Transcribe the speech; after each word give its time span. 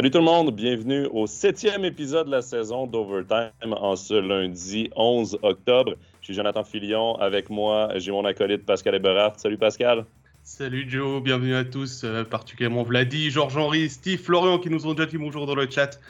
Salut 0.00 0.12
tout 0.12 0.18
le 0.18 0.24
monde, 0.24 0.56
bienvenue 0.56 1.06
au 1.12 1.26
septième 1.26 1.84
épisode 1.84 2.28
de 2.28 2.30
la 2.30 2.40
saison 2.40 2.86
d'Overtime 2.86 3.74
en 3.74 3.96
ce 3.96 4.14
lundi 4.14 4.88
11 4.96 5.40
octobre. 5.42 5.92
Je 6.22 6.24
suis 6.24 6.32
Jonathan 6.32 6.64
Filion, 6.64 7.16
avec 7.16 7.50
moi 7.50 7.90
j'ai 7.96 8.10
mon 8.10 8.24
acolyte 8.24 8.64
Pascal 8.64 8.94
Eberhardt. 8.94 9.38
Salut 9.38 9.58
Pascal. 9.58 10.06
Salut 10.42 10.88
Joe, 10.88 11.22
bienvenue 11.22 11.54
à 11.54 11.64
tous, 11.66 12.04
euh, 12.04 12.24
particulièrement 12.24 12.82
Vladi, 12.82 13.30
Georges-Henri, 13.30 13.90
Steve, 13.90 14.18
Florian 14.18 14.58
qui 14.58 14.70
nous 14.70 14.86
ont 14.86 14.94
déjà 14.94 15.04
dit 15.04 15.18
bonjour 15.18 15.44
dans 15.44 15.54
le 15.54 15.68
chat. 15.68 16.00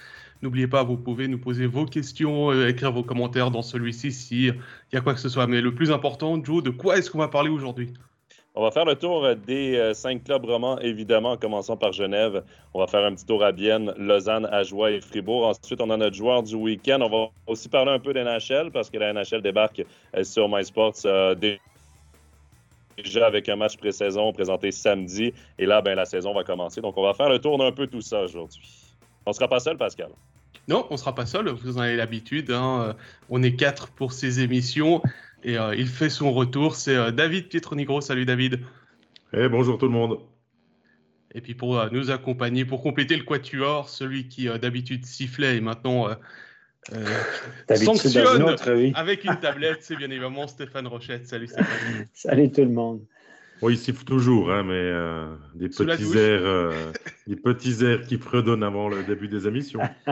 N'oubliez 0.41 0.69
pas, 0.69 0.85
vous 0.85 0.97
pouvez 0.97 1.27
nous 1.27 1.41
poser 1.41 1.67
vos 1.67 1.85
questions, 1.85 2.53
euh, 2.53 2.69
écrire 2.69 2.93
vos 2.93 3.03
commentaires 3.03 3.51
dans 3.51 3.63
celui-ci 3.63 4.13
s'il 4.13 4.55
y 4.93 4.97
a 4.97 5.01
quoi 5.01 5.15
que 5.15 5.21
ce 5.21 5.29
soit. 5.29 5.49
Mais 5.49 5.61
le 5.61 5.75
plus 5.75 5.91
important, 5.91 6.41
Joe, 6.45 6.63
de 6.63 6.71
quoi 6.71 6.97
est-ce 6.97 7.11
qu'on 7.11 7.19
va 7.19 7.27
parler 7.27 7.51
aujourd'hui? 7.51 7.93
On 8.55 8.63
va 8.63 8.71
faire 8.73 8.85
le 8.85 8.97
tour 8.97 9.37
des 9.37 9.77
euh, 9.77 9.95
cinq 9.95 10.25
clubs 10.25 10.45
romans, 10.45 10.79
évidemment, 10.81 11.33
en 11.33 11.37
commençant 11.37 11.77
par 11.77 11.93
Genève. 11.93 12.43
On 12.75 12.81
va 12.81 12.89
faire 12.89 13.05
un 13.05 13.15
petit 13.15 13.25
tour 13.25 13.45
à 13.45 13.53
Bienne, 13.53 13.95
Lausanne, 13.97 14.47
Ajoie 14.47 14.91
et 14.91 15.01
Fribourg. 15.01 15.47
Ensuite, 15.47 15.81
on 15.81 15.89
a 15.91 15.97
notre 15.97 16.17
joueur 16.17 16.43
du 16.43 16.57
week-end. 16.57 16.99
On 17.01 17.09
va 17.09 17.29
aussi 17.47 17.69
parler 17.69 17.93
un 17.93 18.01
peu 18.01 18.13
des 18.13 18.25
NHL 18.25 18.73
parce 18.73 18.91
que 18.91 18.99
la 18.99 19.13
NHL 19.13 19.43
débarque 19.43 19.83
euh, 20.17 20.25
sur 20.25 20.49
MySports 20.49 20.95
euh, 21.05 21.37
déjà 21.37 23.27
avec 23.27 23.49
un 23.49 23.57
match 23.57 23.77
pré-saison 23.77 24.33
présenté 24.33 24.73
samedi. 24.73 25.33
Et 25.59 25.67
là, 25.67 25.81
ben, 25.81 25.95
la 25.95 26.05
saison 26.05 26.35
va 26.35 26.43
commencer. 26.43 26.81
Donc, 26.81 26.97
on 26.97 27.03
va 27.03 27.15
faire 27.15 27.29
le 27.29 27.39
tour 27.39 27.57
d'un 27.57 27.71
peu 27.71 27.87
tout 27.87 28.03
ça 28.03 28.23
aujourd'hui. 28.23 28.63
On 29.27 29.31
ne 29.31 29.35
sera 29.35 29.47
pas 29.47 29.61
seul, 29.61 29.77
Pascal. 29.77 30.09
Non, 30.67 30.87
on 30.91 30.95
ne 30.95 30.99
sera 30.99 31.15
pas 31.15 31.27
seul. 31.27 31.49
Vous 31.49 31.79
en 31.79 31.83
avez 31.83 31.97
l'habitude. 31.97 32.51
Hein. 32.51 32.97
On 33.29 33.43
est 33.45 33.55
quatre 33.55 33.89
pour 33.89 34.13
ces 34.13 34.41
émissions. 34.41 35.03
Et 35.43 35.59
euh, 35.59 35.75
il 35.75 35.87
fait 35.87 36.11
son 36.11 36.33
retour. 36.33 36.75
C'est 36.75 36.97
euh, 36.97 37.11
David 37.11 37.49
Pietronigro. 37.49 38.01
Salut 38.01 38.25
David. 38.25 38.61
Eh, 39.33 39.49
bonjour 39.49 39.79
tout 39.79 39.87
le 39.87 39.93
monde. 39.93 40.19
Et 41.35 41.41
puis 41.41 41.55
pour 41.55 41.79
euh, 41.79 41.89
nous 41.93 42.11
accompagner, 42.11 42.65
pour 42.65 42.83
compléter 42.83 43.17
le 43.17 43.23
quatuor, 43.23 43.89
celui 43.89 44.29
qui 44.29 44.47
d'habitude 44.47 45.07
sifflait 45.07 45.57
et 45.57 45.61
maintenant 45.61 46.09
sanctionne 47.75 48.57
avec 48.95 49.25
une 49.25 49.39
tablette, 49.39 49.79
c'est 49.83 49.97
bien 49.97 50.11
évidemment 50.11 50.49
Stéphane 50.49 50.87
Rochette. 50.89 51.27
Salut 51.27 51.47
Stéphane. 51.47 52.07
Salut 52.13 52.51
tout 52.51 52.63
le 52.63 52.71
monde. 52.71 53.03
Oui, 53.63 53.75
il 53.75 53.79
siffle 53.79 54.05
toujours, 54.05 54.51
hein, 54.51 54.65
mais 54.65 54.91
des, 55.55 55.69
petits 55.69 56.17
airs, 56.17 56.73
des 57.27 57.37
petits 57.37 57.85
airs 57.85 58.07
qui 58.07 58.17
fredonnent 58.17 58.63
avant 58.63 58.89
le 58.89 59.05
début 59.05 59.29
des 59.29 59.47
émissions. 59.47 59.83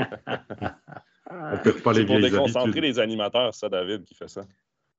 On 1.30 1.52
ne 1.52 1.56
perd 1.56 1.80
pas 1.80 1.92
les 1.94 2.04
vieilles 2.04 2.26
habitudes. 2.26 2.46
C'est 2.46 2.70
pour 2.70 2.80
les 2.80 2.98
animateurs, 2.98 3.54
ça, 3.54 3.68
David, 3.68 4.04
qui 4.04 4.14
fait 4.14 4.28
ça. 4.28 4.42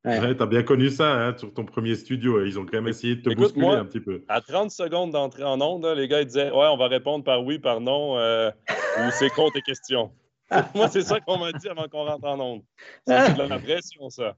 Ouais. 0.05 0.36
tu 0.36 0.42
as 0.42 0.45
bien 0.45 0.64
connu 0.64 0.89
ça 0.89 1.11
hein, 1.14 1.36
sur 1.38 1.53
ton 1.53 1.66
premier 1.66 1.95
studio. 1.95 2.45
Ils 2.45 2.58
ont 2.58 2.66
quand 2.66 2.78
même 2.78 2.88
essayé 2.88 3.17
de 3.17 3.22
te 3.22 3.36
bousculer 3.36 3.67
un 3.67 3.86
petit 3.86 4.00
peu. 4.00 4.23
À 4.30 4.39
30 4.39 4.72
secondes 4.72 5.11
d'entrée 5.11 5.44
en 5.44 5.59
onde, 5.59 5.86
les 5.86 6.08
gars 6.08 6.22
ils 6.22 6.25
disaient 6.28 6.52
Ouais, 6.52 6.67
on 6.67 6.78
va 6.78 6.88
répondre 6.88 7.23
par 7.23 7.44
oui, 7.44 7.59
par 7.59 7.81
non, 7.81 8.17
euh, 8.17 8.50
ou 8.69 9.11
c'est 9.11 9.30
con 9.30 9.50
tes 9.52 9.61
questions. 9.61 10.11
Moi, 10.75 10.88
c'est 10.88 11.02
ça 11.02 11.19
qu'on 11.19 11.38
m'a 11.38 11.52
dit 11.52 11.67
avant 11.67 11.88
qu'on 11.88 12.06
rentre 12.06 12.25
en 12.25 12.39
onde. 12.39 12.61
C'est 13.06 13.33
de 13.36 13.44
la 13.44 13.59
pression, 13.59 14.09
ça. 14.09 14.36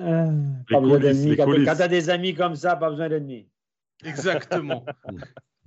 Euh, 0.00 0.30
pas 0.70 0.80
besoin 0.80 0.98
d'ennemis. 0.98 1.36
Quand, 1.36 1.46
tu 1.52 1.68
as 1.68 1.88
des 1.88 2.10
amis 2.10 2.34
comme 2.34 2.54
ça, 2.54 2.76
pas 2.76 2.90
besoin 2.90 3.08
d'ennemis. 3.08 3.48
Exactement. 4.04 4.84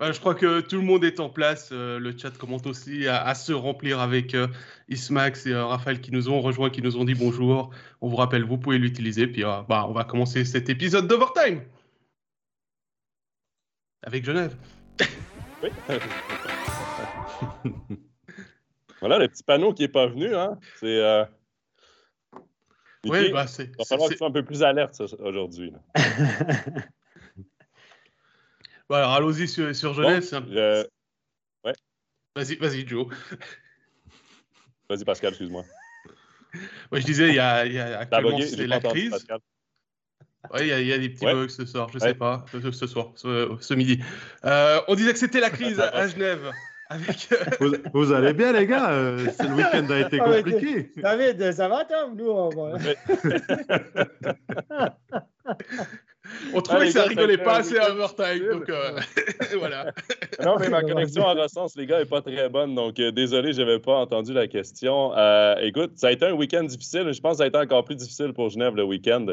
je 0.00 0.20
crois 0.20 0.34
que 0.34 0.60
tout 0.60 0.76
le 0.76 0.82
monde 0.82 1.04
est 1.04 1.20
en 1.20 1.28
place. 1.28 1.70
Euh, 1.72 1.98
le 1.98 2.16
chat 2.16 2.36
commente 2.36 2.66
aussi 2.66 3.06
à, 3.08 3.34
se 3.34 3.52
remplir 3.52 4.00
avec 4.00 4.34
euh, 4.34 4.48
Ismax 4.88 5.46
et 5.46 5.52
euh, 5.52 5.64
Raphaël 5.64 6.00
qui 6.00 6.12
nous 6.12 6.28
ont 6.28 6.40
rejoints, 6.40 6.70
qui 6.70 6.82
nous 6.82 6.96
ont 6.96 7.04
dit 7.04 7.14
bonjour. 7.14 7.70
On 8.00 8.08
vous 8.08 8.16
rappelle, 8.16 8.44
vous 8.44 8.58
pouvez 8.58 8.78
l'utiliser. 8.78 9.26
Puis 9.26 9.42
bah, 9.42 9.86
on 9.88 9.92
va 9.92 10.04
commencer 10.04 10.44
cet 10.44 10.68
épisode 10.68 11.06
d'Overtime 11.06 11.62
avec 14.02 14.24
Genève. 14.24 14.56
Oui. 15.62 15.68
voilà 19.00 19.18
le 19.18 19.28
petit 19.28 19.44
panneau 19.44 19.72
qui 19.72 19.82
n'est 19.82 19.88
pas 19.88 20.08
venu. 20.08 20.34
Hein. 20.34 20.58
C'est. 20.80 21.26
Oui, 23.04 23.32
bah, 23.32 23.46
c'est. 23.46 23.64
Il 23.64 23.76
va 23.78 23.84
falloir 23.84 24.08
que 24.08 24.14
tu 24.14 24.18
sois 24.18 24.28
un 24.28 24.32
peu 24.32 24.44
plus 24.44 24.62
alerte 24.62 25.00
aujourd'hui. 25.20 25.72
alors 28.98 29.14
allons-y 29.14 29.48
sur, 29.48 29.74
sur 29.74 29.94
Genève. 29.94 30.22
Ouais. 31.64 31.72
Vas-y, 32.36 32.56
vas-y, 32.56 32.86
Joe. 32.86 33.06
Vas-y, 34.88 35.04
Pascal, 35.04 35.30
excuse-moi. 35.30 35.64
Ouais, 36.90 37.00
je 37.00 37.06
disais, 37.06 37.28
il 37.28 37.34
y 37.34 37.38
a, 37.38 37.64
il 37.64 37.72
y 37.72 37.78
a 37.78 38.00
actuellement 38.00 38.38
c'est 38.40 38.66
la 38.66 38.80
crise. 38.80 39.24
Oui, 40.52 40.60
il 40.62 40.80
y, 40.80 40.86
y, 40.86 40.92
a 40.92 40.98
des 40.98 41.08
petits 41.08 41.24
bugs 41.24 41.48
ce 41.48 41.64
soir, 41.64 41.88
je 41.88 41.94
ne 41.94 42.00
sais 42.00 42.14
pas, 42.14 42.44
ce, 42.50 42.86
soir, 42.86 43.12
ce, 43.14 43.74
midi. 43.74 44.02
Euh, 44.44 44.80
on 44.88 44.96
disait 44.96 45.12
que 45.12 45.18
c'était 45.18 45.40
la 45.40 45.50
crise 45.50 45.78
à, 45.78 46.08
Genève. 46.08 46.50
Avec... 46.88 47.28
vous, 47.60 47.74
vous, 47.94 48.12
allez 48.12 48.32
bien, 48.32 48.52
les 48.52 48.66
gars 48.66 48.90
euh, 48.90 49.24
Le 49.38 49.54
week-end 49.54 49.88
a 49.88 50.00
été 50.00 50.18
compliqué. 50.18 50.90
David, 50.96 51.52
ça 51.52 51.68
va, 51.68 51.84
toi 51.84 52.10
Nous, 52.14 52.28
on 52.28 52.50
on 56.54 56.60
trouvait 56.60 56.86
que 56.86 56.92
ça 56.92 57.04
rigolait 57.04 57.38
pas 57.38 57.58
assez 57.58 57.78
à 57.78 57.90
overtime. 57.90 58.48
Donc 58.50 58.68
euh, 58.68 58.98
voilà. 59.58 59.92
non, 60.44 60.56
mais 60.58 60.68
ma 60.68 60.82
connexion 60.82 61.22
en 61.22 61.34
recense, 61.34 61.76
les 61.76 61.86
gars, 61.86 61.98
n'est 61.98 62.06
pas 62.06 62.22
très 62.22 62.48
bonne. 62.48 62.74
Donc 62.74 62.98
euh, 62.98 63.10
désolé, 63.10 63.52
je 63.52 63.62
n'avais 63.62 63.78
pas 63.78 63.96
entendu 63.96 64.32
la 64.32 64.46
question. 64.46 65.16
Euh, 65.16 65.56
écoute, 65.60 65.92
ça 65.96 66.08
a 66.08 66.12
été 66.12 66.26
un 66.26 66.32
week-end 66.32 66.64
difficile. 66.64 67.12
Je 67.12 67.20
pense 67.20 67.32
que 67.32 67.38
ça 67.38 67.44
a 67.44 67.46
été 67.46 67.58
encore 67.58 67.84
plus 67.84 67.96
difficile 67.96 68.32
pour 68.32 68.48
Genève 68.48 68.74
le 68.74 68.84
week-end. 68.84 69.26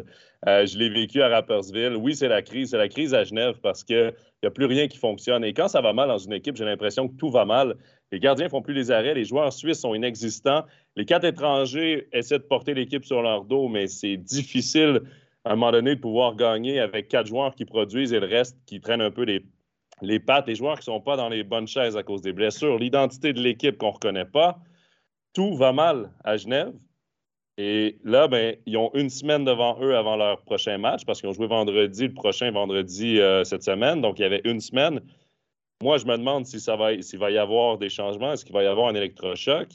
je 0.45 0.77
l'ai 0.77 0.89
vécu 0.89 1.21
à 1.21 1.29
Rappersville. 1.29 1.95
Oui, 1.95 2.15
c'est 2.15 2.27
la 2.29 2.41
crise. 2.41 2.71
C'est 2.71 2.77
la 2.77 2.89
crise 2.89 3.13
à 3.13 3.23
Genève 3.23 3.55
parce 3.61 3.83
qu'il 3.83 4.13
n'y 4.43 4.47
a 4.47 4.51
plus 4.51 4.66
rien 4.66 4.87
qui 4.87 4.97
fonctionne. 4.97 5.43
Et 5.43 5.53
quand 5.53 5.67
ça 5.67 5.81
va 5.81 5.93
mal 5.93 6.07
dans 6.07 6.17
une 6.17 6.33
équipe, 6.33 6.55
j'ai 6.55 6.66
l'impression 6.66 7.07
que 7.07 7.16
tout 7.16 7.29
va 7.29 7.45
mal. 7.45 7.75
Les 8.11 8.19
gardiens 8.19 8.49
font 8.49 8.61
plus 8.61 8.73
les 8.73 8.91
arrêts. 8.91 9.13
Les 9.13 9.25
joueurs 9.25 9.53
suisses 9.53 9.81
sont 9.81 9.93
inexistants. 9.93 10.63
Les 10.95 11.05
quatre 11.05 11.25
étrangers 11.25 12.07
essaient 12.11 12.39
de 12.39 12.43
porter 12.43 12.73
l'équipe 12.73 13.05
sur 13.05 13.21
leur 13.21 13.45
dos, 13.45 13.67
mais 13.67 13.87
c'est 13.87 14.17
difficile 14.17 15.01
à 15.45 15.53
un 15.53 15.55
moment 15.55 15.72
donné, 15.72 15.95
de 15.95 16.01
pouvoir 16.01 16.35
gagner 16.35 16.79
avec 16.79 17.07
quatre 17.07 17.27
joueurs 17.27 17.55
qui 17.55 17.66
produisent 17.66 18.13
et 18.13 18.19
le 18.19 18.27
reste 18.27 18.57
qui 18.66 18.81
traînent 18.81 19.01
un 19.01 19.11
peu 19.11 19.23
les, 19.23 19.44
les 20.01 20.19
pattes, 20.19 20.47
les 20.47 20.55
joueurs 20.55 20.75
qui 20.75 20.89
ne 20.89 20.95
sont 20.95 21.01
pas 21.01 21.17
dans 21.17 21.29
les 21.29 21.44
bonnes 21.44 21.67
chaises 21.67 21.97
à 21.97 22.03
cause 22.03 22.22
des 22.22 22.33
blessures, 22.33 22.77
l'identité 22.77 23.33
de 23.33 23.41
l'équipe 23.41 23.78
qu'on 23.78 23.88
ne 23.88 23.94
reconnaît 23.94 24.25
pas, 24.25 24.59
tout 25.33 25.55
va 25.55 25.72
mal 25.72 26.11
à 26.23 26.38
Genève. 26.38 26.73
Et 27.57 27.97
là, 28.05 28.28
ben, 28.28 28.55
ils 28.66 28.78
ont 28.78 28.89
une 28.94 29.09
semaine 29.09 29.44
devant 29.44 29.78
eux 29.81 29.95
avant 29.97 30.16
leur 30.16 30.41
prochain 30.44 30.78
match 30.78 31.05
parce 31.05 31.19
qu'ils 31.19 31.29
ont 31.29 31.33
joué 31.33 31.47
vendredi, 31.47 32.07
le 32.07 32.13
prochain 32.13 32.51
vendredi 32.51 33.19
euh, 33.19 33.44
cette 33.44 33.63
semaine. 33.63 34.01
Donc, 34.01 34.17
il 34.19 34.22
y 34.22 34.25
avait 34.25 34.41
une 34.45 34.61
semaine. 34.61 35.01
Moi, 35.81 35.97
je 35.97 36.05
me 36.05 36.17
demande 36.17 36.45
s'il 36.45 37.19
va 37.19 37.31
y 37.31 37.38
avoir 37.38 37.78
des 37.78 37.89
changements, 37.89 38.31
est-ce 38.33 38.45
qu'il 38.45 38.53
va 38.53 38.63
y 38.63 38.67
avoir 38.67 38.88
un 38.88 38.95
électrochoc? 38.95 39.67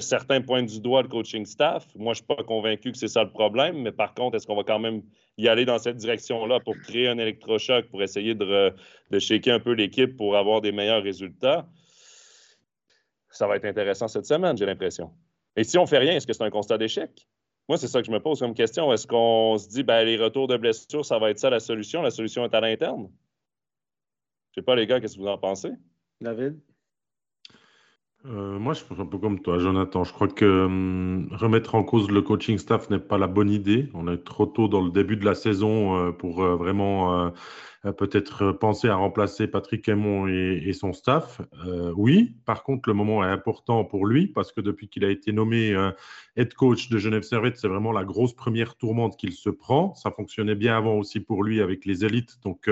Certains 0.00 0.40
pointent 0.40 0.66
du 0.66 0.80
doigt 0.80 1.02
le 1.02 1.08
coaching 1.08 1.44
staff. 1.44 1.86
Moi, 1.96 2.14
je 2.14 2.22
ne 2.22 2.24
suis 2.24 2.36
pas 2.36 2.42
convaincu 2.42 2.92
que 2.92 2.98
c'est 2.98 3.08
ça 3.08 3.24
le 3.24 3.30
problème, 3.30 3.82
mais 3.82 3.92
par 3.92 4.14
contre, 4.14 4.36
est-ce 4.36 4.46
qu'on 4.46 4.56
va 4.56 4.64
quand 4.64 4.78
même 4.78 5.02
y 5.38 5.48
aller 5.48 5.64
dans 5.64 5.78
cette 5.78 5.96
direction-là 5.96 6.60
pour 6.60 6.76
créer 6.78 7.08
un 7.08 7.18
électrochoc, 7.18 7.86
pour 7.90 8.02
essayer 8.02 8.34
de, 8.34 8.72
de 9.10 9.18
shaker 9.18 9.54
un 9.54 9.60
peu 9.60 9.72
l'équipe 9.72 10.16
pour 10.16 10.36
avoir 10.36 10.60
des 10.60 10.72
meilleurs 10.72 11.02
résultats? 11.02 11.66
Ça 13.30 13.46
va 13.46 13.56
être 13.56 13.64
intéressant 13.64 14.08
cette 14.08 14.26
semaine, 14.26 14.56
j'ai 14.56 14.66
l'impression. 14.66 15.10
Et 15.56 15.64
si 15.64 15.78
on 15.78 15.82
ne 15.82 15.86
fait 15.86 15.98
rien, 15.98 16.12
est-ce 16.12 16.26
que 16.26 16.32
c'est 16.32 16.44
un 16.44 16.50
constat 16.50 16.78
d'échec? 16.78 17.28
Moi, 17.68 17.78
c'est 17.78 17.88
ça 17.88 18.00
que 18.00 18.06
je 18.06 18.12
me 18.12 18.20
pose 18.20 18.40
comme 18.40 18.54
question. 18.54 18.92
Est-ce 18.92 19.06
qu'on 19.06 19.56
se 19.56 19.68
dit, 19.68 19.82
ben, 19.82 20.04
les 20.04 20.16
retours 20.16 20.48
de 20.48 20.56
blessures, 20.56 21.04
ça 21.04 21.18
va 21.18 21.30
être 21.30 21.38
ça 21.38 21.50
la 21.50 21.60
solution? 21.60 22.02
La 22.02 22.10
solution 22.10 22.44
est 22.44 22.54
à 22.54 22.60
l'interne? 22.60 23.08
Je 24.52 24.60
ne 24.60 24.62
sais 24.62 24.64
pas, 24.64 24.76
les 24.76 24.86
gars, 24.86 25.00
qu'est-ce 25.00 25.16
que 25.16 25.20
vous 25.20 25.26
en 25.26 25.38
pensez? 25.38 25.72
David? 26.20 26.60
Euh, 28.26 28.58
moi, 28.58 28.72
je 28.72 28.82
pense 28.84 28.98
un 28.98 29.04
peu 29.04 29.18
comme 29.18 29.40
toi, 29.40 29.58
Jonathan. 29.58 30.02
Je 30.02 30.12
crois 30.12 30.28
que 30.28 30.64
hum, 30.64 31.28
remettre 31.32 31.74
en 31.74 31.82
cause 31.82 32.10
le 32.10 32.22
coaching 32.22 32.56
staff 32.56 32.88
n'est 32.88 32.98
pas 32.98 33.18
la 33.18 33.26
bonne 33.26 33.50
idée. 33.50 33.90
On 33.92 34.08
est 34.08 34.24
trop 34.24 34.46
tôt 34.46 34.66
dans 34.66 34.80
le 34.82 34.90
début 34.90 35.16
de 35.16 35.26
la 35.26 35.34
saison 35.34 35.96
euh, 35.96 36.12
pour 36.12 36.42
euh, 36.42 36.56
vraiment 36.56 37.32
peut-être 37.98 38.52
penser 38.52 38.88
à 38.88 38.96
remplacer 38.96 39.46
Patrick 39.46 39.86
Aymon 39.90 40.26
et, 40.26 40.72
son 40.72 40.94
staff. 40.94 41.42
oui, 41.94 42.34
par 42.46 42.62
contre, 42.62 42.88
le 42.88 42.94
moment 42.94 43.22
est 43.22 43.28
important 43.28 43.84
pour 43.84 44.06
lui 44.06 44.26
parce 44.26 44.52
que 44.52 44.62
depuis 44.62 44.88
qu'il 44.88 45.04
a 45.04 45.10
été 45.10 45.32
nommé 45.32 45.76
head 46.36 46.54
coach 46.54 46.88
de 46.88 46.96
Genève 46.96 47.24
Servette, 47.24 47.58
c'est 47.58 47.68
vraiment 47.68 47.92
la 47.92 48.04
grosse 48.04 48.34
première 48.34 48.76
tourmente 48.76 49.18
qu'il 49.18 49.32
se 49.32 49.50
prend. 49.50 49.94
Ça 49.96 50.10
fonctionnait 50.10 50.54
bien 50.54 50.74
avant 50.78 50.94
aussi 50.94 51.20
pour 51.20 51.44
lui 51.44 51.60
avec 51.60 51.84
les 51.84 52.06
élites, 52.06 52.38
donc 52.42 52.70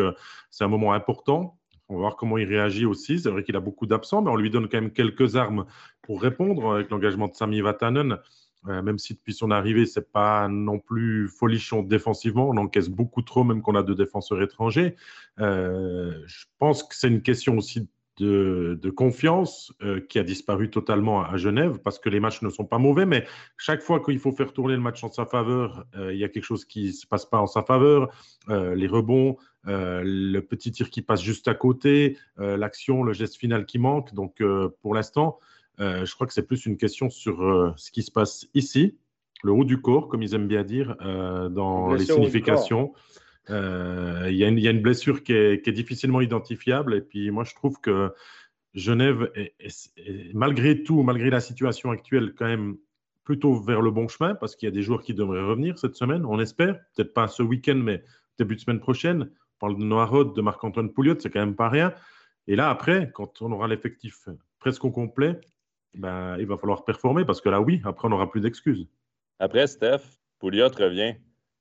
c'est 0.48 0.64
un 0.64 0.68
moment 0.68 0.94
important. 0.94 1.58
On 1.88 1.94
va 1.94 2.00
voir 2.00 2.16
comment 2.16 2.38
il 2.38 2.48
réagit 2.48 2.86
aussi. 2.86 3.18
C'est 3.18 3.30
vrai 3.30 3.42
qu'il 3.42 3.56
a 3.56 3.60
beaucoup 3.60 3.86
d'absents, 3.86 4.22
mais 4.22 4.30
on 4.30 4.36
lui 4.36 4.50
donne 4.50 4.68
quand 4.68 4.80
même 4.80 4.92
quelques 4.92 5.36
armes 5.36 5.66
pour 6.02 6.22
répondre 6.22 6.74
avec 6.74 6.90
l'engagement 6.90 7.28
de 7.28 7.34
Sami 7.34 7.60
Vatanen. 7.60 8.18
Euh, 8.68 8.80
même 8.80 8.98
si 8.98 9.14
depuis 9.14 9.34
son 9.34 9.50
arrivée, 9.50 9.86
c'est 9.86 10.12
pas 10.12 10.46
non 10.48 10.78
plus 10.78 11.28
folichon 11.28 11.82
défensivement, 11.82 12.48
on 12.48 12.56
encaisse 12.58 12.88
beaucoup 12.88 13.22
trop, 13.22 13.42
même 13.42 13.60
qu'on 13.60 13.74
a 13.74 13.82
deux 13.82 13.96
défenseurs 13.96 14.40
étrangers. 14.40 14.94
Euh, 15.40 16.22
je 16.26 16.44
pense 16.58 16.84
que 16.84 16.94
c'est 16.94 17.08
une 17.08 17.22
question 17.22 17.56
aussi 17.56 17.88
de, 18.18 18.90
confiance 18.90 19.72
euh, 19.82 20.00
qui 20.00 20.18
a 20.18 20.22
disparu 20.22 20.70
totalement 20.70 21.24
à 21.24 21.36
Genève 21.36 21.78
parce 21.82 21.98
que 21.98 22.08
les 22.08 22.20
matchs 22.20 22.42
ne 22.42 22.50
sont 22.50 22.64
pas 22.64 22.78
mauvais, 22.78 23.06
mais 23.06 23.26
chaque 23.56 23.80
fois 23.80 24.00
qu'il 24.00 24.18
faut 24.18 24.32
faire 24.32 24.52
tourner 24.52 24.74
le 24.74 24.80
match 24.80 25.02
en 25.02 25.10
sa 25.10 25.24
faveur, 25.24 25.84
euh, 25.96 26.12
il 26.12 26.18
y 26.18 26.24
a 26.24 26.28
quelque 26.28 26.44
chose 26.44 26.64
qui 26.64 26.86
ne 26.86 26.92
se 26.92 27.06
passe 27.06 27.26
pas 27.26 27.38
en 27.38 27.46
sa 27.46 27.62
faveur. 27.62 28.08
Euh, 28.48 28.74
les 28.74 28.86
rebonds, 28.86 29.36
le 29.64 30.40
petit 30.40 30.72
tir 30.72 30.90
qui 30.90 31.02
passe 31.02 31.22
juste 31.22 31.46
à 31.46 31.54
côté, 31.54 32.18
l'action, 32.36 33.04
le 33.04 33.12
geste 33.12 33.36
final 33.36 33.64
qui 33.64 33.78
manque. 33.78 34.12
Donc 34.12 34.42
pour 34.80 34.94
l'instant, 34.94 35.38
je 35.78 36.12
crois 36.14 36.26
que 36.26 36.32
c'est 36.32 36.46
plus 36.46 36.66
une 36.66 36.76
question 36.76 37.10
sur 37.10 37.72
ce 37.76 37.92
qui 37.92 38.02
se 38.02 38.10
passe 38.10 38.48
ici, 38.54 38.96
le 39.44 39.52
haut 39.52 39.64
du 39.64 39.80
corps, 39.80 40.08
comme 40.08 40.20
ils 40.20 40.34
aiment 40.34 40.48
bien 40.48 40.64
dire, 40.64 40.96
dans 40.98 41.94
les 41.94 42.06
significations. 42.06 42.92
Euh, 43.50 44.28
il 44.28 44.36
y, 44.36 44.44
a 44.44 44.70
une 44.70 44.82
blessure 44.82 45.22
qui 45.22 45.32
est, 45.32 45.68
difficilement 45.70 46.20
identifiable. 46.20 46.94
Et 46.94 47.00
puis 47.00 47.30
moi, 47.30 47.44
je 47.44 47.54
trouve 47.54 47.80
que 47.80 48.12
Genève, 48.74 49.30
malgré 50.32 50.82
tout, 50.82 51.02
malgré 51.02 51.30
la 51.30 51.40
situation 51.40 51.90
actuelle, 51.90 52.34
quand 52.34 52.46
même 52.46 52.76
plutôt 53.24 53.54
vers 53.54 53.82
le 53.82 53.90
bon 53.90 54.08
chemin 54.08 54.34
parce 54.34 54.56
qu'il 54.56 54.66
y 54.68 54.72
a 54.72 54.74
des 54.74 54.82
joueurs 54.82 55.02
qui 55.02 55.14
devraient 55.14 55.42
revenir 55.42 55.78
cette 55.78 55.94
semaine, 55.94 56.24
on 56.24 56.40
espère. 56.40 56.78
Peut-être 56.94 57.14
pas 57.14 57.28
ce 57.28 57.42
week-end, 57.42 57.76
mais 57.76 58.02
début 58.38 58.56
de 58.56 58.60
semaine 58.60 58.80
prochaine. 58.80 59.30
On 59.60 59.68
parle 59.68 59.78
de 59.78 59.84
Noah 59.84 60.32
de 60.34 60.40
Marc-Antoine 60.40 60.92
Pouliot, 60.92 61.16
c'est 61.18 61.30
quand 61.30 61.40
même 61.40 61.54
pas 61.54 61.68
rien. 61.68 61.94
Et 62.48 62.56
là, 62.56 62.70
après, 62.70 63.10
quand 63.12 63.42
on 63.42 63.52
aura 63.52 63.68
l'effectif 63.68 64.28
presque 64.58 64.84
au 64.84 64.90
complet, 64.90 65.40
ben, 65.94 66.36
il 66.38 66.46
va 66.46 66.56
falloir 66.56 66.84
performer 66.84 67.24
parce 67.24 67.40
que 67.40 67.48
là, 67.48 67.60
oui, 67.60 67.80
après, 67.84 68.06
on 68.06 68.10
n'aura 68.10 68.30
plus 68.30 68.40
d'excuses. 68.40 68.88
Après, 69.38 69.66
Steph, 69.66 70.00
Pouliot 70.38 70.68
revient. 70.68 71.14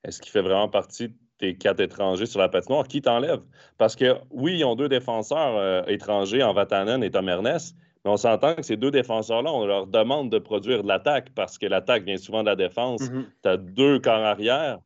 Est-ce 0.03 0.21
qu'il 0.21 0.31
fait 0.31 0.41
vraiment 0.41 0.69
partie 0.69 1.13
tes 1.41 1.55
quatre 1.55 1.81
étrangers 1.81 2.27
sur 2.27 2.39
la 2.39 2.47
patinoire, 2.47 2.87
qui 2.87 3.01
t'enlève? 3.01 3.41
Parce 3.77 3.95
que 3.95 4.15
oui, 4.29 4.59
ils 4.59 4.63
ont 4.63 4.75
deux 4.75 4.87
défenseurs 4.87 5.57
euh, 5.57 5.83
étrangers 5.87 6.43
en 6.43 6.53
Vatanen 6.53 7.03
et 7.03 7.11
Tom 7.11 7.27
Ernest, 7.27 7.75
mais 8.05 8.11
on 8.11 8.17
s'entend 8.17 8.55
que 8.55 8.61
ces 8.61 8.77
deux 8.77 8.91
défenseurs-là, 8.91 9.51
on 9.51 9.65
leur 9.65 9.87
demande 9.87 10.31
de 10.31 10.39
produire 10.39 10.83
de 10.83 10.87
l'attaque 10.87 11.29
parce 11.35 11.57
que 11.57 11.65
l'attaque 11.65 12.03
vient 12.03 12.17
souvent 12.17 12.41
de 12.41 12.49
la 12.49 12.55
défense. 12.55 13.01
Mm-hmm. 13.01 13.25
Tu 13.43 13.49
as 13.49 13.57
deux 13.57 13.99
corps 13.99 14.23
arrière, 14.23 14.79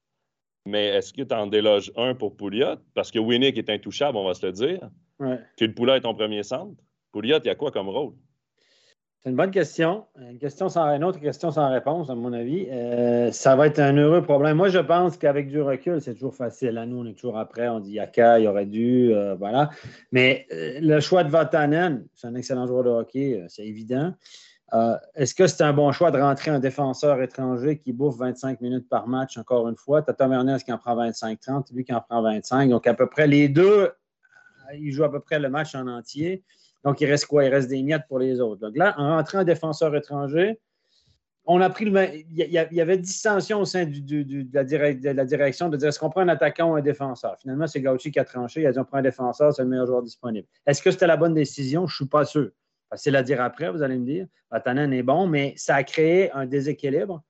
mais 0.66 0.88
est-ce 0.88 1.14
que 1.14 1.22
tu 1.22 1.36
en 1.36 1.48
déloges 1.48 1.92
un 1.96 2.16
pour 2.16 2.36
Pouliot? 2.36 2.78
Parce 2.94 3.12
que 3.12 3.20
Winnick 3.20 3.58
est 3.58 3.70
intouchable, 3.70 4.18
on 4.18 4.26
va 4.26 4.34
se 4.34 4.46
le 4.46 4.52
dire. 4.52 4.90
Ouais. 5.20 5.40
le 5.60 5.74
Pouliot 5.74 5.96
est 5.96 6.02
ton 6.02 6.16
premier 6.16 6.44
centre. 6.44 6.82
Pouliot, 7.12 7.40
il 7.44 7.48
y 7.48 7.50
a 7.50 7.56
quoi 7.56 7.72
comme 7.72 7.90
rôle? 7.90 8.14
C'est 9.26 9.32
une 9.32 9.38
bonne 9.38 9.50
question. 9.50 10.06
Une, 10.22 10.38
question 10.38 10.70
sans, 10.70 11.02
autre 11.02 11.20
question 11.20 11.50
sans 11.50 11.72
réponse, 11.72 12.12
à 12.12 12.14
mon 12.14 12.32
avis. 12.32 12.68
Euh, 12.70 13.32
ça 13.32 13.56
va 13.56 13.66
être 13.66 13.80
un 13.80 13.98
heureux 13.98 14.22
problème. 14.22 14.56
Moi, 14.56 14.70
je 14.70 14.78
pense 14.78 15.18
qu'avec 15.18 15.50
du 15.50 15.60
recul, 15.60 16.00
c'est 16.00 16.14
toujours 16.14 16.36
facile. 16.36 16.78
À 16.78 16.86
nous, 16.86 17.00
on 17.00 17.06
est 17.08 17.16
toujours 17.16 17.40
après. 17.40 17.68
On 17.68 17.80
dit 17.80 17.94
Yaka, 17.94 18.38
il 18.38 18.48
aurait 18.48 18.68
dû. 18.68 19.16
Euh, 19.16 19.34
voilà. 19.34 19.72
Mais 20.12 20.46
euh, 20.54 20.80
le 20.80 21.00
choix 21.00 21.24
de 21.24 21.32
Vatanen, 21.32 22.06
c'est 22.14 22.28
un 22.28 22.36
excellent 22.36 22.68
joueur 22.68 22.84
de 22.84 22.90
hockey, 22.92 23.44
c'est 23.48 23.66
évident. 23.66 24.14
Est-ce 25.16 25.34
que 25.34 25.48
c'est 25.48 25.64
un 25.64 25.74
bon 25.74 25.92
choix 25.92 26.12
de 26.12 26.20
rentrer 26.20 26.52
un 26.52 26.60
défenseur 26.60 27.20
étranger 27.20 27.80
qui 27.80 27.94
bouffe 27.94 28.18
25 28.18 28.62
minutes 28.62 28.88
par 28.88 29.08
match, 29.08 29.40
encore 29.40 29.68
une 29.68 29.76
fois? 29.76 30.04
Tu 30.04 30.12
as 30.12 30.14
Tom 30.14 30.34
Ernest 30.34 30.66
qui 30.66 30.72
en 30.72 30.78
prend 30.78 30.96
25-30, 30.96 31.74
lui 31.74 31.84
qui 31.84 31.94
en 31.94 32.02
prend 32.02 32.22
25. 32.22 32.70
Donc, 32.70 32.86
à 32.86 32.94
peu 32.94 33.08
près 33.08 33.26
les 33.26 33.50
deux, 33.50 33.90
ils 34.76 34.92
jouent 34.92 35.06
à 35.06 35.12
peu 35.12 35.20
près 35.20 35.40
le 35.40 35.50
match 35.50 35.74
en 35.74 35.88
entier. 35.88 36.44
Donc, 36.86 37.02
il 37.02 37.08
reste 37.08 37.26
quoi? 37.26 37.44
Il 37.44 37.50
reste 37.50 37.68
des 37.68 37.82
miettes 37.82 38.04
pour 38.08 38.20
les 38.20 38.40
autres. 38.40 38.62
Donc 38.62 38.78
là, 38.78 38.94
en 38.98 39.16
rentrant 39.16 39.44
défenseur 39.44 39.94
étranger, 39.96 40.60
on 41.48 41.62
a 41.62 41.70
pris 41.70 41.86
le. 41.86 42.16
Il 42.16 42.50
y 42.52 42.82
avait 42.82 42.98
dissension 42.98 43.60
au 43.60 43.66
sein 43.66 43.86
de, 43.86 44.48
la 44.54 45.26
direction 45.26 45.70
de 45.70 45.78
dire 45.78 45.90
est-ce 45.90 46.00
qu'on 46.00 46.10
prend 46.10 46.22
un 46.22 46.30
attaquant 46.30 46.72
ou 46.72 46.76
un 46.76 46.82
défenseur? 46.82 47.38
Finalement, 47.40 47.68
c'est 47.68 47.82
Gauchi 47.82 48.12
qui 48.12 48.20
a 48.20 48.26
tranché. 48.26 48.62
Il 48.62 48.68
a 48.68 48.72
dit 48.72 48.80
on 48.80 48.86
prend 48.86 48.98
un 48.98 49.04
défenseur, 49.04 49.54
c'est 49.54 49.64
le 49.64 49.68
meilleur 49.68 49.86
joueur 49.86 50.02
disponible. 50.02 50.48
Est-ce 50.66 50.82
que 50.82 50.92
c'était 50.92 51.08
la 51.08 51.18
bonne 51.18 51.34
décision? 51.34 51.88
Je 51.88 51.94
ne 51.94 51.96
suis 51.96 52.08
pas 52.08 52.26
sûr. 52.26 52.50
C'est 52.94 53.14
à 53.16 53.24
dire 53.24 53.42
après, 53.42 53.70
vous 53.72 53.82
allez 53.82 53.98
me 53.98 54.06
dire. 54.06 54.28
Vatanen 54.52 54.94
est 54.94 55.04
bon, 55.04 55.28
mais 55.28 55.54
ça 55.58 55.76
a 55.76 55.84
créé 55.84 56.32
un 56.32 56.46
déséquilibre 56.46 57.24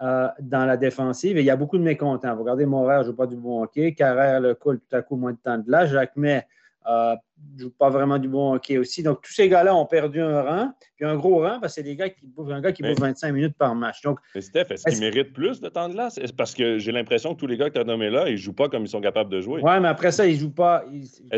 euh, 0.00 0.28
dans 0.40 0.64
la 0.64 0.76
défensive 0.76 1.36
et 1.36 1.40
il 1.40 1.46
y 1.46 1.50
a 1.50 1.56
beaucoup 1.56 1.78
de 1.78 1.82
mécontents. 1.82 2.34
Vous 2.34 2.42
regardez 2.42 2.66
Montréal 2.66 3.00
ne 3.00 3.06
joue 3.06 3.14
pas 3.14 3.26
du 3.26 3.36
bon 3.36 3.62
hockey. 3.62 3.94
Carrère 3.94 4.40
le 4.40 4.54
coule 4.54 4.80
tout 4.80 4.96
à 4.96 5.02
coup 5.02 5.16
moins 5.16 5.32
de 5.32 5.38
temps 5.38 5.58
de 5.58 5.70
là. 5.70 5.86
Jacques 5.86 6.14
euh, 6.16 7.16
joue 7.58 7.70
pas 7.70 7.90
vraiment 7.90 8.18
du 8.18 8.28
bon 8.28 8.54
hockey 8.54 8.78
aussi. 8.78 9.02
Donc, 9.02 9.22
tous 9.22 9.32
ces 9.32 9.48
gars-là 9.48 9.74
ont 9.74 9.86
perdu 9.86 10.20
un 10.20 10.42
rang, 10.42 10.72
puis 10.96 11.04
un 11.04 11.16
gros 11.16 11.40
rang, 11.40 11.60
parce 11.60 11.74
que 11.74 11.80
c'est 11.80 11.82
des 11.82 11.96
gars 11.96 12.08
qui 12.08 12.26
bouffent, 12.26 12.50
un 12.50 12.60
gars 12.60 12.72
qui 12.72 12.82
bouffe 12.82 12.98
25 12.98 13.32
minutes 13.32 13.56
par 13.56 13.74
match. 13.74 14.02
Donc, 14.02 14.18
mais 14.34 14.40
Steph, 14.40 14.66
est-ce, 14.70 14.84
qu'ils 14.84 15.00
méritent 15.00 15.32
plus 15.32 15.60
de 15.60 15.68
temps 15.68 15.88
de 15.88 15.94
glace? 15.94 16.18
Parce 16.36 16.54
que 16.54 16.78
j'ai 16.78 16.92
l'impression 16.92 17.34
que 17.34 17.40
tous 17.40 17.46
les 17.46 17.56
gars 17.56 17.68
que 17.68 17.74
tu 17.74 17.80
as 17.80 17.84
nommés 17.84 18.10
là, 18.10 18.28
ils 18.28 18.32
ne 18.32 18.36
jouent 18.36 18.52
pas 18.52 18.68
comme 18.68 18.84
ils 18.84 18.88
sont 18.88 19.00
capables 19.00 19.30
de 19.30 19.40
jouer. 19.40 19.60
Oui, 19.62 19.80
mais 19.80 19.88
après 19.88 20.12
ça, 20.12 20.26
ils 20.26 20.34
ne 20.34 20.40
jouent 20.40 20.54
pas 20.54 20.84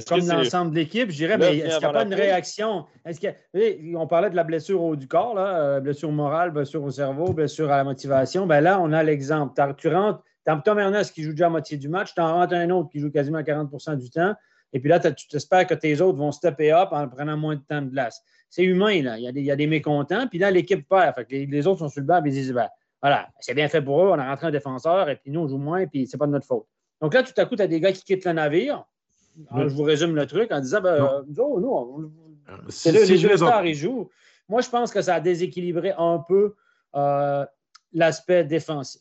comme 0.08 0.26
l'ensemble 0.26 0.70
de 0.70 0.76
l'équipe. 0.76 1.10
Je 1.10 1.16
dirais, 1.16 1.38
mais 1.38 1.58
est-ce 1.58 1.78
qu'il 1.78 1.78
n'y 1.78 1.84
a 1.84 1.92
pas 1.92 2.04
une 2.04 2.14
réaction? 2.14 2.86
Est-ce 3.04 3.26
On 3.96 4.06
parlait 4.06 4.30
de 4.30 4.36
la 4.36 4.44
blessure 4.44 4.82
au 4.82 4.96
du 4.96 5.08
corps, 5.08 5.34
là, 5.34 5.58
euh, 5.58 5.80
blessure 5.80 6.12
morale, 6.12 6.50
blessure 6.50 6.82
au 6.82 6.90
cerveau, 6.90 7.32
blessure 7.32 7.70
à 7.70 7.78
la 7.78 7.84
motivation. 7.84 8.46
Ben 8.46 8.60
là, 8.60 8.80
on 8.80 8.92
a 8.92 9.02
l'exemple. 9.02 9.60
Tu 9.76 9.88
rentres, 9.88 10.22
Tom 10.64 10.78
Ernest 10.78 11.14
qui 11.14 11.22
joue 11.22 11.30
déjà 11.30 11.46
à 11.46 11.50
moitié 11.50 11.76
du 11.76 11.88
match, 11.88 12.14
tu 12.14 12.20
en 12.20 12.34
rentres 12.34 12.54
un 12.54 12.70
autre 12.70 12.90
qui 12.90 13.00
joue 13.00 13.10
quasiment 13.10 13.40
40% 13.40 13.96
du 13.96 14.10
temps. 14.10 14.34
Et 14.74 14.80
puis 14.80 14.90
là, 14.90 14.98
tu 14.98 15.28
t'espères 15.28 15.66
que 15.66 15.74
tes 15.74 16.00
autres 16.00 16.18
vont 16.18 16.32
stepper 16.32 16.72
up 16.72 16.88
en 16.90 17.08
prenant 17.08 17.36
moins 17.36 17.54
de 17.54 17.62
temps 17.62 17.80
de 17.80 17.88
glace. 17.88 18.20
C'est 18.50 18.64
humain, 18.64 19.02
là. 19.02 19.18
Il 19.18 19.24
y, 19.24 19.28
a 19.28 19.32
des, 19.32 19.40
il 19.40 19.46
y, 19.46 19.50
a 19.50 19.56
des, 19.56 19.68
mécontents. 19.68 20.26
Puis 20.28 20.38
là, 20.38 20.50
l'équipe 20.50 20.86
perd. 20.88 21.14
Fait 21.14 21.24
que 21.24 21.34
les, 21.34 21.66
autres 21.66 21.78
sont 21.78 21.88
sur 21.88 22.00
le 22.00 22.06
banc 22.06 22.22
et 22.24 22.28
ils 22.28 22.32
disent 22.32 22.52
ben, 22.52 22.68
voilà, 23.00 23.28
c'est 23.40 23.54
bien 23.54 23.68
fait 23.68 23.80
pour 23.80 24.04
eux. 24.04 24.08
On 24.08 24.18
a 24.18 24.28
rentré 24.28 24.48
un 24.48 24.50
défenseur 24.50 25.08
et 25.08 25.16
puis 25.16 25.30
nous, 25.30 25.40
on 25.40 25.48
joue 25.48 25.58
moins 25.58 25.86
puis 25.86 26.06
c'est 26.06 26.18
pas 26.18 26.26
de 26.26 26.32
notre 26.32 26.46
faute. 26.46 26.66
Donc 27.00 27.14
là, 27.14 27.22
tout 27.22 27.32
à 27.36 27.46
coup, 27.46 27.56
tu 27.56 27.62
as 27.62 27.66
des 27.68 27.80
gars 27.80 27.92
qui 27.92 28.02
quittent 28.02 28.24
le 28.24 28.32
navire. 28.32 28.84
je 29.56 29.68
vous 29.68 29.82
résume 29.84 30.14
le 30.16 30.26
truc 30.26 30.50
en 30.52 30.60
disant 30.60 30.80
ben, 30.80 31.24
nous, 31.28 31.60
nous 31.60 32.12
euh, 32.48 32.54
c'est 32.68 32.92
les 32.92 33.18
deux 33.18 33.36
stars, 33.36 33.64
ils 33.64 33.74
jouent. 33.74 34.10
Moi, 34.48 34.60
je 34.60 34.68
pense 34.68 34.92
que 34.92 35.00
ça 35.02 35.14
a 35.14 35.20
déséquilibré 35.20 35.92
un 35.96 36.22
peu 36.26 36.54
euh, 36.96 37.46
l'aspect 37.94 38.44
défensif. 38.44 39.00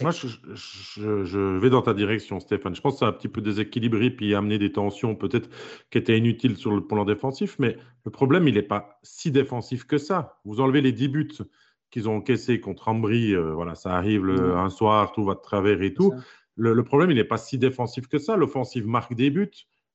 Moi, 0.00 0.12
je, 0.12 1.58
vais 1.58 1.70
dans 1.70 1.82
ta 1.82 1.94
direction, 1.94 2.38
Stéphane. 2.38 2.74
Je 2.74 2.80
pense 2.80 2.94
que 2.94 2.98
ça 3.00 3.06
a 3.06 3.08
un 3.08 3.12
petit 3.12 3.28
peu 3.28 3.40
déséquilibré 3.40 4.10
puis 4.10 4.34
amené 4.34 4.58
des 4.58 4.70
tensions 4.70 5.16
peut-être 5.16 5.48
qui 5.90 5.98
étaient 5.98 6.16
inutiles 6.16 6.56
sur 6.56 6.74
le 6.74 6.86
plan 6.86 7.04
défensif, 7.04 7.56
mais 7.58 7.76
le 8.04 8.10
problème, 8.10 8.46
il 8.46 8.54
n'est 8.54 8.62
pas 8.62 8.98
si 9.02 9.30
défensif 9.30 9.84
que 9.84 9.98
ça. 9.98 10.38
Vous 10.44 10.60
enlevez 10.60 10.82
les 10.82 10.92
10 10.92 11.08
buts 11.08 11.28
qu'ils 11.90 12.08
ont 12.08 12.16
encaissés 12.16 12.60
contre 12.60 12.88
Ambry, 12.88 13.34
euh, 13.34 13.52
voilà, 13.52 13.74
ça 13.74 13.96
arrive 13.96 14.28
un 14.28 14.70
soir, 14.70 15.12
tout 15.12 15.24
va 15.24 15.34
de 15.34 15.40
travers 15.40 15.82
et 15.82 15.94
tout. 15.94 16.14
Le, 16.56 16.74
le, 16.74 16.84
problème, 16.84 17.10
il 17.10 17.16
n'est 17.16 17.24
pas 17.24 17.38
si 17.38 17.58
défensif 17.58 18.06
que 18.06 18.18
ça. 18.18 18.36
L'offensive 18.36 18.86
marque 18.86 19.14
des 19.14 19.30
buts. 19.30 19.50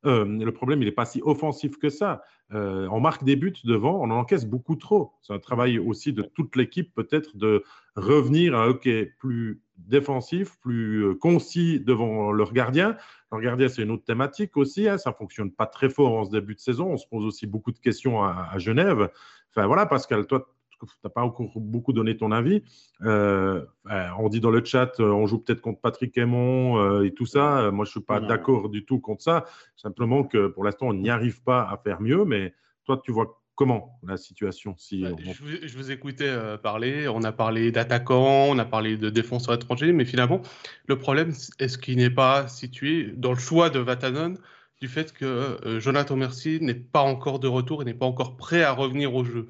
Euh, 0.05 0.25
le 0.25 0.51
problème, 0.51 0.81
il 0.81 0.85
n'est 0.85 0.91
pas 0.91 1.05
si 1.05 1.21
offensif 1.23 1.77
que 1.77 1.89
ça. 1.89 2.21
Euh, 2.53 2.87
on 2.91 2.99
marque 2.99 3.23
des 3.23 3.35
buts 3.35 3.53
devant, 3.65 3.99
on 3.99 4.05
en 4.05 4.19
encaisse 4.19 4.45
beaucoup 4.45 4.75
trop. 4.75 5.13
C'est 5.21 5.33
un 5.33 5.39
travail 5.39 5.79
aussi 5.79 6.13
de 6.13 6.21
toute 6.21 6.55
l'équipe, 6.55 6.93
peut-être, 6.93 7.35
de 7.35 7.63
revenir 7.95 8.55
à 8.55 8.63
un 8.63 8.67
hockey 8.67 9.13
plus 9.19 9.61
défensif, 9.77 10.57
plus 10.61 11.03
euh, 11.03 11.15
concis 11.15 11.79
devant 11.79 12.31
leur 12.31 12.53
gardien. 12.53 12.95
Leur 13.31 13.41
gardien, 13.41 13.67
c'est 13.67 13.83
une 13.83 13.91
autre 13.91 14.05
thématique 14.05 14.55
aussi. 14.55 14.87
Hein. 14.87 14.97
ça 14.97 15.09
ne 15.09 15.15
fonctionne 15.15 15.51
pas 15.51 15.65
très 15.65 15.89
fort 15.89 16.13
en 16.13 16.25
ce 16.25 16.31
début 16.31 16.55
de 16.55 16.59
saison. 16.59 16.91
On 16.91 16.97
se 16.97 17.07
pose 17.07 17.25
aussi 17.25 17.47
beaucoup 17.47 17.71
de 17.71 17.79
questions 17.79 18.23
à, 18.23 18.49
à 18.51 18.57
Genève. 18.59 19.09
Enfin, 19.49 19.67
voilà, 19.67 19.85
Pascal, 19.85 20.25
toi, 20.27 20.47
tu 20.85 20.93
n'as 21.03 21.09
pas 21.09 21.21
encore 21.21 21.49
beaucoup 21.55 21.93
donné 21.93 22.17
ton 22.17 22.31
avis. 22.31 22.63
Euh, 23.03 23.65
euh, 23.89 24.07
on 24.19 24.29
dit 24.29 24.39
dans 24.39 24.51
le 24.51 24.63
chat, 24.63 24.99
euh, 24.99 25.09
on 25.09 25.25
joue 25.25 25.39
peut-être 25.39 25.61
contre 25.61 25.81
Patrick 25.81 26.17
Aymon 26.17 27.01
et 27.01 27.11
tout 27.11 27.25
ça. 27.25 27.71
Moi, 27.71 27.85
je 27.85 27.89
ne 27.89 27.91
suis 27.91 28.01
pas 28.01 28.19
d'accord 28.19 28.69
du 28.69 28.85
tout 28.85 28.99
contre 28.99 29.23
ça. 29.23 29.45
Simplement 29.75 30.23
que 30.23 30.47
pour 30.47 30.63
l'instant, 30.63 30.87
on 30.87 30.93
n'y 30.93 31.09
arrive 31.09 31.41
pas 31.41 31.61
à 31.61 31.77
faire 31.77 32.01
mieux. 32.01 32.25
Mais 32.25 32.53
toi, 32.85 33.01
tu 33.03 33.11
vois 33.11 33.41
comment 33.55 33.99
la 34.07 34.17
situation 34.17 34.75
si 34.77 35.01
bah, 35.01 35.09
je, 35.19 35.77
vous, 35.77 35.91
écoutais 35.91 36.31
parler. 36.61 37.07
On 37.07 37.23
a 37.23 37.31
parlé 37.31 37.71
d'attaquants, 37.71 38.47
on 38.49 38.59
a 38.59 38.65
parlé 38.65 38.97
de 38.97 39.09
défenseurs 39.09 39.55
étrangers. 39.55 39.93
Mais 39.93 40.05
finalement, 40.05 40.41
le 40.87 40.97
problème, 40.97 41.33
est-ce 41.59 41.77
qu'il 41.77 41.97
n'est 41.97 42.11
pas 42.11 42.47
situé 42.47 43.13
dans 43.15 43.33
le 43.33 43.39
choix 43.39 43.69
de 43.69 43.79
Vatanen 43.79 44.37
du 44.79 44.87
fait 44.87 45.11
que 45.11 45.79
Jonathan 45.79 46.15
Mercier 46.15 46.59
n'est 46.59 46.75
pas 46.75 47.01
encore 47.01 47.39
de 47.39 47.47
retour 47.47 47.81
et 47.81 47.85
n'est 47.85 47.95
pas 47.95 48.05
encore 48.05 48.37
prêt 48.37 48.61
à 48.61 48.73
revenir 48.73 49.15
au 49.15 49.23
jeu? 49.23 49.47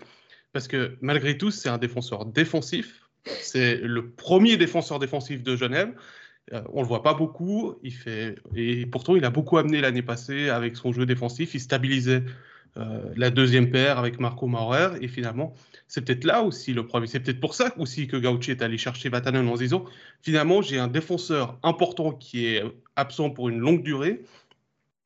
Parce 0.58 0.68
que 0.68 0.98
malgré 1.02 1.38
tout, 1.38 1.52
c'est 1.52 1.70
un 1.70 1.78
défenseur 1.78 2.26
défensif. 2.26 3.08
C'est 3.42 3.76
le 3.76 4.10
premier 4.10 4.58
défenseur 4.58 4.98
défensif 4.98 5.44
de 5.44 5.56
Genève. 5.56 5.94
Euh, 6.52 6.64
on 6.74 6.82
le 6.82 6.88
voit 6.88 7.04
pas 7.04 7.14
beaucoup. 7.14 7.76
Il 7.84 7.94
fait 7.94 8.40
et 8.56 8.88
pourtant 8.88 9.16
il 9.16 9.24
a 9.24 9.30
beaucoup 9.30 9.60
amené 9.60 9.82
l'année 9.82 10.02
passée 10.02 10.50
avec 10.50 10.76
son 10.76 10.92
jeu 10.92 11.06
défensif. 11.06 11.54
Il 11.54 11.60
stabilisait 11.60 12.24
euh, 12.78 13.04
la 13.16 13.30
deuxième 13.30 13.70
paire 13.70 14.00
avec 14.00 14.20
Marco 14.20 14.48
Maurer 14.48 14.98
et 15.00 15.08
finalement 15.08 15.54
c'est 15.88 16.04
peut-être 16.04 16.24
là 16.24 16.42
aussi 16.42 16.74
le 16.74 16.88
problème. 16.88 17.06
C'est 17.06 17.20
peut-être 17.20 17.40
pour 17.40 17.54
ça 17.54 17.72
aussi 17.78 18.08
que 18.08 18.18
Gauchi 18.18 18.50
est 18.50 18.64
allé 18.64 18.80
chercher 18.80 19.10
Vatanen 19.10 19.48
en 19.48 19.58
disant 19.58 19.86
finalement 20.24 20.64
j'ai 20.64 20.80
un 20.80 20.88
défenseur 20.88 21.60
important 21.62 22.14
qui 22.14 22.48
est 22.48 22.64
absent 22.96 23.30
pour 23.30 23.50
une 23.50 23.60
longue 23.60 23.84
durée. 23.84 24.24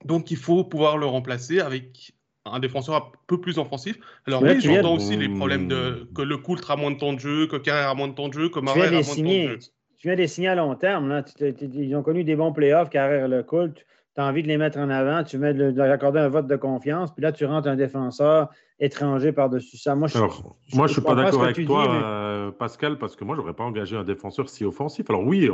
Donc 0.06 0.32
il 0.32 0.38
faut 0.38 0.64
pouvoir 0.64 0.98
le 0.98 1.08
remplacer 1.08 1.60
avec 1.60 2.14
un 2.46 2.60
défenseur 2.60 2.96
un 2.96 3.04
peu 3.28 3.40
plus 3.40 3.58
offensif. 3.58 3.98
Alors 4.28 4.42
oui, 4.42 4.60
j'entends 4.60 4.96
aussi 4.96 5.16
les 5.16 5.30
problèmes 5.30 5.68
de 5.68 6.08
que 6.16 6.22
le 6.22 6.38
Coultre 6.38 6.72
a 6.72 6.76
moins 6.76 6.92
de 6.92 6.98
temps 6.98 7.14
de 7.14 7.20
jeu, 7.20 7.48
que 7.48 7.58
Carrère 7.58 7.90
a 7.90 7.96
moins 7.96 8.08
de 8.08 8.14
temps 8.14 8.30
de 8.30 8.34
jeu, 8.34 8.50
que 8.50 8.60
Marel 8.60 8.88
a 8.88 8.92
moins 8.92 9.02
de 9.02 9.06
temps 9.06 9.22
de 9.24 9.48
jeu. 9.48 9.60
Tu 9.98 10.08
viens 10.08 10.16
des 10.16 10.28
signer 10.28 10.48
à 10.48 10.56
long 10.56 10.74
terme. 10.76 11.10
Là. 11.10 11.24
ils 11.40 11.96
ont 11.96 12.02
connu 12.02 12.24
des 12.24 12.36
bons 12.36 12.54
playoffs, 12.54 12.90
Carrère 12.90 13.28
le 13.28 13.44
Coult. 13.44 13.76
Tu 14.16 14.22
as 14.22 14.26
envie 14.26 14.44
de 14.44 14.48
les 14.48 14.58
mettre 14.58 14.78
en 14.78 14.90
avant, 14.90 15.24
tu 15.24 15.38
mets 15.38 15.54
de, 15.54 15.72
leur 15.72 15.92
accorder 15.92 16.20
un 16.20 16.28
vote 16.28 16.48
de 16.48 16.56
confiance, 16.56 17.14
puis 17.14 17.24
là, 17.24 17.32
tu 17.32 17.46
rentres 17.46 17.68
un 17.68 17.78
défenseur 17.78 18.50
étranger 18.80 19.32
par-dessus 19.32 19.78
ça. 19.78 19.96
Moi, 19.96 20.08
je 20.08 20.20
ne 20.20 20.88
suis 20.88 21.02
pas 21.02 21.16
d'accord 21.16 21.44
avec 21.44 21.66
toi, 21.66 22.04
euh, 22.04 22.52
Pascal, 22.52 22.98
parce 22.98 23.16
que 23.16 23.24
moi, 23.24 23.36
je 23.36 23.42
n'aurais 23.42 23.54
pas 23.54 23.64
engagé 23.64 23.96
un 23.96 24.04
défenseur 24.04 24.50
si 24.50 24.66
offensif. 24.66 25.10
Alors 25.10 25.24
oui, 25.24 25.50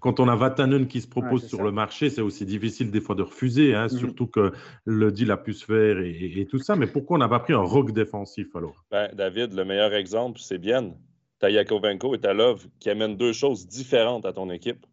quand 0.00 0.20
on 0.20 0.28
a 0.28 0.36
Vatanen 0.36 0.86
qui 0.86 1.00
se 1.00 1.08
propose 1.08 1.46
sur 1.46 1.62
le 1.62 1.72
marché, 1.72 2.08
c'est 2.08 2.22
aussi 2.22 2.46
difficile 2.46 2.90
des 2.90 3.00
fois 3.00 3.14
de 3.14 3.22
refuser, 3.22 3.74
hein, 3.74 3.88
mhm. 3.90 3.98
surtout 3.98 4.26
que 4.26 4.52
le 4.84 5.12
deal 5.12 5.30
a 5.30 5.36
pu 5.36 5.52
se 5.52 5.64
faire 5.64 5.98
et, 5.98 6.46
tout 6.48 6.58
ça. 6.58 6.76
Mais 6.76 6.86
pourquoi 6.86 7.16
on 7.16 7.20
n'a 7.20 7.28
pas 7.28 7.40
pris 7.40 7.52
un 7.52 7.58
rock 7.58 7.92
défensif 7.92 8.54
alors? 8.54 8.84
Ben, 8.90 9.10
David, 9.12 9.52
le 9.52 9.64
meilleur 9.64 9.92
exemple, 9.92 10.38
c'est 10.40 10.58
bien. 10.58 10.94
Tu 11.40 11.46
as 11.46 11.50
Yakovenko 11.50 12.14
et 12.14 12.20
tu 12.20 12.32
Love 12.32 12.68
qui 12.80 12.90
amènent 12.90 13.16
deux 13.16 13.32
choses 13.32 13.66
différentes 13.66 14.24
à 14.24 14.32
ton 14.32 14.50
équipe. 14.50 14.86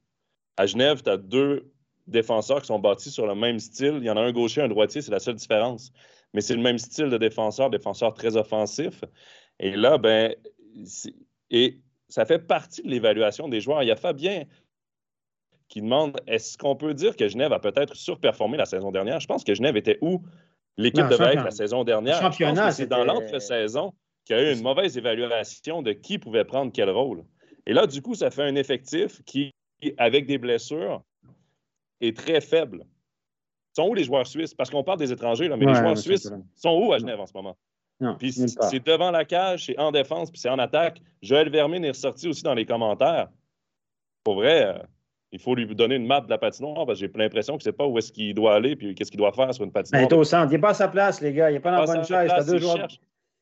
À 0.57 0.65
Genève, 0.65 1.01
tu 1.03 1.10
as 1.10 1.17
deux 1.17 1.72
défenseurs 2.07 2.62
qui 2.62 2.67
sont 2.67 2.79
bâtis 2.79 3.12
sur 3.12 3.27
le 3.27 3.35
même 3.35 3.59
style. 3.59 3.95
Il 3.97 4.03
y 4.03 4.09
en 4.09 4.17
a 4.17 4.21
un 4.21 4.31
gaucher, 4.31 4.62
un 4.62 4.67
droitier, 4.67 5.01
c'est 5.01 5.12
la 5.12 5.19
seule 5.19 5.35
différence. 5.35 5.91
Mais 6.33 6.41
c'est 6.41 6.55
le 6.55 6.62
même 6.62 6.77
style 6.77 7.09
de 7.09 7.17
défenseur, 7.17 7.69
défenseur 7.69 8.13
très 8.13 8.35
offensif. 8.35 9.03
Et 9.59 9.75
là, 9.75 9.97
ben, 9.97 10.35
et 11.50 11.79
ça 12.09 12.25
fait 12.25 12.39
partie 12.39 12.83
de 12.83 12.89
l'évaluation 12.89 13.47
des 13.47 13.62
joueurs. 13.62 13.83
Il 13.83 13.88
y 13.88 13.91
a 13.91 13.95
Fabien 13.95 14.43
qui 15.67 15.81
demande 15.81 16.17
est-ce 16.27 16.57
qu'on 16.57 16.75
peut 16.75 16.93
dire 16.93 17.15
que 17.15 17.27
Genève 17.27 17.53
a 17.53 17.59
peut-être 17.59 17.95
surperformé 17.95 18.57
la 18.57 18.65
saison 18.65 18.91
dernière? 18.91 19.19
Je 19.19 19.27
pense 19.27 19.43
que 19.43 19.55
Genève 19.55 19.77
était 19.77 19.97
où 20.01 20.21
l'équipe 20.77 21.07
devait 21.07 21.33
être 21.33 21.43
la 21.43 21.51
saison 21.51 21.83
dernière? 21.83 22.33
c'est 22.71 22.88
dans 22.88 23.03
l'entre-saison 23.03 23.93
qu'il 24.25 24.35
y 24.35 24.39
a 24.39 24.51
eu 24.51 24.55
une 24.55 24.63
mauvaise 24.63 24.97
évaluation 24.97 25.81
de 25.81 25.93
qui 25.93 26.19
pouvait 26.19 26.45
prendre 26.45 26.71
quel 26.71 26.89
rôle. 26.89 27.24
Et 27.65 27.74
là, 27.74 27.88
du 27.88 28.01
coup, 28.01 28.15
ça 28.15 28.29
fait 28.29 28.43
un 28.43 28.55
effectif 28.55 29.24
qui, 29.24 29.51
avec 29.97 30.25
des 30.25 30.38
blessures, 30.38 31.01
est 32.01 32.15
très 32.15 32.41
faible. 32.41 32.85
Sont 33.75 33.89
où 33.89 33.93
les 33.93 34.03
joueurs 34.03 34.27
suisses? 34.27 34.53
Parce 34.53 34.69
qu'on 34.69 34.83
parle 34.83 34.99
des 34.99 35.11
étrangers, 35.11 35.47
là, 35.47 35.57
mais 35.57 35.65
les 35.65 35.75
joueurs 35.75 35.97
suisses 35.97 36.31
sont 36.55 36.81
où 36.81 36.93
à 36.93 36.97
Genève 36.97 37.19
en 37.19 37.25
ce 37.25 37.33
moment? 37.33 37.57
Puis 38.19 38.33
c'est 38.33 38.85
devant 38.85 39.11
la 39.11 39.25
cage, 39.25 39.65
c'est 39.65 39.79
en 39.79 39.91
défense, 39.91 40.29
puis 40.31 40.39
c'est 40.39 40.49
en 40.49 40.59
attaque. 40.59 41.01
Joël 41.21 41.49
Vermine 41.49 41.85
est 41.85 41.91
ressorti 41.91 42.27
aussi 42.27 42.43
dans 42.43 42.53
les 42.53 42.65
commentaires. 42.65 43.29
Pour 44.23 44.35
vrai, 44.35 44.65
euh, 44.65 44.83
il 45.31 45.39
faut 45.39 45.55
lui 45.55 45.67
donner 45.75 45.95
une 45.95 46.07
map 46.07 46.21
de 46.21 46.29
la 46.29 46.37
patinoire 46.37 46.85
parce 46.85 46.99
que 46.99 47.07
j'ai 47.07 47.11
l'impression 47.13 47.57
que 47.57 47.63
c'est 47.63 47.73
pas 47.73 47.85
où 47.85 47.97
est-ce 47.97 48.11
qu'il 48.11 48.33
doit 48.33 48.55
aller 48.55 48.75
puis 48.75 48.95
qu'est-ce 48.95 49.11
qu'il 49.11 49.19
doit 49.19 49.31
faire 49.31 49.53
sur 49.53 49.63
une 49.63 49.71
patinoire. 49.71 50.03
il 50.03 50.11
est 50.11 50.13
au 50.13 50.23
centre. 50.23 50.51
Il 50.51 50.55
n'est 50.55 50.61
pas 50.61 50.69
à 50.69 50.73
sa 50.73 50.87
place, 50.87 51.21
les 51.21 51.33
gars. 51.33 51.51
Il 51.51 51.53
n'est 51.53 51.59
pas 51.59 51.71
dans 51.71 51.81
la 51.81 51.85
bonne 51.85 52.05
chaise. 52.05 52.31
Il 52.37 52.45
deux 52.51 52.57
joueurs. 52.57 52.87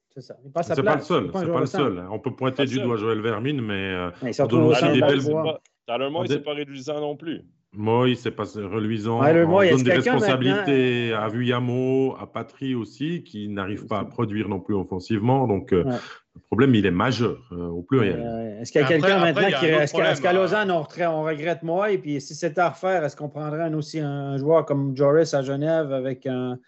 C'est 0.10 0.22
ça. 0.22 0.36
Il 0.44 0.52
pas, 0.52 0.62
pas 0.62 0.96
le 0.96 1.02
seul. 1.02 1.26
C'est 1.26 1.32
pas, 1.32 1.60
le 1.60 1.66
seul. 1.66 2.08
On 2.12 2.20
peut 2.20 2.36
pointer 2.36 2.66
du 2.66 2.80
doigt 2.80 2.98
Joël 2.98 3.22
Vermine, 3.22 3.62
mais, 3.62 3.74
euh, 3.74 4.12
mais 4.22 4.40
on 4.42 4.46
donne 4.46 4.64
aussi 4.66 4.92
des 4.92 5.02
belles. 5.02 5.22
Le 5.22 6.10
monde, 6.10 6.28
c'est 6.28 6.44
pas 6.44 6.54
réduisant 6.54 7.00
non 7.00 7.16
plus. 7.16 7.42
Moi, 7.76 8.16
c'est 8.16 8.32
pas 8.32 8.44
reluisant. 8.44 9.20
Ouais, 9.22 9.34
le 9.34 9.48
on 9.48 9.60
donne 9.60 9.84
des 9.84 9.94
responsabilités 9.94 11.14
à 11.14 11.28
Vuyamo, 11.28 12.16
à 12.20 12.32
Patry 12.32 12.76
aussi, 12.76 13.24
qui 13.24 13.50
n'arrivent 13.50 13.88
pas 13.88 14.00
à 14.00 14.06
produire 14.06 14.48
non 14.48 14.60
plus 14.60 14.76
offensivement. 14.76 15.48
Donc, 15.48 15.74
euh, 15.74 15.84
le 15.84 16.42
problème, 16.42 16.76
il 16.76 16.86
est 16.86 16.92
majeur 16.92 17.40
euh, 17.52 17.68
au 17.68 17.82
pluriel. 17.82 18.60
est-ce 18.62 18.72
qu'il 18.72 18.82
y 18.82 18.84
a 18.84 18.88
quelqu'un 18.88 19.20
maintenant 19.20 19.50
qui. 19.60 19.66
Est-ce 19.66 20.22
qu'à 20.22 20.34
Lausanne, 20.34 20.70
on, 20.70 20.84
regrette 20.84 21.64
moi? 21.64 21.92
Et 21.92 21.98
puis, 21.98 22.22
si 22.22 22.36
c'était 22.36 22.62
à 22.62 22.70
refaire, 22.70 23.04
est-ce 23.04 23.16
qu'on 23.16 23.30
prendrait 23.30 23.74
aussi 23.74 24.00
un 24.00 24.38
joueur 24.38 24.66
comme 24.66 24.96
Joris 24.96 25.34
à 25.34 25.42
Genève 25.42 25.92
avec 25.92 26.28
un. 26.28 26.60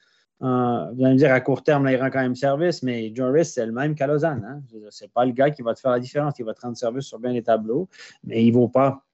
un 0.42 0.92
vous 0.92 1.06
allez 1.06 1.14
me 1.14 1.20
dire, 1.20 1.32
à 1.32 1.40
court 1.40 1.62
terme, 1.62 1.86
là, 1.86 1.92
il 1.92 2.02
rend 2.02 2.10
quand 2.10 2.22
même 2.22 2.36
service, 2.36 2.82
mais 2.82 3.14
Joris, 3.14 3.54
c'est 3.54 3.66
le 3.68 3.72
même 3.72 3.94
qu'à 3.94 4.08
Lausanne. 4.08 4.44
Hein? 4.44 4.62
Ce 4.90 5.04
n'est 5.04 5.10
pas 5.10 5.24
le 5.24 5.34
gars 5.34 5.52
qui 5.52 5.62
va 5.62 5.76
te 5.76 5.80
faire 5.80 5.92
la 5.92 6.00
différence. 6.00 6.34
Il 6.40 6.46
va 6.46 6.56
te 6.56 6.62
rendre 6.62 6.78
service 6.78 7.06
sur 7.06 7.20
bien 7.20 7.32
les 7.32 7.44
tableaux, 7.44 7.88
mais 8.24 8.44
il 8.44 8.50
ne 8.50 8.56
vaut 8.56 8.70
pas 8.70 9.05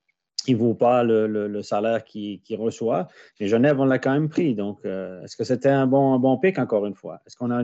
il 0.48 0.56
ne 0.56 0.60
vaut 0.60 0.74
pas 0.74 1.04
le, 1.04 1.62
salaire 1.62 2.04
qu'il 2.04 2.42
reçoit. 2.58 3.08
Et 3.40 3.48
Genève, 3.48 3.80
on 3.80 3.86
l'a 3.86 4.00
quand 4.00 4.14
même 4.14 4.30
pris. 4.30 4.56
Donc, 4.56 4.80
euh, 4.86 5.24
est-ce 5.24 5.36
que 5.36 5.44
c'était 5.44 5.70
un 5.70 5.88
bon, 5.88 6.18
bon 6.20 6.38
pic, 6.38 6.58
encore 6.60 6.86
une 6.86 6.96
fois? 6.96 7.20
Est-ce 7.26 7.36
qu'on 7.36 7.52
a. 7.52 7.64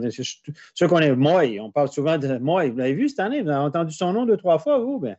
Ceux 0.73 0.87
qu'on 0.87 0.99
est. 0.99 1.15
Moy, 1.15 1.59
on 1.59 1.71
parle 1.71 1.89
souvent 1.89 2.17
de 2.17 2.37
Moy. 2.37 2.69
Vous 2.69 2.77
l'avez 2.77 2.93
vu 2.93 3.09
cette 3.09 3.19
année? 3.19 3.41
Vous 3.41 3.49
avez 3.49 3.63
entendu 3.63 3.93
son 3.93 4.13
nom 4.13 4.25
deux, 4.25 4.37
trois 4.37 4.59
fois, 4.59 4.77
vous? 4.79 4.99
Ben? 4.99 5.15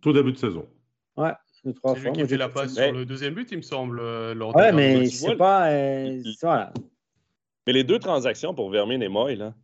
Tout 0.00 0.12
début 0.12 0.32
de 0.32 0.38
saison. 0.38 0.66
Oui, 1.16 1.28
deux, 1.64 1.72
trois 1.72 1.94
fois. 1.94 2.10
Lui 2.10 2.22
qui 2.22 2.28
fait 2.28 2.36
la 2.36 2.48
passe 2.48 2.74
sur 2.74 2.92
le 2.92 3.04
deuxième 3.04 3.34
but, 3.34 3.50
il 3.50 3.58
me 3.58 3.62
semble. 3.62 4.00
Euh, 4.00 4.34
oui, 4.54 4.64
mais 4.74 5.06
c'est 5.06 5.36
pas. 5.36 5.70
Euh, 5.70 6.22
voilà. 6.42 6.72
Mais 7.66 7.72
les 7.72 7.84
deux 7.84 7.98
transactions 7.98 8.54
pour 8.54 8.70
Vermine 8.70 9.02
et 9.02 9.08
Moy, 9.08 9.36
là, 9.36 9.54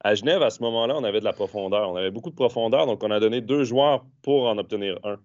à 0.00 0.14
Genève, 0.14 0.42
à 0.42 0.50
ce 0.50 0.62
moment-là, 0.62 0.94
on 0.96 1.04
avait 1.04 1.20
de 1.20 1.24
la 1.24 1.32
profondeur. 1.32 1.90
On 1.90 1.96
avait 1.96 2.10
beaucoup 2.10 2.30
de 2.30 2.34
profondeur, 2.34 2.86
donc 2.86 3.02
on 3.02 3.10
a 3.10 3.20
donné 3.20 3.40
deux 3.40 3.64
joueurs 3.64 4.04
pour 4.22 4.46
en 4.48 4.58
obtenir 4.58 4.98
un. 5.04 5.18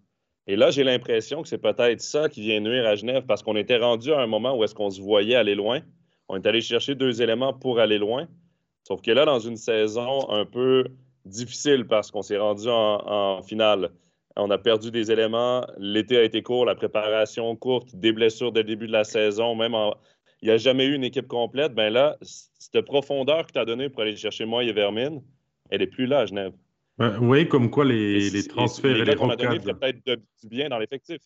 Et 0.50 0.56
là, 0.56 0.72
j'ai 0.72 0.84
l'impression 0.84 1.44
que 1.44 1.48
c'est 1.48 1.60
peut-être 1.60 2.02
ça 2.02 2.28
qui 2.28 2.42
vient 2.42 2.60
nuire 2.60 2.84
à 2.88 2.96
Genève 2.96 3.24
parce 3.28 3.44
qu'on 3.44 3.56
était 3.56 3.78
rendu 3.78 4.12
à 4.12 4.20
un 4.20 4.26
moment 4.26 4.58
où 4.58 4.64
est-ce 4.64 4.74
qu'on 4.74 4.90
se 4.90 5.00
voyait 5.00 5.36
aller 5.36 5.54
loin. 5.54 5.82
On 6.28 6.38
est 6.38 6.48
allé 6.48 6.60
chercher 6.60 6.96
deux 6.96 7.22
éléments 7.22 7.54
pour 7.54 7.80
aller 7.80 8.00
loin. 8.00 8.28
Sauf 8.82 9.00
que 9.04 9.12
là, 9.12 9.26
dans 9.26 9.38
une 9.38 9.58
saison 9.58 10.28
un 10.32 10.46
peu 10.46 10.86
difficile 11.24 11.86
parce 11.86 12.10
qu'on 12.10 12.24
s'est 12.24 12.40
rendu 12.40 12.68
en, 12.68 13.44
finale, 13.44 13.92
on 14.38 14.50
a 14.50 14.58
perdu 14.58 14.90
des 14.90 15.12
éléments. 15.12 15.68
L'été 15.78 16.18
a 16.18 16.24
été 16.24 16.42
court, 16.42 16.66
la 16.66 16.74
préparation 16.74 17.56
courte, 17.56 17.96
des 17.96 18.12
blessures 18.12 18.52
dès 18.52 18.62
le 18.62 18.70
début 18.70 18.88
de 18.88 18.92
la 18.92 19.04
saison, 19.04 19.54
même 19.54 19.76
il 20.42 20.48
n'y 20.48 20.52
a 20.52 20.58
jamais 20.58 20.86
eu 20.86 20.96
une 20.96 21.04
équipe 21.04 21.28
complète. 21.28 21.76
Ben 21.76 21.94
là, 21.94 22.18
cette 22.24 22.82
profondeur 22.86 23.46
que 23.46 23.52
tu 23.52 23.60
as 23.60 23.66
donnée 23.66 23.90
pour 23.90 24.02
aller 24.02 24.16
chercher 24.16 24.46
moi 24.46 24.64
et 24.64 24.74
Vermine, 24.74 25.22
elle 25.70 25.82
n'est 25.82 25.86
plus 25.86 26.08
là 26.08 26.22
à 26.22 26.26
Genève. 26.26 26.54
Oui, 27.22 27.48
comme 27.48 27.70
quoi 27.70 27.86
les, 27.86 28.30
les 28.30 28.48
transferts 28.48 28.98
et, 28.98 29.06
les, 29.06 29.16
rocades. 29.16 29.64
peut-être 29.80 30.22
bien 30.44 30.70
dans 30.70 30.80
l'effectif. 30.80 31.20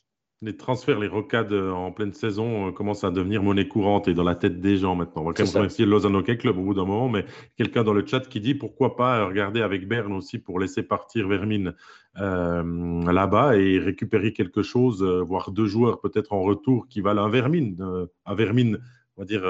Les 0.44 0.58
transferts, 0.58 1.00
les 1.00 1.08
rocades 1.08 1.54
euh, 1.54 1.72
en 1.72 1.94
pleine 1.94 2.12
saison 2.12 2.68
euh, 2.68 2.72
commencent 2.72 3.06
à 3.06 3.12
devenir 3.12 3.42
monnaie 3.42 3.68
courante 3.68 4.10
et 4.10 4.14
dans 4.14 4.26
la 4.26 4.36
tête 4.36 4.60
des 4.60 4.76
gens 4.76 4.94
maintenant. 4.94 5.22
On 5.22 5.28
va 5.28 5.34
quand 5.34 5.46
même 5.46 5.54
remercier 5.54 5.86
le 5.86 5.92
Lausanne 5.92 6.18
Hockey 6.18 6.36
Club 6.36 6.58
au 6.58 6.64
bout 6.64 6.74
d'un 6.74 6.84
moment, 6.84 7.08
mais 7.08 7.24
quelqu'un 7.56 7.86
dans 7.86 7.94
le 7.94 8.06
chat 8.06 8.28
qui 8.28 8.42
dit 8.42 8.54
pourquoi 8.54 8.98
pas 8.98 9.26
regarder 9.26 9.62
avec 9.62 9.88
Berne 9.88 10.12
aussi 10.12 10.40
pour 10.40 10.60
laisser 10.60 10.84
partir 10.84 11.30
Vermine 11.30 11.74
euh, 12.20 13.10
là-bas 13.10 13.56
et 13.56 13.80
récupérer 13.80 14.34
quelque 14.34 14.64
chose, 14.64 15.02
voire 15.02 15.52
deux 15.52 15.68
joueurs 15.68 16.02
peut-être 16.02 16.34
en 16.34 16.42
retour 16.42 16.88
qui 16.90 17.00
valent 17.00 17.24
un 17.24 17.30
Vermine, 17.30 17.78
un 18.26 18.36
Vermine, 18.36 18.80
on 19.16 19.22
va 19.22 19.26
dire 19.26 19.44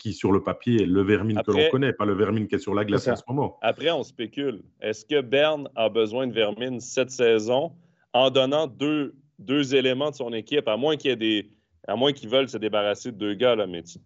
qui, 0.00 0.14
sur 0.14 0.32
le 0.32 0.42
papier, 0.42 0.82
est 0.82 0.86
le 0.86 1.02
vermine 1.02 1.42
que 1.42 1.50
l'on 1.50 1.68
connaît, 1.70 1.92
pas 1.92 2.06
le 2.06 2.14
vermine 2.14 2.48
qui 2.48 2.54
est 2.54 2.58
sur 2.58 2.74
la 2.74 2.84
glace 2.84 3.06
en 3.06 3.16
ce 3.16 3.22
moment. 3.28 3.58
Après, 3.60 3.90
on 3.90 4.02
spécule. 4.02 4.62
Est-ce 4.80 5.04
que 5.04 5.20
Berne 5.20 5.68
a 5.76 5.88
besoin 5.88 6.26
de 6.26 6.32
vermine 6.32 6.80
cette 6.80 7.10
saison 7.10 7.72
en 8.14 8.30
donnant 8.30 8.66
deux, 8.66 9.14
deux 9.38 9.74
éléments 9.74 10.10
de 10.10 10.16
son 10.16 10.32
équipe, 10.32 10.66
à 10.68 10.76
moins 10.76 10.96
qu'il 10.96 11.10
y 11.10 11.12
ait 11.12 11.16
des. 11.16 11.50
À 11.86 11.96
moins 11.96 12.12
qu'ils 12.12 12.28
veulent 12.28 12.48
se 12.48 12.58
débarrasser 12.58 13.10
de 13.10 13.16
deux 13.16 13.34
gars, 13.34 13.56
là, 13.56 13.66
mais 13.66 13.82
tu 13.82 13.98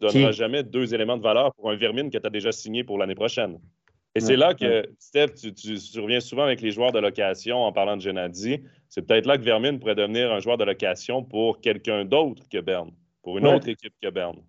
ne 0.00 0.08
donneras 0.08 0.32
jamais 0.32 0.62
deux 0.62 0.94
éléments 0.94 1.16
de 1.16 1.22
valeur 1.22 1.52
pour 1.54 1.70
un 1.70 1.76
vermine 1.76 2.10
que 2.10 2.18
tu 2.18 2.26
as 2.26 2.30
déjà 2.30 2.52
signé 2.52 2.84
pour 2.84 2.98
l'année 2.98 3.14
prochaine. 3.14 3.58
Et 4.14 4.20
c'est 4.20 4.36
là 4.36 4.54
que, 4.54 4.86
Steph, 4.98 5.34
tu, 5.34 5.52
tu, 5.52 6.00
reviens 6.00 6.20
souvent 6.20 6.44
avec 6.44 6.60
les 6.62 6.70
joueurs 6.70 6.92
de 6.92 6.98
location 6.98 7.58
en 7.64 7.72
parlant 7.72 7.96
de 7.96 8.02
Genadi. 8.02 8.62
C'est 8.88 9.06
peut-être 9.06 9.26
là 9.26 9.36
que 9.36 9.42
Vermine 9.42 9.78
pourrait 9.78 9.94
devenir 9.94 10.32
un 10.32 10.38
joueur 10.38 10.56
de 10.56 10.64
location 10.64 11.22
pour 11.22 11.60
quelqu'un 11.60 12.04
d'autre 12.04 12.44
que 12.50 12.60
Berne, 12.60 12.92
pour 13.22 13.36
une 13.36 13.46
autre 13.46 13.68
équipe 13.68 13.94
que 14.00 14.08
Berne 14.08 14.40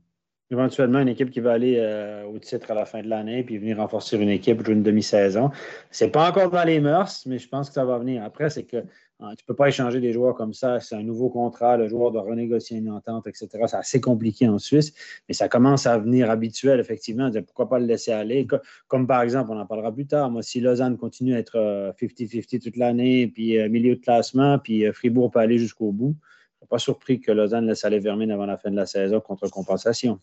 éventuellement 0.49 0.99
une 0.99 1.09
équipe 1.09 1.29
qui 1.29 1.41
va 1.41 1.51
aller 1.51 1.75
euh, 1.77 2.25
au 2.25 2.39
titre 2.39 2.71
à 2.71 2.73
la 2.73 2.85
fin 2.85 3.01
de 3.01 3.07
l'année 3.07 3.43
puis 3.43 3.57
venir 3.57 3.77
renforcer 3.77 4.17
une 4.17 4.29
équipe 4.29 4.63
jouer 4.65 4.75
une 4.75 4.83
demi-saison. 4.83 5.49
C'est 5.91 6.09
pas 6.09 6.29
encore 6.29 6.49
dans 6.49 6.63
les 6.63 6.79
mœurs, 6.79 7.25
mais 7.25 7.37
je 7.37 7.49
pense 7.49 7.67
que 7.67 7.73
ça 7.73 7.83
va 7.83 7.97
venir. 7.99 8.23
Après, 8.23 8.49
c'est 8.49 8.63
que 8.63 8.77
hein, 9.19 9.33
tu 9.37 9.43
peux 9.43 9.55
pas 9.55 9.67
échanger 9.67 9.99
des 9.99 10.13
joueurs 10.13 10.35
comme 10.35 10.53
ça. 10.53 10.79
C'est 10.79 10.95
un 10.95 11.03
nouveau 11.03 11.29
contrat, 11.29 11.75
le 11.75 11.89
joueur 11.89 12.11
doit 12.11 12.21
renégocier 12.21 12.77
une 12.77 12.89
entente, 12.89 13.27
etc. 13.27 13.49
C'est 13.67 13.75
assez 13.75 13.99
compliqué 13.99 14.47
en 14.47 14.57
Suisse, 14.57 14.93
mais 15.27 15.33
ça 15.33 15.49
commence 15.49 15.85
à 15.85 15.97
venir 15.97 16.31
habituel, 16.31 16.79
effectivement. 16.79 17.29
Pourquoi 17.45 17.67
pas 17.67 17.79
le 17.79 17.85
laisser 17.85 18.13
aller? 18.13 18.47
Comme 18.87 19.05
par 19.05 19.21
exemple, 19.23 19.51
on 19.51 19.59
en 19.59 19.65
parlera 19.65 19.91
plus 19.91 20.07
tard. 20.07 20.31
Moi, 20.31 20.43
si 20.43 20.61
Lausanne 20.61 20.97
continue 20.97 21.35
à 21.35 21.39
être 21.39 21.93
50-50 21.99 22.55
euh, 22.55 22.59
toute 22.63 22.77
l'année, 22.77 23.27
puis 23.27 23.59
euh, 23.59 23.67
milieu 23.67 23.95
de 23.95 24.01
classement, 24.01 24.59
puis 24.59 24.85
Fribourg 24.93 25.29
peut 25.29 25.39
aller 25.39 25.57
jusqu'au 25.57 25.91
bout, 25.91 26.15
je 26.59 26.63
ne 26.63 26.65
suis 26.65 26.69
pas 26.69 26.79
surpris 26.79 27.19
que 27.19 27.33
Lausanne 27.33 27.67
laisse 27.67 27.83
aller 27.83 27.99
Vermine 27.99 28.31
avant 28.31 28.45
la 28.45 28.57
fin 28.57 28.71
de 28.71 28.77
la 28.77 28.85
saison 28.85 29.19
contre 29.19 29.49
compensation 29.49 30.21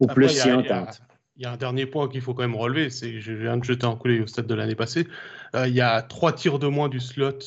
ou 0.00 0.06
plus 0.06 0.28
si 0.28 0.48
on 0.50 0.62
tente. 0.62 1.02
Il 1.36 1.42
y 1.42 1.46
a 1.46 1.52
un 1.52 1.56
dernier 1.56 1.84
point 1.84 2.08
qu'il 2.08 2.22
faut 2.22 2.32
quand 2.32 2.42
même 2.42 2.56
relever, 2.56 2.88
c'est 2.88 3.20
je 3.20 3.32
viens 3.32 3.58
de 3.58 3.64
jeter 3.64 3.86
un 3.86 3.94
coup 3.96 4.08
au 4.08 4.26
stade 4.26 4.46
de 4.46 4.54
l'année 4.54 4.74
passée. 4.74 5.06
Euh, 5.54 5.68
il 5.68 5.74
y 5.74 5.82
a 5.82 6.00
trois 6.00 6.32
tirs 6.32 6.58
de 6.58 6.66
moins 6.66 6.88
du 6.88 6.98
slot 6.98 7.38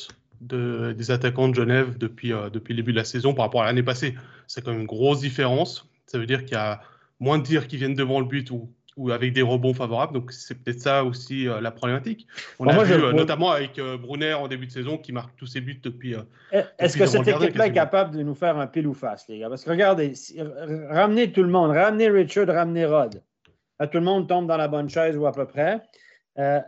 de, 0.42 0.94
des 0.96 1.12
attaquants 1.12 1.50
de 1.50 1.56
Genève 1.56 1.98
depuis, 1.98 2.32
euh, 2.32 2.50
depuis 2.50 2.74
le 2.74 2.78
début 2.78 2.92
de 2.92 2.98
la 2.98 3.04
saison 3.04 3.34
par 3.34 3.46
rapport 3.46 3.64
à 3.64 3.66
l'année 3.66 3.84
passée. 3.84 4.16
C'est 4.48 4.64
quand 4.64 4.72
même 4.72 4.82
une 4.82 4.88
grosse 4.88 5.22
différence. 5.22 5.88
Ça 6.06 6.20
veut 6.20 6.28
dire 6.28 6.46
qu'il 6.46 6.54
y 6.54 6.60
a 6.60 6.82
moins 7.20 7.40
de 7.40 7.44
tirs 7.44 7.68
qui 7.68 7.78
viennent 7.78 7.96
devant 7.96 8.20
le 8.20 8.26
but 8.26 8.52
ou 8.52 8.72
ou 9.00 9.12
avec 9.12 9.32
des 9.32 9.42
rebonds 9.42 9.74
favorables. 9.74 10.14
Donc 10.14 10.32
c'est 10.34 10.62
peut-être 10.62 10.82
ça 10.82 11.06
aussi 11.06 11.48
euh, 11.48 11.62
la 11.62 11.72
problématique. 11.72 12.28
On 12.60 12.68
a 12.68 12.84
vu 12.84 12.94
euh, 12.94 13.14
notamment 13.14 13.50
avec 13.52 13.80
euh, 13.80 13.98
Brunner 13.98 14.34
en 14.34 14.50
début 14.50 14.68
de 14.68 14.72
saison 14.72 14.98
qui 14.98 15.14
marque 15.14 15.36
tous 15.38 15.48
ses 15.48 15.62
buts 15.62 15.80
depuis. 15.82 16.16
Eh, 16.52 16.60
est-ce 16.78 16.98
que 16.98 17.06
cette 17.06 17.28
équipe-là 17.28 17.68
est 17.68 17.74
capable 17.74 18.16
de 18.18 18.22
nous 18.22 18.36
faire 18.36 18.58
un 18.58 18.68
pile 18.68 18.88
ou 18.88 18.94
face, 18.94 19.26
les 19.30 19.40
gars? 19.40 19.48
Parce 19.48 19.64
que 19.64 19.70
regardez, 19.70 20.14
ramenez 20.90 21.32
tout 21.32 21.44
le 21.44 21.50
monde, 21.50 21.72
ramenez 21.72 22.10
Richard, 22.10 22.48
ramenez 22.48 22.86
Rod. 22.86 23.24
tout 23.80 23.88
le 23.94 24.02
monde 24.02 24.28
tombe 24.28 24.48
dans 24.48 24.58
la 24.58 24.68
bonne 24.68 24.90
chaise 24.90 25.16
ou 25.18 25.26
à 25.26 25.32
peu 25.32 25.46
près. 25.46 25.82
tu 26.36 26.42
as 26.42 26.66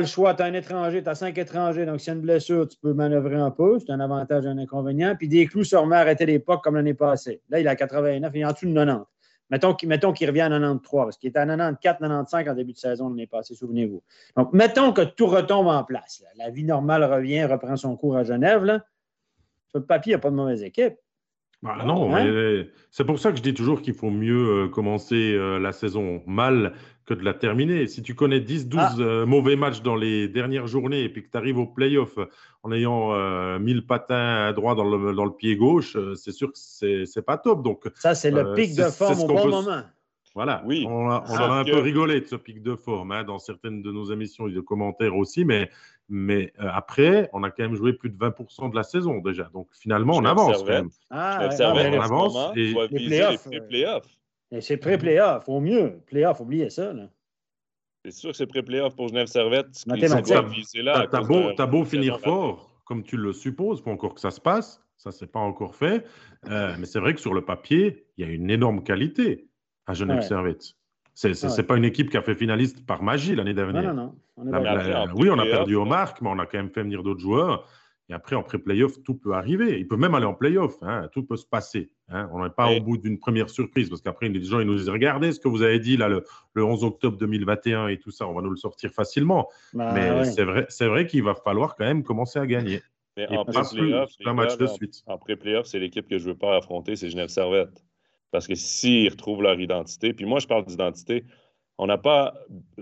le 0.00 0.06
choix, 0.06 0.34
tu 0.34 0.42
as 0.42 0.44
un 0.44 0.52
étranger, 0.52 1.02
tu 1.02 1.08
as 1.08 1.14
cinq 1.14 1.38
étrangers, 1.38 1.86
donc 1.86 2.00
s'il 2.00 2.08
y 2.08 2.10
a 2.10 2.16
une 2.16 2.20
blessure, 2.20 2.68
tu 2.68 2.76
peux 2.82 2.92
manœuvrer 2.92 3.36
un 3.36 3.50
peu, 3.50 3.78
c'est 3.78 3.92
un 3.92 4.00
avantage 4.00 4.44
et 4.44 4.48
un 4.48 4.58
inconvénient. 4.58 5.16
Puis 5.16 5.26
des 5.26 5.46
clous 5.46 5.64
se 5.64 5.74
remet 5.74 5.96
à 5.96 6.00
arrêter 6.00 6.26
l'époque 6.26 6.62
comme 6.62 6.74
l'année 6.76 6.92
passée. 6.92 7.40
Là, 7.48 7.60
il 7.60 7.66
est 7.66 7.70
à 7.70 7.76
89, 7.76 8.30
il 8.34 8.40
est 8.40 8.44
en 8.44 8.52
dessous 8.52 8.66
de 8.66 8.74
90. 8.74 9.06
Mettons, 9.50 9.74
qu'il 9.74 10.28
revient 10.28 10.40
à 10.42 10.48
93, 10.48 11.04
parce 11.04 11.16
qu'il 11.16 11.28
était 11.28 11.40
à 11.40 11.46
94, 11.46 11.78
95 11.82 12.48
en 12.48 12.54
début 12.54 12.72
de 12.72 12.78
saison 12.78 13.08
l'année 13.08 13.26
passée, 13.26 13.54
souvenez-vous. 13.54 14.02
Donc, 14.36 14.52
mettons 14.52 14.92
que 14.92 15.02
tout 15.02 15.26
retombe 15.26 15.66
en 15.66 15.82
place. 15.82 16.22
La 16.36 16.50
vie 16.50 16.64
normale 16.64 17.04
revient, 17.04 17.44
reprend 17.44 17.76
son 17.76 17.96
cours 17.96 18.16
à 18.16 18.22
Genève. 18.22 18.80
Sur 19.68 19.80
le 19.80 19.86
papier, 19.86 20.12
il 20.12 20.14
n'y 20.14 20.18
a 20.18 20.20
pas 20.20 20.30
de 20.30 20.36
mauvaise 20.36 20.62
équipe. 20.62 20.94
Bah, 21.62 21.76
non, 21.84 22.14
hein? 22.14 22.64
c'est 22.90 23.04
pour 23.04 23.18
ça 23.18 23.32
que 23.32 23.36
je 23.36 23.42
dis 23.42 23.52
toujours 23.52 23.82
qu'il 23.82 23.92
faut 23.92 24.10
mieux 24.10 24.64
euh, 24.64 24.68
commencer 24.68 25.34
euh, 25.34 25.58
la 25.58 25.72
saison 25.72 26.22
mal 26.26 26.72
que 27.04 27.12
de 27.12 27.22
la 27.22 27.34
terminer. 27.34 27.86
Si 27.86 28.02
tu 28.02 28.14
connais 28.14 28.40
10-12 28.40 28.76
ah. 28.78 28.94
euh, 28.98 29.26
mauvais 29.26 29.56
matchs 29.56 29.82
dans 29.82 29.94
les 29.94 30.26
dernières 30.26 30.66
journées 30.66 31.02
et 31.02 31.10
puis 31.10 31.22
que 31.22 31.28
tu 31.30 31.36
arrives 31.36 31.58
au 31.58 31.66
playoff 31.66 32.18
en 32.62 32.72
ayant 32.72 33.58
1000 33.58 33.86
patins 33.86 34.52
droits 34.52 34.74
dans 34.74 34.84
le, 34.84 35.14
dans 35.14 35.24
le 35.24 35.32
pied 35.32 35.56
gauche, 35.56 35.96
c'est 36.14 36.32
sûr 36.32 36.50
que 36.52 36.58
c'est 37.04 37.22
pas 37.22 37.36
top. 37.36 37.62
Donc, 37.62 37.90
ça, 37.94 38.14
c'est 38.14 38.30
le 38.30 38.54
pic 38.54 38.74
de 38.74 38.84
forme 38.84 39.20
au 39.20 39.26
bon 39.26 39.48
moment. 39.48 39.82
Voilà, 40.34 40.62
oui. 40.64 40.86
on, 40.88 41.10
a, 41.10 41.24
a 41.26 41.50
un 41.58 41.64
peu 41.64 41.78
rigolé 41.78 42.20
de 42.20 42.26
ce 42.26 42.36
pic 42.36 42.62
de 42.62 42.76
forme 42.76 43.10
hein, 43.10 43.24
dans 43.24 43.40
certaines 43.40 43.82
de 43.82 43.90
nos 43.90 44.12
émissions 44.12 44.46
et 44.46 44.52
de 44.52 44.60
commentaires 44.60 45.16
aussi, 45.16 45.44
mais, 45.44 45.68
mais 46.08 46.52
euh, 46.60 46.68
après, 46.72 47.28
on 47.32 47.42
a 47.42 47.50
quand 47.50 47.64
même 47.64 47.74
joué 47.74 47.92
plus 47.92 48.10
de 48.10 48.16
20% 48.16 48.70
de 48.70 48.76
la 48.76 48.84
saison 48.84 49.18
déjà. 49.18 49.50
Donc 49.52 49.68
finalement, 49.72 50.14
on 50.14 50.24
avance 50.24 50.58
quand 50.58 50.68
même. 50.68 50.90
Ah, 51.10 51.48
on 51.58 52.00
avance. 52.00 52.56
Et... 52.56 52.74
Les 52.90 53.06
playoffs. 53.06 53.46
Les 53.50 53.60
playoffs. 53.60 54.06
C'est 54.60 54.76
pré-playoff, 54.76 55.48
au 55.48 55.60
mieux. 55.60 56.00
Playoff, 56.06 56.40
oubliez 56.40 56.70
ça. 56.70 56.92
C'est 58.04 58.12
sûr 58.12 58.30
que 58.30 58.36
c'est 58.36 58.46
pré-playoff 58.46 58.94
pour 58.94 59.08
Genève 59.08 59.26
Servette. 59.26 59.84
T'as 59.86 61.22
beau, 61.22 61.50
as 61.58 61.66
beau 61.66 61.84
finir 61.84 62.20
fort, 62.20 62.80
comme 62.84 63.02
tu 63.02 63.16
le 63.16 63.32
supposes, 63.32 63.82
pour 63.82 63.92
encore 63.92 64.14
que 64.14 64.20
ça 64.20 64.30
se 64.30 64.40
passe. 64.40 64.80
Ça, 64.96 65.10
c'est 65.12 65.30
pas 65.30 65.40
encore 65.40 65.74
fait. 65.74 66.04
Euh, 66.50 66.74
mais 66.78 66.86
c'est 66.86 67.00
vrai 67.00 67.14
que 67.14 67.20
sur 67.20 67.32
le 67.32 67.44
papier, 67.44 68.06
il 68.16 68.26
y 68.26 68.28
a 68.28 68.32
une 68.32 68.50
énorme 68.50 68.82
qualité 68.82 69.49
à 69.90 69.94
Genève 69.94 70.22
Servette. 70.22 70.74
Ce 71.14 71.56
n'est 71.56 71.66
pas 71.66 71.76
une 71.76 71.84
équipe 71.84 72.10
qui 72.10 72.16
a 72.16 72.22
fait 72.22 72.34
finaliste 72.34 72.86
par 72.86 73.02
magie 73.02 73.34
l'année 73.34 73.54
dernière. 73.54 73.94
Non, 73.94 74.14
non, 74.38 74.52
non. 74.52 75.06
oui, 75.16 75.28
on 75.30 75.38
a 75.38 75.44
perdu 75.44 75.74
au 75.74 75.84
marque, 75.84 76.20
mais 76.22 76.30
on 76.30 76.38
a 76.38 76.46
quand 76.46 76.58
même 76.58 76.70
fait 76.70 76.82
venir 76.82 77.02
d'autres 77.02 77.20
joueurs. 77.20 77.68
Et 78.08 78.12
après, 78.12 78.34
en 78.34 78.42
pré-playoff, 78.42 79.00
tout 79.04 79.14
peut 79.14 79.34
arriver. 79.34 79.78
Il 79.78 79.86
peut 79.86 79.96
même 79.96 80.16
aller 80.16 80.26
en 80.26 80.34
playoff. 80.34 80.74
Hein. 80.82 81.08
Tout 81.12 81.22
peut 81.22 81.36
se 81.36 81.46
passer. 81.46 81.92
Hein. 82.08 82.28
On 82.32 82.42
n'est 82.42 82.50
pas 82.50 82.68
au 82.72 82.80
bout 82.80 82.98
d'une 82.98 83.20
première 83.20 83.48
surprise 83.48 83.88
parce 83.88 84.02
qu'après, 84.02 84.28
les 84.28 84.42
gens 84.42 84.58
ils 84.58 84.66
nous 84.66 84.74
disent 84.74 84.88
Regardez 84.88 85.30
ce 85.30 85.38
que 85.38 85.46
vous 85.46 85.62
avez 85.62 85.78
dit 85.78 85.96
là, 85.96 86.08
le, 86.08 86.24
11 86.56 86.82
octobre 86.82 87.16
2021 87.18 87.86
et 87.86 87.98
tout 87.98 88.10
ça. 88.10 88.26
On 88.26 88.32
va 88.32 88.42
nous 88.42 88.50
le 88.50 88.56
sortir 88.56 88.90
facilement. 88.90 89.48
Bah 89.74 89.92
mais 89.94 90.24
c'est 90.24 90.42
vrai, 90.42 90.66
vrai 90.80 91.06
qu'il 91.06 91.22
va 91.22 91.34
falloir 91.36 91.76
quand 91.76 91.84
même 91.84 92.02
commencer 92.02 92.40
à 92.40 92.46
gagner. 92.46 92.82
Mais 93.16 93.26
pré-playoff, 93.26 94.10
en 95.06 95.18
pré-playoff, 95.18 95.66
c'est 95.66 95.78
l'équipe 95.78 96.08
que 96.08 96.18
je 96.18 96.24
ne 96.24 96.32
veux 96.32 96.38
pas 96.38 96.56
affronter, 96.56 96.96
c'est 96.96 97.10
Genève 97.10 97.28
Servette. 97.28 97.84
Parce 98.30 98.46
que 98.46 98.54
s'ils 98.54 99.08
retrouvent 99.08 99.42
leur 99.42 99.60
identité, 99.60 100.12
puis 100.12 100.24
moi, 100.24 100.38
je 100.38 100.46
parle 100.46 100.64
d'identité, 100.64 101.24
on 101.78 101.86
n'a 101.86 101.98
pas 101.98 102.34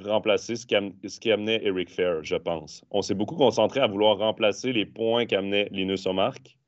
remplacé 0.05 0.57
ce 0.57 0.67
qui, 0.67 1.31
amenait 1.31 1.65
Eric 1.65 1.89
Fair, 1.89 2.25
je 2.25 2.35
pense. 2.35 2.85
On 2.91 3.01
s'est 3.01 3.15
beaucoup 3.15 3.37
concentré 3.37 3.81
à 3.81 3.87
vouloir 3.87 4.19
remplacer 4.19 4.73
les 4.73 4.87
points 4.87 5.25
qu'amenait 5.25 5.69
Linus 5.71 6.07
Omark, 6.07 6.59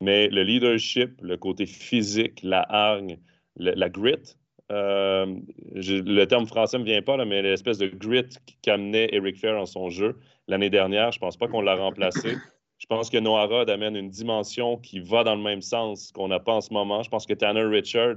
mais 0.00 0.28
le 0.28 0.42
leadership, 0.42 1.20
le 1.20 1.36
côté 1.36 1.66
physique, 1.66 2.40
la 2.42 2.62
hargne, 2.62 3.18
la 3.56 3.88
grit, 3.90 4.36
euh, 4.72 5.26
le 5.74 6.24
terme 6.24 6.46
français 6.46 6.78
ne 6.78 6.82
me 6.82 6.88
vient 6.88 7.02
pas, 7.02 7.16
là, 7.16 7.24
mais 7.24 7.42
l'espèce 7.42 7.78
de 7.78 7.88
grit 7.88 8.28
qu'amenait 8.62 9.08
Eric 9.12 9.36
Fair 9.36 9.60
en 9.60 9.66
son 9.66 9.90
jeu 9.90 10.18
l'année 10.48 10.70
dernière, 10.70 11.12
je 11.12 11.18
ne 11.18 11.20
pense 11.20 11.36
pas 11.36 11.48
qu'on 11.48 11.60
l'a 11.60 11.74
remplacé. 11.74 12.36
Je 12.80 12.86
pense 12.86 13.10
que 13.10 13.18
Noah 13.18 13.44
Rod 13.44 13.68
amène 13.68 13.94
une 13.94 14.08
dimension 14.08 14.78
qui 14.78 15.00
va 15.00 15.22
dans 15.22 15.36
le 15.36 15.42
même 15.42 15.60
sens 15.60 16.12
qu'on 16.12 16.28
n'a 16.28 16.40
pas 16.40 16.54
en 16.54 16.60
ce 16.62 16.72
moment. 16.72 17.02
Je 17.02 17.10
pense 17.10 17.26
que 17.26 17.34
Tanner 17.34 17.64
Richard, 17.64 18.16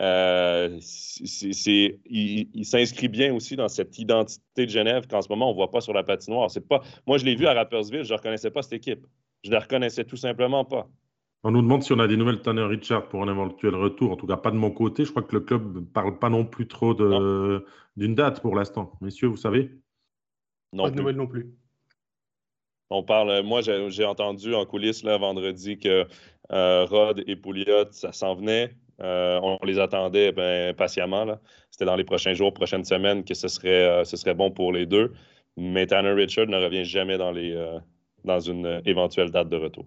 euh, 0.00 0.78
il, 1.20 2.64
s'inscrit 2.64 3.08
bien 3.08 3.34
aussi 3.34 3.56
dans 3.56 3.66
cette 3.66 3.98
identité 3.98 4.66
de 4.66 4.70
Genève 4.70 5.08
qu'en 5.08 5.20
ce 5.20 5.28
moment, 5.28 5.48
on 5.48 5.50
ne 5.50 5.56
voit 5.56 5.72
pas 5.72 5.80
sur 5.80 5.92
la 5.92 6.04
patinoire. 6.04 6.48
C'est 6.48 6.66
pas, 6.66 6.80
moi, 7.08 7.18
je 7.18 7.24
l'ai 7.24 7.34
vu 7.34 7.48
à 7.48 7.54
Rappersville, 7.54 8.04
je 8.04 8.12
ne 8.12 8.18
reconnaissais 8.18 8.52
pas 8.52 8.62
cette 8.62 8.74
équipe. 8.74 9.04
Je 9.42 9.50
ne 9.50 9.54
la 9.54 9.60
reconnaissais 9.60 10.04
tout 10.04 10.16
simplement 10.16 10.64
pas. 10.64 10.88
On 11.42 11.50
nous 11.50 11.62
demande 11.62 11.82
si 11.82 11.92
on 11.92 11.98
a 11.98 12.06
des 12.06 12.16
nouvelles 12.16 12.40
Tanner 12.40 12.62
Richard 12.62 13.08
pour 13.08 13.24
un 13.24 13.28
éventuel 13.28 13.74
retour. 13.74 14.12
En 14.12 14.16
tout 14.16 14.28
cas, 14.28 14.36
pas 14.36 14.52
de 14.52 14.56
mon 14.56 14.70
côté. 14.70 15.04
Je 15.04 15.10
crois 15.10 15.22
que 15.22 15.34
le 15.34 15.40
club 15.40 15.74
ne 15.74 15.80
parle 15.80 16.20
pas 16.20 16.30
non 16.30 16.44
plus 16.44 16.68
trop 16.68 16.94
d'une 16.94 18.14
date 18.14 18.42
pour 18.42 18.54
l'instant. 18.54 18.92
Messieurs, 19.00 19.28
vous 19.28 19.36
savez? 19.36 19.72
Non 20.72 20.84
Pas 20.84 20.90
de 20.90 20.96
nouvelles 20.96 21.16
non 21.16 21.26
plus. 21.26 21.52
On 22.90 23.02
parle, 23.02 23.42
moi, 23.42 23.60
j'ai 23.60 24.04
entendu 24.04 24.54
en 24.54 24.64
coulisses 24.64 25.02
là, 25.02 25.18
vendredi 25.18 25.78
que 25.78 26.06
euh, 26.52 26.86
Rod 26.86 27.22
et 27.26 27.36
Pouliot, 27.36 27.92
ça 27.92 28.12
s'en 28.12 28.34
venait. 28.34 28.74
Euh, 29.00 29.38
on 29.42 29.58
les 29.64 29.78
attendait 29.78 30.32
ben, 30.32 30.74
patiemment. 30.74 31.38
C'était 31.70 31.84
dans 31.84 31.96
les 31.96 32.04
prochains 32.04 32.32
jours, 32.32 32.54
prochaines 32.54 32.84
semaines 32.84 33.24
que 33.24 33.34
ce 33.34 33.48
serait, 33.48 33.68
euh, 33.68 34.04
ce 34.04 34.16
serait 34.16 34.34
bon 34.34 34.50
pour 34.50 34.72
les 34.72 34.86
deux. 34.86 35.12
Mais 35.56 35.86
Tanner 35.86 36.12
Richard 36.12 36.46
ne 36.46 36.56
revient 36.56 36.84
jamais 36.84 37.18
dans, 37.18 37.30
les, 37.30 37.54
dans 38.24 38.40
une 38.40 38.80
éventuelle 38.86 39.30
date 39.30 39.48
de 39.48 39.56
retour. 39.56 39.86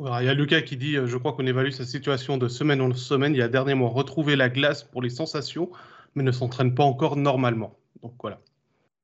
il 0.00 0.24
y 0.24 0.28
a 0.28 0.34
Lucas 0.34 0.62
qui 0.62 0.76
dit 0.76 0.94
Je 1.04 1.16
crois 1.18 1.32
qu'on 1.32 1.46
évalue 1.46 1.70
sa 1.70 1.84
situation 1.84 2.38
de 2.38 2.48
semaine 2.48 2.80
en 2.80 2.94
semaine. 2.94 3.34
Il 3.34 3.42
a 3.42 3.48
dernièrement 3.48 3.90
retrouvé 3.90 4.36
la 4.36 4.48
glace 4.48 4.84
pour 4.84 5.02
les 5.02 5.10
sensations, 5.10 5.70
mais 6.14 6.22
ne 6.22 6.30
s'entraîne 6.30 6.74
pas 6.74 6.84
encore 6.84 7.16
normalement. 7.16 7.76
Donc 8.00 8.14
voilà. 8.22 8.40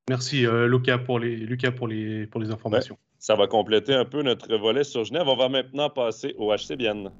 Merci 0.08 0.46
euh, 0.46 0.68
Lucas 0.68 0.98
pour 0.98 1.18
les, 1.18 1.34
Lucas 1.34 1.72
pour 1.72 1.88
les, 1.88 2.28
pour 2.28 2.40
les 2.40 2.52
informations. 2.52 2.96
ça 3.18 3.34
va 3.34 3.48
compléter 3.48 3.92
un 3.92 4.04
peu 4.04 4.22
notre 4.22 4.56
volet 4.56 4.84
sur 4.84 5.02
Genève. 5.02 5.24
On 5.26 5.34
va 5.34 5.48
maintenant 5.48 5.90
passer 5.90 6.36
au 6.38 6.54
HC 6.54 6.76
Bienne. 6.76 7.10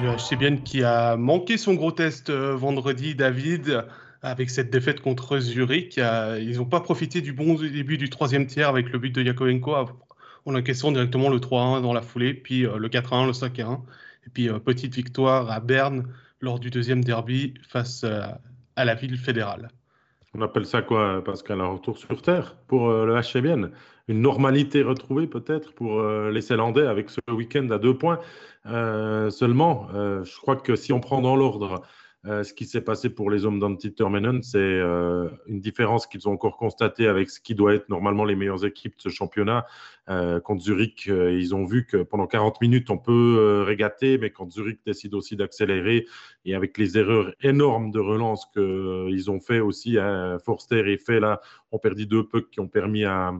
Le 0.00 0.16
HC 0.16 0.38
Bienne 0.38 0.62
qui 0.62 0.82
a 0.82 1.18
manqué 1.18 1.58
son 1.58 1.74
gros 1.74 1.92
test 1.92 2.30
euh, 2.30 2.56
vendredi, 2.56 3.14
David, 3.14 3.84
avec 4.22 4.48
cette 4.48 4.70
défaite 4.70 5.02
contre 5.02 5.40
Zurich. 5.40 5.98
ils 5.98 6.56
n'ont 6.56 6.64
pas 6.64 6.80
profité 6.80 7.20
du 7.20 7.34
bon 7.34 7.52
début 7.52 7.98
du 7.98 8.08
troisième 8.08 8.46
tiers 8.46 8.70
avec 8.70 8.88
le 8.92 8.98
but 8.98 9.14
de 9.14 9.22
Yakovenko 9.22 9.74
en 10.46 10.54
encaissant 10.54 10.90
directement 10.90 11.28
le 11.28 11.36
3-1 11.36 11.82
dans 11.82 11.92
la 11.92 12.00
foulée, 12.00 12.32
puis 12.32 12.64
euh, 12.64 12.78
le 12.78 12.88
4-1, 12.88 13.26
le 13.26 13.32
5-1. 13.32 13.78
Et 14.26 14.30
puis 14.30 14.48
petite 14.64 14.94
victoire 14.94 15.50
à 15.50 15.60
Berne 15.60 16.06
lors 16.40 16.58
du 16.58 16.70
deuxième 16.70 17.04
derby 17.04 17.52
face 17.68 18.04
à 18.04 18.84
la 18.86 18.94
ville 18.94 19.18
fédérale. 19.18 19.68
On 20.34 20.40
appelle 20.40 20.64
ça 20.64 20.80
quoi, 20.80 21.22
Pascal 21.22 21.60
Un 21.60 21.66
retour 21.66 21.98
sur 21.98 22.22
Terre 22.22 22.56
pour 22.66 22.88
euh, 22.88 23.04
le 23.04 23.20
HCBN 23.20 23.70
Une 24.08 24.22
normalité 24.22 24.82
retrouvée 24.82 25.26
peut-être 25.26 25.74
pour 25.74 26.00
euh, 26.00 26.30
les 26.30 26.40
Célandais 26.40 26.86
avec 26.86 27.10
ce 27.10 27.20
week-end 27.30 27.68
à 27.68 27.78
deux 27.78 27.98
points 27.98 28.18
euh, 28.64 29.28
seulement. 29.28 29.88
je 29.92 30.40
crois 30.40 30.56
que 30.56 30.74
si 30.74 30.92
on 30.94 31.00
prend 31.00 31.20
dans 31.20 31.36
l'ordre 31.36 31.82
euh, 32.24 32.44
ce 32.44 32.54
qui 32.54 32.66
s'est 32.66 32.82
passé 32.82 33.10
pour 33.10 33.30
les 33.30 33.44
hommes 33.44 33.58
d'Antiterminen, 33.58 34.44
c'est 34.44 34.58
euh, 34.58 35.28
une 35.46 35.60
différence 35.60 36.06
qu'ils 36.06 36.28
ont 36.28 36.32
encore 36.32 36.56
constatée 36.56 37.08
avec 37.08 37.28
ce 37.28 37.40
qui 37.40 37.56
doit 37.56 37.74
être 37.74 37.88
normalement 37.88 38.24
les 38.24 38.36
meilleures 38.36 38.64
équipes 38.64 38.96
de 38.96 39.02
ce 39.02 39.08
championnat. 39.08 39.66
Euh, 40.08 40.38
contre 40.38 40.62
Zurich, 40.62 41.06
ils 41.06 41.52
ont 41.52 41.64
vu 41.64 41.84
que 41.84 41.96
pendant 41.96 42.28
40 42.28 42.60
minutes, 42.60 42.90
on 42.90 42.98
peut 42.98 43.64
régater, 43.66 44.18
mais 44.18 44.30
quand 44.30 44.48
Zurich 44.52 44.78
décide 44.86 45.14
aussi 45.14 45.34
d'accélérer, 45.34 46.06
et 46.44 46.54
avec 46.54 46.78
les 46.78 46.96
erreurs 46.96 47.32
énormes 47.40 47.90
de 47.90 47.98
relance 47.98 48.46
qu'ils 48.52 49.30
ont 49.30 49.40
fait 49.40 49.60
aussi, 49.60 49.96
Forster 50.44 50.92
et 50.92 50.98
Fait, 50.98 51.18
là, 51.18 51.40
ont 51.72 51.78
perdu 51.78 52.06
deux 52.06 52.26
pucks 52.26 52.50
qui 52.50 52.60
ont 52.60 52.68
permis 52.68 53.04
à, 53.04 53.32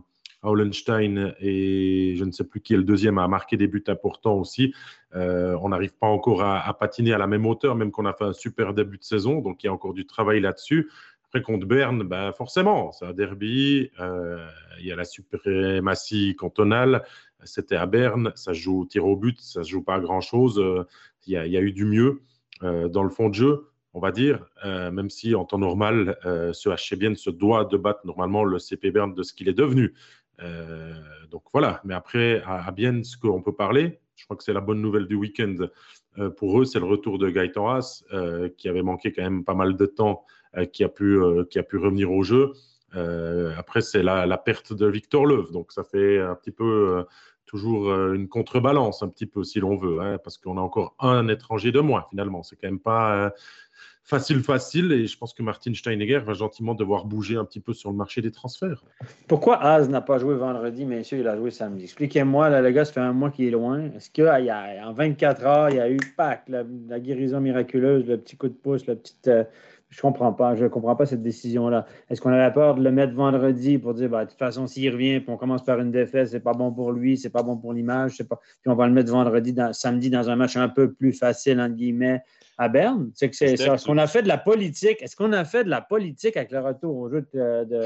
Hollenstein 0.42 1.34
et 1.40 2.14
je 2.16 2.24
ne 2.24 2.32
sais 2.32 2.44
plus 2.44 2.60
qui 2.60 2.74
est 2.74 2.76
le 2.76 2.82
deuxième 2.82 3.18
à 3.18 3.28
marquer 3.28 3.56
des 3.56 3.68
buts 3.68 3.84
importants 3.86 4.34
aussi. 4.34 4.74
Euh, 5.14 5.56
on 5.62 5.68
n'arrive 5.68 5.92
pas 5.94 6.06
encore 6.06 6.42
à, 6.42 6.72
patiner 6.78 7.12
à 7.12 7.18
la 7.18 7.26
même 7.26 7.46
hauteur, 7.46 7.74
même 7.74 7.90
qu'on 7.90 8.06
a 8.06 8.12
fait 8.12 8.24
un 8.24 8.32
super 8.32 8.74
début 8.74 8.98
de 8.98 9.04
saison, 9.04 9.40
donc 9.40 9.62
il 9.62 9.66
y 9.66 9.68
a 9.68 9.72
encore 9.72 9.94
du 9.94 10.06
travail 10.06 10.40
là-dessus. 10.40 10.90
Après, 11.24 11.42
contre 11.42 11.66
Berne, 11.66 12.02
ben 12.02 12.32
forcément, 12.32 12.92
c'est 12.92 13.06
un 13.06 13.12
derby, 13.12 13.90
euh, 14.00 14.46
il 14.80 14.86
y 14.86 14.92
a 14.92 14.96
la 14.96 15.04
suprématie 15.04 16.34
cantonale, 16.36 17.04
c'était 17.44 17.76
à 17.76 17.86
Berne, 17.86 18.32
ça 18.34 18.52
joue 18.52 18.82
au 18.82 18.84
tir 18.84 19.06
au 19.06 19.16
but, 19.16 19.40
ça 19.40 19.62
se 19.62 19.70
joue 19.70 19.82
pas 19.82 19.94
à 19.94 20.00
grand-chose, 20.00 20.58
euh, 20.58 20.84
il, 21.26 21.32
y 21.32 21.56
a 21.56 21.60
eu 21.60 21.72
du 21.72 21.84
mieux 21.84 22.22
dans 22.60 23.02
le 23.02 23.10
fond 23.10 23.28
de 23.28 23.34
jeu 23.34 23.68
on 23.94 24.00
va 24.00 24.12
dire, 24.12 24.46
même 24.64 25.10
si 25.10 25.34
en 25.34 25.44
temps 25.44 25.58
normal, 25.58 26.16
ce 26.24 26.70
HC 26.70 27.14
se 27.14 27.28
doit 27.28 27.66
de 27.66 27.76
battre 27.76 28.00
normalement 28.06 28.42
le 28.42 28.58
CP 28.58 28.90
Berne 28.90 29.14
de 29.14 29.22
ce 29.22 29.34
qu'il 29.34 29.50
est 29.50 29.54
devenu. 29.54 29.92
Euh, 30.40 30.92
donc 31.30 31.42
voilà, 31.52 31.80
mais 31.84 31.94
après, 31.94 32.42
à, 32.46 32.70
bien 32.70 33.02
ce 33.02 33.16
qu'on 33.16 33.42
peut 33.42 33.54
parler, 33.54 34.00
je 34.16 34.24
crois 34.24 34.36
que 34.36 34.44
c'est 34.44 34.52
la 34.52 34.60
bonne 34.60 34.80
nouvelle 34.80 35.06
du 35.06 35.14
week-end 35.14 35.56
euh, 36.18 36.30
pour 36.30 36.60
eux, 36.60 36.64
c'est 36.64 36.78
le 36.78 36.86
retour 36.86 37.18
de 37.18 37.30
Gaëtan 37.30 37.68
Haas, 37.68 38.04
euh, 38.12 38.48
qui 38.56 38.68
avait 38.68 38.82
manqué 38.82 39.12
quand 39.12 39.22
même 39.22 39.44
pas 39.44 39.54
mal 39.54 39.76
de 39.76 39.86
temps, 39.86 40.24
qui, 40.74 40.84
a 40.84 40.90
pu, 40.90 41.18
qui 41.48 41.58
a 41.58 41.62
pu 41.62 41.78
revenir 41.78 42.12
au 42.12 42.22
jeu. 42.22 42.52
après, 43.56 43.80
c'est 43.80 44.02
la, 44.02 44.36
perte 44.36 44.74
de 44.74 44.86
Victor 44.86 45.24
Leuve, 45.24 45.50
donc 45.50 45.72
ça 45.72 45.82
fait 45.82 46.20
un 46.20 46.34
petit 46.34 46.50
peu 46.50 47.06
toujours 47.46 47.90
une 48.12 48.28
contrebalance, 48.28 49.02
un 49.02 49.08
petit 49.08 49.24
peu 49.24 49.44
si 49.44 49.60
l'on 49.60 49.78
veut, 49.78 50.00
hein, 50.00 50.18
parce 50.22 50.36
qu'on 50.36 50.58
a 50.58 50.60
encore 50.60 50.94
un 50.98 51.26
étranger 51.28 51.72
de 51.72 51.80
moins 51.80 52.04
finalement. 52.10 52.42
C'est 52.42 52.56
quand 52.56 52.68
même 52.68 52.80
pas 52.80 53.32
facile, 54.04 54.42
facile. 54.42 54.92
Et 54.92 55.06
je 55.06 55.16
pense 55.16 55.32
que 55.32 55.42
Martin 55.42 55.72
Steinegger 55.74 56.18
va 56.18 56.32
gentiment 56.32 56.74
devoir 56.74 57.04
bouger 57.04 57.36
un 57.36 57.44
petit 57.44 57.60
peu 57.60 57.72
sur 57.72 57.90
le 57.90 57.96
marché 57.96 58.20
des 58.20 58.30
transferts. 58.30 58.82
Pourquoi 59.28 59.62
Az 59.62 59.88
n'a 59.88 60.00
pas 60.00 60.18
joué 60.18 60.34
vendredi, 60.34 60.84
messieurs, 60.84 61.18
il 61.18 61.28
a 61.28 61.36
joué 61.36 61.50
samedi? 61.50 61.84
Expliquez-moi, 61.84 62.50
là, 62.50 62.62
le 62.62 62.70
gars, 62.70 62.84
ça 62.84 62.92
fait 62.92 63.00
un 63.00 63.12
mois 63.12 63.30
qu'il 63.30 63.46
est 63.46 63.50
loin. 63.50 63.90
Est-ce 63.96 64.10
qu'en 64.10 64.92
24 64.92 65.44
heures, 65.44 65.70
il 65.70 65.76
y 65.76 65.80
a 65.80 65.90
eu, 65.90 65.98
pack, 66.16 66.48
la, 66.48 66.64
guérison 67.00 67.40
miraculeuse, 67.40 68.06
le 68.06 68.18
petit 68.18 68.36
coup 68.36 68.48
de 68.48 68.54
pouce, 68.54 68.86
le 68.86 68.96
petit. 68.96 69.14
Euh, 69.28 69.44
je 69.92 70.00
comprends 70.00 70.32
pas. 70.32 70.56
Je 70.56 70.64
comprends 70.66 70.96
pas 70.96 71.04
cette 71.04 71.22
décision-là. 71.22 71.86
Est-ce 72.08 72.20
qu'on 72.20 72.32
avait 72.32 72.52
peur 72.52 72.76
de 72.76 72.82
le 72.82 72.90
mettre 72.90 73.12
vendredi 73.12 73.78
pour 73.78 73.92
dire, 73.92 74.08
bah, 74.08 74.24
de 74.24 74.30
toute 74.30 74.38
façon, 74.38 74.66
s'il 74.66 74.90
revient, 74.90 75.20
puis 75.20 75.30
on 75.30 75.36
commence 75.36 75.62
par 75.62 75.78
une 75.80 75.90
défaite, 75.90 76.28
c'est 76.28 76.40
pas 76.40 76.54
bon 76.54 76.72
pour 76.72 76.92
lui, 76.92 77.18
c'est 77.18 77.30
pas 77.30 77.42
bon 77.42 77.58
pour 77.58 77.74
l'image, 77.74 78.16
puis 78.16 78.26
on 78.66 78.74
va 78.74 78.86
le 78.86 78.94
mettre 78.94 79.12
vendredi, 79.12 79.54
samedi, 79.72 80.08
dans 80.08 80.30
un 80.30 80.36
match 80.36 80.56
un 80.56 80.70
peu 80.70 80.90
plus 80.90 81.12
facile, 81.12 81.60
entre 81.60 81.74
guillemets, 81.74 82.22
à 82.58 82.68
Berne. 82.68 83.10
C'est 83.14 83.30
que 83.30 83.36
c'est, 83.36 83.52
est-ce 83.52 83.86
qu'on 83.86 83.98
a 83.98 84.06
fait 84.06 84.22
de 84.22 84.28
la 84.28 84.38
politique? 84.38 85.00
Est-ce 85.00 85.16
qu'on 85.16 85.32
a 85.32 85.44
fait 85.44 85.64
de 85.64 85.70
la 85.70 85.80
politique 85.80 86.36
avec 86.36 86.50
le 86.50 86.60
retour 86.60 86.96
au 86.96 87.10
jeu 87.10 87.26
de. 87.32 87.64
de, 87.64 87.80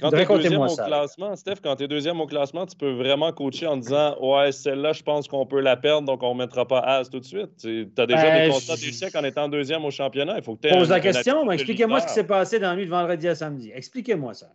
quand 0.00 0.10
tu 0.10 0.16
es 0.16 0.26
deuxième 0.26 0.60
au 0.60 0.76
classement, 0.76 1.36
Steph, 1.36 1.56
quand 1.62 1.76
tu 1.76 1.84
es 1.84 1.88
deuxième 1.88 2.20
au 2.20 2.26
classement, 2.26 2.66
tu 2.66 2.76
peux 2.76 2.92
vraiment 2.92 3.32
coacher 3.32 3.66
en 3.66 3.76
disant 3.76 4.16
Ouais, 4.20 4.52
celle-là, 4.52 4.92
je 4.92 5.02
pense 5.02 5.28
qu'on 5.28 5.46
peut 5.46 5.60
la 5.60 5.76
perdre, 5.76 6.06
donc 6.06 6.22
on 6.22 6.34
ne 6.34 6.40
mettra 6.40 6.66
pas 6.66 6.80
As 6.80 7.08
tout 7.08 7.20
de 7.20 7.24
suite. 7.24 7.56
Tu 7.60 7.88
as 7.96 8.06
déjà 8.06 8.22
des 8.22 8.48
ben, 8.48 8.50
constats 8.50 8.76
d'échec 8.76 9.14
en 9.14 9.24
étant 9.24 9.48
deuxième 9.48 9.84
au 9.84 9.90
championnat. 9.90 10.34
Il 10.38 10.42
faut 10.42 10.56
que 10.56 10.68
Pose 10.68 10.90
la 10.90 11.00
question, 11.00 11.50
expliquez-moi 11.50 12.00
ce 12.00 12.06
qui 12.06 12.12
s'est 12.12 12.26
passé 12.26 12.58
dans 12.58 12.70
la 12.70 12.76
nuit 12.76 12.86
de 12.86 12.90
vendredi 12.90 13.28
à 13.28 13.34
samedi. 13.34 13.70
Expliquez-moi 13.74 14.34
ça. 14.34 14.48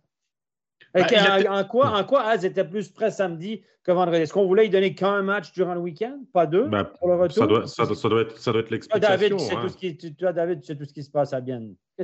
Ben, 0.94 1.04
en, 1.48 1.64
quoi, 1.64 1.88
en 1.88 2.04
quoi 2.04 2.22
Az 2.24 2.44
était 2.44 2.64
plus 2.64 2.88
prêt 2.88 3.10
samedi 3.10 3.62
que 3.86 3.92
vendredi? 3.92 4.22
Est-ce 4.22 4.32
qu'on 4.32 4.46
voulait 4.46 4.64
lui 4.64 4.70
donner 4.70 4.94
qu'un 4.94 5.22
match 5.22 5.52
durant 5.52 5.74
le 5.74 5.80
week-end, 5.80 6.18
pas 6.32 6.46
deux, 6.46 6.66
ben, 6.66 6.84
pour 6.84 7.08
le 7.08 7.14
retour? 7.14 7.36
Ça 7.36 7.46
doit, 7.46 7.66
ça, 7.66 7.94
ça 7.94 8.08
doit 8.08 8.22
être, 8.22 8.38
ça 8.38 8.50
doit 8.50 8.62
être 8.62 8.70
l'explication. 8.70 9.08
David, 9.08 9.36
tu 9.36 9.44
sais, 9.44 9.54
tout 9.54 9.68
ce 9.68 9.76
qui, 9.76 9.96
tu, 9.96 10.14
toi, 10.14 10.32
David, 10.32 10.60
tu 10.60 10.66
sais 10.66 10.76
tout 10.76 10.84
ce 10.84 10.92
qui 10.92 11.04
se 11.04 11.10
passe 11.10 11.32
à 11.32 11.40
Bien. 11.40 11.62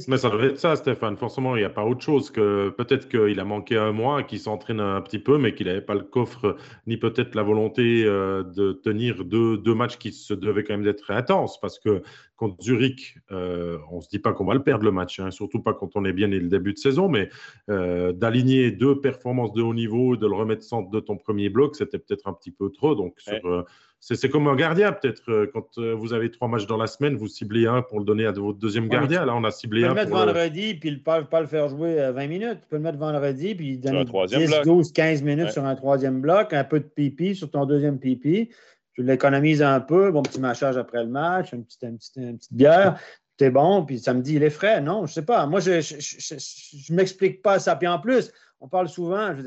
Mais 0.08 0.16
ça 0.16 0.30
doit 0.30 0.44
être 0.44 0.58
ça, 0.58 0.74
Stéphane. 0.74 1.18
Forcément, 1.18 1.54
il 1.54 1.58
n'y 1.58 1.66
a 1.66 1.70
pas 1.70 1.84
autre 1.84 2.00
chose 2.00 2.30
que 2.30 2.70
peut-être 2.70 3.08
qu'il 3.08 3.38
a 3.38 3.44
manqué 3.44 3.76
un 3.76 3.92
mois, 3.92 4.22
qu'il 4.22 4.38
s'entraîne 4.38 4.80
un 4.80 5.00
petit 5.02 5.18
peu, 5.18 5.36
mais 5.36 5.54
qu'il 5.54 5.66
n'avait 5.66 5.82
pas 5.82 5.94
le 5.94 6.02
coffre, 6.02 6.56
ni 6.86 6.96
peut-être 6.96 7.34
la 7.34 7.42
volonté 7.42 8.04
euh, 8.06 8.42
de 8.42 8.72
tenir 8.72 9.24
deux, 9.24 9.58
deux, 9.58 9.74
matchs 9.74 9.98
qui 9.98 10.12
se 10.12 10.32
devaient 10.32 10.64
quand 10.64 10.74
même 10.74 10.84
d'être 10.84 11.10
intenses. 11.10 11.60
Parce 11.60 11.78
que 11.78 12.02
contre 12.36 12.62
Zurich, 12.62 13.18
euh, 13.32 13.78
on 13.90 13.96
ne 13.96 14.00
se 14.00 14.08
dit 14.08 14.18
pas 14.18 14.32
qu'on 14.32 14.46
va 14.46 14.54
le 14.54 14.62
perdre 14.62 14.84
le 14.84 14.92
match, 14.92 15.20
hein, 15.20 15.30
surtout 15.30 15.60
pas 15.60 15.74
quand 15.74 15.90
on 15.94 16.06
est 16.06 16.14
bien 16.14 16.28
dès 16.28 16.40
le 16.40 16.48
début 16.48 16.72
de 16.72 16.78
saison, 16.78 17.10
mais 17.10 17.28
euh, 17.68 18.12
d'aligner 18.12 18.70
deux 18.70 18.98
performances 18.98 19.52
de 19.52 19.60
haut 19.60 19.74
niveau, 19.74 20.16
de 20.16 20.26
le 20.26 20.34
remettre 20.34 20.62
centre 20.62 20.90
de 20.90 21.00
ton 21.00 21.18
premier 21.18 21.50
bloc, 21.50 21.71
c'était 21.76 21.98
peut-être 21.98 22.26
un 22.28 22.32
petit 22.32 22.50
peu 22.50 22.70
trop. 22.70 22.94
Donc, 22.94 23.20
sur, 23.20 23.64
c'est 24.02 24.28
comme 24.28 24.48
un 24.48 24.56
gardien, 24.56 24.92
peut-être. 24.92 25.30
Euh, 25.30 25.48
quand 25.52 25.78
euh, 25.78 25.94
vous 25.94 26.12
avez 26.12 26.28
trois 26.32 26.48
matchs 26.48 26.66
dans 26.66 26.76
la 26.76 26.88
semaine, 26.88 27.14
vous 27.16 27.28
ciblez 27.28 27.68
un 27.68 27.82
pour 27.82 28.00
le 28.00 28.04
donner 28.04 28.26
à 28.26 28.32
votre 28.32 28.58
deuxième 28.58 28.88
gardien. 28.88 29.24
Là, 29.24 29.36
on 29.36 29.44
a 29.44 29.52
ciblé 29.52 29.84
un. 29.84 29.90
Tu 29.90 29.94
peux 29.94 30.00
le 30.00 30.06
mettre 30.06 30.16
vendredi, 30.16 30.74
puis 30.74 30.96
pas, 30.96 31.22
pas 31.22 31.40
le 31.40 31.46
faire 31.46 31.68
jouer 31.68 31.94
20 31.94 32.00
euh, 32.00 32.28
minutes. 32.28 32.60
Tu 32.62 32.68
peux 32.68 32.76
le 32.76 32.82
mettre 32.82 32.98
vendredi, 32.98 33.54
puis 33.54 33.78
donner 33.78 34.04
10, 34.04 34.62
12, 34.64 34.92
15 34.92 35.22
minutes 35.22 35.50
sur 35.50 35.64
un 35.64 35.76
troisième 35.76 36.20
bloc, 36.20 36.52
un 36.52 36.64
peu 36.64 36.80
de 36.80 36.84
pipi 36.84 37.36
sur 37.36 37.48
ton 37.48 37.64
deuxième 37.64 38.00
pipi. 38.00 38.50
Tu 38.94 39.04
l'économises 39.04 39.62
un 39.62 39.80
peu, 39.80 40.10
bon 40.10 40.22
petit 40.22 40.40
mâchage 40.40 40.76
après 40.76 41.04
le 41.04 41.08
match, 41.08 41.52
une 41.52 41.64
petite, 41.64 41.82
une 41.84 41.96
petite, 41.96 42.16
une 42.16 42.38
petite 42.38 42.54
bière. 42.54 42.98
T'es 43.36 43.50
bon, 43.50 43.84
puis 43.84 44.00
samedi, 44.00 44.34
il 44.34 44.42
est 44.42 44.50
frais. 44.50 44.80
Non, 44.80 45.06
je 45.06 45.12
sais 45.12 45.24
pas. 45.24 45.46
Moi, 45.46 45.60
je 45.60 45.70
ne 45.70 46.96
m'explique 46.96 47.40
pas 47.40 47.60
ça. 47.60 47.76
Puis 47.76 47.86
en 47.86 48.00
plus, 48.00 48.32
on 48.60 48.66
parle 48.66 48.88
souvent, 48.88 49.32
je 49.36 49.42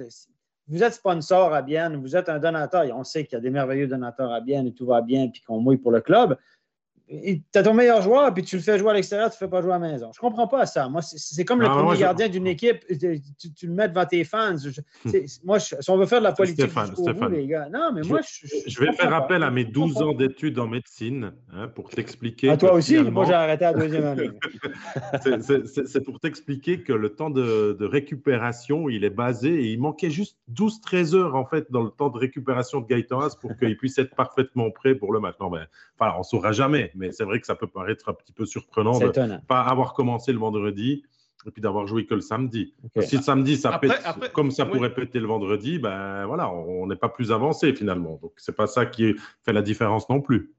vous 0.67 0.83
êtes 0.83 0.93
sponsor 0.93 1.53
à 1.53 1.61
Bienne, 1.61 1.97
vous 1.97 2.15
êtes 2.15 2.29
un 2.29 2.39
donateur, 2.39 2.83
et 2.83 2.91
on 2.91 3.03
sait 3.03 3.23
qu'il 3.23 3.33
y 3.33 3.37
a 3.37 3.41
des 3.41 3.51
merveilleux 3.51 3.87
donateurs 3.87 4.31
à 4.31 4.41
Bienne 4.41 4.67
et 4.67 4.73
tout 4.73 4.85
va 4.85 5.01
bien, 5.01 5.27
puis 5.27 5.41
qu'on 5.41 5.59
mouille 5.59 5.77
pour 5.77 5.91
le 5.91 6.01
club 6.01 6.37
tu 7.07 7.41
as 7.53 7.63
ton 7.63 7.73
meilleur 7.73 8.01
joueur, 8.01 8.33
puis 8.33 8.43
tu 8.43 8.55
le 8.55 8.61
fais 8.61 8.79
jouer 8.79 8.91
à 8.91 8.93
l'extérieur, 8.93 9.29
tu 9.29 9.35
ne 9.35 9.37
fais 9.37 9.47
pas 9.47 9.61
jouer 9.61 9.73
à 9.73 9.79
la 9.79 9.91
maison. 9.91 10.11
Je 10.13 10.17
ne 10.17 10.21
comprends 10.27 10.47
pas 10.47 10.65
ça. 10.65 10.89
Moi, 10.89 11.01
c'est 11.01 11.45
comme 11.45 11.61
le 11.61 11.67
ah, 11.67 11.75
premier 11.75 11.99
gardien 11.99 12.29
d'une 12.29 12.47
équipe, 12.47 12.83
tu, 12.87 13.67
le 13.67 13.73
mets 13.73 13.87
devant 13.89 14.05
tes 14.05 14.23
fans. 14.23 14.55
Hmm. 15.03 15.11
moi, 15.43 15.59
si 15.59 15.75
on 15.89 15.97
veut 15.97 16.07
faire 16.07 16.19
de 16.19 16.23
la 16.23 16.31
politique 16.31 16.71
les 17.29 17.47
gars. 17.47 17.69
Non, 17.71 17.91
mais 17.93 18.01
moi, 18.01 18.21
je, 18.67 18.79
vais 18.79 18.91
faire 18.93 19.13
appel 19.13 19.43
à 19.43 19.51
mes 19.51 19.65
12 19.65 20.01
ans 20.01 20.13
d'études 20.13 20.57
en 20.57 20.67
médecine 20.67 21.33
hein, 21.53 21.67
pour 21.67 21.89
t'expliquer. 21.89 22.49
À 22.49 22.57
toi 22.57 22.73
aussi, 22.73 22.97
moi, 22.97 23.25
j'ai 23.25 23.33
arrêté 23.33 23.65
à 23.65 23.71
la 23.71 23.79
deuxième 23.79 24.05
année. 24.05 24.29
c'est 25.85 26.03
pour 26.03 26.19
t'expliquer 26.19 26.81
que 26.81 26.93
le 26.93 27.09
temps 27.09 27.29
de, 27.29 27.77
récupération, 27.85 28.89
il 28.89 29.03
est 29.03 29.09
basé 29.09 29.53
et 29.53 29.71
il 29.71 29.79
manquait 29.79 30.09
juste 30.09 30.37
12-13 30.53 31.15
heures, 31.15 31.35
en 31.35 31.45
fait, 31.45 31.71
dans 31.71 31.83
le 31.83 31.91
temps 31.91 32.09
de 32.09 32.17
récupération 32.17 32.81
de 32.81 32.87
Gaëtan 32.87 33.19
pour 33.39 33.55
qu'il 33.57 33.77
puisse 33.77 33.97
être 33.99 34.15
parfaitement 34.15 34.71
prêt 34.71 34.95
pour 34.95 35.13
le 35.13 35.19
match. 35.19 35.35
Non, 35.39 35.49
mais, 35.49 35.59
enfin, 35.99 36.13
on 36.15 36.19
ne 36.19 36.23
saura 36.23 36.51
jamais 36.51 36.91
mais 36.95 37.11
c'est 37.11 37.23
vrai 37.23 37.39
que 37.39 37.45
ça 37.45 37.55
peut 37.55 37.67
paraître 37.67 38.09
un 38.09 38.13
petit 38.13 38.33
peu 38.33 38.45
surprenant 38.45 38.99
de 38.99 39.05
ne 39.05 39.37
pas 39.37 39.61
avoir 39.61 39.93
commencé 39.93 40.31
le 40.31 40.39
vendredi 40.39 41.03
et 41.45 41.51
puis 41.51 41.61
d'avoir 41.61 41.85
joué 41.87 42.05
que 42.05 42.15
le 42.15 42.21
samedi. 42.21 42.73
Si 43.01 43.17
le 43.17 43.21
samedi, 43.21 43.57
ça 43.57 43.77
pète 43.77 43.91
comme 44.33 44.51
ça 44.51 44.65
pourrait 44.65 44.93
péter 44.93 45.19
le 45.19 45.27
vendredi, 45.27 45.79
ben 45.79 46.25
voilà, 46.25 46.51
on 46.51 46.87
n'est 46.87 46.95
pas 46.95 47.09
plus 47.09 47.31
avancé 47.31 47.73
finalement. 47.73 48.19
Donc, 48.21 48.33
c'est 48.37 48.55
pas 48.55 48.67
ça 48.67 48.85
qui 48.85 49.15
fait 49.43 49.53
la 49.53 49.61
différence 49.61 50.09
non 50.09 50.21
plus. 50.21 50.51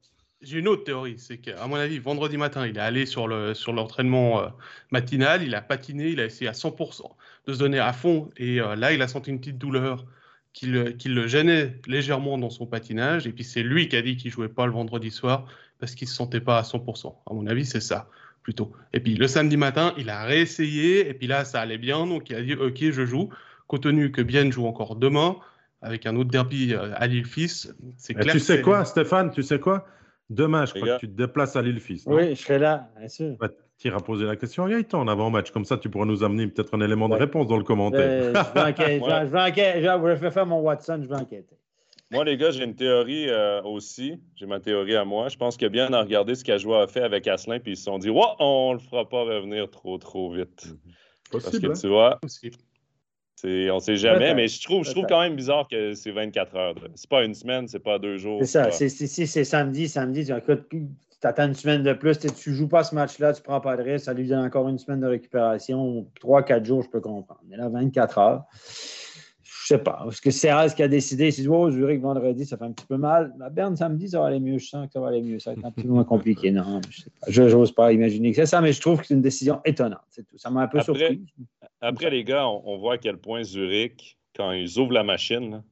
J'ai 0.42 0.58
une 0.58 0.68
autre 0.68 0.84
théorie, 0.84 1.18
c'est 1.18 1.38
qu'à 1.38 1.66
mon 1.66 1.76
avis, 1.76 1.98
vendredi 1.98 2.36
matin, 2.36 2.66
il 2.66 2.76
est 2.76 2.80
allé 2.80 3.06
sur 3.06 3.26
l'entraînement 3.26 4.40
le, 4.40 4.44
sur 4.44 4.48
euh, 4.48 4.52
matinal, 4.90 5.42
il 5.42 5.54
a 5.54 5.62
patiné, 5.62 6.10
il 6.10 6.20
a 6.20 6.26
essayé 6.26 6.48
à 6.48 6.52
100% 6.52 7.02
de 7.46 7.52
se 7.54 7.58
donner 7.58 7.78
à 7.78 7.94
fond, 7.94 8.28
et 8.36 8.60
euh, 8.60 8.76
là, 8.76 8.92
il 8.92 9.00
a 9.00 9.08
senti 9.08 9.30
une 9.30 9.40
petite 9.40 9.56
douleur 9.56 10.04
qui 10.52 10.66
le, 10.66 10.92
qui 10.92 11.08
le, 11.08 11.26
gênait 11.26 11.80
légèrement 11.86 12.36
dans 12.36 12.50
son 12.50 12.66
patinage, 12.66 13.26
et 13.26 13.32
puis 13.32 13.44
c'est 13.44 13.62
lui 13.62 13.88
qui 13.88 13.96
a 13.96 14.02
dit 14.02 14.18
qu'il 14.18 14.30
jouait 14.30 14.50
pas 14.50 14.66
le 14.66 14.72
vendredi 14.72 15.10
soir, 15.10 15.46
parce 15.78 15.94
qu'il 15.94 16.06
ne 16.06 16.10
se 16.10 16.16
sentait 16.16 16.40
pas 16.40 16.58
à 16.58 16.62
100%. 16.62 17.14
À 17.28 17.34
mon 17.34 17.46
avis, 17.46 17.66
c'est 17.66 17.80
ça, 17.80 18.08
plutôt. 18.42 18.72
Et 18.92 19.00
puis 19.00 19.14
le 19.14 19.26
samedi 19.26 19.56
matin, 19.56 19.94
il 19.98 20.10
a 20.10 20.24
réessayé, 20.24 21.08
et 21.08 21.14
puis 21.14 21.26
là, 21.26 21.44
ça 21.44 21.60
allait 21.60 21.78
bien, 21.78 22.06
donc 22.06 22.30
il 22.30 22.36
a 22.36 22.42
dit 22.42 22.54
Ok, 22.54 22.78
je 22.80 23.04
joue. 23.04 23.30
Compte 23.66 23.82
tenu 23.82 24.12
que 24.12 24.22
Bien 24.22 24.48
joue 24.50 24.66
encore 24.66 24.94
demain, 24.94 25.36
avec 25.82 26.06
un 26.06 26.14
autre 26.16 26.30
derby 26.30 26.72
euh, 26.72 26.92
à 26.94 27.06
Lille-Fils, 27.06 27.74
c'est 27.96 28.14
clair. 28.14 28.32
Tu 28.32 28.40
sais 28.40 28.62
quoi, 28.62 28.84
Stéphane 28.84 29.30
Tu 29.30 29.42
sais 29.42 29.58
quoi? 29.58 29.86
Demain, 30.30 30.66
je 30.66 30.74
crois 30.74 30.96
que 30.96 31.00
tu 31.00 31.08
te 31.08 31.16
déplaces 31.16 31.56
à 31.56 31.62
Lille-Fils. 31.62 32.04
Oui, 32.06 32.34
je 32.34 32.42
serai 32.42 32.58
là, 32.58 32.90
bien 32.98 33.08
sûr. 33.08 33.36
Bah, 33.38 33.48
tu 33.78 33.88
iras 33.88 34.00
poser 34.00 34.24
la 34.24 34.36
question 34.36 34.64
à 34.64 34.70
Gaëtan 34.70 35.00
en 35.00 35.08
avant-match. 35.08 35.50
Comme 35.50 35.64
ça, 35.64 35.76
tu 35.76 35.90
pourras 35.90 36.06
nous 36.06 36.24
amener 36.24 36.46
peut-être 36.46 36.74
un 36.74 36.80
élément 36.80 37.08
de 37.08 37.14
réponse 37.14 37.46
dans 37.46 37.58
le 37.58 37.64
commentaire. 37.64 38.00
Euh, 38.00 38.32
je, 38.34 38.54
vais 38.54 38.60
enquêter, 38.68 39.82
je, 39.82 40.20
vais 40.20 40.30
faire 40.30 40.46
mon 40.46 40.60
Watson, 40.60 41.00
je 41.02 41.08
vais 41.08 41.14
enquêter. 41.14 41.56
Moi, 42.12 42.24
les 42.24 42.36
gars, 42.36 42.50
j'ai 42.52 42.64
une 42.64 42.76
théorie 42.76 43.28
euh, 43.28 43.62
aussi. 43.62 44.20
J'ai 44.36 44.46
ma 44.46 44.60
théorie 44.60 44.94
à 44.94 45.04
moi. 45.04 45.28
Je 45.28 45.36
pense 45.36 45.56
que 45.56 45.66
bien 45.66 45.92
à 45.92 46.02
regarder 46.02 46.34
ce 46.34 46.44
qu'Ajoie 46.44 46.82
a 46.82 46.86
fait 46.86 47.02
avec 47.02 47.26
Asselin, 47.26 47.58
puis 47.58 47.72
ils 47.72 47.76
se 47.76 47.84
sont 47.84 47.98
dit, 47.98 48.10
ouais, 48.10 48.22
on 48.38 48.74
le 48.74 48.78
fera 48.78 49.08
pas 49.08 49.22
revenir 49.22 49.68
trop, 49.70 49.98
trop 49.98 50.32
vite. 50.32 50.66
Mhm. 50.66 50.92
Possible, 51.30 51.68
Parce 51.68 51.80
que 51.80 51.86
tu 51.86 51.88
vois, 51.88 52.20
on 53.44 53.74
ne 53.74 53.80
sait 53.80 53.96
jamais, 53.96 54.34
mais 54.34 54.46
je 54.46 54.62
trouve, 54.62 54.84
je 54.84 54.92
trouve 54.92 55.06
quand 55.08 55.20
même 55.20 55.34
bizarre 55.34 55.66
que 55.68 55.94
c'est 55.94 56.12
24 56.12 56.56
heures. 56.56 56.74
C'est 56.94 57.10
pas 57.10 57.24
une 57.24 57.34
semaine, 57.34 57.66
c'est 57.66 57.80
pas 57.80 57.98
deux 57.98 58.16
jours. 58.16 58.38
C'est 58.40 58.46
ça. 58.46 58.70
Si 58.70 59.26
c'est 59.26 59.44
samedi, 59.44 59.88
samedi, 59.88 60.24
tu 60.26 60.32
attends 61.22 61.46
une 61.46 61.54
semaine 61.54 61.82
de 61.82 61.92
plus, 61.92 62.18
tu 62.18 62.54
joues 62.54 62.68
pas 62.68 62.84
ce 62.84 62.94
match-là, 62.94 63.32
tu 63.32 63.42
prends 63.42 63.60
pas 63.60 63.76
de 63.76 63.82
risque, 63.82 64.04
ça 64.04 64.14
lui 64.14 64.28
donne 64.28 64.44
encore 64.44 64.68
une 64.68 64.78
semaine 64.78 65.00
de 65.00 65.06
récupération. 65.06 66.06
Trois, 66.20 66.44
quatre 66.44 66.64
jours, 66.64 66.82
je 66.82 66.88
peux 66.88 67.00
comprendre. 67.00 67.40
Mais 67.48 67.56
là, 67.56 67.68
24 67.68 68.18
heures. 68.18 68.44
Je 69.66 69.74
sais 69.74 69.82
pas. 69.82 69.98
Parce 70.04 70.20
que 70.20 70.30
c'est 70.30 70.48
Az 70.48 70.74
qui 70.74 70.84
a 70.84 70.86
décidé. 70.86 71.28
Dit, 71.30 71.48
oh, 71.48 71.68
Zurich 71.72 72.00
vendredi, 72.00 72.46
ça 72.46 72.56
fait 72.56 72.62
un 72.62 72.70
petit 72.70 72.86
peu 72.86 72.98
mal. 72.98 73.34
La 73.36 73.50
Berne 73.50 73.74
samedi, 73.74 74.08
ça 74.08 74.20
va 74.20 74.26
aller 74.26 74.38
mieux. 74.38 74.58
Je 74.58 74.68
sens 74.68 74.86
que 74.86 74.92
ça 74.92 75.00
va 75.00 75.08
aller 75.08 75.20
mieux. 75.20 75.40
Ça 75.40 75.50
va 75.50 75.58
être 75.58 75.64
un 75.64 75.72
peu 75.72 75.88
moins 75.88 76.04
compliqué. 76.04 76.52
Non, 76.52 76.80
je 77.26 77.42
n'ose 77.42 77.72
pas. 77.72 77.92
imaginer 77.92 78.30
que 78.30 78.36
c'est 78.36 78.46
ça, 78.46 78.60
mais 78.60 78.72
je 78.72 78.80
trouve 78.80 79.00
que 79.00 79.08
c'est 79.08 79.14
une 79.14 79.22
décision 79.22 79.60
étonnante. 79.64 79.98
C'est 80.10 80.24
tout. 80.24 80.38
Ça 80.38 80.50
m'a 80.50 80.62
un 80.62 80.68
peu 80.68 80.80
surpris. 80.82 81.20
Après, 81.80 82.10
les 82.10 82.22
gars, 82.22 82.46
on, 82.46 82.78
voit 82.78 82.94
à 82.94 82.98
quel 82.98 83.16
point 83.16 83.42
Zurich, 83.42 84.16
quand 84.36 84.52
ils 84.52 84.78
ouvrent 84.78 84.92
la 84.92 85.02
machine, 85.02 85.64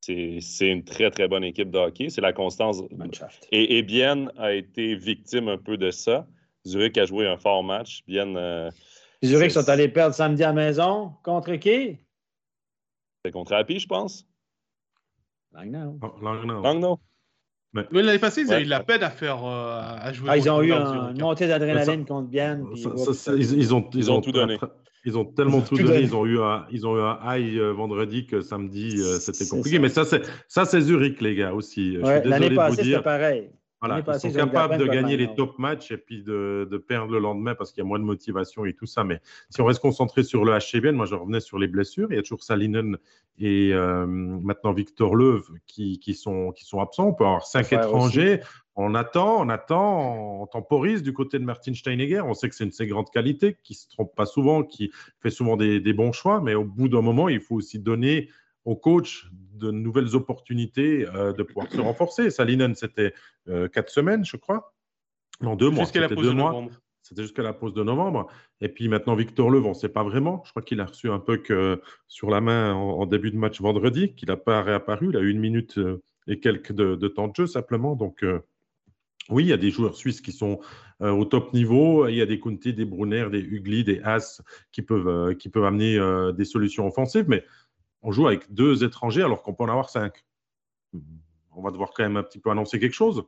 c'est 0.00 0.40
une 0.68 0.82
très, 0.82 1.12
très 1.12 1.28
bonne 1.28 1.44
équipe 1.44 1.70
de 1.70 1.78
hockey. 1.78 2.08
C'est 2.08 2.22
la 2.22 2.32
constance. 2.32 2.82
Et, 3.52 3.78
et 3.78 3.84
Bien 3.84 4.26
a 4.38 4.54
été 4.54 4.96
victime 4.96 5.46
un 5.46 5.58
peu 5.58 5.76
de 5.76 5.92
ça. 5.92 6.26
Zurich 6.66 6.98
a 6.98 7.04
joué 7.04 7.28
un 7.28 7.36
fort 7.36 7.62
match. 7.62 8.02
Bien. 8.08 8.34
Euh, 8.34 8.72
Zurich 9.24 9.52
sont 9.52 9.68
allés 9.68 9.86
perdre 9.86 10.16
samedi 10.16 10.42
à 10.42 10.48
la 10.48 10.52
maison. 10.52 11.12
Contre 11.22 11.54
qui? 11.54 11.98
C'est 13.26 13.32
contre 13.32 13.54
Happy, 13.54 13.80
je 13.80 13.88
pense. 13.88 14.24
Langnau. 15.52 15.98
Oh, 16.00 16.12
Langnau. 16.22 16.62
Langnau. 16.62 17.00
Mais, 17.72 17.84
l'année 17.90 18.20
passée, 18.20 18.42
ils 18.42 18.52
ont 18.52 18.58
eu 18.58 18.64
de 18.64 18.70
la 18.70 18.84
peine 18.84 19.02
à 19.02 19.10
faire 19.10 19.44
euh, 19.44 19.80
à 19.80 20.12
jouer. 20.12 20.28
Ah, 20.30 20.36
ils 20.36 20.48
ont 20.48 20.62
eu 20.62 20.70
une 20.70 21.20
montée 21.20 21.48
d'adrénaline 21.48 22.04
contre 22.04 22.28
Bien. 22.28 22.62
ils, 22.76 23.74
ont, 23.74 23.90
ils, 23.92 24.12
ont, 24.12 24.20
tout 24.20 24.30
donné. 24.30 24.58
Ils 25.04 25.18
ont 25.18 25.24
tellement 25.24 25.60
tout, 25.60 25.76
donné. 25.76 26.02
Ils 26.02 26.14
ont 26.14 26.24
eu 26.24 26.40
un, 26.40 26.66
ils 26.70 26.86
ont 26.86 26.96
eu 26.96 27.00
un 27.00 27.18
high 27.24 27.58
euh, 27.58 27.72
vendredi 27.72 28.26
que 28.26 28.42
samedi, 28.42 28.94
euh, 29.00 29.18
c'était 29.18 29.48
compliqué. 29.48 29.80
Mais 29.80 29.88
ça, 29.88 30.04
c'est 30.04 30.80
Zurich, 30.80 31.20
les 31.20 31.34
gars, 31.34 31.52
aussi. 31.52 31.96
L'année 31.96 32.54
passée, 32.54 32.84
c'était 32.84 33.02
pareil. 33.02 33.50
Voilà, 33.86 34.02
ils 34.14 34.20
sont 34.20 34.32
capables 34.32 34.78
de 34.78 34.86
gagner 34.86 35.16
les 35.16 35.34
top 35.34 35.58
matchs 35.58 35.90
et 35.90 35.96
puis 35.96 36.22
de, 36.22 36.68
de 36.70 36.76
perdre 36.78 37.12
le 37.12 37.18
lendemain 37.18 37.54
parce 37.54 37.72
qu'il 37.72 37.82
y 37.82 37.86
a 37.86 37.88
moins 37.88 37.98
de 37.98 38.04
motivation 38.04 38.64
et 38.64 38.74
tout 38.74 38.86
ça. 38.86 39.04
Mais 39.04 39.20
si 39.50 39.60
on 39.60 39.64
reste 39.64 39.80
concentré 39.80 40.22
sur 40.22 40.44
le 40.44 40.58
HCBN, 40.58 40.92
moi 40.92 41.06
je 41.06 41.14
revenais 41.14 41.40
sur 41.40 41.58
les 41.58 41.68
blessures. 41.68 42.08
Il 42.10 42.16
y 42.16 42.18
a 42.18 42.22
toujours 42.22 42.42
Salinen 42.42 42.96
et 43.38 43.72
euh, 43.72 44.06
maintenant 44.06 44.72
Victor 44.72 45.14
Leuve 45.14 45.48
qui, 45.66 45.98
qui, 45.98 46.14
sont, 46.14 46.52
qui 46.52 46.64
sont 46.64 46.80
absents. 46.80 47.08
On 47.08 47.14
peut 47.14 47.24
avoir 47.24 47.46
cinq 47.46 47.72
étrangers. 47.72 48.40
On 48.78 48.94
attend, 48.94 49.40
on 49.40 49.48
attend, 49.48 50.42
on 50.42 50.46
temporise 50.46 51.02
du 51.02 51.14
côté 51.14 51.38
de 51.38 51.44
Martin 51.44 51.72
Steinegger. 51.72 52.20
On 52.20 52.34
sait 52.34 52.50
que 52.50 52.54
c'est 52.54 52.64
une 52.64 52.70
de 52.70 52.74
ses 52.74 52.86
grandes 52.86 53.10
qualités, 53.10 53.56
qui 53.62 53.72
ne 53.72 53.76
se 53.76 53.88
trompe 53.88 54.14
pas 54.14 54.26
souvent, 54.26 54.62
qui 54.62 54.90
fait 55.20 55.30
souvent 55.30 55.56
des, 55.56 55.80
bons 55.94 56.12
choix, 56.12 56.42
mais 56.42 56.54
au 56.54 56.64
bout 56.64 56.88
d'un 56.88 57.00
moment, 57.00 57.30
il 57.30 57.40
faut 57.40 57.54
aussi 57.54 57.78
donner 57.78 58.28
au 58.66 58.76
coach 58.76 59.30
de 59.56 59.70
nouvelles 59.70 60.14
opportunités 60.14 61.06
euh, 61.14 61.32
de 61.32 61.42
pouvoir 61.42 61.70
se 61.70 61.80
renforcer. 61.80 62.30
Salinen, 62.30 62.74
c'était 62.74 63.14
euh, 63.48 63.68
quatre 63.68 63.90
semaines, 63.90 64.24
je 64.24 64.36
crois. 64.36 64.74
Non, 65.40 65.56
deux 65.56 65.70
mois. 65.70 65.86
C'était 65.86 66.08
deux 66.14 66.32
mois. 66.32 66.68
C'était 67.02 67.22
jusqu'à 67.22 67.42
la 67.42 67.52
pause 67.52 67.72
de 67.72 67.84
novembre. 67.84 68.26
Et 68.60 68.68
puis 68.68 68.88
maintenant, 68.88 69.14
Victor 69.14 69.48
Leuve, 69.48 69.66
on 69.66 69.70
ne 69.70 69.74
sait 69.74 69.88
pas 69.88 70.02
vraiment. 70.02 70.42
Je 70.44 70.50
crois 70.50 70.62
qu'il 70.62 70.80
a 70.80 70.86
reçu 70.86 71.08
un 71.08 71.20
peu 71.20 71.36
que 71.36 71.80
sur 72.08 72.30
la 72.30 72.40
main 72.40 72.74
en, 72.74 73.06
début 73.06 73.30
de 73.30 73.36
match 73.36 73.60
vendredi, 73.60 74.14
qu'il 74.14 74.28
n'a 74.28 74.36
pas 74.36 74.62
réapparu. 74.62 75.10
Il 75.10 75.16
a 75.16 75.20
eu 75.20 75.30
une 75.30 75.38
minute 75.38 75.78
euh, 75.78 76.02
et 76.26 76.40
quelques 76.40 76.72
de, 76.72 76.96
temps 77.06 77.28
de 77.28 77.36
jeu 77.36 77.46
simplement. 77.46 77.94
Donc, 77.94 78.24
oui, 79.28 79.44
il 79.44 79.48
y 79.48 79.52
a 79.52 79.56
des 79.56 79.70
joueurs 79.70 79.96
suisses 79.96 80.20
qui 80.20 80.32
sont 80.32 80.60
euh, 81.02 81.10
au 81.10 81.24
top 81.24 81.52
niveau. 81.52 82.06
Il 82.06 82.14
y 82.14 82.22
a 82.22 82.26
des 82.26 82.38
Kunti, 82.38 82.72
des 82.72 82.84
Brunner, 82.84 83.28
des 83.30 83.40
Hugli, 83.40 83.84
des 83.84 84.00
Haas 84.02 84.40
qui 84.72 84.82
peuvent, 84.82 85.08
euh, 85.08 85.34
qui 85.34 85.48
peuvent 85.48 85.64
amener 85.64 85.98
euh, 85.98 86.32
des 86.32 86.44
solutions 86.44 86.86
offensives. 86.86 87.26
Mais 87.28 87.44
on 88.06 88.12
joue 88.12 88.28
avec 88.28 88.54
deux 88.54 88.84
étrangers 88.84 89.24
alors 89.24 89.42
qu'on 89.42 89.52
peut 89.52 89.64
en 89.64 89.68
avoir 89.68 89.90
cinq. 89.90 90.24
On 91.50 91.60
va 91.60 91.72
devoir 91.72 91.90
quand 91.92 92.04
même 92.04 92.16
un 92.16 92.22
petit 92.22 92.38
peu 92.38 92.50
annoncer 92.50 92.78
quelque 92.78 92.94
chose. 92.94 93.24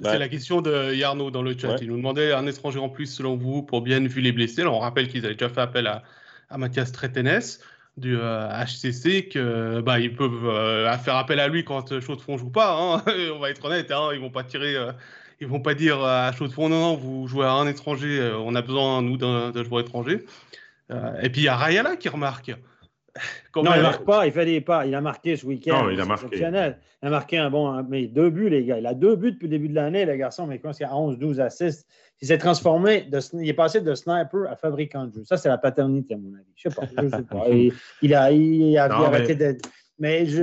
C'est 0.00 0.18
la 0.18 0.28
question 0.28 0.60
de 0.60 0.94
Yarno 0.94 1.32
dans 1.32 1.42
le 1.42 1.58
chat. 1.58 1.78
Il 1.80 1.88
nous 1.88 1.96
demandait 1.96 2.32
un 2.32 2.46
étranger 2.46 2.78
en 2.78 2.88
plus 2.88 3.06
selon 3.06 3.36
vous 3.36 3.64
pour 3.64 3.82
bien 3.82 3.98
vu 4.06 4.20
les 4.20 4.30
blessés. 4.30 4.60
Alors, 4.60 4.76
on 4.76 4.78
rappelle 4.78 5.08
qu'ils 5.08 5.24
avaient 5.24 5.34
déjà 5.34 5.48
fait 5.48 5.60
appel 5.60 5.88
à, 5.88 6.04
à 6.50 6.56
Mathias 6.56 6.92
Tretenes 6.92 7.58
du 7.96 8.16
HCC 8.16 9.28
que 9.28 9.80
bah, 9.80 9.98
ils 9.98 10.14
peuvent 10.14 10.96
faire 10.98 11.16
appel 11.16 11.40
à 11.40 11.48
lui 11.48 11.64
quand 11.64 11.98
Chaux 11.98 12.14
de 12.14 12.20
Fonds 12.20 12.38
joue 12.38 12.50
pas. 12.50 12.78
Hein. 12.78 13.02
On 13.34 13.40
va 13.40 13.50
être 13.50 13.64
honnête, 13.64 13.90
hein, 13.90 14.10
ils 14.12 14.20
vont 14.20 14.30
pas 14.30 14.44
tirer, 14.44 14.76
ils 15.40 15.48
vont 15.48 15.60
pas 15.60 15.74
dire 15.74 16.00
à 16.04 16.30
Chaux 16.30 16.46
de 16.46 16.52
Fonds 16.52 16.68
non 16.68 16.80
non 16.80 16.94
vous 16.94 17.26
jouez 17.26 17.46
à 17.46 17.52
un 17.52 17.66
étranger, 17.66 18.34
on 18.38 18.54
a 18.54 18.62
besoin 18.62 19.02
nous 19.02 19.16
d'un 19.16 19.64
joueur 19.64 19.80
étranger. 19.80 20.26
et 20.90 21.30
puis 21.30 21.40
il 21.40 21.44
y 21.44 21.48
a 21.48 21.56
Rayala 21.56 21.96
qui 21.96 22.08
remarque. 22.08 22.52
non, 23.56 23.72
il 23.74 23.82
marque 23.82 24.04
pas, 24.04 24.26
il 24.26 24.32
fait 24.32 24.44
des 24.44 24.60
pas. 24.60 24.86
Il 24.86 24.94
a 24.94 25.00
marqué 25.00 25.36
ce 25.36 25.46
week-end. 25.46 25.84
Non, 25.84 25.90
il 25.90 26.00
a 26.00 26.04
marqué. 26.04 26.36
Il 26.36 26.44
a 27.08 27.10
marqué 27.10 27.38
un 27.38 27.50
bon, 27.50 27.82
mais 27.88 28.06
deux 28.06 28.30
buts, 28.30 28.48
les 28.48 28.64
gars. 28.64 28.78
Il 28.78 28.86
a 28.86 28.94
deux 28.94 29.16
buts 29.16 29.32
depuis 29.32 29.46
le 29.46 29.50
début 29.50 29.68
de 29.68 29.74
l'année, 29.74 30.04
le 30.04 30.16
garçon, 30.16 30.46
mais 30.46 30.58
quand 30.58 30.78
il 30.78 30.84
a 30.84 30.96
11, 30.96 31.18
12 31.18 31.40
assists. 31.40 31.86
Il 32.22 32.28
s'est 32.28 32.38
transformé, 32.38 33.02
de, 33.02 33.18
il 33.34 33.48
est 33.48 33.54
passé 33.54 33.82
de 33.82 33.94
sniper 33.94 34.50
à 34.50 34.56
fabricant 34.56 35.06
de 35.06 35.12
jeu. 35.12 35.24
Ça, 35.24 35.36
c'est 35.36 35.50
la 35.50 35.58
paternité, 35.58 36.14
à 36.14 36.16
mon 36.16 36.32
avis. 36.34 36.46
Je 36.54 36.70
sais 36.70 36.74
pas. 36.74 36.86
Je 36.86 37.08
sais 37.08 37.22
pas. 37.22 37.44
Il, 38.02 38.14
a, 38.14 38.32
il 38.32 38.78
a 38.78 38.84
arrêté 38.84 39.34
d'être. 39.34 39.68
Mais, 39.98 40.26
je, 40.26 40.42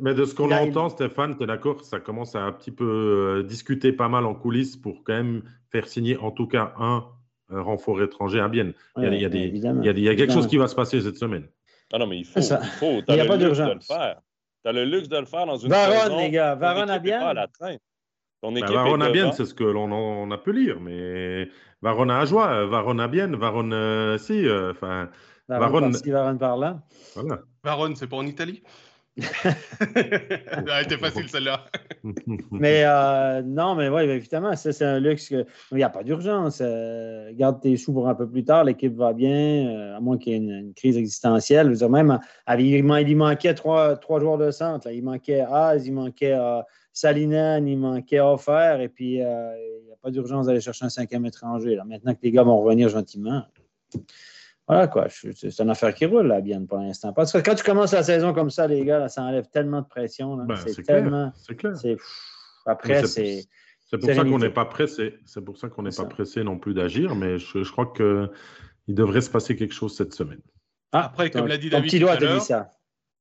mais, 0.00 0.14
de 0.14 0.24
ce 0.24 0.34
qu'on 0.34 0.50
entend, 0.50 0.88
Stéphane, 0.88 1.36
tu 1.36 1.44
es 1.44 1.46
d'accord 1.46 1.84
Ça 1.84 2.00
commence 2.00 2.34
à 2.34 2.40
un 2.40 2.50
petit 2.50 2.72
peu 2.72 2.84
euh, 2.84 3.42
discuter 3.44 3.92
pas 3.92 4.08
mal 4.08 4.26
en 4.26 4.34
coulisses 4.34 4.76
pour 4.76 5.04
quand 5.04 5.14
même 5.14 5.42
faire 5.70 5.86
signer 5.86 6.16
en 6.16 6.32
tout 6.32 6.48
cas 6.48 6.74
un 6.78 7.04
euh, 7.52 7.62
renfort 7.62 8.02
étranger 8.02 8.40
à 8.40 8.48
Bienne. 8.48 8.72
il, 8.96 9.04
y 9.04 9.06
a, 9.06 9.10
il, 9.14 9.20
y 9.20 9.24
a 9.24 9.28
des, 9.28 9.38
il, 9.38 9.56
y 9.58 9.88
a, 9.88 9.92
il 9.92 10.00
y 10.00 10.08
a 10.08 10.16
quelque 10.16 10.32
chose 10.32 10.48
qui 10.48 10.56
va 10.56 10.66
se 10.66 10.74
passer 10.74 11.00
cette 11.00 11.16
semaine. 11.16 11.46
Ah 11.92 11.98
non, 11.98 12.06
mais 12.06 12.18
il 12.18 12.24
faut. 12.24 12.40
Il, 12.40 12.56
faut. 12.78 13.02
il 13.08 13.14
n'y 13.14 13.20
a 13.20 13.26
pas 13.26 13.38
d'urgence. 13.38 13.86
Tu 13.86 14.68
as 14.68 14.72
le 14.72 14.84
luxe 14.84 15.08
de 15.08 15.18
le 15.18 15.26
faire 15.26 15.46
dans 15.46 15.56
une 15.56 15.70
Varon, 15.70 16.00
saison. 16.00 16.18
les 16.18 16.30
gars. 16.30 16.54
Varon 16.54 16.88
à 16.88 16.98
bien. 16.98 17.34
Ton 18.40 18.52
ben, 18.52 18.58
équipe 18.58 18.68
ben, 18.68 18.84
Varona 18.84 19.10
bien, 19.10 19.32
c'est 19.32 19.46
ce 19.46 19.54
que 19.54 19.64
l'on 19.64 20.30
a 20.30 20.38
pu 20.38 20.52
lire, 20.52 20.78
mais 20.80 21.48
Varona 21.82 22.20
à 22.20 22.24
joie, 22.24 22.66
Varona 22.66 23.08
bien, 23.08 23.28
Varone 23.36 23.72
euh, 23.72 24.18
si. 24.18 24.46
Euh, 24.46 24.70
enfin, 24.70 25.08
euh, 25.50 25.58
Varone. 25.58 25.92
Varone 25.92 26.38
par 26.38 26.56
là. 26.56 26.80
Voilà. 27.14 27.40
Varone, 27.64 27.96
c'est 27.96 28.06
pas 28.06 28.16
en 28.16 28.26
Italie 28.26 28.62
Elle 29.80 30.84
était 30.84 30.96
facile 30.96 31.28
celle-là. 31.28 31.64
mais 32.52 32.82
euh, 32.84 33.42
non, 33.42 33.74
mais 33.74 33.88
oui, 33.88 34.02
évidemment, 34.02 34.54
ça 34.54 34.72
c'est 34.72 34.84
un 34.84 35.00
luxe. 35.00 35.28
Que... 35.28 35.44
Il 35.72 35.78
n'y 35.78 35.82
a 35.82 35.88
pas 35.88 36.02
d'urgence. 36.02 36.60
Euh, 36.62 37.32
garde 37.34 37.60
tes 37.60 37.76
sous 37.76 37.92
pour 37.92 38.08
un 38.08 38.14
peu 38.14 38.28
plus 38.28 38.44
tard, 38.44 38.64
l'équipe 38.64 38.94
va 38.94 39.12
bien, 39.12 39.68
euh, 39.68 39.96
à 39.96 40.00
moins 40.00 40.18
qu'il 40.18 40.32
y 40.32 40.36
ait 40.36 40.38
une, 40.38 40.72
crise 40.74 40.96
existentielle. 40.96 41.66
Je 41.66 41.70
veux 41.72 41.76
dire, 41.76 41.90
même, 41.90 42.18
il, 42.58 43.16
manquait 43.16 43.54
trois, 43.54 43.96
trois 43.96 44.20
joueurs 44.20 44.38
de 44.38 44.50
centre. 44.50 44.88
Il 44.90 45.02
manquait 45.02 45.40
Az, 45.40 45.86
il 45.86 45.92
manquait 45.92 46.36
Salinen, 46.92 47.66
il 47.66 47.78
manquait 47.78 48.20
Offert, 48.20 48.80
et 48.80 48.88
puis 48.88 49.14
il 49.14 49.84
n'y 49.84 49.92
a 49.92 49.96
pas 50.00 50.10
d'urgence 50.10 50.46
d'aller 50.46 50.60
chercher 50.60 50.84
un 50.84 50.90
cinquième 50.90 51.26
étranger. 51.26 51.74
Là. 51.74 51.84
Maintenant 51.84 52.14
que 52.14 52.20
les 52.22 52.30
gars 52.30 52.44
vont 52.44 52.60
revenir 52.60 52.88
gentiment. 52.88 53.42
Voilà, 54.68 54.86
quoi. 54.86 55.06
C'est 55.08 55.60
une 55.60 55.70
affaire 55.70 55.94
qui 55.94 56.04
roule, 56.04 56.26
là, 56.26 56.42
bien, 56.42 56.62
pour 56.64 56.78
l'instant. 56.78 57.14
Parce 57.14 57.32
que 57.32 57.38
quand 57.38 57.54
tu 57.54 57.64
commences 57.64 57.92
la 57.92 58.02
saison 58.02 58.34
comme 58.34 58.50
ça, 58.50 58.66
les 58.66 58.84
gars, 58.84 59.08
ça 59.08 59.22
enlève 59.22 59.48
tellement 59.48 59.80
de 59.80 59.86
pression. 59.86 60.36
Ben, 60.36 60.56
c'est 60.56 60.82
tellement. 60.82 61.32
C'est 61.36 61.56
clair. 61.56 61.72
Après, 62.66 63.06
c'est. 63.06 63.46
C'est 63.90 63.96
pour 63.96 64.10
ça 64.12 64.22
qu'on 64.22 64.38
n'est 64.38 64.50
pas 64.50 64.66
pressé. 64.66 65.14
C'est 65.24 65.42
pour 65.42 65.56
ça 65.56 65.70
qu'on 65.70 65.82
n'est 65.82 65.96
pas 65.96 66.04
pressé 66.04 66.44
non 66.44 66.58
plus 66.58 66.74
d'agir, 66.74 67.14
mais 67.14 67.38
je, 67.38 67.62
je 67.62 67.72
crois 67.72 67.90
qu'il 67.96 68.94
devrait 68.94 69.22
se 69.22 69.30
passer 69.30 69.56
quelque 69.56 69.72
chose 69.72 69.96
cette 69.96 70.12
semaine. 70.12 70.42
Ah, 70.92 71.06
Après, 71.06 71.30
comme 71.30 71.46
l'a 71.46 71.56
dit 71.56 71.70
David 71.70 71.98
tout 71.98 72.06
à 72.06 72.20
l'heure, 72.20 72.42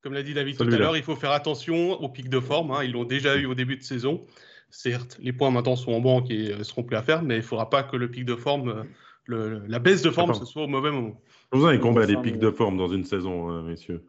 comme 0.01 0.13
l'a 0.13 0.23
dit 0.23 0.33
David 0.33 0.57
tout 0.57 0.63
à 0.63 0.77
l'heure, 0.77 0.97
il 0.97 1.03
faut 1.03 1.15
faire 1.15 1.31
attention 1.31 1.93
aux 1.93 2.09
pics 2.09 2.29
de 2.29 2.41
forme. 2.41 2.71
Hein. 2.71 2.83
Ils 2.83 2.91
l'ont 2.91 3.05
déjà 3.05 3.37
eu 3.37 3.45
au 3.45 3.55
début 3.55 3.77
de 3.77 3.83
saison. 3.83 4.25
Certes, 4.69 5.17
les 5.21 5.31
points 5.31 5.51
maintenant 5.51 5.77
sont 5.77 5.93
en 5.93 6.01
banque 6.01 6.29
et 6.29 6.53
ne 6.53 6.63
seront 6.63 6.83
plus 6.83 6.97
à 6.97 7.01
faire, 7.01 7.23
mais 7.23 7.35
il 7.35 7.39
ne 7.39 7.43
faudra 7.43 7.69
pas 7.69 7.83
que 7.83 7.95
le 7.95 8.11
pic 8.11 8.25
de 8.25 8.35
forme 8.35 8.85
la 9.27 9.79
baisse 9.79 10.01
de 10.01 10.09
forme, 10.09 10.33
ce 10.33 10.45
soit 10.45 10.63
au 10.63 10.67
mauvais 10.67 10.91
moment. 10.91 11.19
Vous 11.51 11.65
avez 11.65 11.79
combien 11.79 12.05
des 12.05 12.17
pics 12.17 12.39
de 12.39 12.51
forme 12.51 12.77
dans 12.77 12.87
une 12.87 13.03
saison, 13.03 13.51
euh, 13.51 13.61
messieurs 13.61 14.03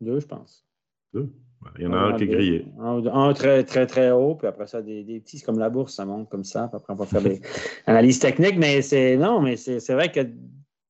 Deux, 0.00 0.20
je 0.20 0.26
pense. 0.26 0.64
Deux? 1.12 1.30
Il 1.78 1.84
y 1.84 1.86
en 1.86 1.92
a 1.94 1.96
un, 1.96 2.16
qui 2.16 2.24
est 2.24 2.28
grillé. 2.28 2.66
Un, 2.78 3.32
très, 3.32 3.64
très, 3.64 3.86
très 3.86 4.10
haut, 4.10 4.34
puis 4.34 4.46
après 4.46 4.66
ça, 4.66 4.82
des, 4.82 5.02
des, 5.02 5.18
petits 5.20 5.40
comme 5.40 5.58
la 5.58 5.70
bourse, 5.70 5.94
ça 5.94 6.04
monte 6.04 6.28
comme 6.28 6.44
ça. 6.44 6.68
Puis 6.68 6.76
après, 6.76 6.92
on 6.92 6.96
va 6.96 7.06
faire 7.06 7.22
des 7.22 7.40
analyses 7.86 8.18
techniques, 8.18 8.58
mais 8.58 8.82
c'est 8.82 9.16
non, 9.16 9.40
mais 9.40 9.56
c'est 9.56 9.92
vrai 9.94 10.12
que 10.12 10.20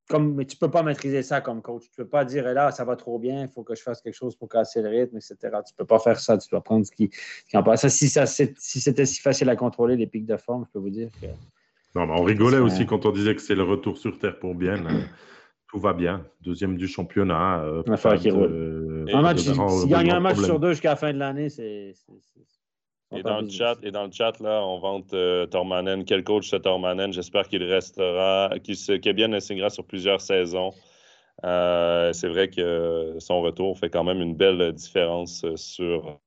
comme, 0.09 0.35
mais 0.35 0.45
tu 0.45 0.57
ne 0.57 0.59
peux 0.67 0.71
pas 0.71 0.83
maîtriser 0.83 1.23
ça 1.23 1.41
comme 1.41 1.63
coach. 1.63 1.85
Tu 1.85 2.01
ne 2.01 2.05
peux 2.05 2.11
pas 2.11 2.25
dire 2.25 2.53
là, 2.53 2.71
ça 2.71 2.85
va 2.85 2.97
trop 2.97 3.19
bien, 3.19 3.43
il 3.43 3.49
faut 3.49 3.63
que 3.63 3.75
je 3.75 3.83
fasse 3.83 4.03
quelque 4.03 4.15
chose 4.15 4.37
pour 4.37 4.49
casser 4.49 4.83
le 4.83 4.89
rythme, 4.89 5.17
etc. 5.17 5.37
Tu 5.41 5.49
ne 5.49 5.77
peux 5.77 5.87
pas 5.87 5.99
faire 5.99 6.21
ça. 6.21 6.37
Tu 6.37 6.49
dois 6.51 6.63
prendre 6.63 6.85
ce 6.85 6.91
qui, 6.91 7.09
qui 7.49 7.57
en 7.57 7.63
passe. 7.63 7.87
Si, 7.89 8.09
ça, 8.09 8.27
si 8.27 8.55
c'était 8.59 9.07
si 9.07 9.21
facile 9.21 9.49
à 9.49 9.57
contrôler, 9.57 9.97
les 9.97 10.07
pics 10.07 10.27
de 10.27 10.37
forme, 10.37 10.65
je 10.67 10.73
peux 10.73 10.79
vous 10.79 10.91
dire 10.91 11.11
que 11.21 11.27
non, 11.95 12.09
on 12.11 12.25
rigolait 12.25 12.59
aussi 12.59 12.87
quand 12.87 13.07
on 13.07 13.13
disait 13.13 13.35
que 13.35 13.41
c'est 13.41 13.55
le 13.55 13.63
retour 13.63 13.99
sur 13.99 14.19
Terre 14.19 14.39
pour 14.39 14.55
bien. 14.55 14.77
Tout 15.69 15.79
va 15.79 15.93
bien. 15.93 16.25
Deuxième 16.41 16.77
du 16.77 16.87
championnat. 16.87 17.63
Euh, 17.65 17.83
qui 18.17 18.31
roule. 18.31 19.07
un 19.13 19.23
match, 19.23 19.39
s'il 19.39 19.89
gagne 19.89 20.11
un 20.11 20.21
match 20.21 20.39
sur 20.39 20.61
deux 20.61 20.71
jusqu'à 20.71 20.91
la 20.91 20.97
fin 20.97 21.13
de 21.13 21.19
l'année, 21.19 21.49
c'est. 21.49 21.95
Et 23.17 23.23
dans, 23.23 23.43
le 23.43 23.49
chat, 23.49 23.77
et 23.85 23.93
dans 23.93 24.07
le 24.07 24.11
chat, 24.11 24.41
là, 24.41 24.65
on 24.65 24.81
vante 24.81 25.15
euh, 25.15 25.47
Tormanen. 25.47 26.05
Quel 26.05 26.25
coach 26.25 26.51
c'est 26.51 26.61
Tormanen? 26.61 27.13
J'espère 27.13 27.47
qu'il 27.47 27.63
restera, 27.63 28.51
qu'il 28.63 29.13
bien 29.13 29.33
insignera 29.33 29.71
sur 29.71 29.85
plusieurs 29.85 30.21
saisons. 30.21 30.73
Euh, 31.45 32.13
c'est 32.13 32.29
vrai 32.29 32.49
que 32.49 33.15
son 33.19 33.41
retour 33.41 33.79
fait 33.79 33.91
quand 33.91 34.05
même 34.05 34.21
une 34.21 34.35
belle 34.35 34.73
différence 34.73 35.45
sur 35.55 36.19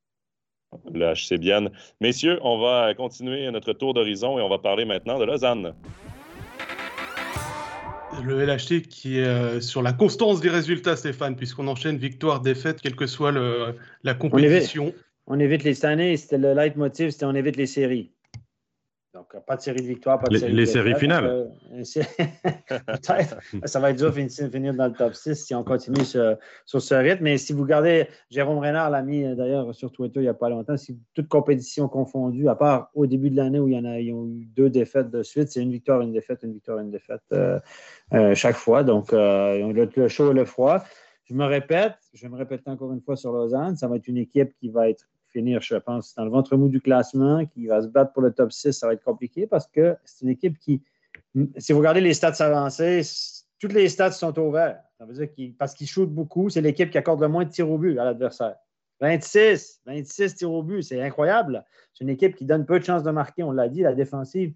le 0.94 1.14
HC 1.14 1.40
Bienne. 1.40 1.70
Messieurs, 2.02 2.40
on 2.42 2.60
va 2.60 2.94
continuer 2.94 3.50
notre 3.52 3.74
tour 3.74 3.94
d'horizon 3.94 4.40
et 4.40 4.42
on 4.42 4.50
va 4.50 4.60
parler 4.60 4.86
maintenant 4.86 5.20
de 5.20 5.26
Lausanne. 5.26 5.74
Le 8.24 8.46
LHC 8.46 8.82
qui 8.82 9.20
est 9.20 9.26
euh, 9.26 9.62
sur 9.62 9.84
la 9.84 9.94
constance 9.94 10.42
des 10.42 10.50
résultats, 10.50 10.96
Stéphane, 10.96 11.36
puisqu'on 11.36 11.68
enchaîne 11.68 11.98
victoire-défaite, 11.98 12.82
quelle 12.82 12.96
que 12.96 13.06
soit 13.06 13.32
la 14.04 14.14
compétition. 14.16 14.94
On 15.28 15.40
évite, 15.40 15.64
les 15.64 15.86
années, 15.86 16.16
c'était 16.18 16.38
le 16.38 16.54
leitmotiv, 16.54 17.10
c'était 17.12 17.26
on 17.26 17.36
évite 17.36 17.58
les 17.58 17.68
séries. 17.68 18.12
Donc, 19.34 19.46
pas 19.46 19.58
de 19.58 19.62
série 19.62 19.82
de 19.82 19.88
victoires, 19.88 20.20
pas 20.20 20.28
de 20.28 20.34
les, 20.34 20.40
série 20.40 20.54
les 20.54 20.66
séries 20.66 20.96
finales. 20.96 21.26
Euh, 21.26 21.48
peut-être. 22.88 23.38
ça 23.66 23.80
va 23.80 23.92
être 23.92 23.98
dur 23.98 24.14
de 24.14 24.50
finir 24.50 24.74
dans 24.74 24.88
le 24.88 24.94
top 24.94 25.14
6 25.14 25.36
si 25.36 25.54
on 25.54 25.64
continue 25.64 26.06
sur, 26.06 26.38
ce 26.66 26.96
rythme. 26.96 27.24
Mais 27.24 27.38
si 27.38 27.54
vous 27.54 27.64
regardez, 27.64 28.08
Jérôme 28.30 28.60
Renard 28.60 28.90
l'a 28.90 29.02
mis 29.02 29.24
d'ailleurs 29.36 29.76
sur 29.76 29.92
Twitter 29.92 30.22
il 30.22 30.24
n'y 30.24 30.30
a 30.30 30.34
pas 30.34 30.50
longtemps, 30.50 30.78
si 30.78 30.98
toute 31.14 31.28
compétition 31.28 31.90
confondue, 31.90 32.48
à 32.48 32.56
part 32.56 32.90
au 32.94 33.06
début 33.06 33.30
de 33.30 33.36
l'année 33.36 33.60
où 33.60 33.68
il 33.68 33.76
y 33.76 33.78
en 33.78 33.86
a, 33.86 33.98
ont 34.14 34.28
eu 34.28 34.46
deux 34.56 34.70
défaites 34.70 35.10
de 35.10 35.24
suite, 35.24 35.50
c'est 35.50 35.62
une 35.62 35.72
victoire, 35.72 36.02
une 36.02 36.14
défaite, 36.14 36.40
une 36.44 36.54
victoire, 36.54 36.80
une 36.80 36.92
défaite 36.92 37.22
euh, 37.34 37.60
euh, 38.14 38.34
chaque 38.34 38.56
fois. 38.56 38.84
Donc, 38.84 39.12
le, 39.12 39.90
le 39.94 40.08
chaud 40.08 40.32
et 40.32 40.34
le 40.34 40.46
froid. 40.46 40.84
Je 41.26 41.34
me 41.34 41.44
répète, 41.44 41.96
je 42.14 42.22
vais 42.22 42.30
me 42.30 42.38
répéter 42.38 42.70
encore 42.70 42.94
une 42.94 43.02
fois 43.02 43.18
sur 43.18 43.34
Lausanne, 43.34 43.76
ça 43.76 43.90
va 43.90 43.98
être 43.98 44.08
une 44.08 44.18
équipe 44.18 44.54
qui 44.62 44.70
va 44.70 44.90
être 44.90 45.10
finir, 45.32 45.62
je 45.62 45.76
pense, 45.76 46.16
dans 46.16 46.26
le 46.26 46.32
ventre 46.32 46.56
mou 46.56 46.70
du 46.70 46.82
classement, 46.82 47.46
qui 47.46 47.68
va 47.68 47.82
se 47.82 47.88
battre 47.88 48.14
pour 48.14 48.22
le 48.22 48.32
top 48.32 48.52
6, 48.52 48.74
ça 48.74 48.88
va 48.88 48.94
être 48.94 49.04
compliqué 49.04 49.48
parce 49.48 49.68
que 49.68 49.96
c'est 50.04 50.26
une 50.26 50.32
équipe 50.32 50.58
qui, 50.60 50.82
si 51.58 51.74
vous 51.74 51.80
regardez 51.80 52.02
les 52.02 52.14
stats 52.14 52.36
avancés, 52.40 53.02
toutes 53.60 53.74
les 53.74 53.90
stats 53.90 54.12
sont 54.12 54.38
ouvertes. 54.40 54.80
Ça 54.98 55.06
veut 55.06 55.14
dire 55.14 55.54
parce 55.58 55.74
qu'ils 55.74 55.88
shootent 55.88 56.14
beaucoup, 56.14 56.50
c'est 56.50 56.62
l'équipe 56.62 56.90
qui 56.90 56.98
accorde 56.98 57.22
le 57.22 57.28
moins 57.28 57.46
de 57.46 57.50
tirs 57.50 57.70
au 57.70 57.78
but 57.78 57.98
à 58.00 58.06
l'adversaire. 58.06 58.56
26, 59.00 59.82
26 59.86 60.36
tirs 60.36 60.52
au 60.52 60.64
but, 60.64 60.82
c'est 60.82 61.02
incroyable. 61.02 61.64
C'est 61.94 62.04
une 62.04 62.10
équipe 62.10 62.36
qui 62.36 62.46
donne 62.46 62.66
peu 62.66 62.80
de 62.80 62.86
chances 62.86 63.04
de 63.04 63.12
marquer, 63.12 63.44
on 63.44 63.52
l'a 63.52 63.70
dit, 63.70 63.82
la 63.82 63.94
défensive. 63.94 64.54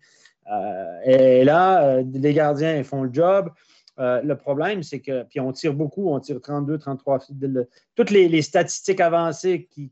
Euh, 0.52 1.00
et 1.06 1.44
là, 1.44 1.86
euh, 1.86 2.04
les 2.14 2.34
gardiens 2.34 2.84
font 2.84 3.04
le 3.04 3.14
job. 3.14 3.50
Euh, 4.02 4.22
le 4.24 4.36
problème, 4.36 4.82
c'est 4.82 5.00
que, 5.00 5.24
puis 5.24 5.40
on 5.40 5.52
tire 5.52 5.76
beaucoup, 5.76 6.10
on 6.10 6.20
tire 6.20 6.42
32, 6.42 6.80
33. 6.80 7.20
toutes 7.96 8.10
les, 8.10 8.42
statistiques 8.42 9.00
avancées 9.00 9.68
qui, 9.70 9.92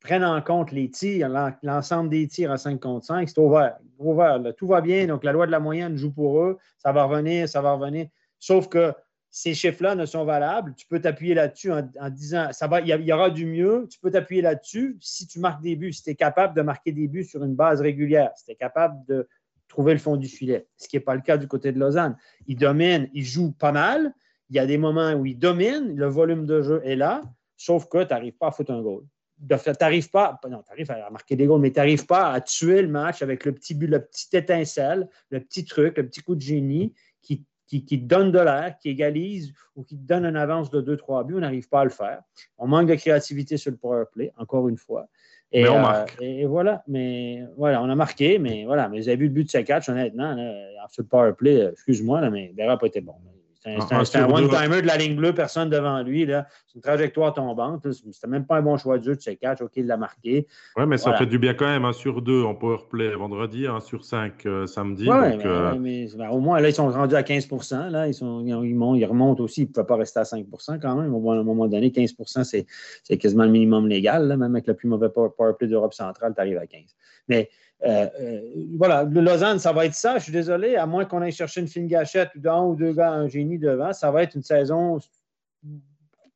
prennent 0.00 0.24
en 0.24 0.40
compte 0.40 0.72
les 0.72 0.90
tirs, 0.90 1.28
l'ensemble 1.62 2.08
des 2.08 2.26
tirs 2.26 2.50
à 2.50 2.56
5 2.56 2.80
contre 2.80 3.06
5, 3.06 3.28
c'est 3.28 3.38
ouvert. 3.38 3.78
tout 4.56 4.66
va 4.66 4.80
bien, 4.80 5.06
donc 5.06 5.24
la 5.24 5.32
loi 5.32 5.46
de 5.46 5.52
la 5.52 5.60
moyenne 5.60 5.96
joue 5.96 6.10
pour 6.10 6.42
eux, 6.42 6.58
ça 6.78 6.90
va 6.90 7.04
revenir, 7.04 7.48
ça 7.48 7.60
va 7.60 7.74
revenir. 7.74 8.08
Sauf 8.38 8.68
que 8.68 8.94
ces 9.30 9.54
chiffres-là 9.54 9.94
ne 9.94 10.06
sont 10.06 10.24
valables. 10.24 10.74
Tu 10.74 10.86
peux 10.86 11.00
t'appuyer 11.00 11.34
là-dessus 11.34 11.70
en, 11.70 12.10
disant 12.10 12.48
ça 12.50 12.66
va, 12.66 12.80
il 12.80 12.88
y, 12.88 13.12
aura 13.12 13.30
du 13.30 13.46
mieux. 13.46 13.86
Tu 13.88 14.00
peux 14.00 14.10
t'appuyer 14.10 14.42
là-dessus 14.42 14.96
si 15.00 15.26
tu 15.26 15.38
marques 15.38 15.62
des 15.62 15.76
buts, 15.76 15.92
si 15.92 16.02
tu 16.02 16.10
es 16.10 16.14
capable 16.16 16.56
de 16.56 16.62
marquer 16.62 16.90
des 16.90 17.06
buts 17.06 17.24
sur 17.24 17.44
une 17.44 17.54
base 17.54 17.80
régulière, 17.80 18.32
si 18.36 18.46
tu 18.46 18.52
es 18.52 18.56
capable 18.56 19.04
de 19.06 19.28
trouver 19.70 19.94
le 19.94 19.98
fond 19.98 20.16
du 20.16 20.28
filet, 20.28 20.66
ce 20.76 20.88
qui 20.88 20.96
n'est 20.96 21.00
pas 21.00 21.14
le 21.14 21.22
cas 21.22 21.38
du 21.38 21.48
côté 21.48 21.72
de 21.72 21.78
Lausanne. 21.78 22.16
Ils 22.46 22.56
dominent, 22.56 23.08
ils 23.14 23.24
jouent 23.24 23.52
pas 23.52 23.72
mal. 23.72 24.12
Il 24.50 24.56
y 24.56 24.58
a 24.58 24.66
des 24.66 24.76
moments 24.76 25.12
où 25.12 25.24
ils 25.24 25.38
dominent, 25.38 25.94
le 25.94 26.06
volume 26.06 26.44
de 26.44 26.60
jeu 26.60 26.82
est 26.84 26.96
là, 26.96 27.22
sauf 27.56 27.88
que 27.88 28.02
tu 28.02 28.12
n'arrives 28.12 28.36
pas 28.36 28.48
à 28.48 28.50
foutre 28.50 28.72
un 28.72 28.82
goal. 28.82 29.04
Tu 29.48 29.70
n'arrives 29.80 30.10
pas, 30.10 30.38
non, 30.50 30.62
tu 30.62 30.92
à 30.92 31.10
marquer 31.10 31.36
des 31.36 31.46
goals, 31.46 31.60
mais 31.62 31.70
tu 31.70 31.78
n'arrives 31.78 32.04
pas 32.04 32.32
à 32.32 32.40
tuer 32.42 32.82
le 32.82 32.88
match 32.88 33.22
avec 33.22 33.46
le 33.46 33.52
petit 33.52 33.74
but, 33.74 33.86
le 33.86 34.04
petit 34.04 34.36
étincelle, 34.36 35.08
le 35.30 35.40
petit 35.40 35.64
truc, 35.64 35.96
le 35.96 36.06
petit 36.06 36.20
coup 36.20 36.34
de 36.34 36.42
génie 36.42 36.92
qui 37.22 37.46
qui, 37.78 37.84
te 37.84 37.94
donne 38.04 38.32
de 38.32 38.38
l'air, 38.38 38.76
qui 38.78 38.88
égalise 38.88 39.52
ou 39.76 39.84
qui 39.84 39.96
donne 39.96 40.24
une 40.24 40.36
avance 40.36 40.70
de 40.70 40.82
2-3 40.82 41.24
buts, 41.24 41.36
on 41.36 41.40
n'arrive 41.40 41.68
pas 41.68 41.82
à 41.82 41.84
le 41.84 41.90
faire. 41.90 42.22
On 42.58 42.66
manque 42.66 42.88
de 42.88 42.94
créativité 42.96 43.56
sur 43.56 43.70
le 43.70 43.76
power 43.76 44.04
play, 44.12 44.32
encore 44.36 44.68
une 44.68 44.76
fois. 44.76 45.08
Et, 45.52 45.62
mais 45.62 45.68
on 45.68 45.78
euh, 45.78 45.80
marque. 45.80 46.16
et, 46.20 46.46
voilà, 46.46 46.82
mais 46.86 47.42
voilà, 47.56 47.82
on 47.82 47.88
a 47.88 47.94
marqué, 47.94 48.38
mais 48.38 48.64
voilà, 48.64 48.88
mais 48.88 49.00
vous 49.00 49.08
avez 49.08 49.16
vu 49.16 49.24
le 49.24 49.32
but 49.32 49.44
de 49.44 49.50
ces 49.50 49.64
catch, 49.64 49.88
honnêtement, 49.88 50.36
sur 50.88 51.02
le 51.02 51.08
power 51.08 51.32
play, 51.32 51.60
euh, 51.60 51.72
excuse-moi, 51.72 52.28
mais 52.30 52.52
Béra 52.54 52.74
n'a 52.74 52.76
pas 52.76 52.86
été 52.86 53.00
bon. 53.00 53.14
C'est 53.62 54.16
un, 54.16 54.30
one-timer 54.30 54.80
de 54.80 54.86
la 54.86 54.96
ligne 54.96 55.16
bleue, 55.16 55.34
personne 55.34 55.68
devant 55.68 56.02
lui. 56.02 56.26
C'est 56.26 56.74
une 56.76 56.80
trajectoire 56.80 57.34
tombante. 57.34 57.86
C'était 57.92 58.26
même 58.26 58.46
pas 58.46 58.56
un 58.56 58.62
bon 58.62 58.78
choix 58.78 58.96
de 58.96 59.04
jeu 59.04 59.16
de 59.16 59.20
ses 59.20 59.36
catch. 59.36 59.60
OK, 59.60 59.72
il 59.76 59.86
l'a 59.86 59.98
marqué. 59.98 60.46
Oui, 60.78 60.86
mais 60.86 60.96
ça 60.96 61.12
fait 61.14 61.26
du 61.26 61.38
bien 61.38 61.52
quand 61.52 61.66
même. 61.66 61.84
Un 61.84 61.92
sur 61.92 62.22
deux 62.22 62.42
en 62.42 62.54
power 62.54 62.78
play 62.88 63.14
vendredi, 63.14 63.66
un 63.66 63.80
sur 63.80 64.04
cinq 64.04 64.46
euh, 64.46 64.66
samedi. 64.66 65.06
Oui, 65.06 65.16
euh, 65.44 65.74
mais, 65.78 66.08
ben, 66.16 66.30
au 66.30 66.40
moins, 66.40 66.58
là, 66.60 66.70
ils 66.70 66.74
sont 66.74 66.88
rendus 66.88 67.14
à 67.14 67.22
15 67.22 67.48
là, 67.90 68.08
ils, 68.08 68.14
sont, 68.14 68.42
ils, 68.46 69.04
remontent 69.04 69.42
aussi. 69.42 69.62
Ils 69.62 69.68
ne 69.68 69.72
peuvent 69.72 69.86
pas 69.86 69.96
rester 69.96 70.20
à 70.20 70.24
5% 70.24 70.80
quand 70.80 70.96
même. 70.96 71.14
Au 71.14 71.30
un 71.30 71.42
moment 71.42 71.68
donné, 71.68 71.90
15% 71.90 72.44
c'est 73.02 73.16
quasiment 73.18 73.44
le 73.44 73.50
minimum 73.50 73.88
légal. 73.88 74.26
Même 74.26 74.42
avec 74.54 74.68
le 74.68 74.74
plus 74.74 74.88
mauvais 74.88 75.10
power 75.10 75.52
play 75.58 75.68
d'Europe 75.68 75.92
centrale, 75.92 76.32
tu 76.34 76.40
arrives 76.40 76.58
à 76.58 76.66
15 76.66 76.80
Mais 77.28 77.50
euh, 77.84 78.06
euh, 78.20 78.40
voilà, 78.76 79.04
le 79.04 79.20
Lausanne, 79.20 79.58
ça 79.58 79.72
va 79.72 79.86
être 79.86 79.94
ça. 79.94 80.18
Je 80.18 80.24
suis 80.24 80.32
désolé, 80.32 80.76
à 80.76 80.86
moins 80.86 81.04
qu'on 81.04 81.22
aille 81.22 81.32
chercher 81.32 81.60
une 81.60 81.68
fine 81.68 81.86
gâchette 81.86 82.30
ou 82.36 82.40
d'un 82.40 82.62
ou 82.62 82.76
deux 82.76 82.92
gars, 82.92 83.12
un 83.12 83.28
génie 83.28 83.58
devant, 83.58 83.92
ça 83.92 84.10
va 84.10 84.22
être 84.22 84.34
une 84.34 84.42
saison 84.42 84.98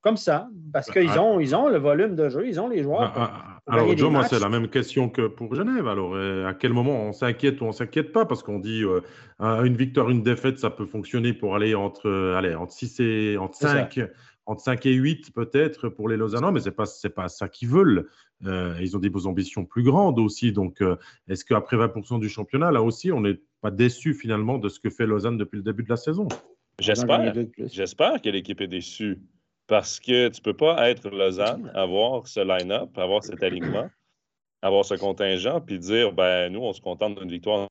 comme 0.01 0.17
ça, 0.19 0.49
parce 0.71 0.91
qu'ils 0.91 1.11
ah. 1.15 1.23
ont, 1.23 1.41
ils 1.41 1.57
ont 1.57 1.69
le 1.69 1.79
volume 1.79 2.15
de 2.15 2.29
jeu, 2.29 2.47
ils 2.47 2.61
ont 2.61 2.69
les 2.69 2.83
joueurs. 2.83 3.11
Ah, 3.17 3.61
ah, 3.67 3.73
alors, 3.73 3.97
Joe, 3.97 4.11
moi, 4.11 4.25
c'est 4.25 4.39
la 4.39 4.51
même 4.51 4.69
question 4.69 5.09
que 5.09 5.27
pour 5.27 5.55
Genève. 5.55 5.89
Alors, 5.89 6.15
à 6.47 6.53
quel 6.53 6.75
moment 6.75 7.05
on 7.05 7.13
s'inquiète 7.13 7.63
ou 7.63 7.65
on 7.65 7.69
ne 7.69 7.73
s'inquiète 7.73 8.13
pas? 8.13 8.27
Parce 8.27 8.43
qu'on 8.43 8.59
dit 8.59 8.85
euh, 8.85 9.01
une 9.39 9.77
victoire, 9.77 10.11
une 10.11 10.23
défaite, 10.23 10.59
ça 10.59 10.69
peut 10.69 10.85
fonctionner 10.85 11.33
pour 11.33 11.57
aller 11.57 11.75
entre, 11.75 12.35
allez, 12.37 12.55
entre 12.55 12.73
6 12.73 13.01
et 13.01 13.37
entre 13.39 13.57
5 13.57 14.01
entre 14.47 14.63
5 14.63 14.87
et 14.87 14.93
8 14.93 15.33
peut-être 15.35 15.89
pour 15.89 16.09
les 16.09 16.17
Lausannois, 16.17 16.53
mais 16.53 16.61
ce 16.61 16.67
n'est 16.67 16.75
pas, 16.75 16.85
pas 17.15 17.29
ça 17.29 17.49
qu'ils 17.49 17.69
veulent. 17.69 18.09
Euh, 18.47 18.77
ils 18.81 18.97
ont 18.97 19.01
des 19.01 19.11
ambitions 19.27 19.65
plus 19.65 19.83
grandes 19.83 20.19
aussi. 20.19 20.53
Donc, 20.53 20.81
euh, 20.81 20.97
est-ce 21.29 21.45
qu'après 21.45 21.77
20% 21.77 22.19
du 22.19 22.29
championnat, 22.29 22.71
là 22.71 22.83
aussi, 22.83 23.13
on 23.13 23.21
n'est 23.21 23.41
pas 23.61 23.71
déçu 23.71 24.15
finalement 24.15 24.59
de 24.59 24.69
ce 24.69 24.81
que 24.81 24.91
fait 24.91 25.07
Lausanne 25.07 25.39
depuis 25.39 25.57
le 25.57 25.63
début 25.63 25.83
de 25.83 25.89
la 25.89 25.97
saison? 25.97 26.29
J'espère. 26.79 27.33
J'espère 27.59 28.21
que 28.21 28.29
l'équipe 28.29 28.61
est 28.61 28.69
déçue. 28.69 29.19
Parce 29.67 29.99
que 29.99 30.29
tu 30.29 30.41
ne 30.41 30.45
peux 30.45 30.57
pas 30.57 30.91
être 30.91 31.09
Lausanne, 31.09 31.71
avoir 31.75 32.29
ce 32.29 32.41
line-up, 32.41 32.91
avoir 32.99 33.25
cet 33.25 33.43
alignement, 33.43 33.89
avoir 34.61 34.85
ce 34.85 34.95
contingent, 34.95 35.61
puis 35.63 35.79
dire 35.79 36.13
ben 36.13 36.53
nous, 36.53 36.61
on 36.61 36.75
se 36.75 36.83
contente 36.83 37.19
d'une 37.19 37.31
victoire, 37.31 37.69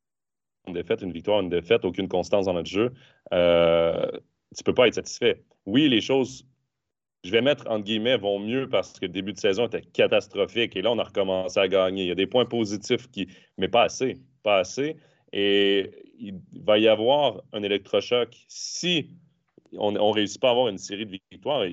une 0.67 0.73
défaite, 0.73 1.03
une 1.03 1.11
victoire, 1.11 1.41
une 1.41 1.49
défaite, 1.49 1.85
aucune 1.85 2.07
constance 2.07 2.45
dans 2.45 2.53
notre 2.53 2.69
jeu. 2.69 2.91
Euh, 3.31 4.07
tu 4.55 4.61
ne 4.61 4.63
peux 4.65 4.73
pas 4.73 4.87
être 4.87 4.95
satisfait. 4.95 5.43
Oui, 5.67 5.87
les 5.87 6.01
choses 6.01 6.47
je 7.23 7.31
vais 7.31 7.41
mettre 7.41 7.69
entre 7.69 7.85
guillemets, 7.85 8.17
vont 8.17 8.39
mieux 8.39 8.67
parce 8.69 8.99
que 8.99 9.05
le 9.05 9.11
début 9.11 9.33
de 9.33 9.39
saison 9.39 9.67
était 9.67 9.81
catastrophique 9.81 10.75
et 10.75 10.81
là, 10.81 10.91
on 10.91 10.99
a 10.99 11.03
recommencé 11.03 11.59
à 11.59 11.67
gagner. 11.67 12.03
Il 12.03 12.07
y 12.09 12.11
a 12.11 12.15
des 12.15 12.27
points 12.27 12.45
positifs, 12.45 13.09
qui, 13.11 13.27
mais 13.57 13.67
pas 13.67 13.83
assez. 13.83 14.17
Pas 14.43 14.59
assez. 14.59 14.97
Et 15.31 15.89
il 16.19 16.39
va 16.63 16.77
y 16.77 16.87
avoir 16.87 17.41
un 17.53 17.63
électrochoc. 17.63 18.35
Si 18.47 19.09
on 19.77 19.91
ne 19.91 19.99
réussit 19.99 20.39
pas 20.39 20.49
à 20.49 20.51
avoir 20.51 20.67
une 20.67 20.77
série 20.77 21.05
de 21.05 21.11
victoires, 21.31 21.63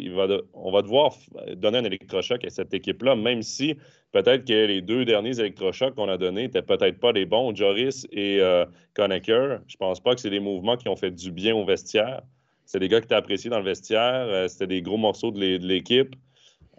on 0.55 0.71
va 0.71 0.83
devoir 0.83 1.15
donner 1.57 1.79
un 1.79 1.85
électrochoc 1.85 2.45
à 2.45 2.51
cette 2.51 2.73
équipe-là, 2.73 3.17
même 3.17 3.43
si 3.43 3.75
peut-être 4.13 4.47
que 4.47 4.67
les 4.67 4.81
deux 4.81 5.05
derniers 5.05 5.39
électrochocs 5.39 5.95
qu'on 5.95 6.09
a 6.09 6.17
donnés 6.17 6.45
n'étaient 6.45 6.63
peut-être 6.63 6.99
pas 6.99 7.13
les 7.13 7.27
bons, 7.27 7.55
Joris 7.55 8.07
et 8.13 8.41
euh, 8.41 8.65
Je 8.97 9.03
ne 9.03 9.79
pense 9.79 10.01
pas 10.01 10.15
que 10.15 10.21
c'est 10.21 10.31
des 10.31 10.41
mouvements 10.41 10.77
qui 10.77 10.89
ont 10.89 10.97
fait 10.97 11.11
du 11.11 11.31
bien 11.31 11.55
au 11.55 11.65
vestiaire. 11.65 12.23
C'est 12.71 12.79
des 12.79 12.87
gars 12.87 13.01
qui 13.01 13.07
étaient 13.07 13.17
appréciés 13.17 13.51
dans 13.51 13.59
le 13.59 13.65
vestiaire. 13.65 14.29
Euh, 14.29 14.47
c'était 14.47 14.69
des 14.69 14.81
gros 14.81 14.97
morceaux 14.97 15.33
de 15.33 15.41
l'équipe. 15.41 16.15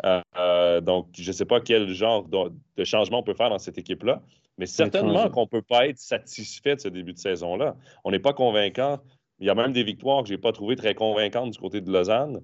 Euh, 0.05 0.21
euh, 0.37 0.79
donc, 0.79 1.09
je 1.11 1.27
ne 1.27 1.33
sais 1.33 1.43
pas 1.43 1.59
quel 1.59 1.89
genre 1.89 2.25
de, 2.29 2.83
changement 2.85 3.19
on 3.19 3.23
peut 3.23 3.33
faire 3.33 3.49
dans 3.49 3.59
cette 3.59 3.77
équipe-là, 3.77 4.21
mais 4.57 4.67
certainement 4.67 5.29
qu'on 5.29 5.41
ne 5.41 5.47
peut 5.47 5.61
pas 5.61 5.87
être 5.87 5.97
satisfait 5.97 6.77
de 6.77 6.79
ce 6.79 6.87
début 6.87 7.11
de 7.11 7.17
saison-là. 7.17 7.75
On 8.05 8.11
n'est 8.11 8.19
pas 8.19 8.31
convaincant. 8.31 9.01
Il 9.39 9.47
y 9.47 9.49
a 9.49 9.55
même 9.55 9.73
des 9.73 9.83
victoires 9.83 10.23
que 10.23 10.29
je 10.29 10.33
n'ai 10.33 10.37
pas 10.37 10.53
trouvées 10.53 10.77
très 10.77 10.95
convaincantes 10.95 11.51
du 11.51 11.59
côté 11.59 11.81
de 11.81 11.91
Lausanne. 11.91 12.39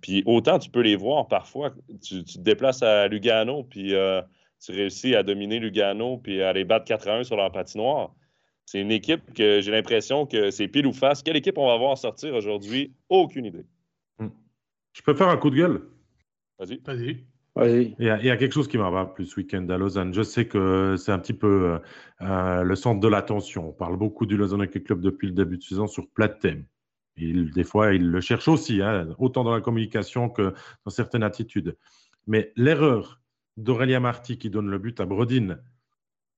puis 0.00 0.22
autant 0.24 0.58
tu 0.58 0.70
peux 0.70 0.80
les 0.80 0.96
voir 0.96 1.28
parfois. 1.28 1.74
Tu, 2.02 2.24
te 2.24 2.38
déplaces 2.38 2.82
à 2.82 3.08
Lugano, 3.08 3.64
puis 3.64 3.92
tu 4.64 4.72
réussis 4.72 5.14
à 5.14 5.22
dominer 5.22 5.58
Lugano, 5.58 6.16
puis 6.16 6.40
à 6.40 6.54
les 6.54 6.64
battre 6.64 6.86
4 6.86 7.08
1 7.08 7.24
sur 7.24 7.36
leur 7.36 7.52
patinoire. 7.52 8.14
C'est 8.72 8.80
une 8.80 8.90
équipe 8.90 9.34
que 9.34 9.60
j'ai 9.60 9.70
l'impression 9.70 10.24
que 10.24 10.50
c'est 10.50 10.66
pile 10.66 10.86
ou 10.86 10.94
face. 10.94 11.22
Quelle 11.22 11.36
équipe 11.36 11.58
on 11.58 11.66
va 11.66 11.76
voir 11.76 11.98
sortir 11.98 12.32
aujourd'hui? 12.32 12.94
Aucune 13.10 13.44
idée. 13.44 13.66
Hmm. 14.18 14.28
Je 14.94 15.02
peux 15.02 15.12
faire 15.12 15.28
un 15.28 15.36
coup 15.36 15.50
de 15.50 15.56
gueule? 15.56 15.82
Vas-y. 16.58 16.80
Vas-y. 17.54 17.94
Il, 17.98 18.06
y 18.06 18.08
a, 18.08 18.36
quelque 18.38 18.54
chose 18.54 18.68
qui 18.68 18.78
m'a 18.78 19.04
plus 19.04 19.26
ce 19.26 19.36
week-end 19.36 19.68
à 19.68 19.76
Lausanne. 19.76 20.14
Je 20.14 20.22
sais 20.22 20.48
que 20.48 20.96
c'est 20.96 21.12
un 21.12 21.18
petit 21.18 21.34
peu 21.34 21.72
euh, 21.72 21.78
euh, 22.22 22.62
le 22.62 22.74
centre 22.74 22.98
de 22.98 23.08
l'attention. 23.08 23.68
On 23.68 23.72
parle 23.72 23.98
beaucoup 23.98 24.24
du 24.24 24.38
Lausanne 24.38 24.62
Hockey 24.62 24.80
Club 24.80 25.02
depuis 25.02 25.26
le 25.26 25.34
début 25.34 25.58
de 25.58 25.62
saison 25.62 25.86
sur 25.86 26.08
plat 26.08 26.28
de 26.28 26.38
thème. 26.38 26.64
des 27.18 27.64
fois, 27.64 27.92
il 27.92 28.08
le 28.08 28.22
cherche 28.22 28.48
aussi, 28.48 28.80
hein, 28.80 29.06
autant 29.18 29.44
dans 29.44 29.52
la 29.52 29.60
communication 29.60 30.30
que 30.30 30.54
dans 30.86 30.90
certaines 30.90 31.24
attitudes. 31.24 31.76
Mais 32.26 32.54
l'erreur 32.56 33.20
d'Aurélien 33.58 34.00
Marty 34.00 34.38
qui 34.38 34.48
donne 34.48 34.70
le 34.70 34.78
but 34.78 34.98
à 34.98 35.04
Brodin, 35.04 35.58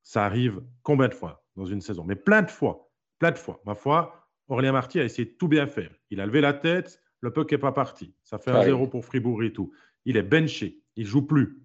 ça 0.02 0.26
arrive 0.26 0.62
combien 0.82 1.06
de 1.06 1.14
fois? 1.14 1.43
Dans 1.56 1.66
une 1.66 1.80
saison, 1.80 2.04
mais 2.04 2.16
plein 2.16 2.42
de 2.42 2.50
fois, 2.50 2.90
plein 3.18 3.30
de 3.30 3.38
fois. 3.38 3.60
Ma 3.64 3.74
foi, 3.74 4.28
Aurélien 4.48 4.72
Marty 4.72 5.00
a 5.00 5.04
essayé 5.04 5.26
de 5.26 5.34
tout 5.34 5.48
bien 5.48 5.66
faire. 5.66 5.90
Il 6.10 6.20
a 6.20 6.26
levé 6.26 6.40
la 6.40 6.52
tête, 6.52 7.00
le 7.20 7.32
puck 7.32 7.50
n'est 7.50 7.58
pas 7.58 7.72
parti. 7.72 8.14
Ça 8.22 8.38
fait 8.38 8.50
un 8.50 8.64
zéro 8.64 8.86
pour 8.86 9.04
Fribourg 9.04 9.42
et 9.42 9.52
tout. 9.52 9.72
Il 10.04 10.16
est 10.16 10.22
benché, 10.22 10.82
il 10.96 11.06
joue 11.06 11.22
plus. 11.22 11.62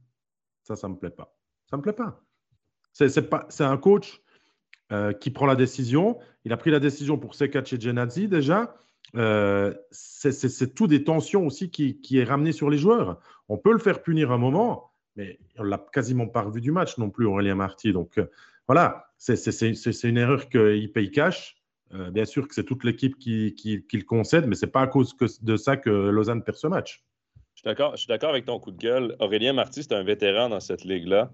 Ça, 0.63 0.75
ça 0.75 0.87
me 0.87 0.95
plaît 0.95 1.09
pas. 1.09 1.35
Ça 1.69 1.77
me 1.77 1.81
plaît 1.81 1.93
pas. 1.93 2.23
C'est 2.93 3.63
un 3.63 3.77
coach 3.77 4.21
euh, 4.91 5.13
qui 5.13 5.31
prend 5.31 5.45
la 5.45 5.55
décision. 5.55 6.17
Il 6.45 6.53
a 6.53 6.57
pris 6.57 6.71
la 6.71 6.79
décision 6.79 7.17
pour 7.17 7.35
Sekac 7.35 7.71
et 7.73 7.79
Genadzi 7.79 8.27
déjà. 8.27 8.75
Euh, 9.15 9.73
c'est 9.91 10.73
tout 10.75 10.87
des 10.87 11.03
tensions 11.03 11.45
aussi 11.45 11.71
qui, 11.71 11.99
qui, 11.99 12.19
est 12.19 12.23
ramené 12.23 12.51
sur 12.51 12.69
les 12.69 12.77
joueurs. 12.77 13.19
On 13.47 13.57
peut 13.57 13.71
le 13.71 13.79
faire 13.79 14.01
punir 14.01 14.31
un 14.31 14.37
moment, 14.37 14.91
mais 15.15 15.39
on 15.57 15.63
l'a 15.63 15.83
quasiment 15.91 16.27
pas 16.27 16.41
revu 16.41 16.61
du 16.61 16.71
match 16.71 16.97
non 16.97 17.09
plus, 17.09 17.25
Aurélien 17.25 17.55
Marty. 17.55 17.91
Donc 17.91 18.17
euh, 18.17 18.27
voilà, 18.67 19.08
c'est 19.19 20.03
une 20.03 20.17
erreur 20.17 20.49
qu'il 20.49 20.91
paye 20.91 21.11
cash. 21.11 21.55
Euh, 21.93 22.11
bien 22.11 22.25
sûr 22.25 22.47
que 22.47 22.53
c'est 22.53 22.63
toute 22.63 22.83
l'équipe 22.83 23.17
qui, 23.17 23.55
le 23.91 24.03
concède, 24.03 24.45
mais 24.47 24.55
ce 24.55 24.65
n'est 24.65 24.71
pas 24.71 24.81
à 24.81 24.87
cause 24.87 25.15
de 25.41 25.57
ça 25.57 25.75
que 25.75 25.89
Lausanne 25.89 26.43
perd 26.43 26.57
ce 26.57 26.67
match. 26.67 27.03
Je 27.55 27.61
suis 27.95 28.07
d'accord 28.07 28.29
avec 28.29 28.45
ton 28.45 28.59
coup 28.59 28.71
de 28.71 28.77
gueule. 28.77 29.15
Aurélien 29.19 29.53
Marty, 29.53 29.83
c'est 29.83 29.93
un 29.93 30.03
vétéran 30.03 30.49
dans 30.49 30.59
cette 30.59 30.85
ligue-là. 30.85 31.29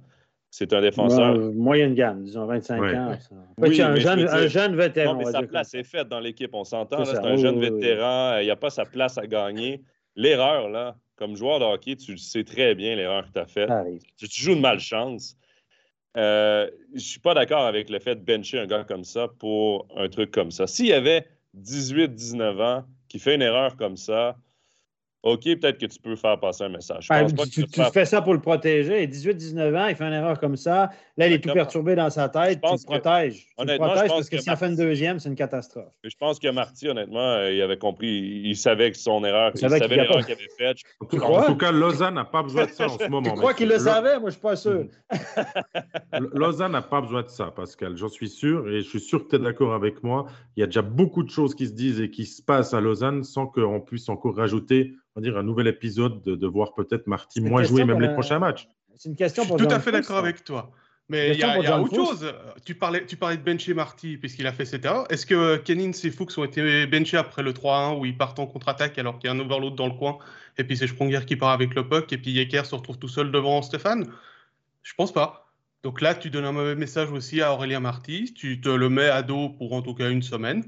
C'est 0.50 0.72
un 0.74 0.82
défenseur. 0.82 1.38
moyenne 1.54 1.94
gamme, 1.96 2.24
disons 2.24 2.46
25 2.46 2.82
ans. 2.96 3.18
Oui, 3.58 3.82
un, 3.82 3.96
jeune, 4.48 4.76
vétéran. 4.76 5.16
mais 5.16 5.26
sa 5.26 5.44
place 5.44 5.74
est 5.74 5.84
faite 5.84 6.08
dans 6.08 6.22
l'équipe, 6.22 6.52
on 6.54 6.64
s'entend. 6.64 7.04
C'est 7.04 7.18
un 7.18 7.36
jeune 7.36 7.60
vétéran. 7.60 8.38
Il 8.40 8.46
n'y 8.46 8.52
a 8.52 8.56
pas 8.56 8.70
sa 8.70 8.86
place 8.86 9.18
à 9.18 9.28
gagner. 9.28 9.84
L'erreur, 10.16 10.70
là, 10.70 10.96
comme 11.18 11.36
joueur 11.36 11.60
de 11.60 11.66
hockey, 11.66 11.98
tu 11.98 12.18
sais 12.18 12.46
très 12.46 12.74
bien 12.74 12.96
l'erreur 12.96 13.28
que 13.28 13.34
tu 13.34 13.40
as 13.40 13.46
faite. 13.46 13.70
Tu, 14.18 14.30
tu, 14.30 14.42
joues 14.42 14.56
de 14.56 14.62
malchance. 14.62 15.38
Euh, 16.18 16.70
je 16.94 17.00
suis 17.00 17.20
pas 17.20 17.34
d'accord 17.34 17.66
avec 17.66 17.90
le 17.90 18.00
fait 18.00 18.16
de 18.16 18.22
bencher 18.22 18.60
un 18.60 18.68
gars 18.68 18.84
comme 18.86 19.04
ça 19.04 19.28
pour 19.28 19.88
un 19.96 20.08
truc 20.08 20.32
comme 20.32 20.52
ça. 20.52 20.68
S'il 20.68 20.88
y 20.88 20.94
avait 20.94 21.28
18-19 21.58 22.62
ans 22.62 22.86
qui 23.08 23.20
fait 23.20 23.36
une 23.36 23.42
erreur 23.42 23.76
comme 23.76 23.98
ça, 23.98 24.38
OK, 25.26 25.42
peut-être 25.42 25.80
que 25.80 25.88
tu 25.88 26.00
peux 26.00 26.16
faire 26.16 26.40
passer 26.40 26.66
un 26.66 26.70
message. 26.70 27.08
Ben, 27.10 27.26
tu, 27.26 27.66
fais 27.92 28.06
ça 28.06 28.22
pour 28.22 28.36
le 28.36 28.40
protéger. 28.40 29.08
18-19 29.08 29.76
ans, 29.76 29.88
il 29.88 29.96
fait 29.96 30.04
une 30.04 30.14
erreur 30.14 30.40
comme 30.40 30.56
ça. 30.56 30.92
Là, 31.18 31.26
il 31.26 31.34
est 31.34 31.40
tout 31.40 31.52
perturbé 31.52 31.96
dans 31.96 32.12
sa 32.12 32.30
tête. 32.30 32.62
Tu 32.62 32.72
le 32.72 32.86
protèges. 32.86 33.48
Tu 33.58 33.66
le 33.66 33.78
protèges 33.78 34.08
parce 34.08 34.30
que, 34.30 34.38
s'il 34.38 34.52
en 34.52 34.56
fait 34.56 34.68
une 34.68 34.76
deuxième, 34.76 35.18
c'est 35.18 35.30
une 35.30 35.36
catastrophe. 35.36 35.92
Je 36.04 36.16
pense 36.20 36.38
que 36.38 36.48
Marty, 36.50 36.90
honnêtement, 36.90 37.38
euh, 37.38 37.52
il 37.52 37.60
avait 37.64 37.80
compris. 37.80 38.44
Il 38.46 38.56
savait 38.56 38.92
que 38.92 38.98
son 38.98 39.26
erreur, 39.26 39.52
il, 39.56 39.62
savait 39.62 39.88
l'erreur 39.88 40.24
qu'il 40.24 40.36
avait 40.36 40.48
faite. 40.60 40.78
En 41.02 41.08
tout 41.08 41.58
cas, 41.58 41.72
Lausanne 41.72 42.14
n'a 42.14 42.26
pas 42.26 42.44
besoin 42.44 42.68
de 42.68 42.72
ça 42.72 42.86
en 42.86 42.96
ce 42.96 43.08
moment. 43.08 43.32
Tu 43.32 43.36
crois 43.36 43.56
qu'il 43.56 43.70
le 43.70 43.80
savait? 43.80 44.20
Moi, 44.20 44.20
je 44.20 44.26
ne 44.26 44.32
suis 44.32 44.42
pas 44.42 44.56
sûr. 44.56 44.86
Lausanne 46.34 46.74
n'a 46.74 46.84
pas 46.84 47.02
besoin 47.02 47.24
de 47.24 47.30
ça, 47.30 47.46
Pascal. 47.46 47.98
J'en 47.98 48.10
suis 48.10 48.30
sûr. 48.30 48.70
Et 48.70 48.82
je 48.82 48.88
suis 48.88 49.00
sûr 49.00 49.24
que 49.26 49.30
tu 49.32 49.38
es 49.38 49.40
d'accord 49.40 49.74
avec 49.74 50.04
moi. 50.04 50.28
Il 50.56 50.60
y 50.60 50.64
a 50.64 50.68
déjà 50.68 50.84
beaucoup 50.84 51.24
de 51.24 51.32
choses 51.32 51.56
qui 51.56 51.66
se 51.66 51.74
disent 51.74 52.00
et 52.00 52.12
qui 52.12 52.28
se 52.28 52.44
passent 52.44 52.76
à 52.76 52.80
Lausanne 52.80 53.24
sans 53.24 53.48
qu'on 53.48 53.82
puisse 53.82 54.08
encore 54.08 54.36
rajouter 54.36 54.94
on 55.16 55.22
dire, 55.22 55.38
un 55.38 55.44
nouvel 55.44 55.68
épisode 55.68 56.22
de, 56.24 56.48
voir 56.48 56.74
peut-être 56.74 57.08
Marty 57.08 57.42
moins 57.42 57.64
jouer 57.64 57.86
même 57.86 58.02
les 58.02 58.14
prochains 58.14 58.40
matchs. 58.40 58.68
C'est 58.96 59.10
une 59.10 59.16
question 59.16 59.46
pour 59.46 59.58
Je 59.58 59.64
suis 59.64 59.70
tout 59.70 59.76
à 59.76 59.80
fait 59.80 59.92
d'accord 59.92 60.18
avec 60.18 60.44
toi. 60.44 60.72
Mais 61.08 61.34
il 61.34 61.40
y 61.40 61.44
a, 61.44 61.80
autre 61.80 61.94
chose. 61.94 62.34
Tu 62.66 62.74
parlais, 62.74 63.06
tu 63.06 63.16
parlais 63.16 63.38
de 63.38 63.44
bencher 63.44 63.76
Marty 63.76 64.18
puisqu'il 64.18 64.48
a 64.48 64.52
fait 64.52 64.66
cette 64.66 64.86
erreur. 64.86 65.06
Est-ce 65.12 65.26
que 65.26 65.58
Kenin 65.58 65.92
et 65.92 66.12
Fuchs 66.12 66.38
ont 66.38 66.44
été 66.44 66.88
benchés 66.88 67.18
après 67.18 67.44
le 67.44 67.54
3-1 67.54 68.00
où 68.00 68.06
ils 68.06 68.18
partent 68.18 68.40
en 68.40 68.48
contre-attaque 68.48 68.98
alors 68.98 69.20
qu'il 69.20 69.30
y 69.30 69.32
a 69.32 69.36
un 69.36 69.40
overload 69.40 69.76
dans 69.76 69.86
le 69.86 69.94
coin 69.94 70.18
et 70.58 70.64
puis 70.64 70.76
c'est 70.78 70.88
Spronger 70.88 71.22
qui 71.28 71.36
part 71.36 71.52
avec 71.52 71.76
le 71.76 71.88
puck 71.88 72.12
et 72.12 72.18
puis 72.18 72.32
Yeker 72.32 72.66
se 72.66 72.74
retrouve 72.74 72.98
tout 72.98 73.08
seul 73.08 73.32
devant 73.32 73.62
Stéphane? 73.62 74.08
Je 74.82 74.94
pense 74.96 75.14
pas. 75.14 75.52
Donc 75.84 76.02
là, 76.02 76.16
tu 76.16 76.32
donnes 76.32 76.46
un 76.46 76.52
mauvais 76.52 76.76
message 76.76 77.12
aussi 77.12 77.42
à 77.42 77.54
Aurélien 77.54 77.80
Marty. 77.80 78.34
Tu 78.34 78.60
te 78.60 78.70
le 78.70 78.90
mets 78.90 79.10
à 79.10 79.22
dos 79.22 79.50
pour 79.50 79.74
en 79.74 79.84
tout 79.84 79.94
cas 79.94 80.10
une 80.10 80.24
semaine. 80.24 80.64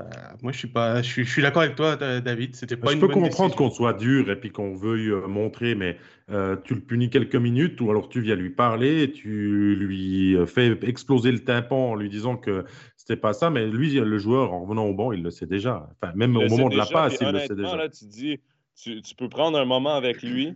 Euh, 0.00 0.36
moi, 0.42 0.52
je 0.52 0.58
suis 0.58 0.68
pas, 0.68 1.02
je 1.02 1.22
suis, 1.22 1.42
d'accord 1.42 1.62
avec 1.62 1.76
toi, 1.76 1.96
David. 1.96 2.56
C'était 2.56 2.76
pas 2.76 2.92
je 2.92 2.98
peux 2.98 3.08
comprendre 3.08 3.54
qu'on 3.54 3.70
soit 3.70 3.92
dur 3.92 4.30
et 4.30 4.36
puis 4.38 4.50
qu'on 4.50 4.74
veuille 4.74 5.10
euh, 5.10 5.26
montrer, 5.26 5.74
mais 5.74 5.96
euh, 6.30 6.56
tu 6.64 6.74
le 6.74 6.80
punis 6.80 7.10
quelques 7.10 7.36
minutes 7.36 7.80
ou 7.80 7.90
alors 7.90 8.08
tu 8.08 8.20
viens 8.20 8.36
lui 8.36 8.50
parler, 8.50 9.02
et 9.02 9.12
tu 9.12 9.76
lui 9.76 10.36
fais 10.46 10.78
exploser 10.82 11.32
le 11.32 11.40
tympan 11.40 11.90
en 11.90 11.94
lui 11.94 12.08
disant 12.08 12.36
que 12.36 12.64
c'était 12.96 13.16
pas 13.16 13.32
ça, 13.32 13.50
mais 13.50 13.66
lui, 13.66 13.92
le 13.92 14.18
joueur, 14.18 14.52
en 14.52 14.62
revenant 14.62 14.86
au 14.86 14.94
banc, 14.94 15.12
il 15.12 15.22
le 15.22 15.30
sait 15.30 15.46
déjà. 15.46 15.88
Enfin, 16.00 16.12
même 16.14 16.36
au 16.36 16.46
moment 16.48 16.68
de 16.68 16.76
la 16.76 16.86
passe, 16.86 17.18
il 17.20 17.28
le 17.28 17.40
sait 17.40 17.54
déjà. 17.54 17.76
Là, 17.76 17.88
tu 17.88 18.04
dis, 18.06 18.40
tu, 18.76 19.02
tu 19.02 19.14
peux 19.14 19.28
prendre 19.28 19.58
un 19.58 19.64
moment 19.64 19.94
avec 19.94 20.22
lui, 20.22 20.54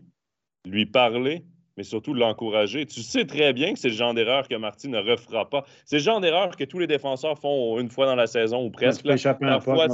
lui 0.64 0.86
parler, 0.86 1.44
mais 1.76 1.82
surtout 1.82 2.14
l'encourager. 2.14 2.86
Tu 2.86 3.02
sais 3.02 3.24
très 3.24 3.52
bien 3.52 3.72
que 3.72 3.78
c'est 3.78 3.88
le 3.88 3.94
genre 3.94 4.14
d'erreur 4.14 4.48
que 4.48 4.54
Marty 4.54 4.88
ne 4.88 4.98
refera 4.98 5.48
pas. 5.48 5.64
C'est 5.84 5.96
le 5.96 6.02
genre 6.02 6.20
d'erreur 6.20 6.56
que 6.56 6.64
tous 6.64 6.78
les 6.78 6.86
défenseurs 6.86 7.38
font 7.38 7.78
une 7.80 7.90
fois 7.90 8.06
dans 8.06 8.14
la 8.14 8.26
saison 8.26 8.64
ou 8.64 8.70
presque. 8.70 9.04
parfois, 9.40 9.86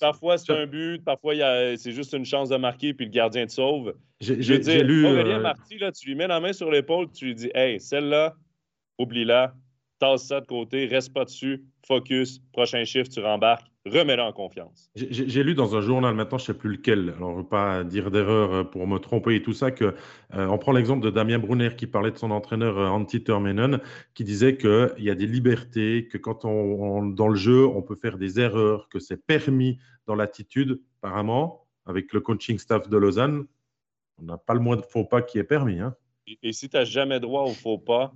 parfois 0.00 0.38
c'est 0.38 0.52
un 0.52 0.66
but, 0.66 1.02
parfois 1.04 1.34
c'est 1.76 1.92
juste 1.92 2.12
une 2.12 2.24
chance 2.24 2.48
de 2.48 2.56
marquer 2.56 2.94
puis 2.94 3.06
le 3.06 3.12
gardien 3.12 3.46
te 3.46 3.52
sauve. 3.52 3.94
J'ai 4.20 4.82
lu. 4.82 5.06
Aurélien 5.06 5.38
euh... 5.38 5.42
Marty, 5.42 5.78
là, 5.78 5.92
tu 5.92 6.08
lui 6.08 6.14
mets 6.14 6.26
la 6.26 6.40
main 6.40 6.52
sur 6.52 6.70
l'épaule, 6.70 7.10
tu 7.12 7.26
lui 7.26 7.34
dis 7.34 7.50
Hey, 7.54 7.80
celle-là, 7.80 8.34
oublie-la, 8.98 9.54
tasse 9.98 10.26
ça 10.26 10.40
de 10.40 10.46
côté, 10.46 10.86
reste 10.86 11.12
pas 11.12 11.24
dessus, 11.24 11.64
focus, 11.86 12.40
prochain 12.52 12.84
chiffre, 12.84 13.10
tu 13.10 13.20
rembarques 13.20 13.66
remets-le 13.86 14.22
en 14.22 14.32
confiance. 14.32 14.90
J'ai 14.94 15.42
lu 15.42 15.54
dans 15.54 15.76
un 15.76 15.80
journal, 15.80 16.14
maintenant 16.14 16.38
je 16.38 16.44
ne 16.44 16.46
sais 16.46 16.58
plus 16.58 16.70
lequel, 16.70 17.14
alors 17.16 17.30
je 17.30 17.36
ne 17.36 17.42
veux 17.42 17.48
pas 17.48 17.84
dire 17.84 18.10
d'erreur 18.10 18.52
euh, 18.52 18.64
pour 18.64 18.86
me 18.86 18.98
tromper 18.98 19.36
et 19.36 19.42
tout 19.42 19.52
ça, 19.52 19.70
que 19.70 19.94
euh, 20.34 20.46
on 20.46 20.58
prend 20.58 20.72
l'exemple 20.72 21.04
de 21.04 21.10
Damien 21.10 21.38
Brunner 21.38 21.70
qui 21.76 21.86
parlait 21.86 22.10
de 22.10 22.18
son 22.18 22.30
entraîneur 22.30 22.78
euh, 22.78 22.88
Antti 22.88 23.22
Termenen, 23.22 23.80
qui 24.14 24.24
disait 24.24 24.56
qu'il 24.56 24.94
y 24.98 25.10
a 25.10 25.14
des 25.14 25.26
libertés, 25.26 26.08
que 26.08 26.18
quand 26.18 26.44
on, 26.44 27.06
dans 27.06 27.28
le 27.28 27.36
jeu, 27.36 27.66
on 27.66 27.82
peut 27.82 27.96
faire 27.96 28.18
des 28.18 28.40
erreurs, 28.40 28.88
que 28.88 28.98
c'est 28.98 29.24
permis 29.24 29.78
dans 30.06 30.14
l'attitude. 30.14 30.80
Apparemment, 31.02 31.66
avec 31.86 32.12
le 32.12 32.20
coaching 32.20 32.58
staff 32.58 32.88
de 32.88 32.96
Lausanne, 32.96 33.46
on 34.18 34.24
n'a 34.24 34.38
pas 34.38 34.54
le 34.54 34.60
moins 34.60 34.76
de 34.76 34.82
faux 34.82 35.04
pas 35.04 35.22
qui 35.22 35.38
est 35.38 35.44
permis. 35.44 35.78
Hein. 35.78 35.94
Et, 36.42 36.52
si 36.52 36.68
tu 36.68 36.76
n'as 36.76 36.84
jamais 36.84 37.20
droit 37.20 37.42
au 37.42 37.52
faux 37.52 37.78
pas, 37.78 38.12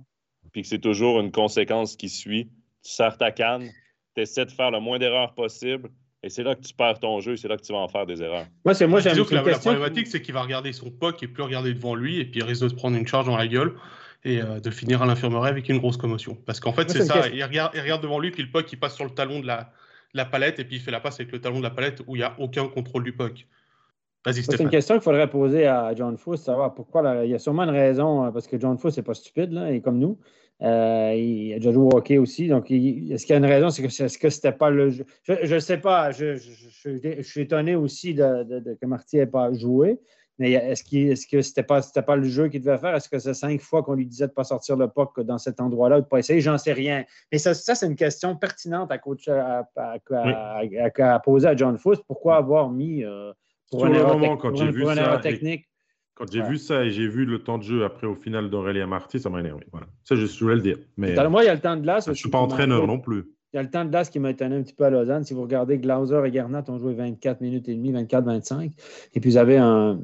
puis 0.51 0.63
que 0.63 0.67
c'est 0.67 0.79
toujours 0.79 1.19
une 1.19 1.31
conséquence 1.31 1.95
qui 1.95 2.09
suit, 2.09 2.49
tu 2.83 2.91
sers 2.91 3.17
ta 3.17 3.31
canne, 3.31 3.69
tu 4.15 4.21
essaies 4.21 4.45
de 4.45 4.51
faire 4.51 4.71
le 4.71 4.79
moins 4.79 4.99
d'erreurs 4.99 5.33
possible. 5.33 5.89
Et 6.23 6.29
c'est 6.29 6.43
là 6.43 6.53
que 6.53 6.61
tu 6.61 6.73
perds 6.73 6.99
ton 6.99 7.19
jeu, 7.19 7.35
c'est 7.35 7.47
là 7.47 7.57
que 7.57 7.63
tu 7.63 7.73
vas 7.73 7.79
en 7.79 7.87
faire 7.87 8.05
des 8.05 8.21
erreurs. 8.21 8.45
Moi, 8.63 8.75
c'est 8.75 8.85
moi, 8.85 8.99
j'ai 8.99 9.09
que 9.09 9.33
la, 9.33 9.41
problématique, 9.57 10.05
c'est 10.05 10.21
qu'il 10.21 10.35
va 10.35 10.43
regarder 10.43 10.71
son 10.71 10.91
puck 10.91 11.21
et 11.23 11.27
plus 11.27 11.41
regarder 11.41 11.73
devant 11.73 11.95
lui, 11.95 12.19
et 12.19 12.25
puis 12.25 12.41
il 12.41 12.43
risque 12.43 12.61
de 12.61 12.69
se 12.69 12.75
prendre 12.75 12.95
une 12.95 13.07
charge 13.07 13.25
dans 13.25 13.37
la 13.37 13.47
gueule 13.47 13.73
et 14.23 14.39
euh, 14.39 14.59
de 14.59 14.69
finir 14.69 15.01
à 15.01 15.07
l'infirmerie 15.07 15.49
avec 15.49 15.67
une 15.67 15.79
grosse 15.79 15.97
commotion. 15.97 16.37
Parce 16.45 16.59
qu'en 16.59 16.73
fait, 16.73 16.91
c'est 16.91 17.05
ça, 17.05 17.27
il 17.27 17.43
regarde, 17.43 17.71
il 17.73 17.81
regarde, 17.81 18.03
devant 18.03 18.19
lui, 18.19 18.29
puis 18.29 18.43
le 18.43 18.51
puck, 18.51 18.71
il 18.71 18.77
passe 18.77 18.95
sur 18.95 19.05
le 19.05 19.09
talon 19.09 19.39
de 19.39 19.47
la, 19.47 19.71
la 20.13 20.25
palette, 20.25 20.59
et 20.59 20.63
puis 20.63 20.75
il 20.75 20.79
fait 20.79 20.91
la 20.91 20.99
passe 20.99 21.19
avec 21.19 21.31
le 21.31 21.41
talon 21.41 21.57
de 21.57 21.63
la 21.63 21.71
palette 21.71 22.03
où 22.05 22.15
il 22.15 22.19
n'y 22.19 22.25
a 22.25 22.35
aucun 22.37 22.67
contrôle 22.67 23.03
du 23.03 23.13
puck. 23.13 23.47
C'est 24.29 24.59
une 24.59 24.69
question 24.69 24.95
qu'il 24.95 25.03
faudrait 25.03 25.29
poser 25.29 25.65
à 25.65 25.95
John 25.95 26.15
Fuss, 26.15 26.41
savoir 26.41 26.75
pourquoi. 26.75 27.25
il 27.25 27.31
y 27.31 27.33
a 27.33 27.39
sûrement 27.39 27.63
une 27.63 27.71
raison, 27.71 28.25
euh, 28.25 28.31
parce 28.31 28.45
que 28.45 28.59
John 28.59 28.77
Fuss 28.77 28.97
n'est 28.97 29.03
pas 29.03 29.15
stupide, 29.15 29.51
là, 29.51 29.71
et 29.71 29.81
comme 29.81 29.97
nous. 29.97 30.19
Euh, 30.61 31.13
il 31.15 31.53
a 31.53 31.55
déjà 31.57 31.71
joué 31.71 31.83
au 31.83 31.95
hockey 31.95 32.17
aussi. 32.17 32.47
Donc, 32.47 32.69
est-ce 32.69 33.25
qu'il 33.25 33.33
y 33.33 33.35
a 33.35 33.37
une 33.37 33.45
raison? 33.45 33.69
C'est 33.69 33.81
que 33.83 33.89
ce 33.89 34.17
que 34.17 34.29
c'était 34.29 34.51
pas 34.51 34.69
le 34.69 34.89
jeu? 34.89 35.05
Je 35.23 35.55
ne 35.55 35.59
sais 35.59 35.77
pas. 35.77 36.11
Je, 36.11 36.35
suis 37.21 37.41
étonné 37.41 37.75
aussi 37.75 38.13
de, 38.13 38.77
que 38.79 38.85
Marty 38.85 39.17
n'ait 39.17 39.25
pas 39.25 39.51
joué. 39.53 39.99
Mais 40.39 40.51
est-ce, 40.53 40.83
est 40.95 41.29
que 41.29 41.41
ce 41.41 41.49
n'était 41.49 41.63
pas, 41.63 41.81
pas 41.81 42.15
le 42.15 42.23
jeu 42.23 42.47
qu'il 42.47 42.61
devait 42.61 42.77
faire? 42.77 42.95
Est-ce 42.95 43.09
que 43.09 43.19
c'est 43.19 43.33
cinq 43.33 43.61
fois 43.61 43.83
qu'on 43.83 43.93
lui 43.93 44.07
disait 44.07 44.25
de 44.25 44.31
ne 44.31 44.35
pas 44.35 44.43
sortir 44.43 44.75
le 44.75 44.87
puck 44.87 45.19
dans 45.21 45.37
cet 45.37 45.59
endroit-là, 45.61 45.97
de 45.97 46.05
ne 46.05 46.07
pas 46.07 46.19
essayer? 46.19 46.41
J'en 46.41 46.57
sais 46.57 46.73
rien. 46.73 47.05
Mais 47.31 47.37
ça, 47.37 47.53
c'est 47.53 47.85
une 47.85 47.95
question 47.95 48.35
pertinente 48.35 48.91
à, 48.91 48.97
coach, 48.97 49.27
à, 49.27 49.67
poser 51.23 51.47
à 51.47 51.55
John 51.55 51.77
Fuss. 51.77 51.99
Pourquoi 52.07 52.37
avoir 52.37 52.71
mis 52.71 53.03
euh, 53.03 53.31
pour, 53.69 53.85
un 53.85 53.93
erreur, 53.93 54.37
quand 54.39 54.55
j'ai 54.55 54.71
vu 54.71 54.85
ça, 54.85 55.19
technique? 55.19 55.65
Quand 56.21 56.31
j'ai 56.31 56.43
vu 56.43 56.57
ça 56.57 56.85
et 56.85 56.91
j'ai 56.91 57.07
vu 57.07 57.25
le 57.25 57.39
temps 57.39 57.57
de 57.57 57.63
jeu 57.63 57.83
après 57.83 58.05
au 58.05 58.13
final 58.13 58.51
d'Aurélia 58.51 58.85
Marty, 58.85 59.19
ça 59.19 59.31
m'a 59.31 59.39
énervé. 59.39 59.65
Voilà. 59.71 59.87
Ça, 60.03 60.15
je 60.15 60.25
voulais 60.39 60.53
le 60.53 60.61
dire. 60.61 60.77
Mais, 60.95 61.15
moi, 61.29 61.43
il 61.43 61.47
y 61.47 61.49
a 61.49 61.55
le 61.55 61.59
temps 61.59 61.75
de 61.75 61.81
glace. 61.81 62.05
Je 62.05 62.11
ne 62.11 62.15
suis 62.15 62.29
pas 62.29 62.37
entraîneur 62.37 62.85
non 62.85 62.99
plus. 62.99 63.23
Il 63.51 63.57
y 63.57 63.59
a 63.59 63.63
le 63.63 63.71
temps 63.71 63.83
de 63.83 63.89
glace 63.89 64.11
qui 64.11 64.19
m'a 64.19 64.29
étonné 64.29 64.55
un 64.55 64.61
petit 64.61 64.75
peu 64.75 64.83
à 64.83 64.91
Lausanne. 64.91 65.23
Si 65.23 65.33
vous 65.33 65.41
regardez, 65.41 65.79
Glauser 65.79 66.21
et 66.23 66.29
Garnat 66.29 66.63
ont 66.67 66.77
joué 66.77 66.93
24 66.93 67.41
minutes 67.41 67.67
et 67.69 67.73
demie, 67.73 67.91
24-25. 67.91 68.71
Et 69.15 69.19
puis, 69.19 69.31
vous 69.31 69.37
avez 69.37 69.57
un, 69.57 69.99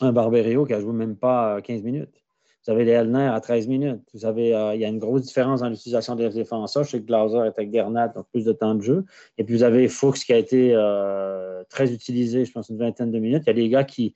un 0.00 0.12
Barberio 0.12 0.64
qui 0.66 0.72
a 0.72 0.80
joué 0.80 0.92
même 0.92 1.16
pas 1.16 1.60
15 1.62 1.82
minutes. 1.82 2.22
Vous 2.64 2.70
avez 2.72 2.84
les 2.84 2.92
Elner 2.92 3.26
à 3.26 3.40
13 3.40 3.66
minutes. 3.66 4.02
Vous 4.14 4.26
avez, 4.26 4.54
euh, 4.54 4.76
il 4.76 4.80
y 4.80 4.84
a 4.84 4.88
une 4.88 5.00
grosse 5.00 5.22
différence 5.22 5.62
dans 5.62 5.68
l'utilisation 5.68 6.14
des 6.14 6.28
défenseurs. 6.28 6.84
Je 6.84 6.90
sais 6.90 7.00
que 7.00 7.06
Glauser 7.06 7.38
est 7.38 7.58
avec 7.58 7.72
Garnat, 7.72 8.08
donc 8.08 8.26
plus 8.30 8.44
de 8.44 8.52
temps 8.52 8.76
de 8.76 8.82
jeu. 8.82 9.04
Et 9.36 9.42
puis, 9.42 9.56
vous 9.56 9.64
avez 9.64 9.88
Fuchs 9.88 10.24
qui 10.24 10.32
a 10.32 10.38
été 10.38 10.74
euh, 10.76 11.64
très 11.70 11.92
utilisé, 11.92 12.44
je 12.44 12.52
pense, 12.52 12.68
une 12.68 12.78
vingtaine 12.78 13.10
de 13.10 13.18
minutes. 13.18 13.42
Il 13.46 13.48
y 13.48 13.50
a 13.50 13.54
des 13.54 13.68
gars 13.68 13.82
qui, 13.82 14.14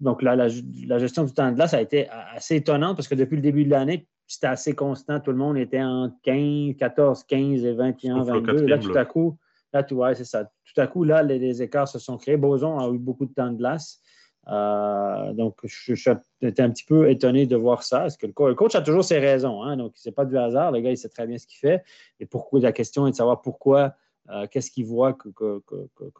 donc, 0.00 0.22
la, 0.22 0.48
gestion 0.48 1.24
du 1.24 1.32
temps 1.32 1.50
de 1.50 1.54
glace 1.54 1.74
a 1.74 1.80
été 1.80 2.08
assez 2.08 2.56
étonnante 2.56 2.96
parce 2.96 3.08
que 3.08 3.14
depuis 3.14 3.36
le 3.36 3.42
début 3.42 3.64
de 3.64 3.70
l'année, 3.70 4.06
c'était 4.26 4.46
assez 4.46 4.74
constant. 4.74 5.20
Tout 5.20 5.32
le 5.32 5.36
monde 5.36 5.58
était 5.58 5.82
en 5.82 6.10
15, 6.22 6.76
14, 6.76 7.24
15 7.24 7.64
et 7.64 7.72
21, 7.72 8.22
22. 8.22 8.66
là, 8.66 8.78
tout 8.78 8.96
à 8.96 9.04
coup, 9.04 9.36
là, 9.72 9.82
tout, 9.82 10.02
c'est 10.14 10.24
ça. 10.24 10.44
Tout 10.44 10.80
à 10.80 10.86
coup, 10.86 11.04
là, 11.04 11.22
les, 11.22 11.62
écarts 11.62 11.88
se 11.88 11.98
sont 11.98 12.16
créés. 12.16 12.36
Boson 12.36 12.78
a 12.78 12.88
eu 12.90 12.98
beaucoup 12.98 13.26
de 13.26 13.32
temps 13.32 13.50
de 13.50 13.56
glace. 13.56 14.00
Euh, 14.48 15.32
donc, 15.34 15.58
j'étais 15.64 16.62
un 16.62 16.70
petit 16.70 16.84
peu 16.84 17.10
étonné 17.10 17.46
de 17.46 17.56
voir 17.56 17.82
ça. 17.82 18.00
Parce 18.00 18.16
que 18.16 18.26
le, 18.26 18.32
coach, 18.32 18.74
a 18.74 18.82
toujours 18.82 19.04
ses 19.04 19.18
raisons. 19.18 19.62
Hein, 19.62 19.76
donc, 19.76 19.92
c'est 19.96 20.14
pas 20.14 20.24
du 20.24 20.38
hasard. 20.38 20.72
Le 20.72 20.80
gars, 20.80 20.90
il 20.90 20.96
sait 20.96 21.08
très 21.08 21.26
bien 21.26 21.36
ce 21.36 21.46
qu'il 21.46 21.58
fait. 21.58 21.82
Et 22.18 22.26
pourquoi, 22.26 22.60
la 22.60 22.72
question 22.72 23.06
est 23.06 23.10
de 23.10 23.16
savoir 23.16 23.42
pourquoi 23.42 23.94
euh, 24.32 24.46
qu'est-ce 24.50 24.70
qu'il 24.70 24.86
voit 24.86 25.12
que, 25.12 25.60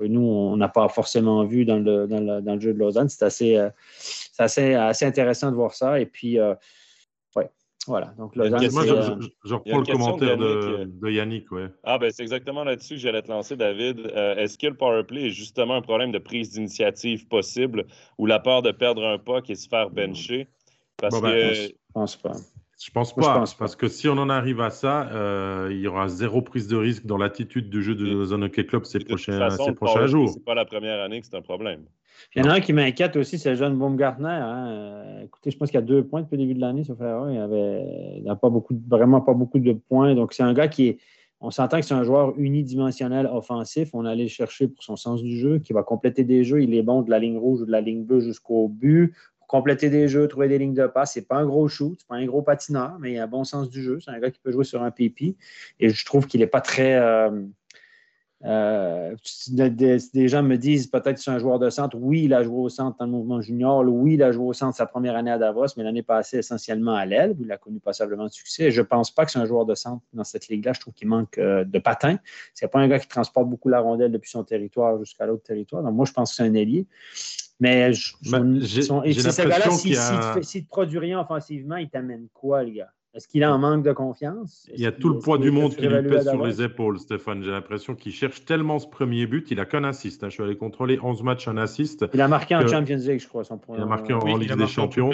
nous, 0.01 0.21
on 0.21 0.57
n'a 0.57 0.69
pas 0.69 0.89
forcément 0.89 1.45
vu 1.45 1.65
dans 1.65 1.79
le, 1.79 2.07
dans 2.07 2.55
le, 2.55 2.61
jeu 2.61 2.73
de 2.73 2.79
Lausanne. 2.79 3.09
C'est 3.09 3.25
assez, 3.25 3.57
euh, 3.57 3.71
assez, 4.39 4.75
assez, 4.75 5.05
intéressant 5.05 5.51
de 5.51 5.57
voir 5.57 5.75
ça. 5.75 6.01
Et 6.01 6.07
puis, 6.07 6.39
euh, 6.39 6.55
ouais, 7.37 7.49
voilà. 7.87 8.15
Donc, 8.19 8.35
Lausanne, 8.35 8.69
Moi, 8.73 8.85
je, 8.85 9.55
reprends 9.55 9.79
le 9.79 9.85
commentaire 9.85 10.37
de, 10.37 11.11
Yannick. 11.11 11.53
Ouais. 11.53 11.69
Ah, 11.85 11.99
ben, 11.99 12.11
c'est 12.11 12.23
exactement 12.23 12.65
là-dessus 12.65 12.95
que 12.95 13.01
j'allais 13.01 13.23
te 13.23 13.29
lancer, 13.29 13.57
David. 13.57 14.07
Est-ce 14.37 14.59
que 14.59 14.67
le 14.67 14.75
powerplay 14.75 15.27
est 15.27 15.31
justement 15.31 15.77
un 15.77 15.83
problème 15.83 16.11
de 16.11 16.19
prise 16.19 16.51
d'initiative 16.51 17.29
possible 17.29 17.87
ou 18.19 18.27
la 18.27 18.41
peur 18.41 18.63
de 18.63 18.73
perdre 18.73 19.07
un 19.07 19.19
puck 19.19 19.49
et 19.51 19.55
se 19.55 19.69
faire 19.69 19.91
bencher? 19.91 20.49
Parce 20.97 21.21
ben, 21.21 21.31
que. 21.31 21.55
je 21.55 21.73
pense 21.95 22.17
pas. 22.17 22.33
Je 22.83 22.91
pense 22.93 23.15
pas, 23.15 23.45
parce 23.59 23.77
que 23.77 23.89
si 23.89 24.09
on 24.09 24.17
en 24.17 24.31
arrive 24.31 24.63
à 24.63 24.71
ça, 24.71 25.11
euh, 25.13 25.69
il 25.71 25.81
y 25.81 25.87
aura 25.87 26.09
zéro 26.09 26.41
prise 26.41 26.67
de 26.67 26.77
risque 26.77 27.05
dans 27.05 27.19
l'attitude 27.19 27.69
du 27.69 27.83
jeu 27.83 27.95
de 27.95 28.07
Lausanne 28.07 28.45
Hockey 28.45 28.65
Club 28.65 28.87
ces 28.87 29.01
prochains, 29.01 29.51
ces 29.51 29.73
prochains 29.73 30.07
jours. 30.07 30.31
C'est 30.31 30.45
pas 30.45 30.55
la 30.55 30.65
première 30.65 30.99
année 31.03 31.21
que 31.21 31.27
c'est 31.27 31.37
un 31.37 31.43
problème. 31.43 31.85
Il 32.35 32.43
y 32.43 32.47
en 32.47 32.51
a 32.51 32.55
un 32.55 32.61
qui 32.61 32.73
m'inquiète 32.73 33.17
aussi, 33.17 33.39
c'est 33.39 33.51
le 33.51 33.57
jeune 33.57 33.77
Baumgartner. 33.77 34.29
Hein. 34.29 34.69
Euh, 34.69 35.25
écoutez, 35.25 35.51
je 35.51 35.59
pense 35.59 35.71
qu'il 35.71 35.79
y 35.79 35.83
a 35.83 35.87
deux 35.87 36.05
points 36.05 36.23
depuis 36.23 36.37
le 36.37 36.45
début 36.45 36.55
de 36.55 36.61
l'année, 36.61 36.85
sauf 36.85 36.97
Il 37.01 37.37
avait 37.37 38.23
n'a 38.25 38.37
pas 38.37 38.49
beaucoup, 38.49 38.75
vraiment 38.89 39.21
pas 39.21 39.35
beaucoup 39.35 39.59
de 39.59 39.73
points. 39.73 40.15
Donc, 40.15 40.33
c'est 40.33 40.43
un 40.43 40.55
gars 40.55 40.69
qui 40.69 40.89
est. 40.89 40.99
On 41.43 41.51
s'entend 41.51 41.81
que 41.81 41.87
c'est 41.87 41.95
un 41.95 42.03
joueur 42.03 42.35
unidimensionnel 42.39 43.27
offensif. 43.27 43.91
On 43.95 44.05
allait 44.05 44.25
le 44.25 44.29
chercher 44.29 44.69
pour 44.69 44.83
son 44.83 44.97
sens 44.97 45.23
du 45.23 45.39
jeu, 45.39 45.59
qui 45.59 45.73
va 45.73 45.83
compléter 45.83 46.25
des 46.25 46.45
jeux. 46.45 46.63
Il 46.63 46.75
est 46.75 46.83
bon 46.83 47.03
de 47.03 47.11
la 47.11 47.19
ligne 47.19 47.39
rouge 47.39 47.63
ou 47.63 47.67
de 47.67 47.73
la 47.73 47.81
ligne 47.81 48.05
bleue 48.05 48.21
jusqu'au 48.21 48.69
but 48.69 49.15
compléter 49.51 49.91
des 49.91 50.07
jeux, 50.07 50.29
trouver 50.29 50.49
des 50.49 50.59
lignes 50.59 50.75
de 50.75 50.87
passe. 50.87 51.15
C'est 51.15 51.27
pas 51.27 51.37
un 51.37 51.45
gros 51.45 51.67
shoot, 51.67 51.97
c'est 51.99 52.07
pas 52.07 52.15
un 52.15 52.25
gros 52.25 52.43
patineur, 52.43 52.99
mais 53.01 53.13
il 53.13 53.19
a 53.19 53.25
un 53.25 53.27
bon 53.27 53.45
sens 53.45 53.69
du 53.69 53.83
jeu. 53.83 53.99
C'est 54.01 54.13
un 54.13 54.21
gars 54.21 54.31
qui 54.31 54.39
peut 54.39 54.53
jouer 54.53 54.65
sur 54.65 54.83
un 54.83 54.91
pipi. 54.91 55.37
Et 55.81 55.91
je 55.91 56.05
trouve 56.05 56.27
qu'il 56.27 56.41
n'est 56.41 56.47
pas 56.47 56.61
très. 56.61 56.95
Euh, 56.95 57.43
Euh, 58.47 59.15
des, 59.51 60.29
gens 60.29 60.43
me 60.43 60.57
disent 60.57 60.87
peut-être 60.87 61.17
que 61.17 61.21
c'est 61.21 61.31
un 61.31 61.39
joueur 61.39 61.59
de 61.59 61.69
centre. 61.69 61.97
Oui, 61.99 62.25
il 62.25 62.33
a 62.33 62.43
joué 62.43 62.59
au 62.59 62.69
centre 62.71 62.97
dans 62.99 63.05
le 63.05 63.11
mouvement 63.11 63.41
junior. 63.43 63.85
Oui, 63.87 64.15
il 64.15 64.23
a 64.23 64.33
joué 64.33 64.47
au 64.47 64.53
centre 64.55 64.77
sa 64.77 64.87
première 64.87 65.15
année 65.15 65.31
à 65.31 65.37
Davos, 65.39 65.67
mais 65.77 65.85
l'année 65.85 66.03
passée 66.03 66.39
essentiellement 66.39 66.95
à 66.95 67.05
l'aile, 67.05 67.37
il 67.39 67.53
a 67.53 67.59
connu 67.59 67.81
passablement 67.81 68.25
de 68.25 68.33
succès. 68.33 68.71
je 68.71 68.81
ne 68.81 68.87
pense 68.87 69.11
pas 69.11 69.27
que 69.27 69.31
c'est 69.31 69.39
un 69.39 69.45
joueur 69.45 69.67
de 69.67 69.75
centre 69.75 70.03
dans 70.15 70.25
cette 70.25 70.49
ligue-là. 70.49 70.73
Je 70.73 70.81
trouve 70.81 70.95
qu'il 70.95 71.09
manque 71.09 71.37
euh, 71.37 71.65
de 71.65 71.79
patin. 71.79 72.19
Ce 72.55 72.65
n'est 72.65 72.71
pas 72.71 72.79
un 72.79 72.89
gars 72.89 72.99
qui 72.99 73.09
transporte 73.09 73.49
beaucoup 73.49 73.69
la 73.69 73.81
rondelle 73.81 74.13
depuis 74.13 74.31
son 74.31 74.43
territoire 74.43 74.99
jusqu'à 74.99 75.27
l'autre 75.27 75.43
territoire. 75.43 75.83
Donc, 75.83 75.95
moi, 75.95 76.07
je 76.07 76.13
pense 76.13 76.31
que 76.31 76.37
c'est 76.37 76.43
un 76.43 76.55
ailier. 76.55 76.87
Mais 77.61 77.93
je, 77.93 78.15
ben, 78.31 78.61
ce 78.65 79.47
gars-là, 79.47 79.71
s'il 79.71 80.63
ne 80.63 80.67
produit 80.67 80.99
rien 80.99 81.21
offensivement, 81.21 81.77
il 81.77 81.91
t'amène 81.91 82.27
quoi, 82.33 82.65
les 82.65 82.73
gars? 82.73 82.93
Est-ce 83.13 83.27
qu'il 83.27 83.43
a 83.43 83.51
un 83.51 83.59
manque 83.59 83.83
de 83.83 83.91
confiance? 83.91 84.69
Il 84.73 84.81
y 84.81 84.87
a 84.87 84.93
tout 84.93 85.09
le 85.09 85.19
poids 85.19 85.37
du 85.37 85.51
monde 85.51 85.75
qui 85.75 85.89
lui 85.89 86.09
pèse 86.09 86.29
sur 86.29 86.47
les 86.47 86.63
épaules, 86.63 87.01
Stéphane. 87.01 87.43
J'ai 87.43 87.51
l'impression 87.51 87.97
qu'il 87.97 88.13
cherche 88.13 88.45
tellement 88.45 88.79
ce 88.79 88.87
premier 88.87 89.27
but. 89.27 89.51
Il 89.51 89.57
n'a 89.57 89.65
qu'un 89.65 89.83
assist. 89.83 90.23
Hein. 90.23 90.29
Je 90.29 90.35
suis 90.35 90.43
allé 90.45 90.57
contrôler 90.57 90.97
11 91.03 91.25
matchs, 91.25 91.49
un 91.49 91.57
assist. 91.57 92.07
Il 92.15 92.21
a 92.21 92.29
marqué 92.29 92.55
en 92.55 92.65
Champions 92.69 92.99
League, 92.99 93.19
je 93.19 93.27
crois. 93.27 93.43
Son 93.43 93.61
il 93.75 93.83
a 93.83 93.87
marqué 93.87 94.13
en, 94.13 94.37
Ligue 94.37 94.55
des 94.55 94.67
Champions. 94.69 95.11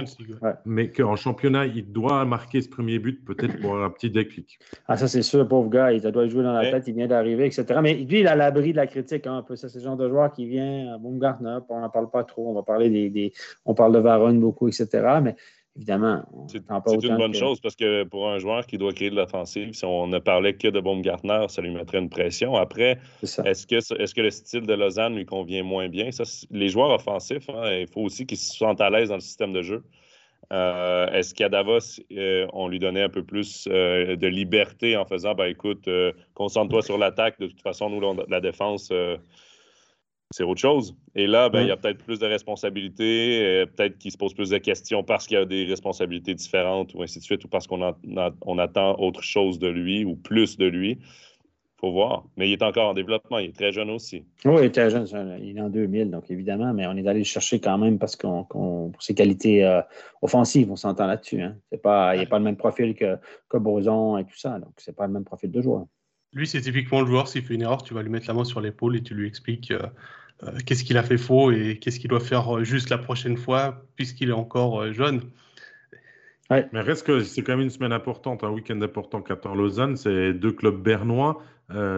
Mais 0.66 0.90
qu'en 0.92 1.16
championnat, 1.16 1.64
il 1.64 1.90
doit 1.90 2.26
marquer 2.26 2.60
ce 2.60 2.68
premier 2.68 2.98
but, 2.98 3.24
peut-être 3.24 3.60
pour 3.60 3.82
un 3.82 3.88
petit 3.88 4.10
déclic. 4.10 4.58
Ah, 4.88 4.98
ça, 4.98 5.08
c'est 5.08 5.22
sûr, 5.22 5.48
pauvre 5.48 5.70
gars. 5.70 5.92
Il 5.92 6.02
doit 6.02 6.28
jouer 6.28 6.42
dans 6.42 6.52
la 6.52 6.70
tête. 6.70 6.84
Il 6.86 6.94
vient 6.94 7.06
d'arriver, 7.06 7.46
etc. 7.46 7.64
Mais 7.82 7.94
lui, 7.94 8.20
il 8.20 8.28
a 8.28 8.36
l'abri 8.36 8.72
de 8.72 8.76
la 8.76 8.86
critique 8.86 9.26
hein, 9.26 9.38
un 9.38 9.42
peu. 9.42 9.56
Ça, 9.56 9.70
c'est 9.70 9.78
le 9.78 9.84
genre 9.84 9.96
de 9.96 10.06
joueur 10.06 10.32
qui 10.32 10.46
vient 10.46 10.92
à 10.94 10.98
Baumgartner. 10.98 11.58
On 11.70 11.80
n'en 11.80 11.88
parle 11.88 12.10
pas 12.10 12.24
trop. 12.24 12.50
On 12.50 12.52
va 12.52 12.62
parler 12.62 12.90
des, 12.90 13.08
des... 13.08 13.32
On 13.64 13.72
parle 13.72 13.94
de 13.94 14.00
Varone 14.00 14.38
beaucoup, 14.38 14.68
etc. 14.68 14.86
Mais 15.22 15.34
évidemment. 15.76 16.24
C'est 16.48 17.04
une 17.04 17.16
bonne 17.16 17.34
chose 17.34 17.60
parce 17.60 17.76
que 17.76 18.04
pour 18.04 18.28
un 18.28 18.38
joueur 18.38 18.66
qui 18.66 18.78
doit 18.78 18.92
créer 18.92 19.10
de 19.10 19.16
l'offensive, 19.16 19.72
si 19.72 19.84
on 19.84 20.06
ne 20.06 20.18
parlait 20.18 20.54
que 20.54 20.68
de 20.68 20.80
Baumgartner, 20.80 21.46
ça 21.48 21.62
lui 21.62 21.70
mettrait 21.70 21.98
une 21.98 22.08
pression. 22.08 22.56
Après, 22.56 22.98
est-ce 23.22 23.66
que, 23.66 23.76
est 23.76 24.14
que 24.14 24.20
le 24.20 24.30
style 24.30 24.66
de 24.66 24.74
Lausanne 24.74 25.14
lui 25.14 25.26
convient 25.26 25.62
moins 25.62 25.88
bien? 25.88 26.10
Ça, 26.10 26.24
les 26.50 26.68
joueurs 26.68 26.90
offensifs, 26.90 27.48
hein, 27.50 27.70
il 27.80 27.88
faut 27.88 28.02
aussi 28.02 28.26
qu'ils 28.26 28.38
se 28.38 28.56
sentent 28.56 28.80
à 28.80 28.90
l'aise 28.90 29.10
dans 29.10 29.16
le 29.16 29.20
système 29.20 29.52
de 29.52 29.62
jeu. 29.62 29.82
Euh, 30.52 31.08
est-ce 31.08 31.34
qu'à 31.34 31.48
Davos, 31.48 32.00
euh, 32.12 32.46
on 32.52 32.68
lui 32.68 32.78
donnait 32.78 33.02
un 33.02 33.08
peu 33.08 33.24
plus 33.24 33.68
euh, 33.68 34.16
de 34.16 34.26
liberté 34.28 34.96
en 34.96 35.04
faisant, 35.04 35.34
ben, 35.34 35.46
écoute, 35.46 35.88
concentre-toi 36.34 36.82
sur 36.82 36.98
l'attaque, 36.98 37.38
de 37.40 37.46
toute 37.46 37.62
façon, 37.62 37.90
nous, 37.90 38.24
la 38.28 38.40
défense, 38.40 38.92
c'est 40.30 40.42
autre 40.42 40.60
chose. 40.60 40.96
Et 41.14 41.26
là, 41.26 41.48
ben, 41.48 41.62
il 41.62 41.68
y 41.68 41.70
a 41.70 41.76
peut-être 41.76 42.02
plus 42.02 42.18
de 42.18 42.26
responsabilités, 42.26 43.44
euh, 43.44 43.66
peut-être 43.66 43.98
qu'il 43.98 44.10
se 44.10 44.16
pose 44.16 44.34
plus 44.34 44.50
de 44.50 44.58
questions 44.58 45.02
parce 45.04 45.26
qu'il 45.26 45.36
y 45.36 45.40
a 45.40 45.44
des 45.44 45.64
responsabilités 45.64 46.34
différentes 46.34 46.94
ou 46.94 47.02
ainsi 47.02 47.18
de 47.18 47.24
suite, 47.24 47.44
ou 47.44 47.48
parce 47.48 47.66
qu'on 47.66 47.94
on 48.42 48.58
attend 48.58 48.98
autre 48.98 49.22
chose 49.22 49.58
de 49.58 49.68
lui 49.68 50.04
ou 50.04 50.16
plus 50.16 50.56
de 50.56 50.66
lui. 50.66 50.98
Il 51.00 51.80
faut 51.80 51.92
voir. 51.92 52.24
Mais 52.36 52.48
il 52.48 52.54
est 52.54 52.62
encore 52.62 52.88
en 52.88 52.94
développement. 52.94 53.38
Il 53.38 53.50
est 53.50 53.56
très 53.56 53.70
jeune 53.70 53.90
aussi. 53.90 54.24
Oui, 54.46 54.54
il 54.60 54.64
est 54.64 54.70
très 54.70 54.88
jeune. 54.88 55.06
Il 55.42 55.58
est 55.58 55.60
en 55.60 55.68
2000, 55.68 56.10
donc 56.10 56.30
évidemment, 56.30 56.72
mais 56.72 56.86
on 56.86 56.96
est 56.96 57.06
allé 57.06 57.18
le 57.18 57.24
chercher 57.24 57.60
quand 57.60 57.76
même 57.76 57.98
parce 57.98 58.16
qu'on, 58.16 58.44
pour 58.44 59.02
ses 59.02 59.14
qualités 59.14 59.62
euh, 59.62 59.82
offensives, 60.22 60.70
on 60.72 60.76
s'entend 60.76 61.06
là-dessus. 61.06 61.42
Hein. 61.42 61.56
C'est 61.70 61.80
pas, 61.80 62.16
il 62.16 62.22
a 62.22 62.26
pas 62.26 62.38
le 62.38 62.44
même 62.44 62.56
profil 62.56 62.94
que, 62.94 63.18
que 63.48 63.58
Boson 63.58 64.16
et 64.16 64.24
tout 64.24 64.36
ça. 64.36 64.58
Donc, 64.58 64.72
c'est 64.78 64.96
pas 64.96 65.06
le 65.06 65.12
même 65.12 65.24
profil 65.24 65.50
de 65.50 65.60
joueur. 65.60 65.86
Lui, 66.32 66.46
c'est 66.46 66.60
typiquement 66.60 67.00
le 67.00 67.06
joueur, 67.06 67.28
s'il 67.28 67.42
fait 67.42 67.54
une 67.54 67.62
erreur, 67.62 67.82
tu 67.82 67.94
vas 67.94 68.02
lui 68.02 68.10
mettre 68.10 68.26
la 68.28 68.34
main 68.34 68.44
sur 68.44 68.60
l'épaule 68.60 68.96
et 68.96 69.02
tu 69.02 69.14
lui 69.14 69.26
expliques 69.26 69.70
euh, 69.70 69.86
euh, 70.42 70.58
qu'est-ce 70.66 70.84
qu'il 70.84 70.98
a 70.98 71.02
fait 71.02 71.16
faux 71.16 71.50
et 71.50 71.78
qu'est-ce 71.78 71.98
qu'il 71.98 72.10
doit 72.10 72.20
faire 72.20 72.58
euh, 72.58 72.64
juste 72.64 72.90
la 72.90 72.98
prochaine 72.98 73.36
fois, 73.36 73.86
puisqu'il 73.96 74.28
est 74.30 74.32
encore 74.32 74.92
jeune. 74.92 75.22
Mais 76.50 76.80
reste 76.80 77.06
que 77.06 77.24
c'est 77.24 77.42
quand 77.42 77.54
même 77.54 77.62
une 77.62 77.70
semaine 77.70 77.92
importante, 77.92 78.44
un 78.44 78.50
week-end 78.50 78.80
important 78.80 79.20
qu'attend 79.20 79.54
Lausanne. 79.56 79.96
C'est 79.96 80.32
deux 80.32 80.52
clubs 80.52 80.80
bernois. 80.80 81.42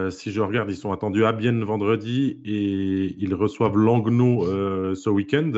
si 0.09 0.33
je 0.33 0.41
regarde, 0.41 0.71
ils 0.71 0.77
sont 0.77 0.91
attendus 0.91 1.27
à 1.27 1.33
Bienne 1.33 1.63
vendredi 1.65 2.41
et 2.47 3.15
ils 3.19 3.35
reçoivent 3.35 3.77
Langnau 3.77 4.47
ce 4.95 5.11
week-end. 5.11 5.53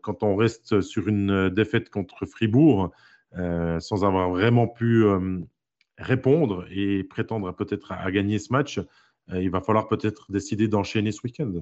quand 0.00 0.24
on 0.24 0.34
reste 0.34 0.80
sur 0.80 1.06
une 1.06 1.48
défaite 1.50 1.90
contre 1.90 2.26
Fribourg, 2.26 2.90
sans 3.36 4.04
avoir 4.04 4.30
vraiment 4.30 4.66
pu 4.66 5.04
répondre 5.98 6.66
et 6.70 7.04
prétendre 7.04 7.54
peut-être 7.54 7.92
à, 7.92 8.10
gagner 8.10 8.38
ce 8.38 8.52
match, 8.52 8.78
euh, 9.30 9.42
il 9.42 9.50
va 9.50 9.60
falloir 9.60 9.88
peut-être 9.88 10.30
décider 10.30 10.68
d'enchaîner 10.68 11.12
ce 11.12 11.20
week-end. 11.24 11.52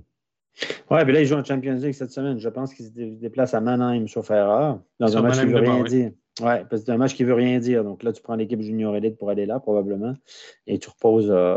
Oui, 0.91 0.99
mais 1.07 1.13
là, 1.13 1.21
ils 1.21 1.27
jouent 1.27 1.37
en 1.37 1.45
Champions 1.45 1.75
League 1.75 1.93
cette 1.93 2.11
semaine. 2.11 2.39
Je 2.39 2.49
pense 2.49 2.75
qu'ils 2.75 2.87
se 2.87 2.91
déplacent 2.93 3.55
à 3.55 3.61
Mannheim, 3.61 4.09
sur 4.09 4.29
erreur, 4.31 4.81
dans 4.99 5.17
un 5.17 5.23
match 5.23 5.39
qui 5.39 5.47
ne 5.47 5.53
veut 5.53 5.61
rien 5.61 5.85
dire. 5.85 6.11
Oui, 6.41 6.47
parce 6.69 6.69
que 6.69 6.77
c'est 6.79 6.93
un 6.93 6.97
match 6.97 7.15
qui 7.15 7.23
ne 7.23 7.29
veut 7.29 7.35
rien 7.35 7.59
dire. 7.59 7.85
Donc 7.85 8.03
là, 8.03 8.13
tu 8.13 8.23
prends 8.23 8.35
l'équipe 8.35 8.61
junior 8.61 8.97
élite 8.97 9.17
pour 9.19 9.31
aller 9.31 9.47
là, 9.47 9.61
probablement, 9.61 10.15
et 10.67 10.79
tu 10.79 10.89
reposes, 10.89 11.31
euh, 11.31 11.57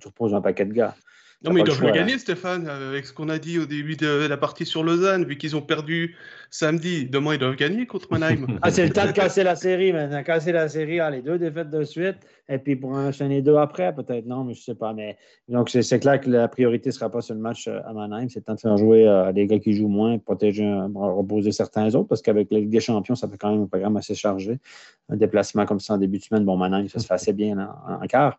tu 0.00 0.08
reposes 0.08 0.34
un 0.34 0.40
paquet 0.40 0.64
de 0.64 0.72
gars. 0.72 0.94
Non, 1.42 1.54
mais 1.54 1.60
ils 1.60 1.64
doivent 1.64 1.82
le 1.82 1.90
gagner, 1.90 2.18
Stéphane, 2.18 2.68
avec 2.68 3.06
ce 3.06 3.14
qu'on 3.14 3.30
a 3.30 3.38
dit 3.38 3.58
au 3.58 3.64
début 3.64 3.96
de 3.96 4.26
la 4.26 4.36
partie 4.36 4.66
sur 4.66 4.84
Lausanne, 4.84 5.24
vu 5.24 5.38
qu'ils 5.38 5.56
ont 5.56 5.62
perdu 5.62 6.16
samedi. 6.50 7.06
Demain, 7.06 7.34
ils 7.34 7.38
doivent 7.38 7.56
gagner 7.56 7.86
contre 7.86 8.08
Mannheim. 8.10 8.46
ah, 8.62 8.70
c'est 8.70 8.84
le 8.84 8.92
temps 8.92 9.06
de 9.06 9.12
casser 9.12 9.42
la 9.42 9.56
série 9.56 9.92
maintenant. 9.92 10.22
Casser 10.22 10.52
la 10.52 10.68
série, 10.68 11.00
ah, 11.00 11.10
les 11.10 11.22
deux 11.22 11.38
défaites 11.38 11.70
de 11.70 11.84
suite, 11.84 12.16
et 12.48 12.58
puis 12.58 12.76
pour 12.76 12.90
enchaîner 12.90 13.40
deux 13.40 13.56
après, 13.56 13.94
peut-être. 13.94 14.26
Non, 14.26 14.44
mais 14.44 14.54
je 14.54 14.60
ne 14.60 14.64
sais 14.64 14.74
pas. 14.74 14.92
Mais 14.92 15.16
donc, 15.48 15.70
c'est 15.70 16.00
clair 16.00 16.20
que 16.20 16.28
la 16.28 16.48
priorité 16.48 16.90
ne 16.90 16.92
sera 16.92 17.08
pas 17.08 17.22
sur 17.22 17.34
le 17.34 17.40
match 17.40 17.68
euh, 17.68 17.80
à 17.86 17.92
Mannheim. 17.92 18.28
C'est 18.28 18.40
le 18.40 18.44
temps 18.44 18.54
de 18.54 18.60
faire 18.60 18.76
jouer 18.76 19.06
euh, 19.06 19.32
des 19.32 19.46
gars 19.46 19.60
qui 19.60 19.72
jouent 19.72 19.88
moins, 19.88 20.18
protéger, 20.18 20.68
reposer 20.94 21.52
certains 21.52 21.94
autres, 21.94 22.08
parce 22.08 22.20
qu'avec 22.20 22.50
la 22.50 22.58
Ligue 22.58 22.70
des 22.70 22.80
Champions, 22.80 23.14
ça 23.14 23.28
fait 23.28 23.38
quand 23.38 23.52
même 23.52 23.62
un 23.62 23.66
programme 23.66 23.96
assez 23.96 24.14
chargé. 24.14 24.58
Un 25.08 25.16
déplacement 25.16 25.64
comme 25.64 25.80
ça 25.80 25.94
en 25.94 25.98
début 25.98 26.18
de 26.18 26.24
semaine, 26.24 26.44
bon, 26.44 26.56
Mannheim, 26.56 26.88
ça 26.88 26.98
se 26.98 27.06
fait 27.06 27.14
assez 27.14 27.32
bien 27.32 27.56
en, 27.88 28.06
quart. 28.06 28.38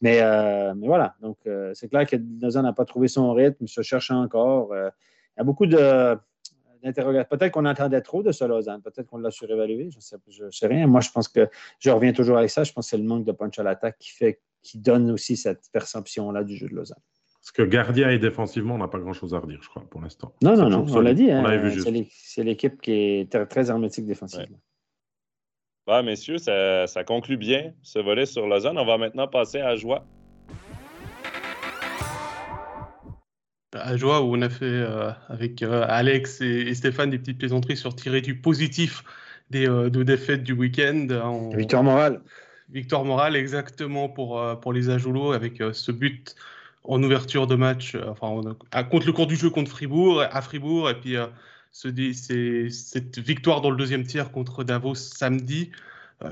Mais, 0.00 0.18
euh, 0.20 0.74
mais 0.76 0.86
voilà. 0.86 1.14
Donc, 1.22 1.38
c'est 1.74 1.88
clair 1.88 2.06
que 2.06 2.16
Lausanne 2.42 2.64
n'a 2.64 2.72
pas 2.72 2.84
trouvé 2.84 3.08
son 3.08 3.32
rythme, 3.32 3.66
se 3.66 3.82
cherche 3.82 4.10
encore. 4.10 4.74
il 4.74 5.38
y 5.38 5.40
a 5.40 5.44
beaucoup 5.44 5.66
de 5.66 6.18
Peut-être 6.82 7.50
qu'on 7.52 7.64
entendait 7.64 8.00
trop 8.00 8.22
de 8.22 8.32
ce 8.32 8.44
Lausanne. 8.44 8.82
Peut-être 8.82 9.06
qu'on 9.06 9.18
l'a 9.18 9.30
surévalué. 9.30 9.90
Je 9.90 9.98
ne 9.98 10.50
sais, 10.50 10.66
rien. 10.66 10.86
Moi, 10.86 11.00
je 11.00 11.10
pense 11.10 11.28
que 11.28 11.48
je 11.78 11.90
reviens 11.90 12.12
toujours 12.12 12.38
avec 12.38 12.50
ça. 12.50 12.64
Je 12.64 12.72
pense 12.72 12.86
que 12.86 12.90
c'est 12.90 12.98
le 12.98 13.04
manque 13.04 13.24
de 13.24 13.32
punch 13.32 13.58
à 13.58 13.62
l'attaque 13.62 13.98
qui 13.98 14.10
fait 14.10 14.40
qui 14.62 14.78
donne 14.78 15.10
aussi 15.10 15.36
cette 15.36 15.62
perception-là 15.72 16.44
du 16.44 16.56
jeu 16.56 16.68
de 16.68 16.74
Lausanne. 16.74 17.00
Parce 17.40 17.50
que 17.50 17.62
gardien 17.62 18.10
et 18.10 18.20
défensivement, 18.20 18.76
on 18.76 18.78
n'a 18.78 18.86
pas 18.86 19.00
grand-chose 19.00 19.34
à 19.34 19.40
redire, 19.40 19.58
je 19.60 19.68
crois, 19.68 19.84
pour 19.90 20.00
l'instant. 20.00 20.32
Non, 20.40 20.56
non, 20.56 20.68
non, 20.68 20.86
on 20.88 21.00
l'a 21.00 21.14
dit. 21.14 21.30
Hein, 21.32 21.42
c'est 22.10 22.44
l'équipe 22.44 22.80
qui 22.80 22.92
est 22.92 23.48
très, 23.48 23.70
hermétique 23.70 24.06
défensivement. 24.06 24.60
Ouais. 25.88 26.02
messieurs, 26.04 26.38
ça, 26.38 26.86
ça, 26.86 27.02
conclut 27.02 27.36
bien 27.36 27.72
ce 27.82 27.98
volet 27.98 28.26
sur 28.26 28.46
Lausanne. 28.46 28.78
On 28.78 28.84
va 28.84 28.98
maintenant 28.98 29.26
passer 29.26 29.58
à 29.58 29.74
Joie. 29.74 30.06
À 33.74 33.96
joie 33.96 34.22
où 34.22 34.36
on 34.36 34.42
a 34.42 34.48
fait 34.48 34.64
euh, 34.64 35.10
avec 35.28 35.62
euh, 35.62 35.84
Alex 35.88 36.40
et, 36.40 36.74
Stéphane 36.74 37.10
des 37.10 37.18
petites 37.18 37.38
plaisanteries 37.38 37.76
sur 37.76 37.94
tirer 37.94 38.20
du 38.20 38.36
positif 38.36 39.04
des 39.50 39.68
euh, 39.68 39.90
deux 39.90 40.04
défaites 40.04 40.42
du 40.42 40.52
week-end. 40.52 41.06
Victoire 41.54 41.82
morale. 41.82 42.20
Victoire 42.70 43.04
morale, 43.04 43.36
exactement, 43.36 44.08
pour, 44.08 44.42
pour 44.60 44.72
les 44.72 44.88
Ajoulots 44.88 45.32
avec 45.32 45.62
ce 45.72 45.92
but 45.92 46.34
en 46.84 47.02
ouverture 47.02 47.46
de 47.46 47.54
match, 47.54 47.96
enfin, 48.08 48.40
contre 48.84 49.06
le 49.06 49.12
cours 49.12 49.26
du 49.26 49.36
jeu 49.36 49.50
contre 49.50 49.70
Fribourg, 49.70 50.22
à 50.22 50.40
Fribourg, 50.40 50.88
et 50.88 50.94
puis 50.94 51.16
ce, 51.70 52.68
cette 52.70 53.18
victoire 53.18 53.60
dans 53.60 53.70
le 53.70 53.76
deuxième 53.76 54.04
tiers 54.04 54.32
contre 54.32 54.64
Davos 54.64 54.94
samedi. 54.94 55.70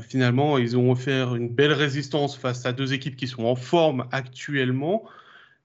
finalement, 0.00 0.56
ils 0.56 0.78
ont 0.78 0.90
offert 0.90 1.34
une 1.34 1.50
belle 1.50 1.74
résistance 1.74 2.38
face 2.38 2.64
à 2.64 2.72
deux 2.72 2.94
équipes 2.94 3.16
qui 3.16 3.28
sont 3.28 3.44
en 3.44 3.54
forme 3.54 4.06
actuellement. 4.10 5.04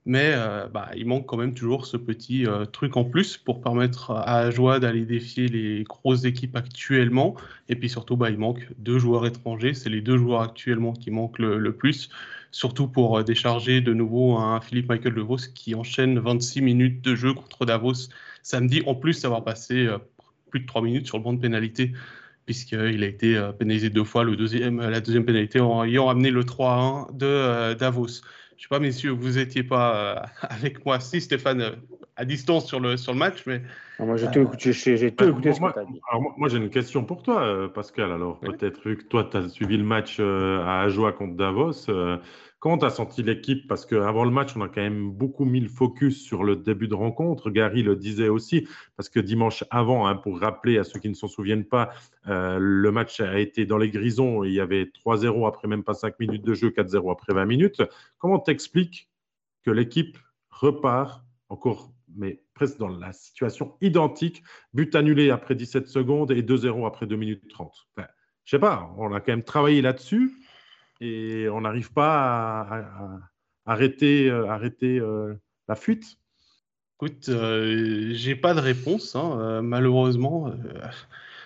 Mais 0.08 0.34
euh, 0.36 0.68
bah, 0.68 0.92
il 0.96 1.08
manque 1.08 1.26
quand 1.26 1.38
même 1.38 1.56
toujours 1.56 1.88
ce 1.88 1.98
petit 1.98 2.46
euh, 2.46 2.66
truc 2.66 2.96
en 2.96 3.06
plus 3.06 3.38
pour 3.38 3.60
permettre 3.60 4.12
à 4.12 4.52
Joie 4.52 4.80
d'aller 4.80 5.04
défier 5.04 5.48
les 5.48 5.84
grosses 5.84 6.26
équipes 6.26 6.56
actuellement. 6.56 7.36
Et 7.70 7.76
puis 7.76 7.90
surtout, 7.90 8.16
bah, 8.16 8.30
il 8.30 8.38
manque 8.38 8.68
deux 8.78 9.00
joueurs 9.00 9.26
étrangers. 9.26 9.74
C'est 9.74 9.90
les 9.90 10.02
deux 10.02 10.18
joueurs 10.18 10.42
actuellement 10.42 10.94
qui 10.94 11.10
manquent 11.10 11.40
le, 11.40 11.72
plus. 11.76 12.10
Surtout 12.52 12.88
pour 12.88 13.18
euh, 13.18 13.24
décharger 13.24 13.82
de 13.82 13.94
nouveau 13.94 14.38
un 14.38 14.62
Philippe 14.62 14.90
Michael 14.90 15.16
DeVos 15.16 15.50
qui 15.56 15.74
enchaîne 15.74 16.20
26 16.20 16.62
minutes 16.62 17.02
de 17.04 17.16
jeu 17.16 17.34
contre 17.34 17.66
Davos 17.66 18.10
samedi. 18.44 18.84
En 18.86 18.94
plus 18.94 19.24
d'avoir 19.24 19.44
passé 19.44 19.88
plus 20.52 20.60
de 20.60 20.68
3 20.68 20.84
minutes 20.84 21.08
sur 21.08 21.18
le 21.18 21.24
banc 21.24 21.34
de 21.34 21.40
pénalité 21.40 21.94
puisqu'il 22.46 23.04
a 23.04 23.08
été 23.08 23.42
pénalisé 23.58 23.90
deux 23.90 24.04
fois, 24.04 24.24
la 24.24 24.36
deuxième 24.36 25.26
pénalité 25.26 25.58
ayant 25.58 26.10
amené 26.10 26.30
le 26.30 26.44
3-1 26.44 27.18
de 27.18 27.74
Davos. 27.74 28.22
Je 28.58 28.64
sais 28.64 28.68
pas, 28.70 28.80
messieurs, 28.80 29.12
vous 29.12 29.32
n'étiez 29.32 29.64
pas 29.64 29.96
euh, 29.96 30.26
avec 30.50 30.86
moi, 30.86 31.00
si 31.00 31.22
Stéphane, 31.22 31.62
euh, 31.62 31.72
à 32.16 32.26
distance 32.26 32.66
sur 32.66 32.80
le, 32.80 32.98
sur 32.98 33.14
le 33.14 33.20
match, 33.20 33.44
mais. 33.46 33.62
moi, 34.00 34.16
j'ai 34.18 34.32
tout 34.32 34.40
écouté, 34.40 34.74
j'ai 34.74 35.12
tout 35.12 35.26
écouté 35.26 35.54
ce 35.54 35.60
moi, 35.60 35.74
que 35.74 35.80
dit. 35.92 36.00
moi, 36.38 36.50
j'ai 36.50 36.58
une 36.58 36.70
question 36.70 37.04
pour 37.04 37.24
toi, 37.24 37.42
euh, 37.44 37.68
Pascal. 37.68 38.12
Alors, 38.12 38.40
peut-être 38.40 38.82
que 38.82 39.04
toi, 39.04 39.28
tu 39.30 39.38
as 39.38 39.50
suivi 39.50 39.78
le 39.78 39.84
match 39.84 40.20
à 40.20 40.82
Ajoie 40.82 41.12
contre 41.14 41.36
Davos. 41.36 41.90
Comment 42.66 42.80
tu 42.80 42.86
as 42.86 42.90
senti 42.90 43.22
l'équipe 43.22 43.68
Parce 43.68 43.86
qu'avant 43.86 44.24
le 44.24 44.32
match, 44.32 44.58
on 44.58 44.62
a 44.62 44.68
quand 44.68 44.82
même 44.82 45.12
beaucoup 45.12 45.46
mis 45.46 45.60
le 45.60 45.70
focus 45.70 46.20
sur 46.20 46.44
le 46.44 46.56
début 46.56 46.88
de 46.88 46.96
rencontre. 46.96 47.52
Gary 47.52 47.84
le 47.84 47.96
disait 47.96 48.28
aussi, 48.28 48.68
parce 48.98 49.08
que 49.08 49.20
dimanche 49.20 49.64
avant, 49.70 50.08
hein, 50.08 50.16
pour 50.16 50.40
rappeler 50.40 50.80
à 50.80 50.84
ceux 50.84 51.00
qui 51.00 51.08
ne 51.08 51.14
s'en 51.14 51.28
souviennent 51.28 51.66
pas, 51.66 51.92
euh, 52.26 52.58
le 52.60 52.92
match 52.92 53.22
a 53.22 53.40
été 53.40 53.68
dans 53.68 53.78
les 53.78 53.92
grisons. 53.92 54.44
Il 54.44 54.52
y 54.52 54.60
avait 54.60 54.86
3-0 54.86 55.48
après 55.48 55.68
même 55.68 55.84
pas 55.84 55.94
5 55.94 56.20
minutes 56.20 56.44
de 56.44 56.56
jeu, 56.56 56.72
4-0 56.72 57.12
après 57.12 57.36
20 57.36 57.46
minutes. 57.46 57.84
Comment 58.18 58.40
t'expliques 58.40 59.12
que 59.64 59.70
l'équipe 59.70 60.18
repart 60.50 61.24
encore, 61.50 61.94
mais 62.18 62.42
presque 62.56 62.80
dans 62.80 62.88
la 62.88 63.14
situation 63.14 63.76
identique. 63.82 64.42
But 64.74 64.96
annulé 64.96 65.30
après 65.30 65.54
17 65.54 65.88
secondes 65.88 66.32
et 66.32 66.42
2-0 66.42 66.88
après 66.88 67.06
2 67.06 67.16
minutes 67.16 67.48
30. 67.48 67.72
Enfin, 67.96 68.08
je 68.44 68.50
sais 68.50 68.60
pas, 68.60 68.92
on 68.98 69.14
a 69.14 69.20
quand 69.20 69.34
même 69.34 69.44
travaillé 69.44 69.84
là-dessus 69.84 70.32
et 71.02 71.48
on 71.50 71.62
n'arrive 71.62 71.92
pas 71.92 72.62
à, 72.62 73.20
arrêter, 73.66 74.30
euh, 74.30 74.48
euh, 74.84 75.36
la 75.68 75.76
fuite. 75.76 76.18
Écoute, 76.98 77.30
euh, 77.30 78.12
j'ai 78.14 78.36
pas 78.36 78.54
de 78.54 78.60
réponse, 78.60 79.16
hein, 79.16 79.62
malheureusement. 79.62 80.54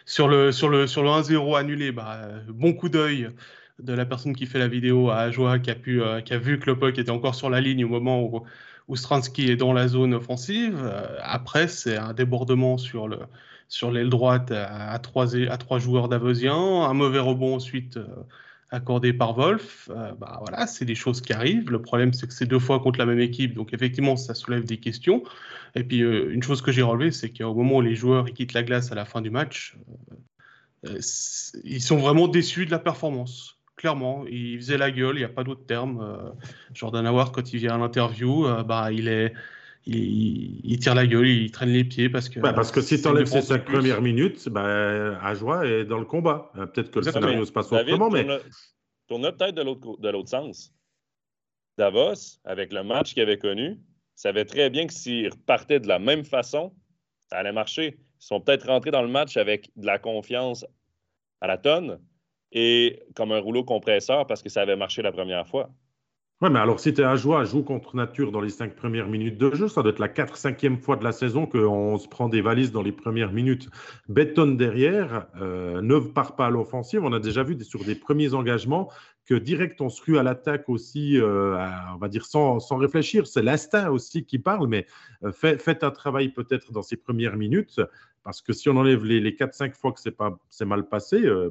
sur 0.06 0.28
le, 0.28 0.52
sur 0.52 0.70
le, 0.70 0.88
sur 0.88 1.04
le 1.04 1.10
1-0 1.10 1.58
annulé, 1.58 1.92
bah, 1.92 2.20
bon 2.48 2.74
coup 2.74 2.90
d'œil 2.90 3.30
de 3.80 3.94
la 3.94 4.06
personne 4.06 4.36
qui 4.36 4.46
fait 4.46 4.60
la 4.60 4.68
vidéo 4.68 5.10
à 5.10 5.20
Ajoa 5.20 5.60
qui 5.60 5.72
a, 5.72 5.76
pu, 5.76 6.02
qui 6.26 6.34
a 6.34 6.38
vu 6.38 6.60
que 6.60 6.70
le 6.70 6.78
puck 6.78 6.98
était 6.98 7.12
encore 7.12 7.36
sur 7.36 7.50
la 7.50 7.62
ligne 7.62 7.86
au 7.86 7.88
moment 7.88 8.22
où, 8.22 8.44
où 8.88 8.96
Stransky 8.96 9.50
est 9.50 9.56
dans 9.56 9.74
la 9.74 9.88
zone 9.88 10.14
offensive. 10.14 10.92
après, 11.22 11.68
c'est 11.68 11.98
un 11.98 12.14
débordement 12.14 12.78
sur 12.78 13.08
le, 13.08 13.20
sur 13.70 13.92
l'aile 13.92 14.10
droite 14.10 14.52
à, 14.52 14.98
trois, 15.00 15.36
à 15.36 15.58
trois 15.58 15.80
joueurs 15.80 16.10
d'Avosien, 16.10 16.54
un 16.54 16.94
mauvais 16.94 17.20
rebond 17.20 17.56
ensuite 17.56 17.98
euh, 17.98 18.08
accordé 18.72 19.14
par 19.14 19.34
Wolf. 19.34 19.90
Euh, 19.92 20.14
bah, 20.14 20.38
voilà, 20.42 20.68
c'est 20.68 20.86
des 20.86 20.96
choses 20.96 21.22
qui 21.22 21.34
arrivent. 21.34 21.72
Le 21.72 21.82
problème, 21.82 22.14
c'est 22.14 22.28
que 22.28 22.34
c'est 22.34 22.46
deux 22.46 22.60
fois 22.60 22.80
contre 22.80 23.00
la 23.00 23.06
même 23.06 23.20
équipe, 23.20 23.54
donc 23.54 23.74
effectivement, 23.74 24.16
ça 24.16 24.34
soulève 24.34 24.66
des 24.66 24.78
questions. 24.78 25.24
Et 25.76 25.84
puis, 25.84 26.02
euh, 26.02 26.32
une 26.32 26.44
chose 26.44 26.62
que 26.62 26.72
j'ai 26.72 26.82
relevée, 26.82 27.12
c'est 27.12 27.30
qu'au 27.30 27.54
moment 27.54 27.78
où 27.78 27.82
les 27.82 27.96
joueurs 27.96 28.28
ils 28.28 28.34
quittent 28.34 28.54
la 28.54 28.64
glace 28.64 28.92
à 28.92 28.96
la 28.96 29.06
fin 29.06 29.22
du 29.22 29.30
match, 29.30 29.78
ils 31.64 31.82
sont 31.82 31.98
vraiment 31.98 32.30
déçus 32.30 32.66
de 32.66 32.72
la 32.72 32.80
performance 32.80 33.58
clairement. 33.76 34.26
Il 34.30 34.58
faisait 34.58 34.78
la 34.78 34.92
gueule, 34.92 35.16
il 35.16 35.20
n'y 35.20 35.26
a 35.26 35.30
pas 35.30 35.46
d'autre 35.46 35.66
terme. 35.66 36.34
Jordan 36.74 37.06
Howard, 37.06 37.34
quand 37.34 37.54
il 37.54 37.60
vient 37.60 37.76
à 37.76 37.78
l'interview, 37.78 38.46
bah, 38.66 38.92
il 38.92 39.08
est, 39.08 39.34
il, 39.90 40.80
tire 40.80 40.96
la 40.96 41.08
gueule, 41.08 41.28
il 41.28 41.52
traîne 41.52 41.70
les 41.70 41.84
pieds 41.84 42.10
parce 42.10 42.30
que. 42.30 42.40
Bah, 42.40 42.54
parce 42.54 42.72
que 42.72 42.82
si 42.82 43.02
tu 43.02 43.08
enlèves 43.08 43.28
ces 43.28 43.42
cinq 43.42 43.66
premières 43.66 44.02
minutes, 44.02 44.48
bah, 44.50 45.20
Ajoie 45.22 45.66
est 45.66 45.86
dans 45.86 46.00
le 46.00 46.06
combat. 46.06 46.52
Euh, 46.58 46.66
peut-être 46.66 46.92
que 46.92 47.00
le 47.00 47.12
scénario 47.12 47.46
se 47.46 47.52
passe 47.52 47.72
autrement, 47.72 48.10
mais. 48.10 48.26
Tourne 49.08 49.32
peut-être 49.32 49.56
de 49.56 50.10
l'autre 50.10 50.30
sens. 50.30 50.72
Davos, 51.78 52.40
avec 52.44 52.72
le 52.74 52.84
match 52.84 53.14
qu'il 53.14 53.24
avait 53.24 53.40
connu, 53.40 53.80
savait 54.16 54.46
très 54.46 54.70
bien 54.70 54.86
que 54.86 54.94
s'il 54.94 55.30
repartait 55.30 55.80
de 55.80 55.88
la 55.88 55.98
même 55.98 56.26
façon, 56.26 56.74
ça 57.30 57.38
allait 57.38 57.54
marcher. 57.54 57.98
Ils 57.98 58.26
sont 58.26 58.42
peut-être 58.42 58.68
rentrés 58.68 58.92
dans 58.92 59.02
le 59.02 59.08
match 59.08 59.38
avec 59.38 59.72
de 59.78 59.86
la 59.86 59.98
confiance 59.98 60.66
à 61.42 61.48
la 61.48 61.58
tonne 61.58 62.00
et 62.52 63.02
comme 63.16 63.32
un 63.32 63.40
rouleau 63.40 63.64
compresseur 63.64 64.28
parce 64.28 64.44
que 64.44 64.50
ça 64.50 64.62
avait 64.62 64.76
marché 64.76 65.02
la 65.02 65.12
première 65.12 65.48
fois. 65.48 65.70
Oui, 66.42 66.50
mais 66.50 66.60
alors 66.60 66.80
si 66.80 66.94
tu 66.94 67.02
es 67.02 67.04
à 67.04 67.18
joie, 67.18 67.44
joue 67.44 67.64
contre 67.64 67.98
nature 67.98 68.32
dans 68.32 68.40
les 68.40 68.50
cinq 68.50 68.74
premières 68.74 69.10
minutes 69.10 69.38
de 69.38 69.54
jeu, 69.54 69.68
ça 69.68 69.82
doit 69.82 69.92
être 69.92 70.00
la 70.00 70.08
4-5e 70.08 70.78
fois 70.78 70.96
de 70.96 71.04
la 71.04 71.12
saison 71.12 71.46
qu'on 71.46 71.98
se 71.98 72.08
prend 72.08 72.30
des 72.30 72.40
valises 72.42 72.72
dans 72.72 72.82
les 72.82 72.94
premières 72.94 73.34
minutes. 73.34 73.70
Bétonne 74.08 74.56
derrière, 74.56 75.28
euh, 75.42 75.82
ne 75.82 76.00
part 76.00 76.38
pas 76.38 76.46
à 76.46 76.50
l'offensive. 76.50 77.02
On 77.04 77.12
a 77.12 77.20
déjà 77.20 77.44
vu 77.44 77.62
sur 77.66 77.84
des 77.84 77.96
premiers 77.96 78.34
engagements 78.36 78.90
que 79.26 79.36
direct 79.36 79.82
on 79.82 79.90
se 79.90 80.02
rue 80.02 80.18
à 80.18 80.24
l'attaque 80.24 80.70
aussi, 80.70 81.20
euh, 81.20 81.58
on 81.94 81.98
va 81.98 82.08
dire 82.08 82.26
sans, 82.26 82.62
sans 82.62 82.78
réfléchir. 82.78 83.28
C'est 83.28 83.44
l'instinct 83.44 83.90
aussi 83.90 84.24
qui 84.26 84.40
parle, 84.40 84.68
mais 84.68 84.86
euh, 85.26 85.34
faites 85.34 85.84
un 85.84 85.92
travail 85.92 86.30
peut-être 86.30 86.72
dans 86.72 86.84
ces 86.84 86.96
premières 86.96 87.36
minutes. 87.36 87.82
Parce 88.24 88.42
que 88.42 88.54
si 88.54 88.70
on 88.70 88.76
enlève 88.76 89.06
les, 89.06 89.20
les 89.20 89.32
4-5 89.32 89.74
fois 89.74 89.94
que 89.94 90.00
c'est 90.50 90.66
mal 90.66 90.88
passé, 90.88 91.22
euh, 91.24 91.50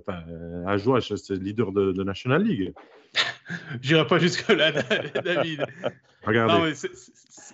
à 0.66 0.76
joie, 0.76 1.00
c'est 1.00 1.30
leader 1.30 1.72
de, 1.72 1.92
de 1.92 2.04
National 2.04 2.42
League. 2.42 2.72
J'irai 3.82 4.06
pas 4.06 4.18
jusque-là, 4.18 4.72
David. 5.24 5.64
Regardez. 6.24 6.74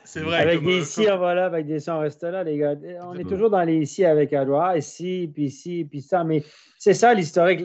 C'est 0.04 0.20
vrai. 0.20 0.38
Avec 0.38 0.62
des 0.62 0.78
ici, 0.78 1.06
on 1.10 1.18
va 1.18 1.34
là, 1.34 1.46
avec 1.46 1.66
des 1.66 1.76
ici, 1.76 1.90
on 1.90 2.00
reste 2.00 2.22
là, 2.22 2.44
les 2.44 2.56
gars. 2.56 2.74
On 3.02 3.14
est 3.14 3.28
toujours 3.28 3.50
dans 3.50 3.62
les 3.62 3.76
ici 3.76 4.04
avec 4.04 4.32
Adwa, 4.32 4.76
ici, 4.76 5.30
puis 5.32 5.44
ici, 5.44 5.86
puis 5.88 6.00
ça. 6.00 6.24
Mais 6.24 6.44
c'est 6.78 6.94
ça 6.94 7.14
l'historique. 7.14 7.62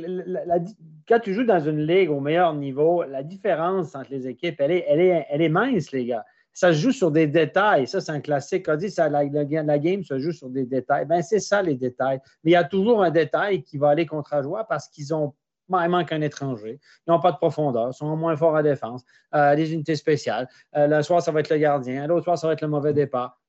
quand 1.08 1.20
tu 1.20 1.34
joues 1.34 1.44
dans 1.44 1.60
une 1.60 1.86
ligue 1.86 2.10
au 2.10 2.20
meilleur 2.20 2.54
niveau, 2.54 3.04
la 3.04 3.24
différence 3.24 3.96
entre 3.96 4.12
les 4.12 4.28
équipes, 4.28 4.56
elle 4.60 4.72
est, 4.72 4.86
elle 4.88 5.00
est, 5.00 5.26
elle 5.30 5.42
est 5.42 5.50
mince, 5.50 5.92
les 5.92 6.06
gars. 6.06 6.26
Ça 6.54 6.74
se 6.74 6.80
joue 6.80 6.92
sur 6.92 7.12
des 7.12 7.28
détails. 7.28 7.88
Ça, 7.88 8.02
c'est 8.02 8.12
un 8.12 8.20
classique. 8.20 8.68
On 8.68 8.76
dit 8.76 8.90
ça, 8.90 9.08
la, 9.08 9.24
la, 9.24 9.80
game 9.80 10.04
se 10.04 10.20
joue 10.20 10.32
sur 10.32 10.50
des 10.50 10.66
détails. 10.66 11.06
Ben, 11.06 11.22
c'est 11.22 11.40
ça, 11.40 11.62
les 11.62 11.76
détails. 11.76 12.20
Mais 12.44 12.52
il 12.52 12.54
y 12.54 12.58
a 12.58 12.64
toujours 12.64 13.04
un 13.04 13.12
détail 13.12 13.64
qui 13.64 13.78
va 13.78 13.90
aller 13.90 14.06
contre 14.06 14.34
Adwa 14.34 14.66
parce 14.66 14.88
qu'ils 14.90 15.14
ont 15.14 15.34
il 15.70 15.90
manque 15.90 16.12
un 16.12 16.22
étranger. 16.22 16.80
Ils 17.08 17.12
n'ont 17.12 17.20
pas 17.20 17.32
de 17.32 17.38
profondeur, 17.38 17.90
ils 17.92 17.94
sont 17.94 18.16
moins 18.16 18.36
forts 18.36 18.56
à 18.56 18.64
défense. 18.64 19.04
Euh, 19.36 19.56
des 19.56 19.74
unités 19.74 19.96
spéciales. 19.96 20.48
Euh, 20.76 20.88
le 20.88 21.02
soir, 21.04 21.22
ça 21.22 21.32
va 21.32 21.42
être 21.42 21.50
le 21.50 21.58
gardien. 21.58 22.08
L'autre 22.08 22.24
soir, 22.24 22.38
ça 22.38 22.48
va 22.48 22.54
être 22.54 22.62
le 22.62 22.68
mauvais 22.68 22.94
départ. 22.94 23.40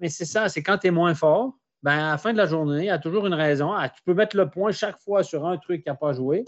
Mais 0.00 0.08
c'est 0.08 0.24
ça, 0.24 0.48
c'est 0.48 0.62
quand 0.62 0.78
tu 0.78 0.88
es 0.88 0.90
moins 0.90 1.14
fort, 1.14 1.56
ben, 1.82 1.92
à 1.92 2.10
la 2.10 2.18
fin 2.18 2.32
de 2.32 2.38
la 2.38 2.46
journée, 2.46 2.80
il 2.80 2.86
y 2.86 2.90
a 2.90 2.98
toujours 2.98 3.26
une 3.26 3.34
raison. 3.34 3.72
Ah, 3.72 3.88
tu 3.88 4.02
peux 4.04 4.14
mettre 4.14 4.36
le 4.36 4.50
point 4.50 4.72
chaque 4.72 4.98
fois 4.98 5.22
sur 5.22 5.46
un 5.46 5.56
truc 5.56 5.82
qui 5.82 5.88
n'a 5.88 5.94
pas 5.94 6.12
joué. 6.12 6.44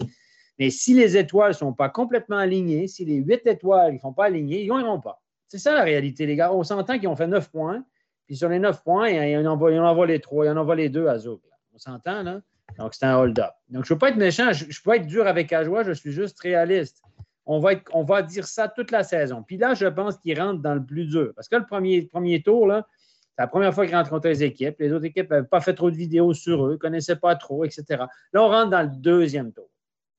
Mais 0.59 0.69
si 0.69 0.93
les 0.93 1.17
étoiles 1.17 1.49
ne 1.49 1.55
sont 1.55 1.73
pas 1.73 1.89
complètement 1.89 2.37
alignées, 2.37 2.87
si 2.87 3.05
les 3.05 3.15
huit 3.15 3.41
étoiles 3.47 3.93
ne 3.93 3.99
sont 3.99 4.13
pas 4.13 4.25
alignées, 4.25 4.61
ils 4.61 4.67
gagneront 4.67 4.99
pas. 4.99 5.22
C'est 5.53 5.59
ça 5.59 5.75
la 5.75 5.83
réalité, 5.83 6.25
les 6.25 6.35
gars. 6.35 6.51
On 6.51 6.63
s'entend 6.63 6.97
qu'ils 6.97 7.07
ont 7.07 7.15
fait 7.15 7.27
neuf 7.27 7.51
points. 7.51 7.85
Puis 8.25 8.35
sur 8.35 8.49
les 8.49 8.57
neuf 8.57 8.83
points, 8.83 9.07
il 9.09 9.47
en 9.47 9.51
envoie, 9.51 10.07
les 10.07 10.19
trois, 10.19 10.47
il 10.47 10.49
en 10.49 10.57
envoie 10.57 10.75
les 10.75 10.89
deux 10.89 11.05
à 11.05 11.19
Zouk. 11.19 11.41
On 11.75 11.77
s'entend, 11.77 12.23
là? 12.23 12.41
Donc, 12.79 12.95
c'est 12.95 13.05
un 13.05 13.15
hold-up. 13.17 13.51
Donc, 13.69 13.85
je 13.85 13.93
ne 13.93 13.95
veux 13.95 13.99
pas 13.99 14.09
être 14.09 14.15
méchant, 14.15 14.51
je 14.51 14.63
ne 14.63 14.69
peux 14.69 14.73
pas 14.83 14.95
être 14.95 15.05
dur 15.05 15.27
avec 15.27 15.53
Ajoie, 15.53 15.83
je 15.83 15.91
suis 15.91 16.11
juste 16.11 16.39
réaliste. 16.39 17.03
On 17.45 17.59
va, 17.59 17.73
on 17.91 18.03
va 18.03 18.23
dire 18.23 18.47
ça 18.47 18.67
toute 18.67 18.89
la 18.89 19.03
saison. 19.03 19.43
Puis 19.43 19.57
là, 19.57 19.75
je 19.75 19.85
pense 19.85 20.17
qu'il 20.17 20.41
rentre 20.41 20.59
dans 20.59 20.73
le 20.73 20.83
plus 20.83 21.05
dur. 21.05 21.33
Parce 21.35 21.47
que 21.47 21.57
le 21.57 21.67
premier, 21.67 22.01
premier 22.01 22.41
tour, 22.41 22.65
là, 22.65 22.87
c'est 23.35 23.43
la 23.43 23.47
première 23.47 23.75
fois 23.75 23.85
qu'ils 23.85 23.95
rentrent 23.95 24.09
contre 24.09 24.29
les 24.29 24.41
équipes. 24.41 24.77
Les 24.79 24.91
autres 24.91 25.05
équipes 25.05 25.29
n'avaient 25.29 25.47
pas 25.47 25.61
fait 25.61 25.75
trop 25.75 25.91
de 25.91 25.95
vidéos 25.95 26.33
sur 26.33 26.65
eux, 26.65 26.71
ne 26.71 26.77
connaissaient 26.77 27.17
pas 27.17 27.35
trop, 27.35 27.63
etc. 27.63 27.83
Là, 28.31 28.41
on 28.41 28.47
rentre 28.47 28.71
dans 28.71 28.81
le 28.81 28.89
deuxième 28.89 29.53
tour. 29.53 29.69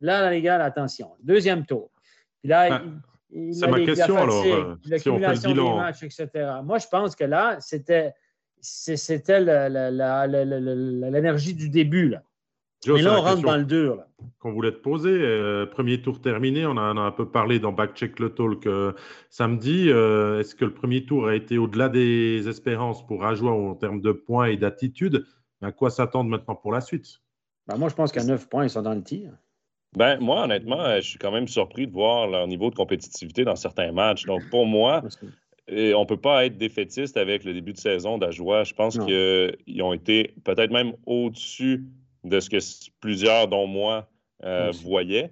Là, 0.01 0.31
les 0.31 0.43
gars, 0.43 0.63
attention. 0.63 1.11
Deuxième 1.25 1.67
tour. 1.67 1.91
Puis 2.41 2.51
là, 2.51 2.83
c'est 3.53 3.67
ma 3.69 3.81
question 3.85 4.17
alors. 4.17 4.45
Euh, 4.45 4.75
l'accumulation 4.87 5.53
des 5.53 5.63
matchs, 5.63 6.03
etc. 6.05 6.29
Moi, 6.65 6.79
je 6.79 6.87
pense 6.89 7.17
que 7.17 7.25
là, 7.25 7.59
c'était 7.61 8.15
c'était 8.61 9.41
l'énergie 11.01 11.55
du 11.55 11.69
début. 11.69 12.09
Là. 12.09 12.23
Mais 12.87 13.03
là, 13.03 13.19
on 13.19 13.23
rentre 13.23 13.43
dans 13.43 13.57
le 13.57 13.65
dur. 13.65 14.03
Qu'on 14.39 14.53
voulait 14.53 14.73
te 14.73 14.79
poser. 14.79 15.11
Euh, 15.11 15.67
premier 15.67 16.03
tour 16.03 16.21
terminé, 16.21 16.67
on 16.67 16.73
en 16.73 16.97
a, 16.97 17.01
un 17.01 17.11
peu 17.11 17.29
parlé 17.29 17.59
dans 17.59 17.73
Backcheck 17.73 18.19
le 18.19 18.31
Talk 18.31 18.67
euh, 18.67 18.93
samedi. 19.31 19.91
Euh, 19.91 20.41
est-ce 20.41 20.55
que 20.55 20.65
le 20.65 20.75
premier 20.75 21.05
tour 21.05 21.27
a 21.27 21.35
été 21.35 21.59
au-delà 21.59 21.89
des 21.89 22.49
espérances 22.49 23.07
pour 23.07 23.25
Ajoie 23.25 23.53
en 23.53 23.75
termes 23.75 24.01
de 24.01 24.13
points 24.13 24.47
et 24.47 24.57
d'attitude? 24.57 25.27
À 25.63 25.73
quoi 25.73 25.91
s'attendre 25.91 26.31
maintenant 26.31 26.55
pour 26.55 26.73
la 26.73 26.81
suite? 26.81 27.21
Ben, 27.67 27.77
Moi, 27.77 27.89
je 27.89 27.95
pense 27.95 28.13
qu'à 28.13 28.25
9 28.25 28.49
points, 28.49 28.65
ils 28.65 28.71
sont 28.71 28.83
dans 28.83 28.95
le 28.95 29.03
tir. 29.03 29.33
Ben, 29.97 30.19
moi, 30.19 30.45
honnêtement, 30.45 30.97
je 30.97 31.09
suis 31.09 31.19
quand 31.19 31.31
même 31.31 31.47
surpris 31.47 31.87
de 31.87 31.93
voir 31.93 32.27
leur 32.27 32.47
niveau 32.47 32.71
de 32.71 32.75
compétitivité 32.75 33.45
dans 33.45 33.57
certains 33.57 33.93
matchs. 33.93 34.25
Donc, 34.25 34.43
pour 34.51 34.67
moi, 34.67 35.03
on 35.69 35.73
ne 35.73 36.05
peut 36.05 36.21
pas 36.21 36.47
être 36.47 36.59
défaitiste 36.59 37.17
avec 37.17 37.45
le 37.45 37.55
début 37.55 37.73
de 37.73 37.79
saison 37.79 38.19
d'Ajoie. 38.19 38.65
Je 38.65 38.75
pense 38.75 38.99
qu'ils 38.99 39.83
ont 39.83 39.93
été 39.93 40.35
peut-être 40.45 40.73
même 40.73 40.95
au-dessus 41.07 41.85
de 42.25 42.41
ce 42.41 42.51
que 42.51 42.59
plusieurs, 43.01 43.49
dont 43.49 43.67
moi, 43.67 44.09
euh, 44.45 44.73
voyaient. 44.83 45.31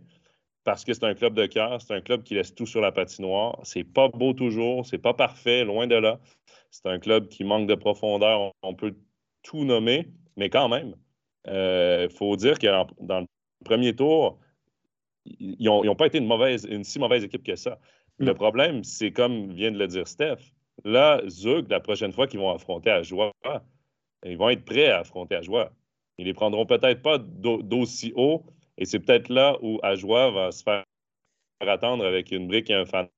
Parce 0.65 0.85
que 0.85 0.95
c'est 0.95 1.05
un 1.05 1.15
club 1.15 1.35
de 1.35 1.47
cœur, 1.47 1.83
c'est 1.83 1.93
un 1.93 2.01
club 2.01 2.23
qui 2.23 2.35
laisse 2.35 2.55
tout 2.55 2.67
sur 2.67 2.81
la 2.81 2.93
patinoire. 2.93 3.59
C'est 3.65 3.85
pas 3.85 4.09
beau 4.09 4.33
toujours, 4.33 4.87
c'est 4.87 4.99
pas 4.99 5.13
parfait, 5.13 5.65
loin 5.65 5.89
de 5.89 5.97
là. 5.97 6.21
C'est 6.71 6.87
un 6.87 7.01
club 7.01 7.29
qui 7.29 7.43
manque 7.43 7.67
de 7.67 7.75
profondeur, 7.75 8.53
on 8.63 8.75
peut 8.75 8.95
tout 9.43 9.65
nommer, 9.65 10.07
mais 10.37 10.49
quand 10.49 10.69
même, 10.69 10.95
il 11.47 11.53
euh, 11.53 12.09
faut 12.09 12.37
dire 12.37 12.59
que 12.61 12.69
dans 13.01 13.21
le 13.21 13.27
premier 13.65 13.95
tour, 13.95 14.39
ils 15.25 15.65
n'ont 15.65 15.95
pas 15.95 16.07
été 16.07 16.19
une, 16.19 16.27
mauvaise, 16.27 16.67
une 16.69 16.85
si 16.85 16.99
mauvaise 16.99 17.25
équipe 17.25 17.45
que 17.45 17.57
ça. 17.57 17.79
Le 18.19 18.35
problème, 18.35 18.85
c'est 18.85 19.11
comme 19.11 19.53
vient 19.53 19.73
de 19.73 19.79
le 19.79 19.89
dire 19.89 20.07
Steph. 20.07 20.53
Là, 20.85 21.21
Zug, 21.29 21.69
la 21.71 21.81
prochaine 21.81 22.13
fois 22.13 22.27
qu'ils 22.27 22.41
vont 22.41 22.51
affronter 22.51 22.91
à 22.91 23.03
Joie, 23.03 23.33
ils 24.25 24.37
vont 24.37 24.49
être 24.51 24.65
prêts 24.65 24.89
à 24.89 25.01
affronter 25.01 25.37
à 25.37 25.43
Joie. 25.43 25.73
Ils 26.19 26.27
les 26.27 26.35
prendront 26.35 26.67
peut-être 26.67 27.03
pas 27.03 27.19
d'aussi 27.19 28.13
haut. 28.15 28.45
Et 28.79 28.85
c'est 28.85 29.01
peut-être 29.01 29.29
là 29.29 29.59
où 29.63 29.79
Ajoie 29.83 30.31
va 30.31 30.53
se 30.53 30.63
faire 30.63 30.85
attendre 31.61 32.05
avec 32.05 32.31
une 32.33 32.49
brique 32.49 32.71
et 32.71 32.75
un 32.75 32.85
fanal. 32.85 33.11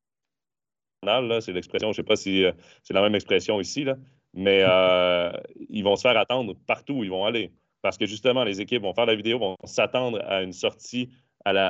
C'est 1.42 1.52
l'expression, 1.52 1.88
je 1.88 2.00
ne 2.00 2.05
sais 2.05 2.07
pas 2.07 2.16
si 2.16 2.44
euh, 2.44 2.52
c'est 2.82 2.94
la 2.94 3.02
même 3.02 3.14
expression 3.14 3.61
ici, 3.61 3.84
là, 3.84 3.96
mais 4.32 4.62
euh, 4.68 5.32
ils 5.68 5.84
vont 5.84 5.96
se 5.96 6.02
faire 6.02 6.16
attendre 6.16 6.55
partout 6.66 6.94
où 6.94 7.05
ils 7.05 7.11
vont 7.11 7.24
aller. 7.24 7.52
Parce 7.82 7.98
que 7.98 8.07
justement, 8.07 8.44
les 8.44 8.62
équipes 8.62 8.82
vont 8.82 8.94
faire 8.94 9.07
la 9.07 9.14
vidéo, 9.14 9.38
vont 9.38 9.57
s'attendre 9.64 10.22
à 10.26 10.42
une 10.42 10.55
sortie 10.55 11.11
à 11.45 11.53
la, 11.53 11.66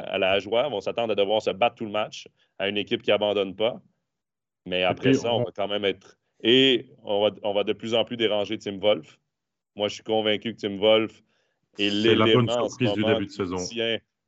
à, 0.00 0.18
la 0.18 0.32
Ajoie, 0.32 0.68
vont 0.68 0.80
s'attendre 0.80 1.12
à 1.12 1.14
devoir 1.14 1.40
se 1.42 1.50
battre 1.50 1.76
tout 1.76 1.84
le 1.84 1.90
match 1.90 2.28
à 2.58 2.68
une 2.68 2.76
équipe 2.76 3.02
qui 3.02 3.10
n'abandonne 3.10 3.54
pas. 3.54 3.80
Mais 4.66 4.82
après 4.84 5.14
ça, 5.14 5.32
on 5.32 5.44
va 5.44 5.50
quand 5.54 5.68
même 5.68 5.84
être. 5.84 6.16
Et 6.42 6.88
on 7.04 7.22
va, 7.22 7.30
on 7.42 7.52
va 7.52 7.64
de 7.64 7.72
plus 7.72 7.94
en 7.94 8.04
plus 8.04 8.16
déranger 8.16 8.58
Tim 8.58 8.78
Wolf. 8.78 9.18
Moi, 9.76 9.88
je 9.88 9.94
suis 9.94 10.02
convaincu 10.02 10.54
que 10.54 10.60
Tim 10.60 10.76
Wolf 10.76 11.22
est, 11.78 11.90
la 11.90 12.26
bonne 12.26 12.50
surprise 12.50 12.92
du 12.92 13.04
début 13.04 13.26
de 13.26 13.30
saison. 13.30 13.56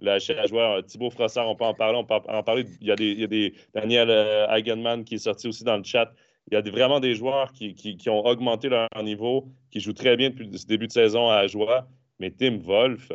le 0.00 0.18
HL 0.18 0.48
joueur. 0.48 0.84
Thibaut 0.84 1.10
Frossard, 1.10 1.48
on 1.48 1.56
peut 1.56 1.64
en 1.64 1.74
parler. 1.74 1.98
On 1.98 2.04
peut 2.04 2.14
en 2.14 2.42
parler. 2.42 2.64
Il 2.80 2.86
y 2.86 2.92
a 2.92 2.96
des, 2.96 3.10
il 3.10 3.20
y 3.20 3.24
a 3.24 3.28
des 3.28 3.54
Daniel 3.74 4.10
euh, 4.10 4.46
Eigenman 4.48 5.04
qui 5.04 5.16
est 5.16 5.18
sorti 5.18 5.48
aussi 5.48 5.64
dans 5.64 5.76
le 5.76 5.84
chat. 5.84 6.12
Il 6.50 6.54
y 6.54 6.56
a 6.56 6.60
vraiment 6.60 7.00
des 7.00 7.14
joueurs 7.14 7.52
qui, 7.52 7.74
qui, 7.74 8.10
ont 8.10 8.24
augmenté 8.24 8.68
leur 8.68 8.88
niveau, 9.02 9.48
qui 9.70 9.80
jouent 9.80 9.94
très 9.94 10.16
bien 10.16 10.28
depuis 10.30 10.46
le 10.46 10.66
début 10.66 10.86
de 10.86 10.92
saison 10.92 11.30
à 11.30 11.46
Joie. 11.46 11.88
Mais 12.18 12.30
Tim 12.30 12.58
Wolf, 12.58 13.12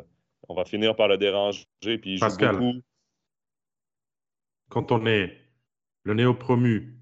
on 0.50 0.56
va 0.56 0.66
finir 0.66 0.96
par 0.96 1.08
le 1.08 1.18
déranger. 1.18 1.66
Puis 1.82 2.16
il 2.16 2.20
Pascal, 2.20 2.58
beaucoup. 2.58 2.80
quand 4.70 4.92
on 4.92 5.06
est 5.06 5.38
le 6.04 6.14
néo-promu 6.16 6.98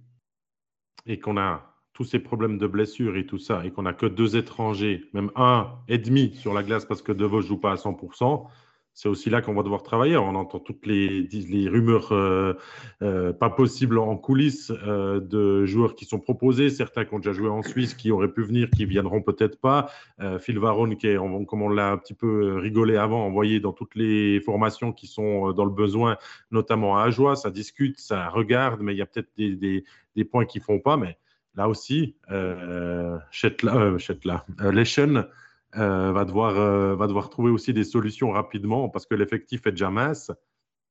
et 1.06 1.20
qu'on 1.20 1.38
a 1.38 1.74
tous 1.94 2.04
ces 2.04 2.20
problèmes 2.20 2.60
de 2.60 2.68
blessures 2.68 3.18
et 3.18 3.26
tout 3.26 3.40
ça, 3.40 3.66
et 3.66 3.72
qu'on 3.72 3.84
n'a 3.84 3.94
que 3.94 4.06
deux 4.06 4.38
étrangers, 4.38 5.10
même 5.14 5.32
un 5.36 5.80
et 5.88 5.98
demi 5.98 6.36
sur 6.36 6.54
la 6.54 6.62
glace 6.62 6.86
parce 6.86 7.02
que 7.02 7.12
Devos 7.12 7.38
ne 7.38 7.48
joue 7.48 7.58
pas 7.58 7.72
à 7.72 7.76
100%, 7.76 8.48
c'est 8.98 9.10
aussi 9.10 9.30
là 9.30 9.44
qu'on 9.44 9.54
va 9.54 9.62
devoir 9.62 9.84
travailler. 9.84 10.18
On 10.18 10.34
entend 10.34 10.58
toutes 10.58 10.88
les, 10.88 11.70
rumeurs 11.70 12.12
euh, 12.12 12.54
euh, 13.04 13.32
pas 13.32 13.52
possibles 13.52 14.00
en 14.00 14.18
coulisses 14.18 14.72
euh, 14.72 15.20
de 15.20 15.68
joueurs 15.68 15.94
qui 15.94 16.06
sont 16.06 16.20
proposés, 16.20 16.72
certains 16.72 17.06
qui 17.06 17.14
ont 17.14 17.20
déjà 17.20 17.32
joué 17.32 17.48
en 17.48 17.62
Suisse, 17.62 17.94
qui 17.94 18.10
auraient 18.10 18.32
pu 18.34 18.42
venir, 18.42 18.72
qui 18.72 18.86
viendront 18.86 19.22
peut-être 19.22 19.62
pas. 19.62 19.92
Phil 20.40 20.58
Varone, 20.58 20.98
qui 20.98 21.06
est, 21.10 21.16
comme 21.16 21.62
on 21.62 21.70
l'a 21.70 21.92
un 21.92 21.98
petit 22.00 22.16
peu 22.16 22.56
rigolé 22.56 22.98
avant, 22.98 23.24
envoyé 23.24 23.60
dans 23.60 23.72
toutes 23.72 23.94
les 23.94 24.42
formations 24.42 24.92
qui 24.92 25.06
sont 25.06 25.52
dans 25.52 25.66
le 25.66 25.72
besoin, 25.72 26.18
notamment 26.50 26.98
à 26.98 27.04
Ajoie, 27.04 27.36
ça 27.36 27.52
discute, 27.52 28.00
ça 28.00 28.30
regarde, 28.30 28.82
mais 28.82 28.96
il 28.96 28.98
y 28.98 29.04
a 29.04 29.06
peut-être 29.06 29.30
des, 29.38 30.26
points 30.26 30.46
qui 30.46 30.60
font 30.60 30.80
pas. 30.80 30.98
Mais 30.98 31.20
là 31.54 31.70
aussi, 31.70 32.16
Shetla, 33.30 33.96
Shetla, 34.00 34.44
Leschen, 34.60 35.28
euh, 35.76 36.12
va, 36.12 36.26
devoir, 36.26 36.58
euh, 36.58 36.96
va 36.96 37.08
devoir 37.08 37.30
trouver 37.30 37.52
aussi 37.52 37.74
des 37.74 37.84
solutions 37.84 38.32
rapidement 38.32 38.90
parce 38.90 39.06
que 39.06 39.16
l'effectif 39.16 39.68
est 39.68 39.72
déjà 39.72 39.90
mince. 39.90 40.32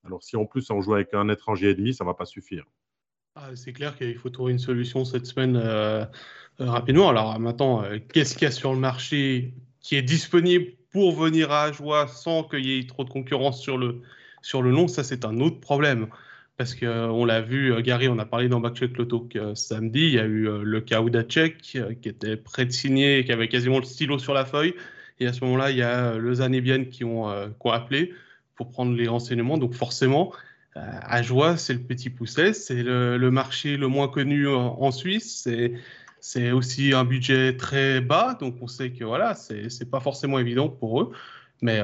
Alors, 0.04 0.22
si 0.22 0.36
en 0.36 0.44
plus 0.44 0.70
on 0.70 0.80
joue 0.80 0.94
avec 0.94 1.14
un 1.14 1.28
étranger 1.28 1.70
et 1.70 1.74
demi, 1.74 1.94
ça 1.94 2.04
ne 2.04 2.08
va 2.08 2.14
pas 2.14 2.26
suffire. 2.26 2.64
Ah, 3.34 3.50
c'est 3.54 3.72
clair 3.72 3.96
qu'il 3.96 4.16
faut 4.16 4.30
trouver 4.30 4.52
une 4.52 4.58
solution 4.58 5.04
cette 5.04 5.26
semaine 5.26 5.56
euh, 5.56 6.04
rapidement. 6.58 7.08
Alors, 7.08 7.38
maintenant, 7.38 7.84
qu'est-ce 8.12 8.34
qu'il 8.34 8.44
y 8.44 8.48
a 8.48 8.50
sur 8.50 8.72
le 8.72 8.78
marché 8.78 9.54
qui 9.80 9.96
est 9.96 10.02
disponible 10.02 10.72
pour 10.90 11.12
venir 11.12 11.50
à 11.50 11.64
Ajoie 11.64 12.06
sans 12.06 12.44
qu'il 12.44 12.64
y 12.64 12.78
ait 12.78 12.86
trop 12.86 13.04
de 13.04 13.10
concurrence 13.10 13.60
sur 13.60 13.78
le, 13.78 14.02
sur 14.42 14.62
le 14.62 14.70
long? 14.70 14.88
Ça, 14.88 15.04
c'est 15.04 15.24
un 15.24 15.40
autre 15.40 15.60
problème 15.60 16.08
parce 16.56 16.74
qu'on 16.74 17.24
l'a 17.24 17.42
vu, 17.42 17.72
euh, 17.72 17.82
Gary, 17.82 18.08
on 18.08 18.18
a 18.18 18.24
parlé 18.24 18.48
dans 18.48 18.60
Backcheck 18.60 18.96
Loto 18.96 19.28
euh, 19.36 19.54
samedi, 19.54 20.00
il 20.00 20.14
y 20.14 20.18
a 20.18 20.24
eu 20.24 20.48
euh, 20.48 20.62
le 20.62 20.80
cas 20.80 21.02
Udacek 21.02 21.58
qui 21.58 21.78
était 22.08 22.36
prêt 22.36 22.64
de 22.64 22.70
signer, 22.70 23.24
qui 23.24 23.32
avait 23.32 23.48
quasiment 23.48 23.78
le 23.78 23.84
stylo 23.84 24.18
sur 24.18 24.32
la 24.32 24.44
feuille. 24.46 24.74
Et 25.20 25.26
à 25.26 25.32
ce 25.32 25.44
moment-là, 25.44 25.70
il 25.70 25.76
y 25.76 25.82
a 25.82 26.16
le 26.16 26.34
Zanébienne 26.34 26.88
qui 26.88 26.98
qui 26.98 27.04
ont 27.04 27.26
appelé 27.72 28.12
pour 28.54 28.70
prendre 28.70 28.94
les 28.94 29.08
renseignements. 29.08 29.58
Donc 29.58 29.72
forcément, 29.74 30.32
à 30.74 31.22
Joie, 31.22 31.56
c'est 31.56 31.72
le 31.72 31.80
petit 31.80 32.10
pousset, 32.10 32.52
c'est 32.52 32.82
le, 32.82 33.30
marché 33.30 33.78
le 33.78 33.88
moins 33.88 34.08
connu 34.08 34.46
en 34.46 34.90
Suisse. 34.90 35.48
C'est 36.20 36.52
aussi 36.52 36.92
un 36.92 37.04
budget 37.04 37.56
très 37.56 38.02
bas, 38.02 38.36
donc 38.38 38.56
on 38.60 38.66
sait 38.66 38.90
que 38.90 39.04
voilà, 39.04 39.34
c'est 39.34 39.90
pas 39.90 40.00
forcément 40.00 40.38
évident 40.38 40.68
pour 40.68 41.00
eux. 41.00 41.12
Mais 41.62 41.80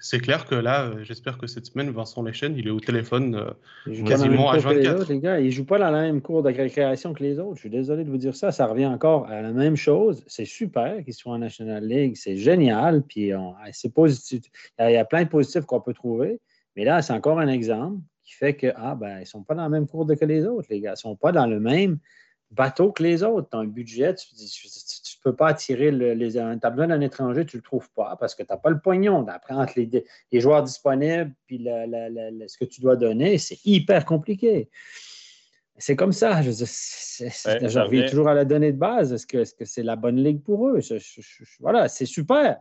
c'est 0.00 0.20
clair 0.20 0.44
que 0.44 0.54
là, 0.54 0.84
euh, 0.84 1.04
j'espère 1.04 1.38
que 1.38 1.46
cette 1.46 1.66
semaine, 1.66 1.90
Vincent 1.90 2.22
Lechen, 2.22 2.56
il 2.56 2.66
est 2.66 2.70
au 2.70 2.80
téléphone 2.80 3.34
euh, 3.34 4.04
quasiment 4.04 4.50
à 4.50 4.58
24. 4.58 5.08
les 5.08 5.18
gars, 5.20 5.40
il 5.40 5.46
ne 5.46 5.50
joue 5.50 5.64
pas 5.64 5.78
la 5.78 5.90
même 5.90 6.20
cours 6.20 6.42
de 6.42 6.48
récréation 6.48 7.12
que 7.12 7.22
les 7.22 7.38
autres. 7.38 7.56
Je 7.56 7.60
suis 7.60 7.70
désolé 7.70 8.04
de 8.04 8.10
vous 8.10 8.16
dire 8.16 8.34
ça. 8.34 8.52
Ça 8.52 8.66
revient 8.66 8.86
encore 8.86 9.26
à 9.26 9.42
la 9.42 9.52
même 9.52 9.76
chose. 9.76 10.22
C'est 10.26 10.44
super 10.44 11.04
qu'il 11.04 11.14
soit 11.14 11.32
en 11.32 11.38
National 11.38 11.84
League. 11.86 12.16
C'est 12.16 12.36
génial. 12.36 13.02
Puis 13.02 13.32
c'est 13.72 13.92
positif. 13.92 14.44
Il 14.78 14.90
y, 14.90 14.96
a, 14.96 15.04
plein 15.04 15.24
de 15.24 15.28
positifs 15.28 15.64
qu'on 15.64 15.80
peut 15.80 15.94
trouver. 15.94 16.40
Mais 16.76 16.84
là, 16.84 17.02
c'est 17.02 17.12
encore 17.12 17.38
un 17.38 17.48
exemple 17.48 18.00
qui 18.24 18.34
fait 18.34 18.54
que, 18.54 18.68
ah, 18.76 18.94
ben, 18.94 19.16
ils 19.16 19.20
ne 19.20 19.24
sont 19.24 19.42
pas 19.42 19.54
dans 19.54 19.62
la 19.62 19.68
même 19.68 19.86
cours 19.86 20.06
que 20.06 20.24
les 20.24 20.46
autres, 20.46 20.68
les 20.70 20.80
gars. 20.80 20.90
Ils 20.90 20.92
ne 20.92 20.96
sont 20.96 21.16
pas 21.16 21.32
dans 21.32 21.46
le 21.46 21.60
même 21.60 21.98
bateau 22.50 22.92
que 22.92 23.02
les 23.02 23.22
autres. 23.22 23.48
Tu 23.50 23.56
as 23.56 23.60
un 23.60 23.66
budget, 23.66 24.14
tu, 24.14 25.07
ne 25.24 25.30
peux 25.30 25.36
pas 25.36 25.48
attirer 25.48 25.90
les. 25.90 26.32
Tu 26.32 26.38
as 26.38 26.70
besoin 26.70 26.88
d'un 26.88 27.00
étranger, 27.00 27.44
tu 27.44 27.56
ne 27.56 27.60
le 27.60 27.64
trouves 27.64 27.90
pas 27.90 28.16
parce 28.18 28.34
que 28.34 28.42
tu 28.42 28.48
n'as 28.50 28.56
pas 28.56 28.70
le 28.70 28.80
pognon. 28.80 29.22
d'apprendre 29.22 29.70
les, 29.76 30.04
les, 30.32 30.40
joueurs 30.40 30.62
disponibles 30.62 31.34
puis 31.46 31.58
ce 31.58 32.58
que 32.58 32.64
tu 32.64 32.80
dois 32.80 32.96
donner, 32.96 33.38
c'est 33.38 33.58
hyper 33.64 34.04
compliqué. 34.04 34.70
C'est 35.78 35.94
comme 35.94 36.12
ça. 36.12 36.42
Je, 36.42 36.50
je 36.50 37.78
reviens 37.78 38.08
toujours 38.08 38.28
à 38.28 38.34
la 38.34 38.44
donnée 38.44 38.72
de 38.72 38.78
base. 38.78 39.12
Est-ce 39.12 39.26
que 39.26 39.64
c'est 39.64 39.82
la 39.84 39.96
bonne 39.96 40.16
ligue 40.16 40.42
pour 40.42 40.68
eux? 40.68 40.80
voilà, 41.60 41.88
c'est 41.88 42.06
super. 42.06 42.60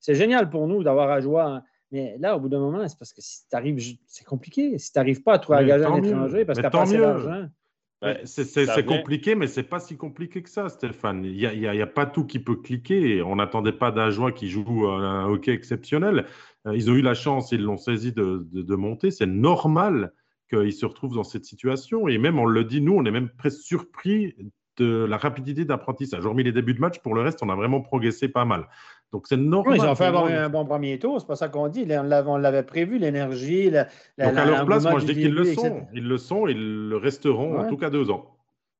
c'est 0.00 0.14
génial 0.14 0.48
pour 0.48 0.66
nous 0.68 0.82
d'avoir 0.84 1.10
à 1.10 1.20
jouer. 1.20 1.58
Mais 1.92 2.16
là, 2.18 2.36
au 2.36 2.40
bout 2.40 2.48
d'un 2.48 2.58
moment, 2.58 2.86
c'est 2.88 2.98
parce 2.98 3.12
que 3.12 3.20
si 3.20 3.48
tu 3.48 3.56
arrives, 3.56 3.96
c'est 4.06 4.24
compliqué. 4.24 4.78
Si 4.78 4.92
tu 4.92 4.98
n'arrives 4.98 5.22
pas 5.22 5.34
à 5.34 5.38
trouver 5.38 5.58
engager 5.58 5.84
un 5.84 5.96
étranger 5.96 6.44
parce 6.44 6.58
que 6.58 6.66
tu 6.66 6.76
n'as 6.76 7.48
d'argent. 8.02 8.20
C'est 8.24 8.86
compliqué, 8.86 9.34
mais 9.34 9.46
c'est 9.46 9.62
pas 9.62 9.80
si 9.80 9.96
compliqué 9.96 10.42
que 10.42 10.50
ça, 10.50 10.68
Stéphane. 10.68 11.24
Il 11.24 11.36
n'y 11.36 11.46
a, 11.46 11.54
y 11.54 11.82
a, 11.82 11.86
pas 11.86 12.06
tout 12.06 12.24
qui 12.24 12.38
peut 12.38 12.56
cliquer. 12.56 13.22
On 13.22 13.36
n'attendait 13.36 13.72
pas 13.72 13.90
d'Ajoie 13.90 14.32
qui 14.32 14.48
joue 14.48 14.86
un 14.88 15.26
hockey 15.26 15.52
exceptionnel. 15.52 16.26
Euh, 16.66 16.76
ils 16.76 16.90
ont 16.90 16.94
eu 16.94 17.02
la 17.02 17.14
chance, 17.14 17.52
ils 17.52 17.62
l'ont 17.62 17.76
saisi 17.76 18.12
de, 18.12 18.46
de, 18.52 18.74
monter. 18.74 19.10
C'est 19.10 19.26
normal 19.26 20.12
qu'ils 20.50 20.72
se 20.72 20.86
retrouvent 20.86 21.14
dans 21.14 21.24
cette 21.24 21.44
situation. 21.44 22.08
Et 22.08 22.18
même, 22.18 22.38
on 22.38 22.46
le 22.46 22.64
dit, 22.64 22.80
nous, 22.80 22.94
on 22.94 23.04
est 23.04 23.10
même 23.10 23.30
presque 23.30 23.62
surpris 23.62 24.34
de 24.76 25.04
la 25.04 25.16
rapidité 25.16 25.64
d'apprentissage. 25.64 26.24
Hormis 26.26 26.44
les 26.44 26.52
débuts 26.52 26.74
de 26.74 26.80
match, 26.80 26.98
pour 27.00 27.14
le 27.14 27.22
reste, 27.22 27.42
on 27.42 27.48
a 27.48 27.54
vraiment 27.54 27.80
progressé 27.80 28.28
pas 28.28 28.44
mal. 28.44 28.68
Donc, 29.12 29.26
c'est 29.28 29.36
normal. 29.36 29.78
ils 29.78 29.84
ont 29.84 29.94
fait 29.94 30.06
un 30.06 30.48
bon 30.48 30.64
premier 30.64 30.98
tour, 30.98 31.20
c'est 31.20 31.26
pas 31.26 31.36
ça 31.36 31.48
qu'on 31.48 31.68
dit. 31.68 31.86
On 31.90 32.36
l'avait 32.36 32.64
prévu, 32.64 32.98
l'énergie. 32.98 33.70
La, 33.70 33.84
Donc, 34.18 34.36
à 34.36 34.44
leur 34.44 34.66
place, 34.66 34.84
moi, 34.84 34.98
je 34.98 35.06
dis 35.06 35.14
qu'ils 35.14 35.32
le 35.32 35.44
sont. 35.54 35.86
Ils 35.94 36.06
le 36.06 36.18
sont, 36.18 36.46
ils 36.46 36.88
le 36.88 36.96
resteront 36.96 37.58
en 37.58 37.68
tout 37.68 37.76
cas 37.76 37.90
deux 37.90 38.10
ans. 38.10 38.36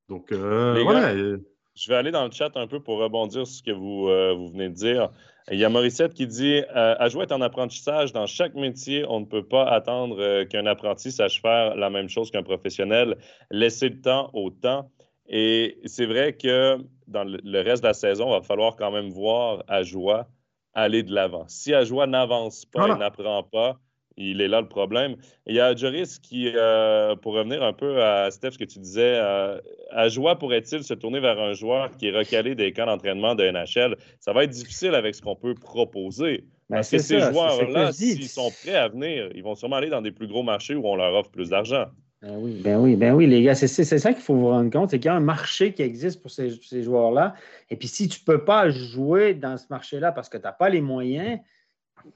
Donc, 0.09 0.31
euh, 0.31 0.81
voilà. 0.85 1.14
je 1.16 1.89
vais 1.89 1.97
aller 1.97 2.12
dans 2.12 2.24
le 2.24 2.31
chat 2.31 2.57
un 2.57 2.66
peu 2.68 2.79
pour 2.79 2.99
rebondir 2.99 3.45
sur 3.47 3.57
ce 3.57 3.62
que 3.62 3.72
vous, 3.72 4.09
euh, 4.09 4.35
vous 4.35 4.49
venez 4.49 4.68
de 4.68 4.74
dire. 4.74 5.11
Il 5.51 5.59
y 5.59 5.64
a 5.64 5.68
Morissette 5.68 6.14
qui 6.14 6.27
dit 6.27 6.62
euh, 6.74 6.95
À 6.99 7.09
jouer 7.09 7.22
est 7.22 7.33
en 7.33 7.41
apprentissage. 7.41 8.12
Dans 8.12 8.27
chaque 8.27 8.55
métier, 8.55 9.05
on 9.09 9.20
ne 9.20 9.24
peut 9.24 9.45
pas 9.45 9.64
attendre 9.64 10.45
qu'un 10.45 10.66
apprenti 10.66 11.12
sache 11.12 11.41
faire 11.41 11.77
la 11.77 11.91
même 11.91 12.09
chose 12.09 12.31
qu'un 12.31 12.43
professionnel. 12.43 13.16
Laisser 13.51 13.89
le 13.89 14.01
temps 14.01 14.31
au 14.33 14.51
temps. 14.51 14.91
Et 15.29 15.79
c'est 15.85 16.07
vrai 16.07 16.35
que 16.35 16.79
dans 17.07 17.25
le 17.25 17.61
reste 17.61 17.83
de 17.83 17.89
la 17.89 17.95
saison, 17.95 18.29
il 18.29 18.39
va 18.39 18.43
falloir 18.43 18.77
quand 18.77 18.91
même 18.91 19.09
voir 19.11 19.65
Ajoie 19.69 20.27
aller 20.75 21.03
de 21.03 21.15
l'avant. 21.15 21.45
Si 21.49 21.73
Ajoie 21.75 22.07
n'avance 22.07 22.65
pas 22.67 22.89
et 22.89 22.99
n'apprend 22.99 23.43
pas, 23.43 23.79
il 24.19 24.41
est 24.41 24.49
là 24.49 24.61
le 24.61 24.69
problème. 24.69 25.17
Il 25.47 25.55
y 25.55 25.61
a 25.61 25.75
Joris 25.75 26.19
qui, 26.19 26.51
euh, 26.55 27.17
pour 27.17 27.35
revenir 27.35 27.63
un 27.63 27.73
peu 27.73 28.03
à 28.03 28.31
Steph, 28.31 28.53
ce 28.53 28.59
que 28.59 28.65
tu 28.65 28.79
disais, 28.79 29.19
euh, 29.21 29.61
Ajoie 29.91 30.39
pourrait-il 30.39 30.85
se 30.85 30.95
tourner 30.95 31.21
vers 31.21 31.39
un 31.39 31.53
joueur 31.53 31.91
qui 31.97 32.09
est 32.09 32.17
recalé 32.17 32.55
des 32.55 32.73
camps 32.73 32.87
d'entraînement 32.87 33.35
de 33.35 33.45
NHL? 33.45 33.97
Ça 34.21 34.33
va 34.33 34.45
être 34.45 34.51
difficile 34.51 34.95
avec 34.95 35.15
ce 35.15 35.23
qu'on 35.23 35.37
peut 35.37 35.55
proposer. 35.55 36.45
Ben, 36.71 36.77
Parce 36.77 36.91
que 36.91 36.99
ces 36.99 37.21
joueurs-là, 37.21 37.93
s'ils 37.93 38.29
sont 38.29 38.51
prêts 38.63 38.77
à 38.77 38.89
venir, 38.89 39.31
ils 39.35 39.43
vont 39.43 39.55
sûrement 39.55 39.77
aller 39.77 39.91
dans 39.91 40.03
des 40.03 40.13
plus 40.13 40.27
gros 40.27 40.43
marchés 40.43 40.75
où 40.75 40.87
on 40.87 40.97
leur 40.97 41.15
offre 41.15 41.31
plus 41.31 41.51
d'argent. 41.51 41.87
Ben 42.23 42.39
oui, 42.39 42.61
ben 42.64 42.79
oui, 42.79 42.97
ben 42.97 43.14
oui, 43.14 43.27
les 43.27 43.43
gars, 43.43 43.55
c'est 43.55 43.69
ça 43.69 44.12
qu'il 44.12 44.23
faut 44.23 44.35
vous 44.35 44.49
rendre 44.49 44.71
compte, 44.71 44.91
c'est 44.91 44.99
qu'il 44.99 45.07
y 45.07 45.11
a 45.11 45.14
un 45.14 45.21
marché 45.21 45.75
qui 45.75 45.83
existe 45.83 46.23
pour 46.23 46.31
ces, 46.31 46.83
joueurs-là. 46.83 47.35
Et 47.69 47.77
puis, 47.77 47.89
si 47.89 48.09
tu 48.09 48.21
ne 48.21 48.25
peux 48.25 48.43
pas 48.43 48.71
jouer 48.71 49.35
dans 49.35 49.59
ce 49.59 49.67
marché-là 49.69 50.12
parce 50.12 50.31
que 50.31 50.39
tu 50.39 50.45
n'as 50.45 50.53
pas 50.53 50.71
les 50.71 50.81
moyens, 50.81 51.39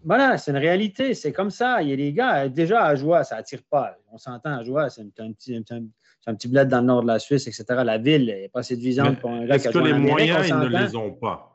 voilà, 0.05 0.39
c'est 0.39 0.53
une 0.53 0.57
réalité, 0.57 1.13
c'est 1.15 1.33
comme 1.33 1.51
ça. 1.51 1.83
Il 1.83 1.91
y 1.91 1.93
a 1.93 1.97
des 1.97 2.13
gars, 2.15 2.49
déjà 2.49 2.85
à 2.85 2.95
jouer, 2.95 3.23
ça 3.25 3.37
n'attire 3.37 3.61
pas. 3.69 3.97
On 4.11 4.17
s'entend 4.17 4.59
à 4.59 4.65
jouer, 4.65 4.87
c'est 4.89 5.03
un, 5.03 5.33
petit, 5.33 5.55
un, 6.27 6.35
petit 6.35 6.49
bled 6.49 6.69
dans 6.69 6.81
le 6.81 6.87
nord 6.87 7.03
de 7.03 7.09
la 7.09 7.19
Suisse, 7.19 7.47
etc. 7.47 7.65
La 7.85 7.99
ville 7.99 8.27
n'est 8.27 8.49
pas 8.49 8.63
séduisante 8.63 9.21
pour 9.21 9.31
un 9.31 9.45
gars 9.45 9.57
Est-ce 9.57 9.69
que 9.69 9.79
les 9.79 9.93
moyens, 9.93 10.49
ils 10.49 10.57
ne 10.57 10.69
les 10.69 10.97
ont 10.97 11.13
pas? 11.13 11.50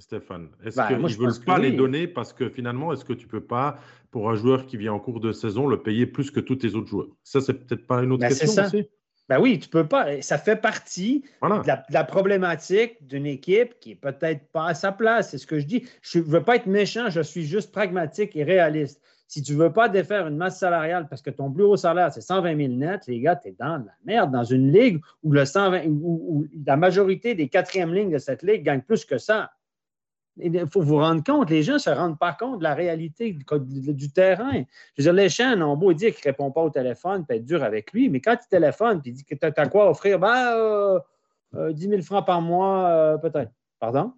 Stéphane 0.00 0.48
Est-ce 0.64 0.76
ben, 0.76 0.86
qu'ils 0.86 0.98
ne 0.98 1.08
veulent 1.08 1.44
pas 1.44 1.58
les 1.58 1.72
donner 1.72 2.06
parce 2.06 2.32
que 2.32 2.48
finalement, 2.48 2.92
est-ce 2.92 3.04
que 3.04 3.12
tu 3.12 3.26
ne 3.26 3.30
peux 3.30 3.40
pas, 3.40 3.76
pour 4.10 4.30
un 4.30 4.34
joueur 4.34 4.66
qui 4.66 4.76
vient 4.76 4.92
en 4.92 4.98
cours 4.98 5.20
de 5.20 5.32
saison, 5.32 5.66
le 5.66 5.82
payer 5.82 6.06
plus 6.06 6.30
que 6.30 6.40
tous 6.40 6.56
tes 6.56 6.74
autres 6.74 6.88
joueurs? 6.88 7.08
Ça, 7.22 7.40
c'est 7.40 7.54
peut-être 7.54 7.86
pas 7.86 8.02
une 8.02 8.12
autre 8.12 8.22
ben, 8.22 8.28
question 8.28 8.64
aussi 8.64 8.88
ben 9.28 9.40
oui, 9.40 9.58
tu 9.58 9.68
peux 9.68 9.86
pas. 9.86 10.20
Ça 10.22 10.38
fait 10.38 10.56
partie 10.56 11.24
de, 11.42 11.92
la, 11.92 12.04
problématique 12.04 13.04
d'une 13.04 13.26
équipe 13.26 13.78
qui 13.80 13.92
est 13.92 13.96
peut-être 13.96 14.46
pas 14.52 14.68
à 14.68 14.74
sa 14.74 14.92
place. 14.92 15.30
C'est 15.30 15.38
ce 15.38 15.46
que 15.46 15.58
je 15.58 15.66
dis. 15.66 15.84
Je 16.00 16.20
ne 16.20 16.24
veux 16.24 16.44
pas 16.44 16.56
être 16.56 16.66
méchant, 16.66 17.10
je 17.10 17.20
suis 17.20 17.44
juste 17.44 17.72
pragmatique 17.72 18.36
et 18.36 18.44
réaliste. 18.44 19.02
Si 19.28 19.42
tu 19.42 19.54
ne 19.54 19.58
veux 19.58 19.72
pas 19.72 19.88
défaire 19.88 20.28
une 20.28 20.36
masse 20.36 20.60
salariale 20.60 21.08
parce 21.08 21.20
que 21.22 21.30
ton 21.30 21.50
plus 21.50 21.64
haut 21.64 21.76
salaire, 21.76 22.12
c'est 22.12 22.20
120 22.20 22.56
000 22.56 22.74
net, 22.74 23.00
les 23.08 23.18
gars, 23.18 23.34
tu 23.34 23.48
es 23.48 23.56
dans 23.58 23.78
la 23.78 23.94
merde. 24.04 24.30
Dans 24.30 24.44
une 24.44 24.70
ligue 24.70 25.00
où, 25.24 25.32
le 25.32 25.44
120, 25.44 25.86
où 25.88 26.46
la 26.64 26.76
majorité 26.76 27.34
des 27.34 27.48
quatrièmes 27.48 27.92
lignes 27.92 28.12
de 28.12 28.18
cette 28.18 28.44
ligue 28.44 28.62
gagnent 28.62 28.82
plus 28.82 29.04
que 29.04 29.18
ça. 29.18 29.50
Il 30.38 30.66
faut 30.70 30.82
vous 30.82 30.98
rendre 30.98 31.24
compte, 31.24 31.48
les 31.48 31.62
gens 31.62 31.74
ne 31.74 31.78
se 31.78 31.90
rendent 31.90 32.18
pas 32.18 32.32
compte 32.32 32.58
de 32.58 32.64
la 32.64 32.74
réalité 32.74 33.32
du, 33.32 34.12
terrain. 34.12 34.62
Je 34.96 35.08
veux 35.08 35.16
dire, 35.16 35.66
ont 35.66 35.76
beau 35.76 35.92
dire 35.94 36.14
qu'il 36.14 36.22
ne 36.26 36.32
répond 36.32 36.50
pas 36.50 36.62
au 36.62 36.70
téléphone, 36.70 37.24
peut 37.24 37.34
être 37.34 37.44
dur 37.44 37.62
avec 37.62 37.92
lui, 37.92 38.08
mais 38.10 38.20
quand 38.20 38.34
il 38.34 38.48
téléphone 38.48 39.00
et 39.04 39.08
il 39.08 39.12
dit 39.14 39.24
que 39.24 39.34
tu 39.34 39.46
as, 39.46 39.68
quoi 39.68 39.88
offrir, 39.88 40.18
ben, 40.18 41.00
10 41.52 41.58
euh, 41.58 41.72
000 41.74 41.92
euh, 41.92 42.02
francs 42.02 42.26
par 42.26 42.42
mois, 42.42 42.88
euh, 42.88 43.18
peut-être. 43.18 43.50
Pardon? 43.80 44.12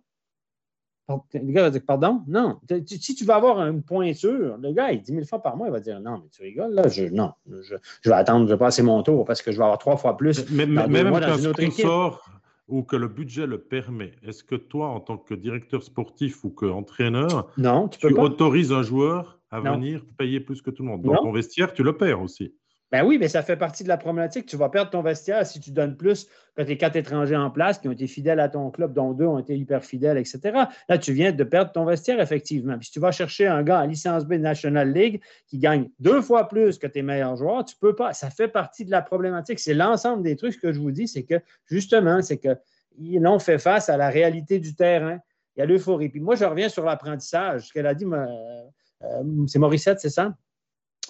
Le 1.09 1.53
gars 1.53 1.63
va 1.63 1.71
dire 1.71 1.81
Pardon? 1.87 2.23
Non. 2.27 2.61
Si 2.87 3.15
tu 3.15 3.25
veux 3.25 3.33
avoir 3.33 3.67
une 3.67 3.83
pointure, 3.83 4.59
le 4.59 4.73
gars, 4.73 4.91
il 4.93 5.01
10 5.01 5.13
000 5.13 5.25
fois 5.25 5.41
par 5.41 5.57
mois, 5.57 5.69
il 5.69 5.73
va 5.73 5.81
dire 5.81 6.01
Non, 6.01 6.19
mais 6.19 6.29
tu 6.31 6.43
rigoles, 6.43 6.75
là, 6.75 6.87
je, 6.89 7.05
non, 7.05 7.33
je, 7.49 7.77
vais 8.05 8.15
attendre, 8.15 8.47
je 8.47 8.53
vais 8.53 8.59
passer 8.59 8.83
mon 8.83 9.03
tour 9.03 9.25
parce 9.25 9.41
que 9.41 9.53
je 9.53 9.57
vais 9.57 9.63
avoir 9.63 9.79
trois 9.79 9.97
fois 9.97 10.17
plus. 10.17 10.51
Mais, 10.51 10.67
même 10.67 11.11
dans 11.11 11.37
une 11.39 11.47
autre 11.47 11.63
sponsor 11.63 12.38
ou 12.69 12.83
que 12.83 12.97
le 12.97 13.09
budget 13.09 13.47
le 13.47 13.59
permet, 13.59 14.13
est-ce 14.23 14.45
que 14.45 14.55
toi, 14.55 14.89
en 14.89 15.01
tant 15.01 15.17
que 15.17 15.35
directeur 15.35 15.83
sportif 15.83 16.45
ou 16.45 16.51
qu'entraîneur, 16.51 17.51
non, 17.57 17.89
tu, 17.89 18.07
autorises 18.19 18.73
un 18.73 18.83
joueur 18.83 19.41
à 19.51 19.61
venir 19.61 20.05
payer 20.19 20.41
plus 20.41 20.63
que 20.63 20.71
tout 20.71 20.83
le 20.83 20.91
monde? 20.91 21.03
Dans 21.03 21.17
ton 21.17 21.33
vestiaire, 21.33 21.73
tu 21.73 21.83
le 21.83 21.97
perds 21.97 22.21
aussi. 22.21 22.55
Ben 22.91 23.05
oui, 23.05 23.19
mais 23.19 23.29
ça 23.29 23.43
fait 23.43 23.57
partie 23.57 23.83
de 23.83 23.89
la 23.89 23.99
problématique. 23.99 24.47
Tu 24.47 24.57
vas 24.57 24.71
perdre 24.71 24.91
ton 24.91 25.03
vestiaire 25.03 25.47
si 25.47 25.61
tu 25.61 25.73
donnes 25.73 25.97
plus 25.97 26.27
que 26.57 26.63
tes 26.63 26.79
quatre 26.79 26.97
étrangers 26.97 27.37
en 27.37 27.51
place 27.51 27.79
qui 27.79 27.89
ont 27.89 27.93
été 27.93 28.07
fidèles 28.07 28.41
à 28.41 28.49
ton 28.49 28.71
club, 28.71 28.95
dont 28.95 29.13
deux 29.13 29.27
ont 29.27 29.39
été 29.39 29.57
hyper 29.57 29.85
fidèles, 29.85 30.17
etc. 30.17 30.41
Là, 30.89 30.99
tu 30.99 31.13
viens 31.13 31.31
de 31.33 31.45
perdre 31.45 31.71
ton 31.73 31.85
vestiaire, 31.85 32.19
effectivement. 32.19 32.79
Puis 32.79 32.87
si 32.87 32.93
tu 32.93 33.01
vas 33.01 33.13
chercher 33.13 33.47
un 33.47 33.63
gars 33.63 33.81
à 33.81 33.87
licence 33.87 34.25
B 34.25 34.35
National 34.35 34.91
League 34.91 35.21
qui 35.47 35.59
gagne 35.59 35.91
deux 35.99 36.23
fois 36.23 36.49
plus 36.49 36.79
que 36.79 36.87
tes 36.87 37.03
meilleurs 37.03 37.37
joueurs, 37.37 37.65
tu 37.65 37.77
peux 37.77 37.95
pas. 37.95 38.15
Ça 38.15 38.31
fait 38.31 38.49
partie 38.49 38.87
de 38.87 38.91
la 38.91 39.03
problématique. 39.03 39.59
C'est 39.59 39.75
l'ensemble 39.75 40.23
des 40.23 40.37
trucs 40.37 40.59
que 40.59 40.73
je 40.73 40.81
vous 40.81 40.91
dis, 40.91 41.09
c'est 41.09 41.25
que 41.25 41.41
justement, 41.67 42.23
c'est 42.23 42.39
qu'ils 42.39 43.27
ont 43.27 43.39
fait 43.39 43.59
face 43.59 43.91
à 43.91 43.99
la 43.99 44.09
réalité 44.09 44.61
du 44.61 44.75
terrain. 44.75 45.19
Il 45.57 45.61
y 45.61 45.63
a 45.63 45.67
l'euphorie. 45.67 46.09
Puis 46.09 46.21
moi, 46.21 46.37
je 46.37 46.45
reviens 46.47 46.71
sur 46.71 46.85
l'apprentissage. 46.85 47.69
Ce 47.69 47.73
qu'elle 47.73 47.87
a 47.87 47.95
dit, 47.95 48.07
euh, 48.07 49.45
c'est 49.47 49.59
Morissette, 49.59 50.01
c'est 50.01 50.09
ça? 50.09 50.35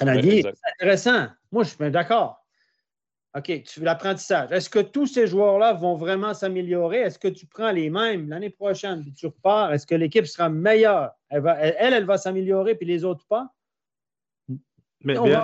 Elle 0.00 0.08
a 0.08 0.20
dit, 0.20 0.42
c'est 0.42 0.72
intéressant. 0.82 1.26
Moi, 1.52 1.64
je 1.64 1.70
suis 1.70 1.90
d'accord. 1.90 2.44
OK, 3.36 3.62
tu 3.64 3.80
l'apprentissage. 3.80 4.50
Est-ce 4.52 4.70
que 4.70 4.78
tous 4.78 5.06
ces 5.06 5.26
joueurs-là 5.26 5.74
vont 5.74 5.96
vraiment 5.96 6.32
s'améliorer? 6.34 6.98
Est-ce 6.98 7.18
que 7.18 7.28
tu 7.28 7.46
prends 7.46 7.70
les 7.70 7.90
mêmes 7.90 8.28
l'année 8.28 8.50
prochaine 8.50 9.02
puis 9.02 9.12
tu 9.12 9.26
repars? 9.26 9.72
Est-ce 9.72 9.86
que 9.86 9.94
l'équipe 9.94 10.26
sera 10.26 10.48
meilleure? 10.48 11.10
Elle, 11.28 11.42
elle, 11.78 11.94
elle, 11.94 12.04
va 12.04 12.16
s'améliorer 12.16 12.74
puis 12.74 12.86
les 12.86 13.04
autres 13.04 13.26
pas? 13.28 13.52
Mais, 15.04 15.14
bien, 15.14 15.42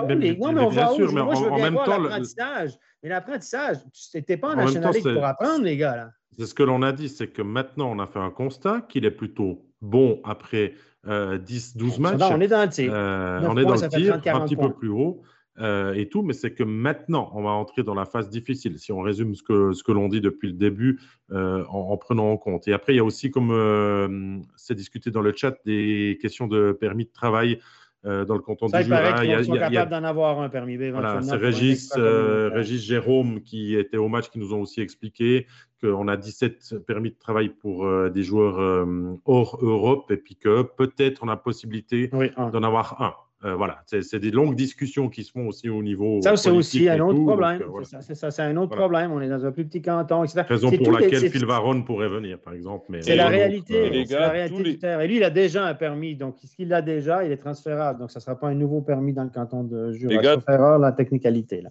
sûr, 0.95 1.13
mais 1.13 1.21
en, 1.21 1.57
même 1.57 1.75
temps, 1.75 1.97
l'apprentissage. 1.97 2.77
Mais 3.01 3.09
l'apprentissage, 3.09 3.77
tu 3.93 4.17
n'étais 4.17 4.35
pas 4.35 4.49
en, 4.49 4.55
National 4.55 4.93
League 4.93 5.13
pour 5.13 5.25
apprendre, 5.25 5.63
les 5.63 5.77
gars. 5.77 6.09
C'est 6.37 6.45
ce 6.45 6.53
que 6.53 6.63
l'on 6.63 6.81
a 6.81 6.91
dit, 6.91 7.07
c'est 7.07 7.27
que 7.27 7.41
maintenant, 7.41 7.89
on 7.89 7.99
a 7.99 8.07
fait 8.07 8.19
un 8.19 8.31
constat 8.31 8.81
qu'il 8.89 9.05
est 9.05 9.11
plutôt 9.11 9.65
bon 9.81 10.19
après 10.25 10.73
10, 10.73 10.94
euh, 11.07 11.37
12 11.37 11.99
matchs. 11.99 12.21
on 12.31 12.41
est 12.41 12.47
dans 12.47 12.63
le 12.63 12.69
tir. 12.69 12.91
Euh, 12.93 13.39
on 13.43 13.57
est 13.57 13.63
dans 13.63 13.73
le 13.75 13.89
tir, 13.89 14.15
un 14.15 14.45
petit 14.45 14.55
peu 14.55 14.73
plus 14.73 14.89
haut. 14.89 15.21
Euh, 15.57 15.93
et 15.93 16.09
tout, 16.09 16.21
mais 16.21 16.33
c'est 16.33 16.51
que 16.51 16.63
maintenant, 16.63 17.31
on 17.33 17.41
va 17.41 17.51
entrer 17.51 17.83
dans 17.83 17.93
la 17.93 18.03
phase 18.03 18.29
difficile, 18.29 18.77
si 18.77 18.91
on 18.91 18.99
résume 18.99 19.35
ce 19.35 19.43
que, 19.43 19.71
ce 19.71 19.83
que 19.83 19.93
l'on 19.93 20.09
dit 20.09 20.19
depuis 20.19 20.49
le 20.49 20.53
début 20.55 20.99
en, 21.31 21.95
prenant 21.95 22.31
en 22.31 22.37
compte. 22.37 22.67
Et 22.67 22.73
après, 22.73 22.93
il 22.93 22.97
y 22.97 22.99
a 22.99 23.05
aussi, 23.05 23.31
comme 23.31 24.43
c'est 24.57 24.75
discuté 24.75 25.11
dans 25.11 25.21
le 25.21 25.33
chat, 25.33 25.55
des 25.65 26.17
questions 26.21 26.47
de 26.47 26.73
permis 26.73 27.05
de 27.05 27.11
travail 27.11 27.59
dans 28.05 28.35
le 28.35 28.39
canton 28.39 28.67
Ça, 28.67 28.83
du 28.83 28.89
Jura. 28.89 29.25
Il 29.25 29.45
sont 29.45 29.53
capables 29.53 29.91
d'en 29.91 30.03
avoir 30.03 30.39
un 30.39 30.49
permis 30.49 30.77
B. 30.77 30.91
Voilà, 30.91 31.21
c'est 31.21 31.35
Régis, 31.35 31.91
Régis 31.95 32.83
Jérôme 32.83 33.41
qui 33.41 33.75
était 33.75 33.97
au 33.97 34.07
match 34.07 34.29
qui 34.29 34.39
nous 34.39 34.53
ont 34.53 34.61
aussi 34.61 34.81
expliqué 34.81 35.47
qu'on 35.81 36.07
a 36.07 36.15
17 36.15 36.85
permis 36.85 37.11
de 37.11 37.17
travail 37.17 37.49
pour 37.49 37.87
des 38.09 38.23
joueurs 38.23 38.87
hors 39.25 39.59
Europe 39.61 40.11
et 40.11 40.17
puis 40.17 40.35
que 40.35 40.61
peut-être 40.61 41.23
on 41.23 41.29
a 41.29 41.37
possibilité 41.37 42.09
d'en 42.37 42.63
avoir 42.63 43.01
un. 43.01 43.13
Euh, 43.45 43.55
voilà, 43.55 43.83
c'est 43.85 44.19
des 44.19 44.31
longues 44.31 44.55
discussions 44.55 45.07
qui 45.07 45.23
se 45.23 45.31
font 45.31 45.47
aussi 45.47 45.69
au 45.69 45.83
niveau. 45.83 46.19
Ça, 46.23 46.35
c'est 46.35 46.49
aussi 46.49 46.89
un 46.89 46.99
autre 46.99 47.23
problème. 47.23 47.61
C'est 48.01 48.15
ça, 48.15 48.31
c'est 48.31 48.41
un 48.41 48.57
autre 48.57 48.75
problème. 48.75 49.11
On 49.11 49.21
est 49.21 49.29
dans 49.29 49.45
un 49.45 49.51
plus 49.51 49.65
petit 49.65 49.83
canton, 49.83 50.23
etc. 50.23 50.41
Raison 50.47 50.71
pour 50.71 50.91
laquelle 50.91 51.29
Phil 51.29 51.45
Varon 51.45 51.83
pourrait 51.83 52.09
venir, 52.09 52.39
par 52.39 52.53
exemple. 52.53 52.97
C'est 53.01 53.15
la 53.15 53.27
réalité. 53.27 54.05
C'est 54.07 54.19
la 54.19 54.29
réalité 54.29 54.63
du 54.63 54.77
terrain. 54.79 55.01
Et 55.01 55.07
lui, 55.07 55.17
il 55.17 55.23
a 55.23 55.29
déjà 55.29 55.65
un 55.65 55.75
permis. 55.75 56.15
Donc, 56.15 56.37
ce 56.43 56.55
qu'il 56.55 56.73
a 56.73 56.81
déjà, 56.81 57.23
il 57.23 57.31
est 57.31 57.37
transférable. 57.37 57.99
Donc, 57.99 58.09
ça 58.09 58.19
ne 58.19 58.23
sera 58.23 58.35
pas 58.35 58.47
un 58.47 58.55
nouveau 58.55 58.81
permis 58.81 59.13
dans 59.13 59.23
le 59.23 59.29
canton 59.29 59.63
de 59.63 59.91
Jura. 59.91 60.17
Gars, 60.17 60.37
erreur, 60.47 60.79
la 60.79 60.91
technicalité. 60.91 61.61
Là. 61.61 61.69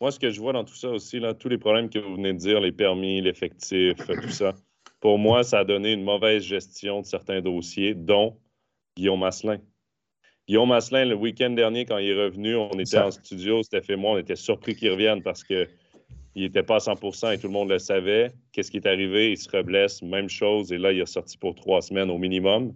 Moi, 0.00 0.10
ce 0.10 0.18
que 0.18 0.30
je 0.30 0.40
vois 0.40 0.52
dans 0.52 0.64
tout 0.64 0.74
ça 0.74 0.88
aussi, 0.88 1.20
là, 1.20 1.34
tous 1.34 1.48
les 1.48 1.58
problèmes 1.58 1.88
que 1.88 2.00
vous 2.00 2.16
venez 2.16 2.32
de 2.32 2.38
dire, 2.38 2.58
les 2.58 2.72
permis, 2.72 3.20
l'effectif, 3.20 3.94
tout 3.96 4.30
ça, 4.30 4.54
pour 4.98 5.18
moi, 5.18 5.44
ça 5.44 5.60
a 5.60 5.64
donné 5.64 5.92
une 5.92 6.02
mauvaise 6.02 6.42
gestion 6.42 7.02
de 7.02 7.06
certains 7.06 7.40
dossiers, 7.40 7.94
dont 7.94 8.36
Guillaume 8.96 9.22
Asselin. 9.22 9.58
Guillaume 10.48 10.72
Asselin, 10.72 11.04
le 11.04 11.14
week-end 11.14 11.50
dernier, 11.50 11.84
quand 11.84 11.98
il 11.98 12.10
est 12.10 12.24
revenu, 12.24 12.56
on 12.56 12.72
était 12.72 12.98
en 12.98 13.10
studio, 13.10 13.62
Steph 13.62 13.84
et 13.88 13.96
moi, 13.96 14.12
on 14.12 14.18
était 14.18 14.36
surpris 14.36 14.74
qu'il 14.74 14.90
revienne 14.90 15.22
parce 15.22 15.44
qu'il 15.44 15.68
n'était 16.34 16.64
pas 16.64 16.76
à 16.76 16.78
100% 16.78 17.34
et 17.34 17.38
tout 17.38 17.46
le 17.46 17.52
monde 17.52 17.70
le 17.70 17.78
savait. 17.78 18.32
Qu'est-ce 18.52 18.70
qui 18.70 18.78
est 18.78 18.86
arrivé? 18.86 19.32
Il 19.32 19.38
se 19.38 19.48
reblesse, 19.54 20.02
même 20.02 20.28
chose, 20.28 20.72
et 20.72 20.78
là, 20.78 20.92
il 20.92 21.00
est 21.00 21.06
sorti 21.06 21.38
pour 21.38 21.54
trois 21.54 21.80
semaines 21.80 22.10
au 22.10 22.18
minimum. 22.18 22.74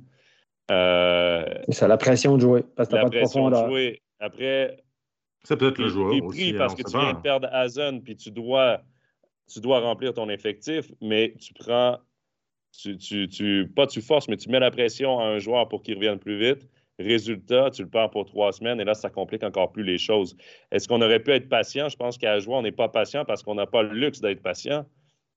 Euh, 0.71 1.45
c'est 1.69 1.89
la 1.89 1.97
pression 1.97 2.37
de 2.37 2.43
jouer, 2.43 2.64
parce 2.77 2.89
que 2.89 2.97
la 2.97 3.03
pas 3.03 3.11
pression 3.11 3.51
de, 3.51 3.57
jouer. 3.57 4.03
Après, 4.21 4.77
c'est 5.45 5.57
peut-être 5.57 5.79
le 5.79 5.89
joueur. 5.89 6.12
Tu 6.12 6.23
pris 6.23 6.53
parce 6.55 6.75
que 6.75 6.83
tu 6.83 6.97
viens 6.97 7.14
de 7.14 7.21
perdre 7.21 7.49
Hazen, 7.53 8.03
puis 8.03 8.17
tu 8.17 8.31
dois, 8.31 8.81
tu 9.53 9.61
dois 9.61 9.81
remplir 9.81 10.14
ton 10.14 10.29
effectif, 10.29 10.91
mais 11.01 11.35
tu 11.41 11.53
prends, 11.53 11.99
tu, 12.77 12.97
tu, 12.97 13.29
tu, 13.29 13.71
pas 13.75 13.87
tu 13.87 14.03
forces, 14.03 14.29
mais 14.29 14.37
tu 14.37 14.51
mets 14.51 14.61
la 14.61 14.71
pression 14.71 15.19
à 15.21 15.25
un 15.25 15.39
joueur 15.39 15.69
pour 15.69 15.83
qu'il 15.83 15.95
revienne 15.95 16.19
plus 16.19 16.39
vite. 16.39 16.69
Résultat, 16.99 17.71
tu 17.71 17.83
le 17.83 17.89
perds 17.89 18.11
pour 18.11 18.25
trois 18.25 18.53
semaines 18.53 18.81
et 18.81 18.85
là, 18.85 18.95
ça 18.95 19.11
complique 19.11 19.43
encore 19.43 19.71
plus 19.71 19.85
les 19.85 19.99
choses. 19.99 20.37
Est-ce 20.73 20.89
qu'on 20.89 21.03
aurait 21.03 21.21
pu 21.21 21.31
être 21.33 21.49
patient? 21.49 21.89
Je 21.89 21.97
pense 21.97 22.17
qu'à 22.17 22.39
jouer, 22.39 22.55
on 22.55 22.63
n'est 22.63 22.73
pas 22.73 22.89
patient 22.89 23.25
parce 23.25 23.43
qu'on 23.43 23.55
n'a 23.55 23.67
pas 23.67 23.83
le 23.83 23.93
luxe 23.93 24.21
d'être 24.21 24.43
patient. 24.43 24.87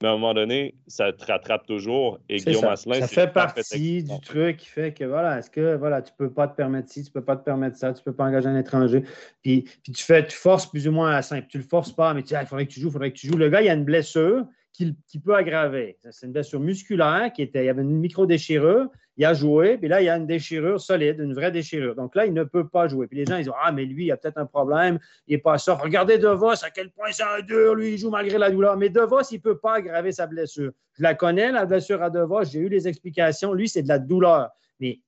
Mais 0.02 0.08
à 0.08 0.12
un 0.12 0.14
moment 0.14 0.34
donné, 0.34 0.76
ça 0.88 1.12
te 1.12 1.26
rattrape 1.26 1.68
toujours. 1.68 2.20
Et 2.30 2.38
Guillaume 2.38 2.62
ça. 2.62 2.72
Asselin, 2.72 3.02
ça 3.02 3.08
fait 3.08 3.34
partie 3.34 4.04
du 4.04 4.20
truc 4.22 4.58
qui 4.58 4.68
fait 4.68 4.94
que 4.94 5.04
voilà, 5.04 5.40
est-ce 5.40 5.50
que 5.50 5.76
voilà, 5.76 6.02
tu 6.02 6.14
ne 6.14 6.28
peux 6.28 6.34
pas 6.34 6.48
te 6.48 6.56
permettre 6.56 6.88
ci, 6.88 7.04
tu 7.04 7.10
ne 7.10 7.14
peux 7.14 7.26
pas 7.26 7.36
te 7.36 7.44
permettre 7.44 7.76
ça, 7.76 7.92
tu 7.92 8.00
ne 8.00 8.04
peux 8.06 8.14
pas 8.16 8.24
engager 8.24 8.48
un 8.48 8.58
étranger. 8.58 9.04
Puis, 9.42 9.66
puis 9.84 9.92
tu 9.92 10.02
fais, 10.02 10.26
tu 10.26 10.38
forces 10.38 10.70
plus 10.70 10.88
ou 10.88 10.94
moins 10.94 11.12
à 11.12 11.22
simple. 11.22 11.48
Tu 11.50 11.58
ne 11.58 11.64
le 11.64 11.68
forces 11.68 11.92
pas, 11.92 12.14
mais 12.14 12.22
tu 12.22 12.30
dis, 12.30 12.36
ah, 12.36 12.44
il 12.44 12.48
faudrait 12.48 12.66
que 12.66 12.72
tu 12.72 12.80
joues, 12.80 12.88
il 12.88 12.94
faudrait 12.94 13.12
que 13.12 13.18
tu 13.18 13.28
joues. 13.28 13.38
Le 13.38 13.50
gars, 13.50 13.62
il 13.62 13.68
a 13.68 13.74
une 13.74 13.84
blessure 13.84 14.46
qui, 14.72 14.96
qui 15.06 15.20
peut 15.20 15.36
aggraver. 15.36 15.98
C'est 16.12 16.28
une 16.28 16.32
blessure 16.32 16.62
musculaire 16.62 17.34
qui 17.34 17.42
était, 17.42 17.64
il 17.64 17.66
y 17.66 17.70
avait 17.70 17.82
une 17.82 18.00
micro-déchirure 18.00 18.88
il 19.20 19.26
a 19.26 19.34
joué, 19.34 19.78
puis 19.78 19.90
là, 19.90 20.02
il 20.02 20.06
y 20.06 20.10
a 20.10 20.16
une 20.16 20.26
déchirure 20.26 20.80
solide, 20.80 21.20
une 21.20 21.34
vraie 21.34 21.52
déchirure. 21.52 21.94
Donc 21.94 22.16
là, 22.16 22.26
il 22.26 22.34
ne 22.34 22.46
peut 22.46 22.66
pas 22.66 22.88
jouer. 22.88 23.06
Puis 23.06 23.18
les 23.18 23.26
gens, 23.26 23.36
ils 23.36 23.44
disent 23.44 23.54
Ah, 23.62 23.74
mais 23.74 23.84
lui, 23.84 24.06
il 24.06 24.12
a 24.14 24.18
peut-être 24.18 24.38
un 24.38 24.46
problème, 24.46 24.98
il 25.28 25.36
n'est 25.36 25.42
pas 25.42 25.58
ça. 25.58 25.74
Regardez 25.74 26.18
DeVos, 26.18 26.64
à 26.64 26.70
quel 26.74 26.90
point 26.90 27.12
c'est 27.12 27.24
un 27.24 27.42
dur, 27.42 27.76
lui, 27.76 27.96
il 27.96 27.98
joue 27.98 28.10
malgré 28.10 28.38
la 28.38 28.50
douleur. 28.50 28.78
Mais 28.78 28.88
DeVos, 28.88 29.24
il 29.32 29.36
ne 29.36 29.42
peut 29.42 29.58
pas 29.58 29.76
aggraver 29.76 30.14
sa 30.14 30.26
blessure. 30.26 30.72
Je 30.94 31.04
la 31.04 31.16
connais, 31.16 31.52
la 31.52 31.66
blessure 31.66 32.02
à 32.02 32.10
DeVos, 32.10 32.46
j'ai 32.46 32.60
eu 32.60 32.70
les 32.70 32.88
explications. 32.88 33.52
Lui, 33.52 33.68
c'est 33.68 33.84
de 33.84 33.90
la 33.90 34.00
douleur, 34.00 34.52
mais 34.80 35.02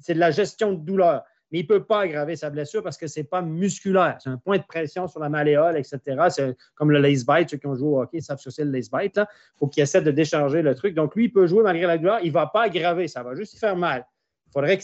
c'est 0.00 0.14
de 0.14 0.18
la 0.18 0.30
gestion 0.30 0.72
de 0.72 0.82
douleur 0.82 1.22
mais 1.52 1.58
il 1.58 1.62
ne 1.62 1.68
peut 1.68 1.84
pas 1.84 2.00
aggraver 2.00 2.34
sa 2.34 2.48
blessure 2.48 2.82
parce 2.82 2.96
que 2.96 3.06
ce 3.06 3.20
n'est 3.20 3.24
pas 3.24 3.42
musculaire. 3.42 4.16
C'est 4.20 4.30
un 4.30 4.38
point 4.38 4.56
de 4.56 4.64
pression 4.64 5.06
sur 5.06 5.20
la 5.20 5.28
malléole, 5.28 5.76
etc. 5.76 6.00
C'est 6.30 6.56
comme 6.74 6.90
le 6.90 6.98
lace 6.98 7.26
bite, 7.26 7.50
ceux 7.50 7.58
qui 7.58 7.66
ont 7.66 7.74
joué 7.74 7.88
au 7.88 8.00
hockey 8.00 8.20
savent 8.20 8.38
ce 8.38 8.44
que 8.44 8.50
c'est 8.50 8.64
le 8.64 8.70
lace 8.70 8.90
bite. 8.90 9.16
Il 9.18 9.58
faut 9.58 9.68
qu'il 9.68 9.82
essaie 9.82 10.00
de 10.00 10.10
décharger 10.10 10.62
le 10.62 10.74
truc. 10.74 10.94
Donc, 10.94 11.14
lui, 11.14 11.26
il 11.26 11.32
peut 11.32 11.46
jouer 11.46 11.62
malgré 11.62 11.86
la 11.86 11.98
douleur. 11.98 12.20
Il 12.22 12.28
ne 12.28 12.32
va 12.32 12.46
pas 12.46 12.62
aggraver, 12.62 13.06
ça 13.06 13.22
va 13.22 13.34
juste 13.34 13.58
faire 13.58 13.76
mal. 13.76 14.06
Il 14.48 14.52
faudrait 14.52 14.78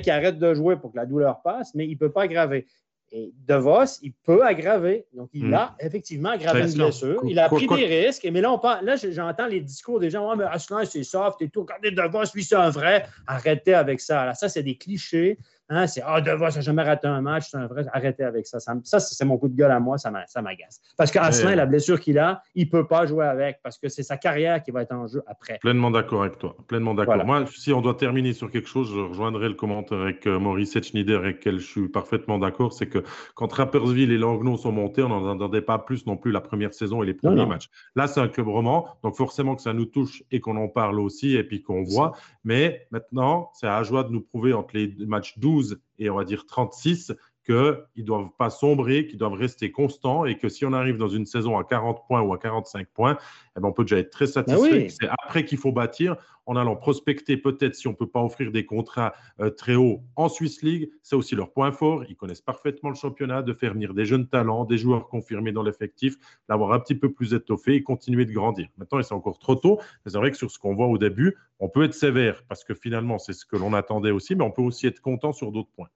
qu'il 0.00 0.12
arrête 0.12 0.38
de 0.38 0.54
jouer 0.54 0.76
pour 0.76 0.92
que 0.92 0.96
la 0.96 1.06
douleur 1.06 1.40
passe, 1.42 1.74
mais 1.74 1.86
il 1.86 1.92
ne 1.92 1.98
peut 1.98 2.10
pas 2.10 2.22
aggraver. 2.22 2.66
Et 3.10 3.32
De 3.46 3.54
Vos, 3.54 3.84
il 4.02 4.12
peut 4.12 4.44
aggraver. 4.44 5.06
Donc, 5.14 5.30
il 5.32 5.46
hmm. 5.46 5.54
a 5.54 5.76
effectivement 5.80 6.30
aggravé 6.30 6.70
une 6.70 6.74
blessure. 6.74 7.22
Il 7.24 7.38
a 7.38 7.48
pris 7.48 7.66
des 7.66 8.04
risques. 8.04 8.28
Mais 8.30 8.40
là, 8.40 8.52
on 8.52 8.60
là 8.82 8.96
j'entends 8.96 9.46
les 9.46 9.60
discours 9.60 9.98
des 9.98 10.10
gens. 10.10 10.28
Ah, 10.28 10.36
mais 10.36 10.44
Aslan, 10.44 10.84
c'est 10.84 11.04
soft 11.04 11.40
et 11.40 11.48
tout. 11.48 11.62
Regardez 11.62 11.90
De 11.90 12.02
Vos, 12.02 12.24
lui, 12.34 12.44
c'est 12.44 12.56
un 12.56 12.70
vrai. 12.70 13.06
Arrêtez 13.26 13.74
avec 13.74 14.00
ça. 14.00 14.26
Là, 14.26 14.34
ça, 14.34 14.48
c'est 14.48 14.62
des 14.62 14.76
clichés. 14.76 15.38
Hein, 15.70 15.86
c'est 15.86 16.02
Ah, 16.04 16.20
Devos 16.20 16.44
n'a 16.44 16.60
jamais 16.60 16.82
raté 16.82 17.08
un 17.08 17.20
match, 17.20 17.48
c'est 17.50 17.56
un 17.58 17.66
vrai. 17.66 17.84
Arrêtez 17.92 18.24
avec 18.24 18.46
ça. 18.46 18.58
Ça, 18.58 19.00
c'est 19.00 19.24
mon 19.24 19.36
coup 19.36 19.48
de 19.48 19.56
gueule 19.56 19.70
à 19.70 19.80
moi, 19.80 19.98
ça 19.98 20.10
m'agace. 20.10 20.80
Parce 20.96 21.10
qu'Asselin, 21.10 21.54
la 21.54 21.66
blessure 21.66 22.00
qu'il 22.00 22.18
a, 22.18 22.42
il 22.54 22.66
ne 22.66 22.70
peut 22.70 22.86
pas 22.86 23.06
jouer 23.06 23.26
avec 23.26 23.60
parce 23.62 23.78
que 23.78 23.88
c'est 23.88 24.02
sa 24.02 24.16
carrière 24.16 24.62
qui 24.62 24.70
va 24.70 24.82
être 24.82 24.92
en 24.92 25.06
jeu 25.06 25.22
après. 25.26 25.58
Pleinement 25.60 25.90
d'accord 25.90 26.22
avec 26.22 26.38
toi. 26.38 26.56
Pleinement 26.66 26.94
d'accord. 26.94 27.24
Moi, 27.24 27.44
si 27.54 27.72
on 27.72 27.82
doit 27.82 27.94
terminer 27.94 28.32
sur 28.32 28.50
quelque 28.50 28.68
chose, 28.68 28.90
je 28.94 29.00
rejoindrai 29.00 29.48
le 29.48 29.54
commentaire 29.54 30.00
avec 30.00 30.26
euh, 30.26 30.38
Maurice 30.38 30.74
Etschnider 30.76 31.14
avec 31.14 31.38
lequel 31.38 31.58
je 31.58 31.66
suis 31.66 31.88
parfaitement 31.88 32.38
d'accord. 32.38 32.72
C'est 32.72 32.86
que 32.86 33.02
quand 33.34 33.52
Rappersville 33.52 34.12
et 34.12 34.18
Langnau 34.18 34.56
sont 34.56 34.72
montés, 34.72 35.02
on 35.02 35.08
n'en 35.08 35.34
attendait 35.34 35.60
pas 35.60 35.78
plus 35.78 36.06
non 36.06 36.16
plus 36.16 36.32
la 36.32 36.40
première 36.40 36.72
saison 36.72 37.02
et 37.02 37.06
les 37.06 37.14
premiers 37.14 37.46
matchs. 37.46 37.68
Là, 37.94 38.06
c'est 38.06 38.20
un 38.20 38.28
club 38.28 38.48
roman, 38.48 38.88
donc 39.02 39.16
forcément 39.16 39.54
que 39.54 39.62
ça 39.62 39.72
nous 39.72 39.86
touche 39.86 40.22
et 40.30 40.40
qu'on 40.40 40.56
en 40.56 40.68
parle 40.68 41.00
aussi 41.00 41.36
et 41.36 41.44
puis 41.44 41.62
qu'on 41.62 41.82
voit. 41.82 42.12
Mais 42.44 42.86
maintenant, 42.90 43.50
c'est 43.54 43.66
à 43.66 43.82
joie 43.82 44.04
de 44.04 44.10
nous 44.10 44.22
prouver 44.22 44.52
entre 44.52 44.74
les 44.74 44.94
matchs 45.06 45.38
12 45.38 45.57
et 45.98 46.10
on 46.10 46.16
va 46.16 46.24
dire 46.24 46.46
36 46.46 47.12
qu'ils 47.48 48.02
ne 48.02 48.02
doivent 48.02 48.30
pas 48.36 48.50
sombrer, 48.50 49.06
qu'ils 49.06 49.18
doivent 49.18 49.32
rester 49.32 49.72
constants 49.72 50.26
et 50.26 50.36
que 50.36 50.50
si 50.50 50.66
on 50.66 50.72
arrive 50.74 50.98
dans 50.98 51.08
une 51.08 51.24
saison 51.24 51.56
à 51.56 51.64
40 51.64 52.06
points 52.06 52.20
ou 52.20 52.34
à 52.34 52.38
45 52.38 52.86
points, 52.88 53.16
eh 53.56 53.60
ben, 53.60 53.68
on 53.68 53.72
peut 53.72 53.84
déjà 53.84 53.98
être 53.98 54.10
très 54.10 54.26
ben 54.26 54.32
satisfait. 54.32 54.88
C'est 54.90 55.08
après 55.08 55.44
qu'il 55.46 55.56
faut 55.56 55.72
bâtir 55.72 56.16
en 56.44 56.56
allant 56.56 56.76
prospecter 56.76 57.36
peut-être 57.36 57.74
si 57.74 57.88
on 57.88 57.92
ne 57.92 57.96
peut 57.96 58.06
pas 58.06 58.22
offrir 58.22 58.52
des 58.52 58.66
contrats 58.66 59.14
euh, 59.40 59.50
très 59.50 59.76
hauts 59.76 60.02
en 60.16 60.28
Swiss 60.28 60.62
League. 60.62 60.90
C'est 61.02 61.16
aussi 61.16 61.34
leur 61.34 61.50
point 61.52 61.72
fort. 61.72 62.04
Ils 62.08 62.16
connaissent 62.16 62.42
parfaitement 62.42 62.90
le 62.90 62.96
championnat, 62.96 63.42
de 63.42 63.54
faire 63.54 63.72
venir 63.72 63.94
des 63.94 64.04
jeunes 64.04 64.28
talents, 64.28 64.64
des 64.64 64.78
joueurs 64.78 65.08
confirmés 65.08 65.52
dans 65.52 65.62
l'effectif, 65.62 66.16
l'avoir 66.48 66.72
un 66.72 66.80
petit 66.80 66.94
peu 66.94 67.12
plus 67.12 67.32
étoffé 67.32 67.74
et 67.74 67.82
continuer 67.82 68.26
de 68.26 68.32
grandir. 68.32 68.68
Maintenant, 68.76 69.02
c'est 69.02 69.14
encore 69.14 69.38
trop 69.38 69.54
tôt, 69.54 69.78
mais 70.04 70.10
c'est 70.10 70.18
vrai 70.18 70.30
que 70.30 70.36
sur 70.36 70.50
ce 70.50 70.58
qu'on 70.58 70.74
voit 70.74 70.86
au 70.86 70.98
début, 70.98 71.36
on 71.60 71.68
peut 71.68 71.84
être 71.84 71.94
sévère 71.94 72.42
parce 72.46 72.64
que 72.64 72.74
finalement, 72.74 73.18
c'est 73.18 73.32
ce 73.32 73.46
que 73.46 73.56
l'on 73.56 73.72
attendait 73.72 74.10
aussi, 74.10 74.34
mais 74.34 74.44
on 74.44 74.50
peut 74.50 74.62
aussi 74.62 74.86
être 74.86 75.00
content 75.00 75.32
sur 75.32 75.50
d'autres 75.50 75.70
points. 75.74 75.88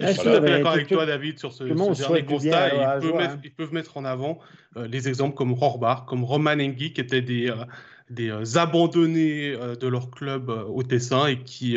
Je 0.00 0.12
suis 0.12 0.24
d'accord 0.24 0.72
avec 0.72 0.88
toi, 0.88 1.06
David, 1.06 1.38
sur 1.38 1.52
ce, 1.52 1.64
dernier 1.64 2.24
constat. 2.24 3.00
Ils 3.44 3.52
peuvent, 3.52 3.72
mettre, 3.72 3.96
en 3.96 4.04
avant 4.04 4.38
euh, 4.76 4.86
les 4.86 5.08
exemples 5.08 5.34
comme 5.34 5.52
Rorbar, 5.52 6.04
comme 6.06 6.24
Roman 6.24 6.52
Engi, 6.52 6.92
qui 6.92 7.00
étaient 7.00 7.22
des, 7.22 7.48
euh, 7.48 7.64
des 8.10 8.30
euh, 8.30 8.58
abandonnés 8.58 9.56
de 9.80 9.86
leur 9.88 10.10
club 10.10 10.50
au 10.50 10.82
Tessin 10.82 11.26
et 11.26 11.38
qui, 11.38 11.76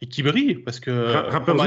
et 0.00 0.06
qui 0.06 0.22
brillent. 0.22 0.56
Parce 0.56 0.80
que 0.80 1.12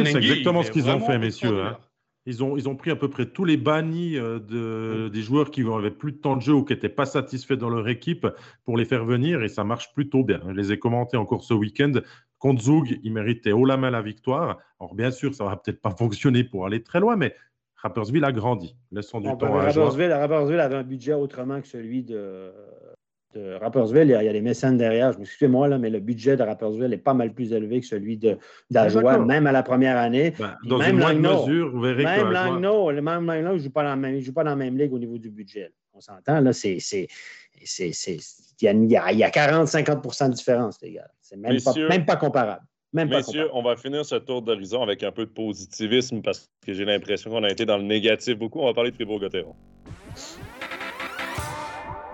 c'est 0.06 0.18
exactement 0.18 0.64
ce 0.64 0.72
qu'ils 0.72 0.90
ont 0.90 1.02
fait, 1.02 1.18
messieurs. 1.18 1.64
Hein. 1.64 1.78
Ils 2.26 2.44
ont, 2.44 2.58
ils 2.58 2.70
ont 2.70 2.76
pris 2.76 2.92
à 2.92 2.96
peu 2.96 3.10
près 3.10 3.26
tous 3.26 3.44
les 3.44 3.58
bannis 3.58 4.14
de, 4.14 5.10
des 5.12 5.22
joueurs 5.22 5.50
qui 5.50 5.64
n'avaient 5.64 5.90
plus 5.90 6.12
de 6.12 6.18
temps 6.18 6.36
de 6.36 6.42
jeu 6.42 6.54
ou 6.54 6.64
qui 6.64 6.74
n'étaient 6.74 6.88
pas 6.88 7.06
satisfaits 7.08 7.54
dans 7.54 7.70
leur 7.70 7.88
équipe 7.88 8.28
pour 8.66 8.78
les 8.78 8.86
faire 8.86 9.04
venir 9.04 9.42
et 9.42 9.48
ça 9.48 9.64
marche 9.64 9.94
plutôt 9.96 10.24
bien. 10.24 10.40
Je 10.48 10.54
les 10.54 10.72
ai 10.72 10.78
commentés 10.78 11.18
encore 11.18 11.44
ce 11.44 11.56
week-end. 11.56 11.94
Contre 12.40 12.64
Zug, 12.64 13.00
il 13.04 13.14
méritait 13.14 13.52
haut 13.52 13.66
la 13.66 13.78
main 13.78 13.92
la 13.92 14.02
victoire. 14.02 14.60
Alors, 14.80 14.96
bien 14.96 15.12
sûr, 15.12 15.36
ça 15.36 15.44
va 15.44 15.58
peut-être 15.58 15.82
pas 15.82 15.92
fonctionner 15.92 16.44
pour 16.44 16.66
aller 16.66 16.82
très 16.82 17.00
loin, 17.00 17.18
mais 17.18 17.36
Rappersville 17.76 18.24
a 18.24 18.32
grandi. 18.32 18.76
Laissons 18.92 19.20
du 19.20 19.28
temps 19.38 19.54
à 19.56 19.66
Rappersville, 19.66 20.12
Rappersville 20.12 20.60
avait 20.60 20.76
un 20.76 20.84
budget 20.84 21.14
autrement 21.14 21.62
que 21.62 21.68
celui 21.68 22.04
de, 22.04 22.52
de 23.36 23.54
Rappersville. 23.56 24.04
Il 24.04 24.12
y, 24.12 24.16
a, 24.16 24.24
il 24.24 24.32
des 24.32 24.42
mécènes 24.42 24.78
derrière. 24.78 25.14
Je 25.14 25.20
m'excuse-moi, 25.20 25.68
là, 25.68 25.78
mais 25.78 25.90
le 25.90 26.00
budget 26.00 26.36
de 26.36 26.44
Rappersville 26.44 26.92
est 26.94 26.98
pas 26.98 27.14
mal 27.14 27.34
plus 27.34 27.54
élevé 27.54 27.80
que 27.80 27.86
celui 27.86 28.20
d'Ajoie, 28.70 29.18
même 29.20 29.48
à 29.48 29.52
la 29.52 29.64
première 29.64 29.98
année. 29.98 30.34
Ben, 30.38 30.56
dans 30.66 30.78
même 30.78 31.00
une 31.00 31.22
mesure, 31.22 31.72
vous 31.72 31.82
verrez 31.82 32.04
même 32.04 32.32
Langno, 32.32 32.92
même 32.92 33.26
Langno, 33.26 33.54
ne 33.54 33.58
joue 33.58 33.72
pas 33.72 33.84
dans 33.84 33.90
la 33.90 33.96
même, 33.96 34.20
joue 34.20 34.34
pas 34.34 34.44
dans 34.44 34.52
la 34.52 34.56
même 34.56 34.78
ligue 34.78 34.94
au 34.94 35.00
niveau 35.00 35.18
du 35.18 35.30
budget. 35.30 35.72
On 35.94 36.02
s'entend, 36.02 36.40
là, 36.40 36.54
c'est 36.54 37.08
il 37.62 38.92
y 38.92 38.96
a, 38.96 39.06
a 39.06 39.12
40-50 39.12 40.30
de 40.30 40.34
différence, 40.34 40.82
les 40.82 40.94
gars. 40.94 41.08
C'est 41.22 41.38
même, 41.38 41.62
pas, 41.62 41.74
même 41.74 42.06
pas 42.06 42.16
comparable. 42.16 42.64
Même 42.92 43.10
Messieurs, 43.10 43.50
on 43.54 43.62
va 43.62 43.76
finir 43.76 44.04
ce 44.04 44.16
tour 44.16 44.42
d'horizon 44.42 44.82
avec 44.82 45.04
un 45.04 45.12
peu 45.12 45.26
de 45.26 45.32
positivisme 45.32 46.22
parce 46.22 46.50
que 46.66 46.74
j'ai 46.74 46.86
l'impression 46.86 47.30
qu'on 47.30 47.44
a 47.44 47.50
été 47.50 47.66
dans 47.66 47.78
le 47.78 47.84
négatif 47.84 48.38
beaucoup. 48.38 48.60
On 48.62 48.66
va 48.66 48.74
parler 48.74 48.90
de 48.90 48.96
Fribourg-Gotteron. 48.96 49.56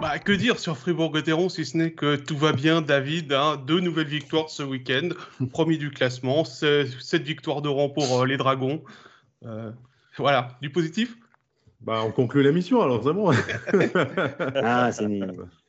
Bah, 0.01 0.19
que 0.19 0.33
dire 0.33 0.59
sur 0.59 0.77
Fribourg-Gotteron 0.77 1.47
si 1.47 1.63
ce 1.63 1.77
n'est 1.77 1.91
que 1.91 2.17
tout 2.17 2.35
va 2.35 2.51
bien, 2.51 2.81
David. 2.81 3.31
Hein, 3.31 3.63
deux 3.65 3.79
nouvelles 3.79 4.07
victoires 4.07 4.49
ce 4.49 4.63
week-end, 4.63 5.09
premier 5.53 5.77
du 5.77 5.91
classement, 5.91 6.43
cette 6.43 7.23
victoire 7.23 7.61
de 7.61 7.69
rang 7.69 7.87
pour 7.87 8.21
euh, 8.21 8.25
les 8.25 8.35
Dragons. 8.35 8.83
Euh, 9.45 9.71
voilà, 10.17 10.49
du 10.61 10.69
positif? 10.69 11.15
Bah, 11.85 12.01
on 12.03 12.11
conclut 12.11 12.41
l'émission 12.41 12.81
alors, 12.81 13.03
c'est 13.03 13.13
bon. 13.13 13.31
ah, 14.55 14.91
c'est 14.91 15.07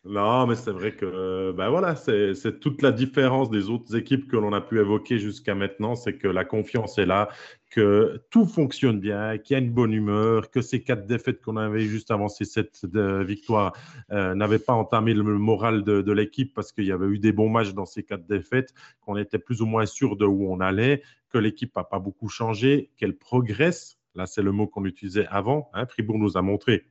Non, 0.03 0.47
mais 0.47 0.55
c'est 0.55 0.71
vrai 0.71 0.93
que 0.93 1.53
ben 1.53 1.69
voilà, 1.69 1.95
c'est 1.95 2.59
toute 2.59 2.81
la 2.81 2.91
différence 2.91 3.51
des 3.51 3.69
autres 3.69 3.95
équipes 3.95 4.27
que 4.27 4.37
l'on 4.39 4.55
a 4.55 4.62
pu 4.62 4.81
évoquer 4.81 5.19
jusqu'à 5.19 5.55
maintenant, 5.55 5.95
c'est 5.95 6.14
que 6.14 6.27
la 6.27 6.47
confiance 6.47 6.97
est 6.97 7.05
là, 7.05 7.29
que 7.71 8.23
tout 8.31 8.47
fonctionne 8.47 8.99
bien, 8.99 9.37
qu'il 9.37 9.53
y 9.53 9.57
a 9.57 9.62
une 9.62 9.73
bonne 9.73 9.93
humeur, 9.93 10.51
que 10.51 10.62
ces 10.62 10.83
quatre 10.83 11.05
défaites 11.07 11.43
qu'on 11.43 11.59
avait 11.59 11.83
juste 11.83 12.11
avant 12.11 12.29
ces 12.29 12.47
sept 12.47 12.81
euh, 12.95 13.23
victoires 13.23 13.75
euh, 14.11 14.35
n'avaient 14.35 14.59
pas 14.59 14.73
entamé 14.73 15.12
le 15.12 15.23
moral 15.23 15.85
de, 15.85 16.01
de 16.01 16.12
l'équipe 16.12 16.55
parce 16.55 16.73
qu'il 16.73 16.87
y 16.87 16.93
avait 16.93 17.09
eu 17.09 17.19
des 17.19 17.33
bons 17.33 17.51
matchs 17.51 17.75
dans 17.75 17.85
ces 17.85 18.03
quatre 18.03 18.27
défaites, 18.27 18.73
qu'on 19.03 19.19
était 19.19 19.39
plus 19.39 19.61
ou 19.61 19.67
moins 19.67 19.85
sûr 19.85 20.17
de 20.17 20.25
où 20.25 20.51
on 20.51 20.61
allait, 20.61 21.03
que 21.29 21.37
l'équipe 21.37 21.77
n'a 21.77 21.85
pas 21.85 21.99
beaucoup 21.99 22.31
changé, 22.31 22.91
qu'elle 22.97 23.19
progresse 23.19 23.95
Là, 24.17 24.27
c'est 24.27 24.43
le 24.43 24.53
mot 24.53 24.67
qu'on 24.67 24.85
utilisait 24.85 25.27
avant. 25.29 25.71
Hein. 25.75 25.87
Fribourg 25.87 26.19
nous 26.19 26.37
a 26.37 26.43
montré 26.43 26.85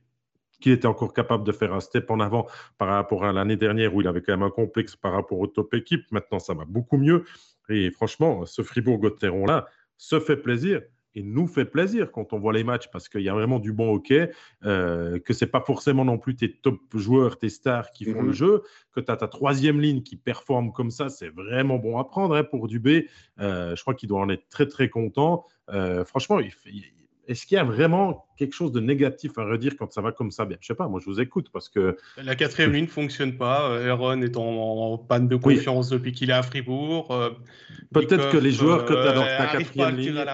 qu'il 0.60 0.72
était 0.72 0.86
encore 0.86 1.12
capable 1.12 1.44
de 1.44 1.52
faire 1.52 1.74
un 1.74 1.80
step 1.80 2.10
en 2.10 2.20
avant 2.20 2.46
par 2.78 2.88
rapport 2.88 3.24
à 3.24 3.32
l'année 3.32 3.56
dernière 3.56 3.94
où 3.94 4.00
il 4.00 4.08
avait 4.08 4.22
quand 4.22 4.32
même 4.32 4.42
un 4.42 4.50
complexe 4.50 4.96
par 4.96 5.12
rapport 5.12 5.38
aux 5.38 5.46
top 5.46 5.74
équipes. 5.74 6.04
Maintenant, 6.10 6.38
ça 6.38 6.54
va 6.54 6.64
beaucoup 6.64 6.96
mieux. 6.96 7.24
Et 7.68 7.90
franchement, 7.90 8.46
ce 8.46 8.62
Fribourg-Gotteron-là 8.62 9.66
se 9.98 10.20
fait 10.20 10.36
plaisir 10.36 10.82
et 11.16 11.22
nous 11.22 11.46
fait 11.46 11.64
plaisir 11.64 12.12
quand 12.12 12.34
on 12.34 12.38
voit 12.38 12.52
les 12.52 12.62
matchs 12.62 12.90
parce 12.90 13.08
qu'il 13.08 13.22
y 13.22 13.28
a 13.30 13.34
vraiment 13.34 13.58
du 13.58 13.72
bon 13.72 13.94
hockey, 13.94 14.30
euh, 14.64 15.18
que 15.18 15.32
ce 15.32 15.44
n'est 15.44 15.50
pas 15.50 15.62
forcément 15.62 16.04
non 16.04 16.18
plus 16.18 16.36
tes 16.36 16.52
top 16.52 16.78
joueurs, 16.94 17.38
tes 17.38 17.48
stars 17.48 17.90
qui 17.92 18.04
font 18.04 18.20
le 18.20 18.28
mhm. 18.28 18.34
jeu, 18.34 18.62
que 18.92 19.00
tu 19.00 19.10
as 19.10 19.16
ta 19.16 19.26
troisième 19.26 19.80
ligne 19.80 20.02
qui 20.02 20.16
performe 20.16 20.72
comme 20.72 20.90
ça, 20.90 21.08
c'est 21.08 21.30
vraiment 21.30 21.78
bon 21.78 21.98
à 21.98 22.04
prendre 22.04 22.36
hein, 22.36 22.44
pour 22.44 22.68
Dubé. 22.68 23.08
Euh, 23.40 23.74
je 23.74 23.80
crois 23.80 23.94
qu'il 23.94 24.10
doit 24.10 24.20
en 24.20 24.28
être 24.28 24.46
très 24.50 24.66
très 24.66 24.90
content. 24.90 25.46
Euh, 25.70 26.04
franchement, 26.04 26.38
il, 26.38 26.50
fait, 26.50 26.70
est-ce 27.28 27.46
qu'il 27.46 27.56
y 27.56 27.58
a 27.58 27.64
vraiment 27.64 28.26
quelque 28.36 28.54
chose 28.54 28.72
de 28.72 28.80
négatif 28.80 29.38
à 29.38 29.44
redire 29.44 29.76
quand 29.78 29.92
ça 29.92 30.00
va 30.00 30.12
comme 30.12 30.30
ça? 30.30 30.44
Bien 30.44 30.56
Je 30.60 30.66
sais 30.66 30.74
pas, 30.74 30.88
moi 30.88 31.00
je 31.00 31.06
vous 31.10 31.20
écoute 31.20 31.48
parce 31.52 31.68
que. 31.68 31.96
La 32.22 32.34
quatrième 32.34 32.72
ligne 32.72 32.84
ne 32.84 32.90
fonctionne 32.90 33.36
pas. 33.36 33.76
Aaron 33.86 34.22
est 34.22 34.36
en, 34.36 34.98
panne 34.98 35.28
de 35.28 35.36
confiance 35.36 35.88
depuis 35.88 36.12
qu'il 36.12 36.30
est 36.30 36.34
à 36.34 36.42
Fribourg. 36.42 37.10
Euh, 37.10 37.30
Peut-être 37.92 38.30
que 38.30 38.36
les 38.36 38.52
joueurs 38.52 38.84
que 38.84 38.92
tu 38.92 38.98
as 38.98 39.12
dans 39.12 39.22
euh, 39.22 39.38
ta 39.38 39.46
quatrième 39.46 39.96
ligne. 39.96 40.16
À 40.18 40.24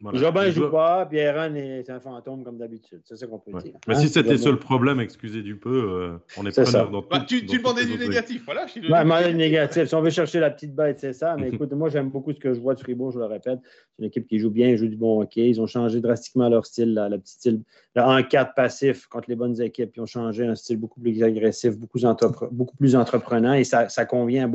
voilà. 0.00 0.18
Jobin 0.18 0.46
ne 0.46 0.50
joue 0.52 0.70
pas, 0.70 1.06
Pierre 1.06 1.42
est 1.56 1.90
un 1.90 1.98
fantôme 1.98 2.44
comme 2.44 2.56
d'habitude. 2.56 3.00
C'est 3.04 3.16
ça 3.16 3.26
qu'on 3.26 3.40
peut 3.40 3.50
dire. 3.60 3.72
Mais 3.88 3.96
si 3.96 4.04
hein, 4.04 4.08
c'était 4.08 4.38
ça 4.38 4.50
le 4.50 4.58
problème, 4.58 5.00
excusez 5.00 5.42
du 5.42 5.56
peu, 5.56 5.70
euh, 5.70 6.18
on 6.36 6.46
est, 6.46 6.52
preneur 6.52 6.90
dans 6.90 7.02
bah, 7.02 7.24
Tu, 7.26 7.44
tu 7.44 7.58
demandais 7.58 7.84
du 7.84 7.98
négatif, 7.98 8.42
voilà. 8.44 8.66
Je 8.66 8.72
suis 8.72 9.34
négatif. 9.34 9.86
Si 9.86 9.94
on 9.96 10.00
veut 10.00 10.10
chercher 10.10 10.38
la 10.38 10.50
petite 10.50 10.74
bête, 10.74 11.00
c'est 11.00 11.12
ça. 11.12 11.36
Mais 11.36 11.48
écoute, 11.52 11.72
moi, 11.72 11.88
j'aime 11.88 12.10
beaucoup 12.10 12.32
ce 12.32 12.38
que 12.38 12.54
je 12.54 12.60
vois 12.60 12.74
de 12.74 12.80
Fribourg, 12.80 13.10
je 13.10 13.18
le 13.18 13.24
répète. 13.24 13.58
C'est 13.64 14.02
une 14.02 14.04
équipe 14.04 14.28
qui 14.28 14.38
joue 14.38 14.50
bien, 14.50 14.76
joue 14.76 14.86
du 14.86 14.96
bon 14.96 15.20
hockey. 15.20 15.48
Ils 15.48 15.60
ont 15.60 15.66
changé 15.66 16.00
drastiquement 16.00 16.48
leur 16.48 16.64
style, 16.64 16.94
la, 16.94 17.08
le 17.08 17.18
petit 17.18 17.32
style. 17.32 17.62
Le 17.98 18.04
1-4 18.04 18.54
passif 18.54 19.08
contre 19.08 19.28
les 19.28 19.34
bonnes 19.34 19.60
équipes. 19.60 19.90
Ils 19.96 20.00
ont 20.00 20.06
changé 20.06 20.46
un 20.46 20.54
style 20.54 20.76
beaucoup 20.76 21.00
plus 21.00 21.20
agressif, 21.20 21.76
beaucoup, 21.76 22.76
plus 22.76 22.94
entreprenant 22.94 23.54
et 23.54 23.64
ça, 23.64 23.88
convient 24.04 24.44
à 24.44 24.46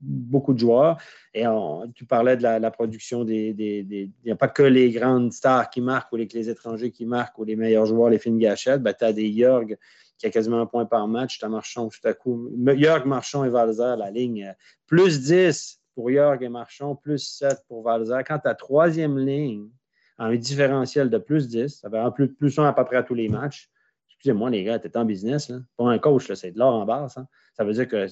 beaucoup 0.00 0.54
de 0.54 0.58
joueurs. 0.58 0.96
Et 1.34 1.44
tu 1.94 2.06
parlais 2.06 2.38
de 2.38 2.42
la, 2.42 2.70
production 2.70 3.24
des. 3.24 3.54
Il 3.58 4.10
n'y 4.24 4.30
a 4.30 4.36
pas 4.36 4.48
que 4.48 4.62
les 4.62 4.90
grandes 4.90 5.34
stars 5.34 5.68
qui 5.68 5.82
marquent 5.82 6.10
ou 6.14 6.16
les, 6.16 6.48
étrangers 6.48 6.90
qui 6.90 7.04
marquent 7.04 7.38
ou 7.38 7.44
les 7.44 7.56
meilleurs 7.56 7.84
joueurs, 7.84 8.08
les 8.08 8.18
films 8.18 8.38
gâchettes. 8.38 8.82
Ben, 8.82 8.94
tu 8.98 9.04
as 9.04 9.12
des 9.12 9.30
Jörg 9.34 9.76
qui 10.16 10.26
a 10.26 10.30
quasiment 10.30 10.62
un 10.62 10.66
point 10.66 10.86
par 10.86 11.06
match. 11.08 11.38
Tu 11.38 11.44
as 11.44 11.50
Marchand 11.50 11.88
tout 11.88 12.08
à 12.08 12.14
coup. 12.14 12.50
Jörg, 12.74 13.04
Marchand 13.04 13.44
et 13.44 13.50
Valzer, 13.50 13.96
la 13.98 14.10
ligne. 14.10 14.54
Plus 14.86 15.20
10 15.20 15.78
pour 15.94 16.10
Jörg 16.10 16.42
et 16.42 16.48
Marchand, 16.48 16.94
plus 16.94 17.18
7 17.18 17.64
pour 17.68 17.82
Valzer. 17.82 18.24
Quand 18.26 18.38
ta 18.38 18.54
troisième 18.54 19.18
ligne 19.18 19.68
un 20.18 20.34
différentiel 20.34 21.10
de 21.10 21.18
plus 21.18 21.48
10, 21.48 21.80
ça 21.80 21.88
va 21.88 22.06
en 22.06 22.10
plus, 22.10 22.32
plus 22.32 22.58
1 22.58 22.64
à 22.64 22.72
peu 22.72 22.84
près 22.84 22.96
à 22.96 23.02
tous 23.02 23.14
les 23.14 23.28
matchs. 23.28 23.70
Excusez-moi, 24.08 24.50
les 24.50 24.64
gars, 24.64 24.80
tu 24.80 24.88
es 24.88 24.96
en 24.96 25.04
business. 25.04 25.48
Là. 25.48 25.58
Pour 25.76 25.88
un 25.88 25.98
coach, 25.98 26.32
c'est 26.34 26.50
de 26.50 26.58
l'or 26.58 26.74
en 26.74 26.84
base. 26.84 27.16
Hein. 27.18 27.28
Ça 27.54 27.62
veut 27.64 27.72
dire 27.72 27.86
que 27.86 28.06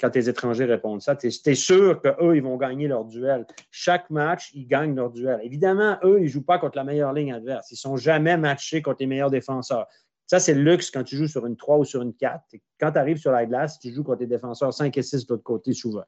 quand 0.00 0.10
tes 0.10 0.28
étrangers 0.28 0.64
répondent 0.66 1.02
ça, 1.02 1.16
tu 1.16 1.26
es, 1.26 1.54
sûr 1.54 2.00
qu'eux, 2.00 2.36
ils 2.36 2.42
vont 2.42 2.56
gagner 2.56 2.86
leur 2.86 3.04
duel. 3.04 3.44
Chaque 3.70 4.08
match, 4.10 4.50
ils 4.54 4.66
gagnent 4.66 4.94
leur 4.94 5.10
duel. 5.10 5.40
Évidemment, 5.42 5.98
eux, 6.04 6.18
ils 6.18 6.24
ne 6.24 6.28
jouent 6.28 6.44
pas 6.44 6.58
contre 6.58 6.76
la 6.76 6.84
meilleure 6.84 7.12
ligne 7.12 7.32
adverse. 7.32 7.70
Ils 7.72 7.74
ne 7.74 7.78
sont 7.78 7.96
jamais 7.96 8.36
matchés 8.36 8.82
contre 8.82 8.98
les 9.00 9.06
meilleurs 9.06 9.30
défenseurs. 9.30 9.86
Ça, 10.26 10.38
c'est 10.38 10.54
le 10.54 10.62
luxe 10.62 10.90
quand 10.90 11.02
tu 11.02 11.16
joues 11.16 11.26
sur 11.26 11.46
une 11.46 11.56
3 11.56 11.78
ou 11.78 11.84
sur 11.84 12.02
une 12.02 12.14
4. 12.14 12.40
Quand 12.78 12.92
tu 12.92 12.98
arrives 12.98 13.18
sur 13.18 13.32
la 13.32 13.46
glace, 13.46 13.78
tu 13.80 13.92
joues 13.92 14.04
contre 14.04 14.18
des 14.18 14.26
défenseurs 14.26 14.72
5 14.72 14.96
et 14.96 15.02
6 15.02 15.26
de 15.26 15.32
l'autre 15.32 15.42
côté 15.42 15.72
souvent. 15.72 16.04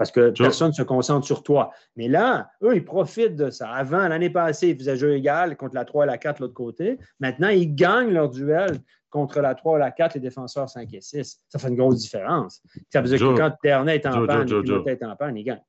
Parce 0.00 0.12
que 0.12 0.30
personne 0.30 0.68
ne 0.68 0.72
se 0.72 0.82
concentre 0.82 1.26
sur 1.26 1.42
toi. 1.42 1.72
Mais 1.94 2.08
là, 2.08 2.48
eux, 2.62 2.74
ils 2.74 2.82
profitent 2.82 3.36
de 3.36 3.50
ça. 3.50 3.68
Avant, 3.68 4.08
l'année 4.08 4.30
passée, 4.30 4.70
ils 4.70 4.78
faisaient 4.78 4.96
jeu 4.96 5.14
égal 5.14 5.58
contre 5.58 5.74
la 5.74 5.84
3 5.84 6.04
et 6.04 6.06
la 6.06 6.16
4 6.16 6.38
de 6.38 6.44
l'autre 6.44 6.54
côté. 6.54 6.96
Maintenant, 7.18 7.50
ils 7.50 7.74
gagnent 7.74 8.10
leur 8.10 8.30
duel 8.30 8.78
contre 9.10 9.42
la 9.42 9.54
3 9.54 9.74
ou 9.74 9.76
la 9.76 9.90
4, 9.90 10.14
les 10.14 10.20
défenseurs 10.20 10.70
5 10.70 10.88
et 10.94 11.02
6. 11.02 11.42
Ça 11.50 11.58
fait 11.58 11.68
une 11.68 11.76
grosse 11.76 11.96
différence. 11.96 12.62
Ça 12.88 13.02
veut 13.02 13.08
dire 13.08 13.18
que 13.18 13.36
quand 13.36 13.54
Ternet 13.62 13.96
est 13.96 14.06
en 14.06 14.24
panne, 14.24 14.48
Joe, 14.48 14.86
est 14.86 15.04
en 15.04 15.16
panne, 15.16 15.36
il 15.36 15.44
gagne. 15.44 15.60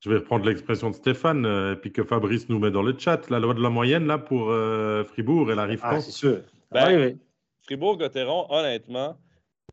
Je 0.00 0.08
vais 0.08 0.16
reprendre 0.16 0.46
l'expression 0.46 0.88
de 0.88 0.94
Stéphane, 0.94 1.44
euh, 1.44 1.74
et 1.74 1.76
puis 1.76 1.92
que 1.92 2.02
Fabrice 2.02 2.48
nous 2.48 2.58
met 2.58 2.70
dans 2.70 2.80
le 2.80 2.96
chat. 2.96 3.28
La 3.28 3.40
loi 3.40 3.52
de 3.52 3.62
la 3.62 3.68
moyenne, 3.68 4.06
là, 4.06 4.16
pour 4.16 4.48
euh, 4.48 5.04
Fribourg, 5.04 5.52
elle 5.52 5.58
arrive 5.58 5.80
ah, 5.82 6.00
c'est 6.00 6.12
sûr. 6.12 6.40
Ben, 6.72 6.96
oui, 6.96 7.04
oui. 7.04 7.18
Fribourg-Gotteron, 7.66 8.46
honnêtement, 8.48 9.18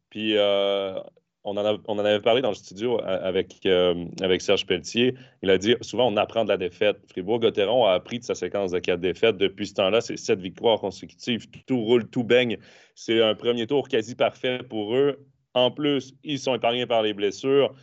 puis 0.09 0.35
euh, 0.35 0.99
on 1.47 1.55
en, 1.55 1.99
avait 1.99 2.19
parlé 2.19 2.41
dans 2.41 2.49
le 2.49 2.55
studio 2.55 2.99
avec, 3.03 3.65
euh, 3.65 4.05
avec 4.21 4.41
Serge 4.41 4.65
Pelletier. 4.65 5.15
Il 5.41 5.49
a 5.49 5.57
dit 5.57 5.75
souvent 5.79 6.11
on 6.11 6.17
apprend 6.17 6.43
de 6.43 6.49
la 6.49 6.57
défaite. 6.57 6.97
Fribourg-Gotteron 7.09 7.85
a 7.85 7.93
appris 7.93 8.19
de 8.19 8.25
sa 8.25 8.35
séquence 8.35 8.71
de 8.71 8.79
quatre 8.79 8.99
défaites. 8.99 9.37
Depuis 9.37 9.67
ce 9.67 9.75
temps-là, 9.75 10.01
c'est 10.01 10.17
sept 10.17 10.41
victoires 10.41 10.79
consécutives. 10.79 11.47
Tout 11.65 11.79
roule, 11.79 12.09
tout 12.09 12.25
baigne. 12.25 12.57
C'est 12.95 13.21
un 13.21 13.33
premier 13.33 13.65
tour 13.65 13.87
quasi 13.87 14.13
parfait 14.13 14.59
pour 14.69 14.93
eux. 14.93 15.25
En 15.53 15.71
plus, 15.71 16.13
ils 16.23 16.37
sont 16.37 16.53
épargnés 16.53 16.85
par 16.85 17.01
les 17.01 17.13
blessures. 17.13 17.73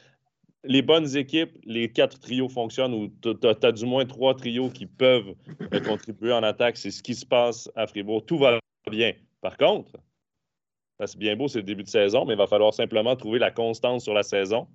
les 0.62 0.82
bonnes 0.82 1.16
équipes, 1.16 1.58
les 1.64 1.90
quatre 1.90 2.20
trios 2.20 2.50
fonctionnent 2.50 2.94
ou 2.94 3.08
tu 3.22 3.48
as, 3.48 3.72
du 3.72 3.86
moins 3.86 4.04
trois 4.04 4.34
trios 4.34 4.68
qui 4.68 4.84
peuvent 4.84 5.34
euh, 5.72 5.80
contribuer 5.80 6.34
en 6.34 6.42
attaque. 6.42 6.76
C'est 6.76 6.90
ce 6.90 7.02
qui 7.02 7.14
se 7.14 7.24
passe 7.24 7.70
à 7.76 7.86
Fribourg. 7.86 8.26
Tout 8.26 8.36
va 8.36 8.58
bien. 8.90 9.12
Par 9.40 9.56
contre, 9.56 9.92
c'est 11.04 11.18
bien 11.18 11.36
beau, 11.36 11.48
c'est 11.48 11.58
le 11.58 11.64
début 11.64 11.82
de 11.82 11.88
saison, 11.88 12.24
mais 12.24 12.34
il 12.34 12.38
va 12.38 12.46
falloir 12.46 12.72
simplement 12.72 13.16
trouver 13.16 13.38
la 13.38 13.50
constance 13.50 14.04
sur 14.04 14.14
la 14.14 14.22
saison. 14.22 14.66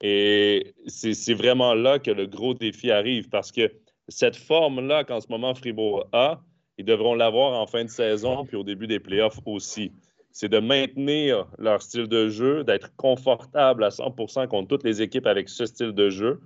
Et 0.00 0.74
c'est 0.86 1.34
vraiment 1.34 1.74
là 1.74 1.98
que 1.98 2.10
le 2.10 2.26
gros 2.26 2.54
défi 2.54 2.90
arrive 2.90 3.28
parce 3.28 3.52
que 3.52 3.72
cette 4.08 4.36
forme-là 4.36 5.04
qu'en 5.04 5.20
ce 5.20 5.28
moment 5.28 5.54
Fribourg 5.54 6.06
a, 6.12 6.40
ils 6.78 6.84
devront 6.84 7.14
l'avoir 7.14 7.58
en 7.60 7.66
fin 7.66 7.84
de 7.84 7.88
saison 7.88 8.44
puis 8.44 8.56
au 8.56 8.64
début 8.64 8.86
des 8.86 8.98
playoffs 8.98 9.38
aussi 9.46 9.92
c'est 10.34 10.48
de 10.48 10.58
maintenir 10.58 11.46
leur 11.58 11.80
style 11.80 12.08
de 12.08 12.28
jeu, 12.28 12.64
d'être 12.64 12.94
confortable 12.96 13.84
à 13.84 13.90
100% 13.90 14.48
contre 14.48 14.66
toutes 14.66 14.82
les 14.82 15.00
équipes 15.00 15.28
avec 15.28 15.48
ce 15.48 15.64
style 15.64 15.92
de 15.92 16.10
jeu. 16.10 16.40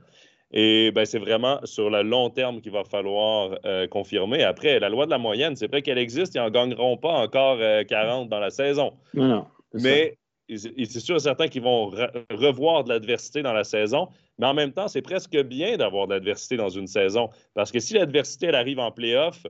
Et 0.51 0.91
ben, 0.93 1.05
c'est 1.05 1.19
vraiment 1.19 1.61
sur 1.65 1.91
le 1.91 2.03
long 2.03 2.31
terme 2.31 2.61
qu'il 2.61 2.73
va 2.73 2.85
falloir 2.85 3.59
euh, 3.67 3.87
confirmer. 3.87 4.43
Après, 4.43 4.79
la 4.79 4.89
loi 4.89 5.05
de 5.05 5.11
la 5.11 5.19
moyenne, 5.19 5.57
c'est 5.57 5.67
vrai 5.67 5.83
qu'elle 5.83 5.99
existe, 5.99 6.35
ils 6.35 6.39
n'en 6.39 6.51
gagneront 6.51 6.97
pas 6.97 7.13
encore 7.13 7.59
40 7.87 8.27
euh, 8.27 8.29
dans 8.29 8.41
la 8.41 8.51
saison. 8.51 8.95
Non, 9.13 9.47
Mais 9.75 10.17
c'est 10.49 11.01
sûr 11.01 11.17
et 11.17 11.21
certain 11.21 11.49
qu'ils 11.49 11.63
vont 11.63 11.91
revoir 12.31 12.85
de 12.85 12.89
l'adversité 12.89 13.43
dans 13.43 13.53
la 13.53 13.65
saison. 13.65 14.09
Mais 14.39 14.47
en 14.47 14.55
même 14.55 14.73
temps, 14.73 14.89
c'est 14.89 15.03
presque 15.03 15.39
bien 15.43 15.77
d'avoir 15.77 16.07
de 16.07 16.15
l'adversité 16.15 16.57
dans 16.57 16.71
une 16.71 16.87
saison. 16.87 17.29
Parce 17.53 17.71
que 17.71 17.81
si 17.81 17.93
l'adversité, 17.93 18.47
elle 18.47 18.55
arrive 18.55 18.79
en 18.79 18.91
playoff, 18.91 19.43
tu 19.43 19.49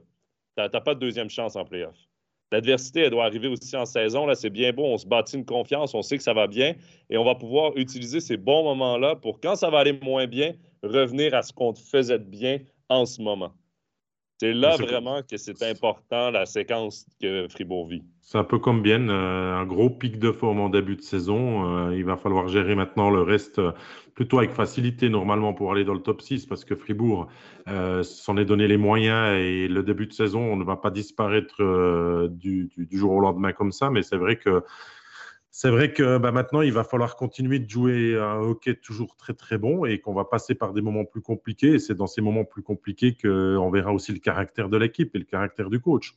n'as 0.57 0.69
pas 0.69 0.95
de 0.95 1.01
deuxième 1.01 1.31
chance 1.31 1.55
en 1.55 1.65
playoff. 1.65 1.95
L'adversité, 2.51 3.01
elle 3.01 3.11
doit 3.11 3.25
arriver 3.25 3.49
aussi 3.49 3.77
en 3.77 3.85
saison. 3.85 4.27
Là, 4.27 4.35
c'est 4.35 4.51
bien 4.51 4.73
beau, 4.73 4.85
on 4.85 4.97
se 4.97 5.07
bâtit 5.07 5.37
une 5.37 5.45
confiance, 5.45 5.95
on 5.95 6.03
sait 6.03 6.17
que 6.17 6.23
ça 6.23 6.33
va 6.33 6.47
bien 6.47 6.75
et 7.11 7.19
on 7.19 7.25
va 7.25 7.35
pouvoir 7.35 7.77
utiliser 7.77 8.21
ces 8.21 8.37
bons 8.37 8.65
moments-là 8.65 9.17
pour, 9.17 9.41
quand 9.41 9.57
ça 9.57 9.69
va 9.71 9.81
aller 9.81 9.99
moins 10.03 10.27
bien, 10.27 10.55
revenir 10.83 11.35
à 11.35 11.43
ce 11.43 11.53
qu'on 11.53 11.75
faisait 11.75 12.19
de 12.19 12.25
bien 12.25 12.61
en 12.89 13.05
ce 13.05 13.21
moment. 13.21 13.53
C'est 14.39 14.53
là 14.53 14.77
vraiment 14.77 15.21
que 15.29 15.37
c'est 15.37 15.61
important, 15.65 16.31
la 16.31 16.47
séquence 16.47 17.07
que 17.21 17.49
Fribourg 17.49 17.89
vit. 17.89 18.05
C'est 18.23 18.39
un 18.39 18.45
peu 18.45 18.61
comme 18.61 18.83
bien, 18.83 19.09
euh, 19.09 19.57
un 19.57 19.67
gros 19.67 19.91
pic 19.91 20.21
de 20.21 20.31
forme 20.31 20.61
en 20.61 20.69
début 20.69 20.95
de 20.95 21.01
saison. 21.01 21.89
Euh, 21.89 21.97
il 21.97 22.05
va 22.05 22.17
falloir 22.17 22.47
gérer 22.47 22.77
maintenant 22.77 23.11
le 23.11 23.23
reste 23.23 23.59
euh, 23.59 23.73
plutôt 24.15 24.39
avec 24.39 24.53
facilité 24.53 25.09
normalement 25.09 25.55
pour 25.55 25.73
aller 25.73 25.83
dans 25.83 25.95
le 25.95 26.03
top 26.03 26.23
6 26.23 26.47
parce 26.47 26.65
que 26.65 26.77
Fribourg 26.77 27.27
s'en 28.03 28.37
est 28.37 28.45
donné 28.45 28.69
les 28.69 28.77
moyens 28.77 29.37
et 29.39 29.67
le 29.69 29.83
début 29.83 30.07
de 30.07 30.13
saison, 30.13 30.41
on 30.41 30.57
ne 30.57 30.65
va 30.65 30.77
pas 30.77 30.91
disparaître 30.91 32.29
du, 32.29 32.71
du, 32.77 32.99
jour 32.99 33.13
au 33.13 33.21
lendemain 33.21 33.53
comme 33.53 33.73
ça. 33.73 33.91
Mais 33.91 34.03
c'est 34.03 34.17
vrai 34.17 34.37
que 34.37 34.63
c'est 35.61 35.71
vrai 35.71 35.93
que 35.93 36.19
bah, 36.19 36.31
maintenant, 36.31 36.61
il 36.61 36.73
va 36.73 36.85
falloir 36.85 37.17
continuer 37.17 37.59
de 37.59 37.69
jouer 37.69 38.17
un 38.17 38.37
hockey 38.37 38.77
toujours 38.77 39.17
très 39.17 39.35
très 39.35 39.59
bon 39.59 39.85
et 39.87 39.99
qu'on 39.99 40.15
va 40.15 40.25
passer 40.25 40.55
par 40.55 40.73
des 40.73 40.83
moments 40.83 41.05
plus 41.05 41.21
compliqués. 41.21 41.75
Et 41.75 41.79
c'est 41.81 41.97
dans 41.97 42.07
ces 42.07 42.21
moments 42.21 42.45
plus 42.45 42.63
compliqués 42.63 43.17
qu'on 43.21 43.69
verra 43.69 43.93
aussi 43.93 44.13
le 44.13 44.21
caractère 44.21 44.69
de 44.69 44.77
l'équipe 44.77 45.17
et 45.17 45.19
le 45.19 45.25
caractère 45.25 45.69
du 45.69 45.81
coach. 45.81 46.15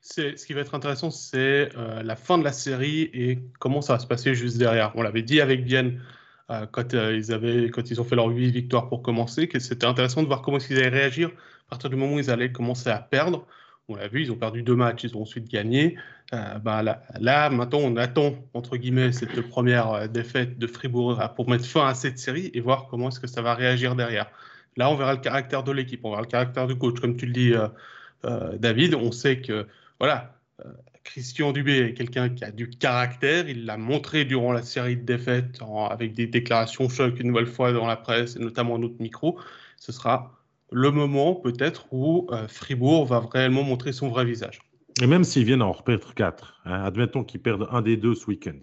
Ce 0.00 0.44
qui 0.44 0.54
va 0.54 0.62
être 0.62 0.74
intéressant, 0.74 1.12
c'est 1.12 1.68
euh, 1.76 2.02
la 2.02 2.16
fin 2.16 2.36
de 2.36 2.42
la 2.42 2.50
série 2.50 3.02
et 3.12 3.38
comment 3.60 3.80
ça 3.80 3.92
va 3.92 4.00
se 4.00 4.08
passer 4.08 4.34
juste 4.34 4.58
derrière. 4.58 4.90
On 4.96 5.02
l'avait 5.02 5.22
dit 5.22 5.40
avec 5.40 5.62
Vienne 5.62 6.02
euh, 6.50 6.66
quand, 6.66 6.94
euh, 6.94 7.16
ils 7.16 7.32
avaient, 7.32 7.70
quand 7.70 7.92
ils 7.92 8.00
ont 8.00 8.04
fait 8.04 8.16
leurs 8.16 8.26
huit 8.26 8.50
victoires 8.50 8.88
pour 8.88 9.02
commencer, 9.02 9.46
que 9.46 9.60
c'était 9.60 9.86
intéressant 9.86 10.20
de 10.20 10.26
voir 10.26 10.42
comment 10.42 10.58
ils 10.58 10.76
allaient 10.78 10.88
réagir 10.88 11.28
à 11.28 11.70
partir 11.70 11.90
du 11.90 11.94
moment 11.94 12.14
où 12.16 12.18
ils 12.18 12.28
allaient 12.28 12.50
commencer 12.50 12.90
à 12.90 12.98
perdre. 12.98 13.46
On 13.88 13.96
l'a 13.96 14.08
vu, 14.08 14.22
ils 14.22 14.32
ont 14.32 14.36
perdu 14.36 14.62
deux 14.62 14.76
matchs, 14.76 15.04
ils 15.04 15.14
ont 15.16 15.22
ensuite 15.22 15.50
gagné. 15.50 15.98
Euh, 16.32 16.58
bah, 16.58 16.82
là, 17.20 17.50
maintenant, 17.50 17.80
on 17.82 17.96
attend, 17.96 18.34
entre 18.54 18.78
guillemets, 18.78 19.12
cette 19.12 19.38
première 19.42 19.90
euh, 19.92 20.06
défaite 20.06 20.58
de 20.58 20.66
Fribourg 20.66 21.20
euh, 21.20 21.28
pour 21.28 21.50
mettre 21.50 21.66
fin 21.66 21.86
à 21.86 21.94
cette 21.94 22.18
série 22.18 22.50
et 22.54 22.60
voir 22.60 22.86
comment 22.88 23.08
est-ce 23.08 23.20
que 23.20 23.26
ça 23.26 23.42
va 23.42 23.54
réagir 23.54 23.94
derrière. 23.94 24.30
Là, 24.78 24.90
on 24.90 24.96
verra 24.96 25.12
le 25.12 25.20
caractère 25.20 25.64
de 25.64 25.72
l'équipe, 25.72 26.02
on 26.02 26.10
verra 26.10 26.22
le 26.22 26.28
caractère 26.28 26.66
du 26.66 26.76
coach. 26.76 26.98
Comme 26.98 27.16
tu 27.16 27.26
le 27.26 27.32
dis, 27.32 27.52
David, 28.58 28.94
on 28.94 29.12
sait 29.12 29.40
que, 29.40 29.68
voilà, 30.00 30.34
Christian 31.04 31.52
Dubé 31.52 31.78
est 31.78 31.94
quelqu'un 31.94 32.30
qui 32.30 32.44
a 32.44 32.50
du 32.50 32.70
caractère. 32.70 33.48
Il 33.48 33.66
l'a 33.66 33.76
montré 33.76 34.24
durant 34.24 34.52
la 34.52 34.62
série 34.62 34.96
de 34.96 35.02
défaites 35.02 35.60
avec 35.90 36.14
des 36.14 36.26
déclarations 36.26 36.88
choc 36.88 37.20
une 37.20 37.28
nouvelle 37.28 37.46
fois 37.46 37.72
dans 37.72 37.86
la 37.86 37.96
presse 37.96 38.34
et 38.34 38.40
notamment 38.40 38.78
notre 38.78 39.00
micro. 39.00 39.38
Ce 39.78 39.92
sera 39.92 40.32
le 40.74 40.90
moment 40.90 41.36
peut-être 41.36 41.86
où 41.92 42.26
euh, 42.32 42.48
Fribourg 42.48 43.06
va 43.06 43.20
réellement 43.20 43.62
montrer 43.62 43.92
son 43.92 44.08
vrai 44.08 44.24
visage. 44.24 44.58
Et 45.00 45.06
même 45.06 45.22
s'ils 45.22 45.44
viennent 45.44 45.62
en 45.62 45.70
reperdre 45.70 46.12
4, 46.14 46.62
hein, 46.64 46.82
admettons 46.82 47.22
qu'ils 47.22 47.40
perdent 47.40 47.68
un 47.70 47.80
des 47.80 47.96
deux 47.96 48.16
ce 48.16 48.26
week-end, 48.26 48.58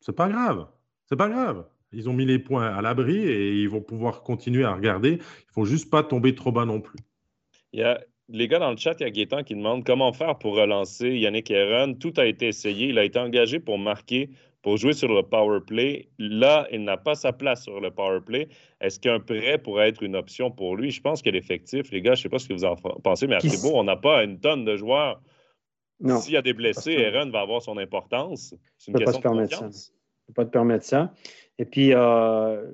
c'est 0.00 0.14
pas 0.14 0.28
grave. 0.28 0.66
C'est 1.06 1.16
pas 1.16 1.30
grave. 1.30 1.66
Ils 1.92 2.06
ont 2.10 2.12
mis 2.12 2.26
les 2.26 2.38
points 2.38 2.66
à 2.66 2.82
l'abri 2.82 3.16
et 3.16 3.62
ils 3.62 3.68
vont 3.68 3.80
pouvoir 3.80 4.22
continuer 4.22 4.64
à 4.64 4.74
regarder. 4.74 5.12
Il 5.12 5.52
faut 5.54 5.64
juste 5.64 5.90
pas 5.90 6.02
tomber 6.02 6.34
trop 6.34 6.52
bas 6.52 6.66
non 6.66 6.82
plus. 6.82 6.98
Il 7.72 7.80
y 7.80 7.82
a 7.82 7.98
les 8.28 8.46
gars 8.46 8.58
dans 8.58 8.70
le 8.70 8.76
chat, 8.76 8.94
il 9.00 9.04
y 9.04 9.06
a 9.06 9.10
Gaétan 9.10 9.42
qui 9.42 9.54
demande 9.54 9.86
comment 9.86 10.12
faire 10.12 10.38
pour 10.38 10.54
relancer 10.54 11.08
Yannick 11.16 11.50
Heron. 11.50 11.94
Tout 11.94 12.12
a 12.18 12.26
été 12.26 12.48
essayé. 12.48 12.88
Il 12.88 12.98
a 12.98 13.04
été 13.04 13.18
engagé 13.18 13.58
pour 13.58 13.78
marquer 13.78 14.28
pour 14.68 14.76
jouer 14.76 14.92
sur 14.92 15.08
le 15.08 15.22
power 15.22 15.60
play. 15.66 16.10
Là, 16.18 16.68
il 16.70 16.84
n'a 16.84 16.98
pas 16.98 17.14
sa 17.14 17.32
place 17.32 17.62
sur 17.62 17.80
le 17.80 17.90
power 17.90 18.20
play. 18.20 18.48
Est-ce 18.82 19.00
qu'un 19.00 19.18
prêt 19.18 19.56
pourrait 19.56 19.88
être 19.88 20.02
une 20.02 20.14
option 20.14 20.50
pour 20.50 20.76
lui? 20.76 20.90
Je 20.90 21.00
pense 21.00 21.22
que 21.22 21.30
l'effectif, 21.30 21.90
les 21.90 22.02
gars, 22.02 22.14
je 22.14 22.20
ne 22.20 22.22
sais 22.24 22.28
pas 22.28 22.38
ce 22.38 22.46
que 22.46 22.52
vous 22.52 22.66
en 22.66 22.76
pensez, 22.76 23.26
mais 23.26 23.36
à 23.36 23.40
Fribourg, 23.40 23.76
on 23.76 23.84
n'a 23.84 23.96
pas 23.96 24.22
une 24.24 24.38
tonne 24.38 24.66
de 24.66 24.76
joueurs. 24.76 25.22
S'il 26.20 26.34
y 26.34 26.36
a 26.36 26.42
des 26.42 26.52
blessés, 26.52 27.02
Aaron 27.02 27.30
va 27.30 27.40
avoir 27.40 27.62
son 27.62 27.78
importance. 27.78 28.54
C'est 28.76 28.92
une 28.92 28.98
question 28.98 29.22
pas 29.22 29.30
de 29.30 29.40
confiance. 29.40 29.86
Ça. 29.86 29.92
ne 30.28 30.34
pas 30.34 30.44
te 30.44 30.50
permettre 30.50 30.84
ça. 30.84 31.14
Et 31.58 31.64
puis, 31.64 31.94
euh, 31.94 32.70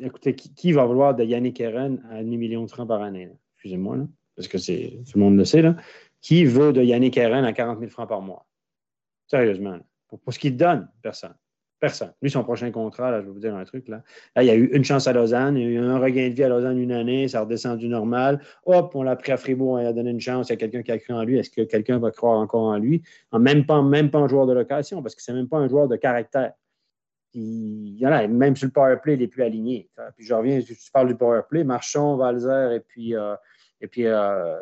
écoutez, 0.00 0.36
qui, 0.36 0.70
va 0.70 0.84
vouloir 0.84 1.16
de 1.16 1.24
Yannick 1.24 1.60
Aaron 1.60 1.98
à 2.12 2.22
demi 2.22 2.36
million 2.36 2.62
de 2.62 2.70
francs 2.70 2.86
par 2.86 3.02
année? 3.02 3.28
Excusez-moi, 3.56 4.06
parce 4.36 4.46
que 4.46 4.58
c'est 4.58 5.00
tout 5.10 5.18
le 5.18 5.24
monde 5.24 5.36
le 5.36 5.44
sait. 5.44 5.62
Là. 5.62 5.74
Qui 6.20 6.44
veut 6.44 6.72
de 6.72 6.84
Yannick 6.84 7.18
Aaron 7.18 7.42
à 7.42 7.52
40 7.52 7.80
000 7.80 7.90
francs 7.90 8.08
par 8.08 8.20
mois? 8.20 8.46
Sérieusement. 9.26 9.80
Pour, 10.08 10.32
ce 10.32 10.38
qu'il 10.38 10.56
donne, 10.56 10.88
personne. 11.02 11.34
Personne. 11.80 12.12
Lui, 12.22 12.30
son 12.30 12.42
prochain 12.42 12.72
contrat, 12.72 13.12
là, 13.12 13.20
je 13.20 13.26
vais 13.26 13.32
vous 13.32 13.38
dire 13.38 13.54
un 13.54 13.64
truc. 13.64 13.86
Là. 13.86 14.02
là, 14.34 14.42
il 14.42 14.46
y 14.46 14.50
a 14.50 14.56
eu 14.56 14.66
une 14.72 14.82
chance 14.82 15.06
à 15.06 15.12
Lausanne, 15.12 15.56
il 15.56 15.62
y 15.62 15.66
a 15.66 15.70
eu 15.70 15.78
un 15.78 15.98
regain 15.98 16.28
de 16.28 16.34
vie 16.34 16.42
à 16.42 16.48
Lausanne 16.48 16.78
une 16.78 16.90
année, 16.90 17.28
ça 17.28 17.38
a 17.38 17.42
redescendu 17.42 17.86
normal. 17.88 18.40
Hop, 18.64 18.96
on 18.96 19.04
l'a 19.04 19.14
pris 19.14 19.30
à 19.30 19.36
Fribourg, 19.36 19.74
on 19.74 19.76
a 19.76 19.92
donné 19.92 20.10
une 20.10 20.20
chance, 20.20 20.48
il 20.48 20.52
y 20.52 20.54
a 20.54 20.56
quelqu'un 20.56 20.82
qui 20.82 20.90
a 20.90 20.98
cru 20.98 21.12
en 21.12 21.22
lui. 21.22 21.38
Est-ce 21.38 21.50
que 21.50 21.62
quelqu'un 21.62 21.98
va 21.98 22.10
croire 22.10 22.38
encore 22.40 22.64
en 22.64 22.78
lui? 22.78 23.02
En 23.30 23.38
même 23.38 23.64
pas, 23.64 23.80
même 23.80 24.10
pas 24.10 24.18
un 24.18 24.26
joueur 24.26 24.46
de 24.46 24.54
location, 24.54 25.02
parce 25.02 25.14
que 25.14 25.22
c'est 25.22 25.32
même 25.32 25.48
pas 25.48 25.58
un 25.58 25.68
joueur 25.68 25.86
de 25.86 25.94
caractère. 25.94 26.52
Il, 27.34 27.96
y 27.96 28.06
en 28.06 28.10
a, 28.10 28.26
même 28.26 28.56
sur 28.56 28.66
le 28.66 28.72
power 28.72 28.96
play, 29.00 29.14
il 29.14 29.20
n'est 29.20 29.28
plus 29.28 29.44
aligné. 29.44 29.88
Puis 30.16 30.26
je 30.26 30.34
reviens, 30.34 30.60
tu 30.60 30.74
parles 30.92 31.08
du 31.08 31.14
power 31.14 31.42
play, 31.48 31.62
Marchand, 31.62 32.16
Valzer 32.16 32.72
et 32.72 32.80
puis, 32.80 33.14
euh, 33.14 33.36
et 33.80 33.86
puis 33.86 34.06
euh, 34.06 34.58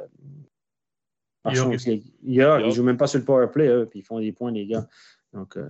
Marchand, 1.46 1.70
il 1.70 2.02
y 2.34 2.42
a, 2.42 2.60
ils 2.60 2.66
ne 2.66 2.70
jouent 2.72 2.82
même 2.82 2.96
pas 2.98 3.06
sur 3.06 3.20
le 3.20 3.24
power 3.24 3.46
play, 3.50 3.86
puis 3.86 4.00
ils 4.00 4.02
font 4.02 4.18
des 4.20 4.32
points, 4.32 4.50
les 4.50 4.66
gars. 4.66 4.86
Donc, 5.36 5.56
euh, 5.56 5.68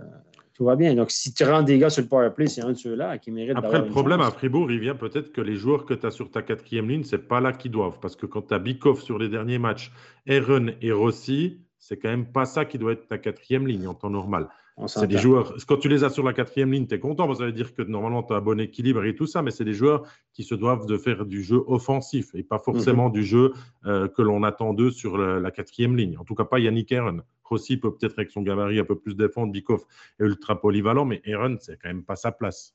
tout 0.54 0.64
va 0.64 0.76
bien. 0.76 0.94
Donc, 0.94 1.10
si 1.10 1.34
tu 1.34 1.44
rends 1.44 1.62
des 1.62 1.78
gars 1.78 1.90
sur 1.90 2.02
le 2.02 2.08
power 2.08 2.30
play, 2.34 2.46
c'est 2.46 2.62
un 2.62 2.72
de 2.72 2.78
ceux-là 2.78 3.18
qui 3.18 3.30
mérite 3.30 3.56
Après, 3.56 3.80
le 3.80 3.86
problème 3.88 4.20
à 4.20 4.30
Fribourg, 4.30 4.70
il 4.70 4.80
vient 4.80 4.94
peut-être 4.94 5.32
que 5.32 5.40
les 5.40 5.56
joueurs 5.56 5.84
que 5.84 5.92
tu 5.92 6.06
as 6.06 6.10
sur 6.10 6.30
ta 6.30 6.40
quatrième 6.40 6.88
ligne, 6.88 7.04
c'est 7.04 7.28
pas 7.28 7.40
là 7.40 7.52
qu'ils 7.52 7.72
doivent. 7.72 7.98
Parce 8.00 8.16
que 8.16 8.24
quand 8.24 8.42
tu 8.42 8.54
as 8.54 8.58
Bikov 8.58 9.02
sur 9.02 9.18
les 9.18 9.28
derniers 9.28 9.58
matchs, 9.58 9.92
Aaron 10.28 10.68
et 10.80 10.92
Rossi, 10.92 11.60
c'est 11.78 11.98
quand 11.98 12.08
même 12.08 12.26
pas 12.26 12.46
ça 12.46 12.64
qui 12.64 12.78
doit 12.78 12.92
être 12.92 13.06
ta 13.06 13.18
quatrième 13.18 13.66
ligne 13.66 13.86
en 13.86 13.94
temps 13.94 14.10
normal. 14.10 14.48
C'est 14.86 15.06
des 15.06 15.16
joueurs, 15.16 15.54
quand 15.66 15.78
tu 15.78 15.88
les 15.88 16.04
as 16.04 16.10
sur 16.10 16.22
la 16.22 16.34
quatrième 16.34 16.70
ligne, 16.70 16.86
tu 16.86 16.94
es 16.94 16.98
content, 16.98 17.32
ça 17.34 17.46
veut 17.46 17.52
dire 17.52 17.74
que 17.74 17.80
normalement 17.80 18.22
tu 18.22 18.34
as 18.34 18.36
un 18.36 18.40
bon 18.42 18.60
équilibre 18.60 19.04
et 19.04 19.14
tout 19.14 19.26
ça, 19.26 19.40
mais 19.40 19.50
c'est 19.50 19.64
des 19.64 19.72
joueurs 19.72 20.02
qui 20.34 20.44
se 20.44 20.54
doivent 20.54 20.84
de 20.84 20.98
faire 20.98 21.24
du 21.24 21.42
jeu 21.42 21.62
offensif 21.66 22.34
et 22.34 22.42
pas 22.42 22.58
forcément 22.58 23.06
mhm. 23.06 23.12
du 23.12 23.24
jeu 23.24 23.54
euh, 23.86 24.06
que 24.06 24.20
l'on 24.20 24.42
attend 24.42 24.74
d'eux 24.74 24.90
sur 24.90 25.16
la, 25.16 25.50
quatrième 25.50 25.96
ligne. 25.96 26.18
En 26.18 26.24
tout 26.24 26.34
cas, 26.34 26.44
pas 26.44 26.58
Yannick 26.58 26.92
Aaron. 26.92 27.22
Rossi 27.44 27.78
peut 27.78 27.94
peut-être 27.94 28.18
avec 28.18 28.30
son 28.30 28.42
gabarit 28.42 28.78
un 28.78 28.84
peu 28.84 28.98
plus 28.98 29.14
défendre, 29.14 29.50
Bikov 29.50 29.84
est 30.20 30.24
ultra 30.24 30.60
polyvalent, 30.60 31.06
mais 31.06 31.22
Aaron, 31.26 31.56
c'est 31.60 31.78
quand 31.80 31.88
même 31.88 32.02
pas 32.02 32.16
sa 32.16 32.32
place. 32.32 32.74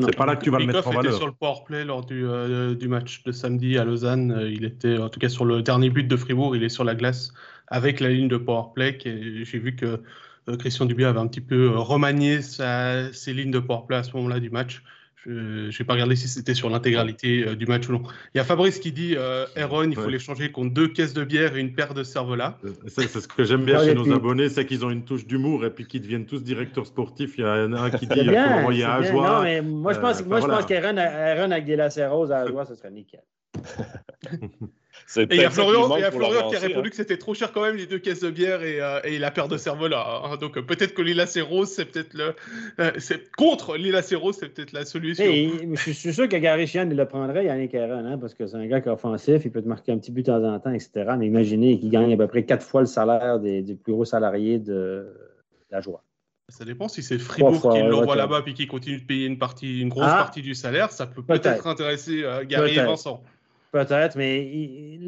C'est 0.00 0.16
pas 0.16 0.26
là 0.26 0.36
que 0.36 0.44
tu 0.44 0.50
vas 0.50 0.58
le 0.58 0.66
mettre 0.66 0.86
en 0.86 0.90
valeur. 0.90 1.12
était 1.12 1.16
sur 1.16 1.26
le 1.26 1.32
powerplay 1.32 1.84
lors 1.84 2.04
du, 2.04 2.24
euh, 2.24 2.74
du, 2.74 2.88
match 2.88 3.24
de 3.24 3.32
samedi 3.32 3.78
à 3.78 3.84
Lausanne. 3.84 4.30
Euh, 4.30 4.50
il 4.50 4.64
était, 4.64 4.98
en 4.98 5.08
tout 5.08 5.18
cas, 5.18 5.28
sur 5.28 5.44
le 5.44 5.62
dernier 5.62 5.90
but 5.90 6.06
de 6.06 6.16
Fribourg, 6.16 6.54
il 6.54 6.62
est 6.62 6.68
sur 6.68 6.84
la 6.84 6.94
glace 6.94 7.32
avec 7.66 8.00
la 8.00 8.08
ligne 8.08 8.28
de 8.28 8.36
powerplay. 8.36 8.98
J'ai 9.02 9.58
vu 9.58 9.74
que 9.74 9.86
euh, 9.86 9.96
Christian 10.56 10.86
Dubé 10.86 11.04
avait 11.04 11.18
un 11.18 11.26
petit 11.26 11.40
peu 11.40 11.70
euh, 11.70 11.78
remanié 11.78 12.40
ses 12.42 13.32
lignes 13.32 13.50
de 13.50 13.58
powerplay 13.58 13.96
à 13.96 14.02
ce 14.02 14.12
moment-là 14.16 14.40
du 14.40 14.50
match. 14.50 14.82
Je 15.26 15.66
n'ai 15.76 15.84
pas 15.84 15.92
regardé 15.94 16.16
si 16.16 16.26
c'était 16.26 16.54
sur 16.54 16.70
l'intégralité 16.70 17.44
euh, 17.46 17.54
du 17.54 17.66
match 17.66 17.88
ou 17.88 17.92
non. 17.92 18.02
Il 18.34 18.38
y 18.38 18.40
a 18.40 18.44
Fabrice 18.44 18.78
qui 18.78 18.92
dit 18.92 19.16
Aaron, 19.56 19.90
il 19.90 19.96
faut 19.96 20.08
l'échanger 20.08 20.50
contre 20.50 20.72
deux 20.72 20.88
caisses 20.88 21.12
de 21.12 21.24
bière 21.24 21.56
et 21.56 21.60
une 21.60 21.74
paire 21.74 21.92
de 21.92 22.02
cervelas. 22.02 22.56
C'est 22.86 23.08
ce 23.08 23.28
que 23.28 23.44
j'aime 23.44 23.64
bien 23.64 23.84
chez 23.84 23.94
nos 23.94 24.10
abonnés, 24.12 24.48
c'est 24.48 24.64
qu'ils 24.64 24.86
ont 24.86 24.90
une 24.90 25.04
touche 25.04 25.26
d'humour 25.26 25.66
et 25.66 25.70
puis 25.70 25.86
qu'ils 25.86 26.02
deviennent 26.02 26.26
tous 26.26 26.42
directeurs 26.42 26.86
sportifs. 26.86 27.36
Il 27.36 27.42
y 27.42 27.44
a 27.44 27.52
un 27.52 27.90
qui 27.90 28.06
dit 28.06 28.20
il 28.20 28.30
faut 28.30 28.36
envoyer 28.36 28.84
à 28.84 29.02
Joie. 29.02 29.38
Non, 29.38 29.42
mais 29.42 29.60
moi, 29.60 29.92
je 29.92 30.00
pense, 30.00 30.24
moi, 30.24 30.40
je 30.40 30.46
pense 30.46 30.64
qu'Aaron 30.64 30.96
avec 31.50 31.64
des 31.64 31.76
lacets 31.76 32.06
roses 32.06 32.32
à 32.32 32.46
Joie, 32.46 32.64
ce 32.64 32.74
serait 32.74 32.90
nickel. 32.90 33.22
et 35.16 35.26
il 35.30 35.40
y 35.40 35.44
a 35.44 35.50
Florian, 35.50 35.96
y 35.96 36.02
a 36.02 36.10
Florian 36.10 36.50
qui 36.50 36.56
a 36.56 36.58
répondu 36.58 36.88
hein. 36.88 36.90
que 36.90 36.96
c'était 36.96 37.16
trop 37.16 37.32
cher 37.32 37.52
quand 37.52 37.62
même 37.62 37.76
les 37.76 37.86
deux 37.86 37.98
caisses 37.98 38.20
de 38.20 38.30
bière 38.30 38.62
et, 38.62 38.80
euh, 38.80 39.00
et 39.04 39.18
la 39.18 39.30
paire 39.30 39.48
de 39.48 39.56
cervelas. 39.56 40.22
Hein. 40.24 40.36
Donc 40.36 40.58
euh, 40.58 40.62
peut-être 40.62 40.92
que 40.92 41.00
Lila 41.00 41.24
Rose, 41.48 41.68
c'est 41.68 41.86
peut-être 41.86 42.12
le. 42.12 42.34
Euh, 42.78 42.92
c'est 42.98 43.30
contre 43.32 43.76
c'est 44.02 44.48
peut-être 44.48 44.72
la 44.72 44.84
solution. 44.84 45.24
je 45.24 45.90
suis 45.92 46.12
sûr 46.12 46.28
que 46.28 46.36
Gary 46.36 46.66
Chian, 46.66 46.88
il 46.90 46.96
le 46.96 47.06
prendrait, 47.06 47.46
Yannick 47.46 47.74
Aaron, 47.74 48.04
hein, 48.04 48.18
parce 48.18 48.34
que 48.34 48.46
c'est 48.46 48.56
un 48.56 48.66
gars 48.66 48.80
qui 48.80 48.88
est 48.88 48.92
offensif, 48.92 49.42
il 49.44 49.50
peut 49.50 49.62
te 49.62 49.68
marquer 49.68 49.92
un 49.92 49.98
petit 49.98 50.10
but 50.10 50.26
de 50.26 50.32
temps 50.32 50.44
en 50.44 50.58
temps, 50.60 50.72
etc. 50.72 51.14
Mais 51.18 51.26
imaginez 51.26 51.78
qu'il 51.78 51.90
gagne 51.90 52.12
à 52.12 52.16
peu 52.16 52.26
près 52.26 52.44
quatre 52.44 52.64
fois 52.64 52.82
le 52.82 52.86
salaire 52.86 53.40
des, 53.40 53.62
plus 53.82 53.92
gros 53.92 54.04
salariés 54.04 54.58
de 54.58 55.06
la 55.70 55.80
joie. 55.80 56.02
Ça 56.50 56.64
dépend 56.64 56.88
si 56.88 57.02
c'est 57.02 57.18
Fribourg 57.18 57.72
qui 57.72 57.80
l'envoie 57.80 58.16
là-bas 58.16 58.42
et 58.46 58.54
qui 58.54 58.66
continue 58.66 58.98
de 58.98 59.04
payer 59.04 59.26
une, 59.26 59.38
partie, 59.38 59.80
une 59.80 59.88
grosse 59.88 60.06
ah. 60.06 60.16
partie 60.18 60.42
du 60.42 60.54
salaire, 60.54 60.90
ça 60.90 61.06
peut 61.06 61.22
peut-être 61.22 61.66
intéresser 61.66 62.24
Gary 62.46 62.78
et 62.78 62.82
Vincent. 62.82 63.22
Peut-être, 63.70 64.16
mais 64.16 64.98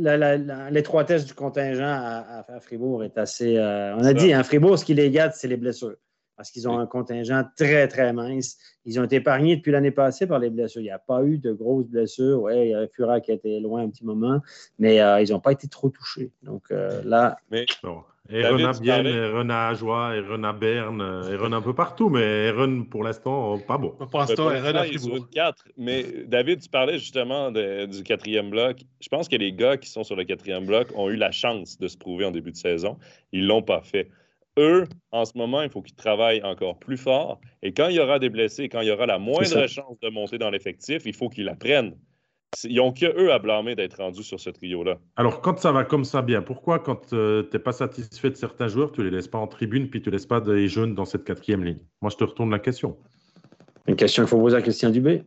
l'étroitesse 0.71 1.25
du 1.25 1.33
contingent 1.33 1.83
à, 1.83 2.45
Fribourg 2.61 3.03
est 3.05 3.17
assez. 3.17 3.57
Euh, 3.57 3.97
on 3.97 4.05
a 4.05 4.13
dit, 4.13 4.35
hein, 4.35 4.43
Fribourg, 4.43 4.79
ce 4.79 4.85
qui 4.85 4.93
les 4.93 5.11
gâte, 5.11 5.35
c'est 5.35 5.49
les 5.49 5.57
blessures. 5.57 5.97
Parce 6.37 6.51
qu'ils 6.51 6.69
ont 6.69 6.79
un 6.79 6.87
contingent 6.87 7.45
très, 7.57 7.89
très 7.89 8.13
mince. 8.13 8.57
Ils 8.85 8.99
ont 8.99 9.05
été 9.05 9.17
épargnés 9.17 9.57
depuis 9.57 9.73
l'année 9.73 9.91
passée 9.91 10.27
par 10.27 10.39
les 10.39 10.51
blessures. 10.51 10.81
Il 10.81 10.85
n'y 10.85 10.91
a 10.91 10.99
pas 10.99 11.23
eu 11.23 11.39
de 11.39 11.53
grosses 11.53 11.87
blessures. 11.87 12.43
Oui, 12.43 12.53
il 12.57 12.69
y 12.71 12.75
a 12.75 12.87
Fura 12.89 13.21
qui 13.21 13.31
a 13.31 13.35
été 13.35 13.61
loin 13.61 13.83
un 13.83 13.91
petit 13.91 14.05
moment, 14.05 14.41
mais 14.79 15.01
euh, 15.01 15.21
ils 15.21 15.33
n'ont 15.33 15.41
pas 15.41 15.53
été 15.53 15.69
trop 15.69 15.91
touchés. 15.91 16.31
Donc 16.43 16.65
euh, 16.71 17.03
là. 17.05 17.37
Mais, 17.51 17.67
Aaron 18.33 18.65
a 18.65 18.73
bien, 18.79 19.05
Aaron 19.05 19.51
a 19.51 19.75
Joie, 19.75 20.15
Aaron 20.15 20.45
a 20.45 20.53
Berne, 20.53 21.01
Aaron 21.01 21.53
un 21.53 21.63
peu 21.63 21.75
partout, 21.75 22.09
mais 22.09 22.49
Aaron 22.49 22.85
pour 22.85 23.03
l'instant, 23.03 23.59
pas 23.59 23.79
bon. 23.79 23.91
Pour 24.11 24.21
l'instant, 24.21 24.49
Aaron 24.49 24.77
a 24.77 24.85
Fribourg. 24.85 25.29
4. 25.33 25.65
Mais 25.77 26.05
David, 26.27 26.61
tu 26.61 26.69
parlais 26.69 26.99
justement 26.99 27.51
du 27.51 28.03
quatrième 28.05 28.51
bloc. 28.51 28.79
Je 29.01 29.09
pense 29.09 29.29
que 29.29 29.37
les 29.37 29.53
gars 29.53 29.77
qui 29.77 29.89
sont 29.89 30.05
sur 30.05 30.17
le 30.17 30.25
quatrième 30.25 30.67
bloc 30.67 30.89
ont 30.95 31.09
eu 31.11 31.17
la 31.17 31.33
chance 31.33 31.79
de 31.79 31.89
se 31.89 31.97
prouver 31.97 32.25
en 32.25 32.31
début 32.31 32.53
de 32.53 32.57
saison. 32.57 32.99
Ils 33.33 33.43
ne 33.43 33.47
l'ont 33.49 33.63
pas 33.63 33.83
fait. 33.83 34.09
Eux, 34.59 34.87
en 35.13 35.25
ce 35.25 35.39
moment, 35.39 35.63
il 35.63 35.71
faut 35.71 35.81
qu'ils 35.81 35.95
travaillent 35.95 36.43
encore 36.43 36.79
plus 36.79 36.97
fort. 36.97 37.41
Et 37.63 37.73
quand 37.73 37.89
il 37.89 37.95
y 37.95 38.01
aura 38.01 38.19
des 38.19 38.29
blessés, 38.29 38.69
quand 38.69 38.81
il 38.81 38.89
y 38.89 38.91
aura 38.91 39.07
la 39.07 39.19
moindre 39.19 39.67
chance 39.69 39.99
de 40.01 40.09
monter 40.09 40.39
dans 40.39 40.51
l'effectif, 40.51 41.03
il 41.07 41.15
faut 41.15 41.29
qu'ils 41.29 41.45
la 41.45 41.55
prennent. 41.55 41.97
Ils 42.65 42.77
n'ont 42.77 42.93
que 42.93 43.07
eux 43.07 43.33
à 43.33 43.39
blâmer 43.39 43.77
d'être 43.77 43.99
rendus 43.99 44.25
sur 44.25 44.41
ce 44.41 44.51
trio-là. 44.51 44.99
Alors, 45.17 45.41
quand 45.41 45.59
ça 45.59 45.71
va 45.71 45.85
comme 45.85 46.05
ça 46.05 46.21
bien, 46.21 46.43
pourquoi, 46.43 46.81
quand 46.81 47.13
euh, 47.13 47.45
tu 47.45 47.57
n'es 47.57 47.63
pas 47.63 47.73
satisfait 47.73 48.31
de 48.31 48.35
certains 48.35 48.67
joueurs, 48.67 48.91
tu 48.91 49.01
ne 49.01 49.07
les 49.07 49.13
laisses 49.13 49.29
pas 49.29 49.39
en 49.39 49.47
tribune 49.47 49.89
puis 49.89 50.03
tu 50.03 50.09
ne 50.09 50.15
laisses 50.15 50.27
pas 50.27 50.41
des 50.41 50.67
jeunes 50.67 50.95
dans 50.95 51.05
cette 51.05 51.25
quatrième 51.25 51.63
ligne? 51.63 51.79
Moi, 52.03 52.11
je 52.11 52.17
te 52.17 52.25
retourne 52.25 52.51
la 52.51 52.59
question. 52.59 52.97
Une 53.87 53.97
question 53.97 54.25
qu'il 54.25 54.31
faut 54.31 54.41
poser 54.41 54.57
à 54.57 54.63
Christian 54.63 54.91
Dubé. 54.91 55.23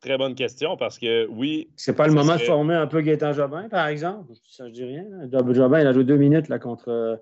Très 0.00 0.16
bonne 0.16 0.36
question 0.36 0.76
parce 0.76 0.98
que 0.98 1.26
oui. 1.26 1.68
C'est 1.74 1.96
pas 1.96 2.06
le 2.06 2.14
moment 2.14 2.36
de 2.36 2.42
former 2.42 2.74
un 2.74 2.86
peu 2.86 3.00
Gaétan 3.00 3.32
Jobin, 3.32 3.68
par 3.68 3.88
exemple? 3.88 4.32
Ça, 4.48 4.68
je 4.68 4.72
dis 4.72 4.84
rien. 4.84 5.04
Jobin, 5.32 5.80
il 5.80 5.86
a 5.86 5.92
joué 5.92 6.04
deux 6.04 6.16
minutes 6.16 6.48
là, 6.48 6.58
contre. 6.60 7.20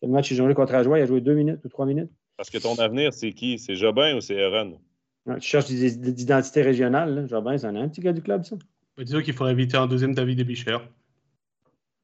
Quel 0.00 0.10
match 0.10 0.30
ont 0.32 0.36
joué 0.36 0.54
contre 0.54 0.74
Ajoie? 0.74 0.98
Il 0.98 1.02
a 1.02 1.06
joué 1.06 1.20
deux 1.20 1.34
minutes 1.34 1.60
ou 1.64 1.68
trois 1.68 1.86
minutes? 1.86 2.10
Parce 2.36 2.50
que 2.50 2.58
ton 2.58 2.74
avenir, 2.74 3.12
c'est 3.14 3.32
qui? 3.32 3.58
C'est 3.58 3.74
Jobin 3.74 4.16
ou 4.16 4.20
c'est 4.20 4.40
Aaron? 4.40 4.78
Tu 5.26 5.40
cherches 5.40 5.66
des 5.66 6.22
identités 6.22 6.62
régionales. 6.62 7.26
Jobin, 7.28 7.56
c'est 7.56 7.66
un 7.66 7.88
petit 7.88 8.00
gars 8.00 8.12
du 8.12 8.22
club, 8.22 8.44
ça. 8.44 8.56
Bah, 8.98 9.04
disons 9.04 9.20
qu'il 9.22 9.32
faudrait 9.32 9.52
éviter 9.52 9.76
un 9.76 9.86
deuxième 9.86 10.12
David 10.12 10.40
Ebicher. 10.40 10.78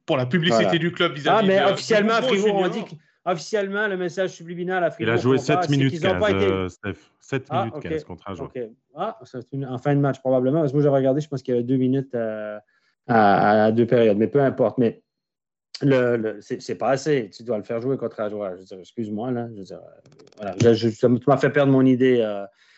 Pour 0.06 0.16
la 0.16 0.26
publicité 0.26 0.78
du 0.78 0.92
club 0.92 1.14
vis-à-vis 1.14 1.38
Ah, 1.40 1.46
mais 1.46 1.72
officiellement, 1.72 2.22
Fribourg, 2.22 2.54
on 2.54 2.68
dit 2.68 2.84
officiellement, 3.24 3.88
le 3.88 3.96
message 3.96 4.30
subliminal 4.30 4.84
à 4.84 4.90
Fribourg. 4.90 5.14
Il 5.14 5.18
a 5.18 5.20
joué 5.20 5.38
7 5.38 5.70
minutes 5.70 6.00
15, 6.00 6.22
euh, 6.22 6.68
Steph. 6.68 6.98
7 7.20 7.46
ah, 7.50 7.64
minutes 7.64 7.82
15 7.82 8.04
contre 8.04 8.30
un 8.30 8.34
joueur. 8.34 8.52
Ah, 8.94 9.18
c'est 9.24 9.42
en 9.66 9.78
fin 9.78 9.94
de 9.96 10.00
match, 10.00 10.20
probablement. 10.20 10.60
Parce 10.60 10.70
que 10.70 10.76
moi, 10.76 10.82
j'ai 10.84 10.88
regardé, 10.88 11.20
je 11.20 11.28
pense 11.28 11.42
qu'il 11.42 11.54
y 11.54 11.56
avait 11.56 11.66
deux 11.66 11.78
minutes 11.78 12.14
euh, 12.14 12.58
à, 13.08 13.72
deux 13.72 13.86
périodes. 13.86 14.18
Mais 14.18 14.28
peu 14.28 14.40
importe. 14.40 14.78
Mais 14.78 15.02
le, 15.80 16.16
le 16.16 16.38
c'est 16.40 16.76
pas 16.76 16.90
assez. 16.90 17.30
Tu 17.34 17.42
dois 17.42 17.56
le 17.56 17.64
faire 17.64 17.80
jouer 17.80 17.96
contre 17.96 18.20
un 18.20 18.30
joueur. 18.30 18.52
Excuse-moi, 18.78 19.32
là. 19.32 19.48
Je 19.52 19.58
veux 19.58 19.64
dire, 19.64 19.80
euh, 19.80 20.52
voilà, 20.52 20.74
je, 20.74 20.88
tu 20.90 21.08
m'as 21.26 21.38
fait 21.38 21.50
perdre 21.50 21.72
mon 21.72 21.84
idée. 21.84 22.22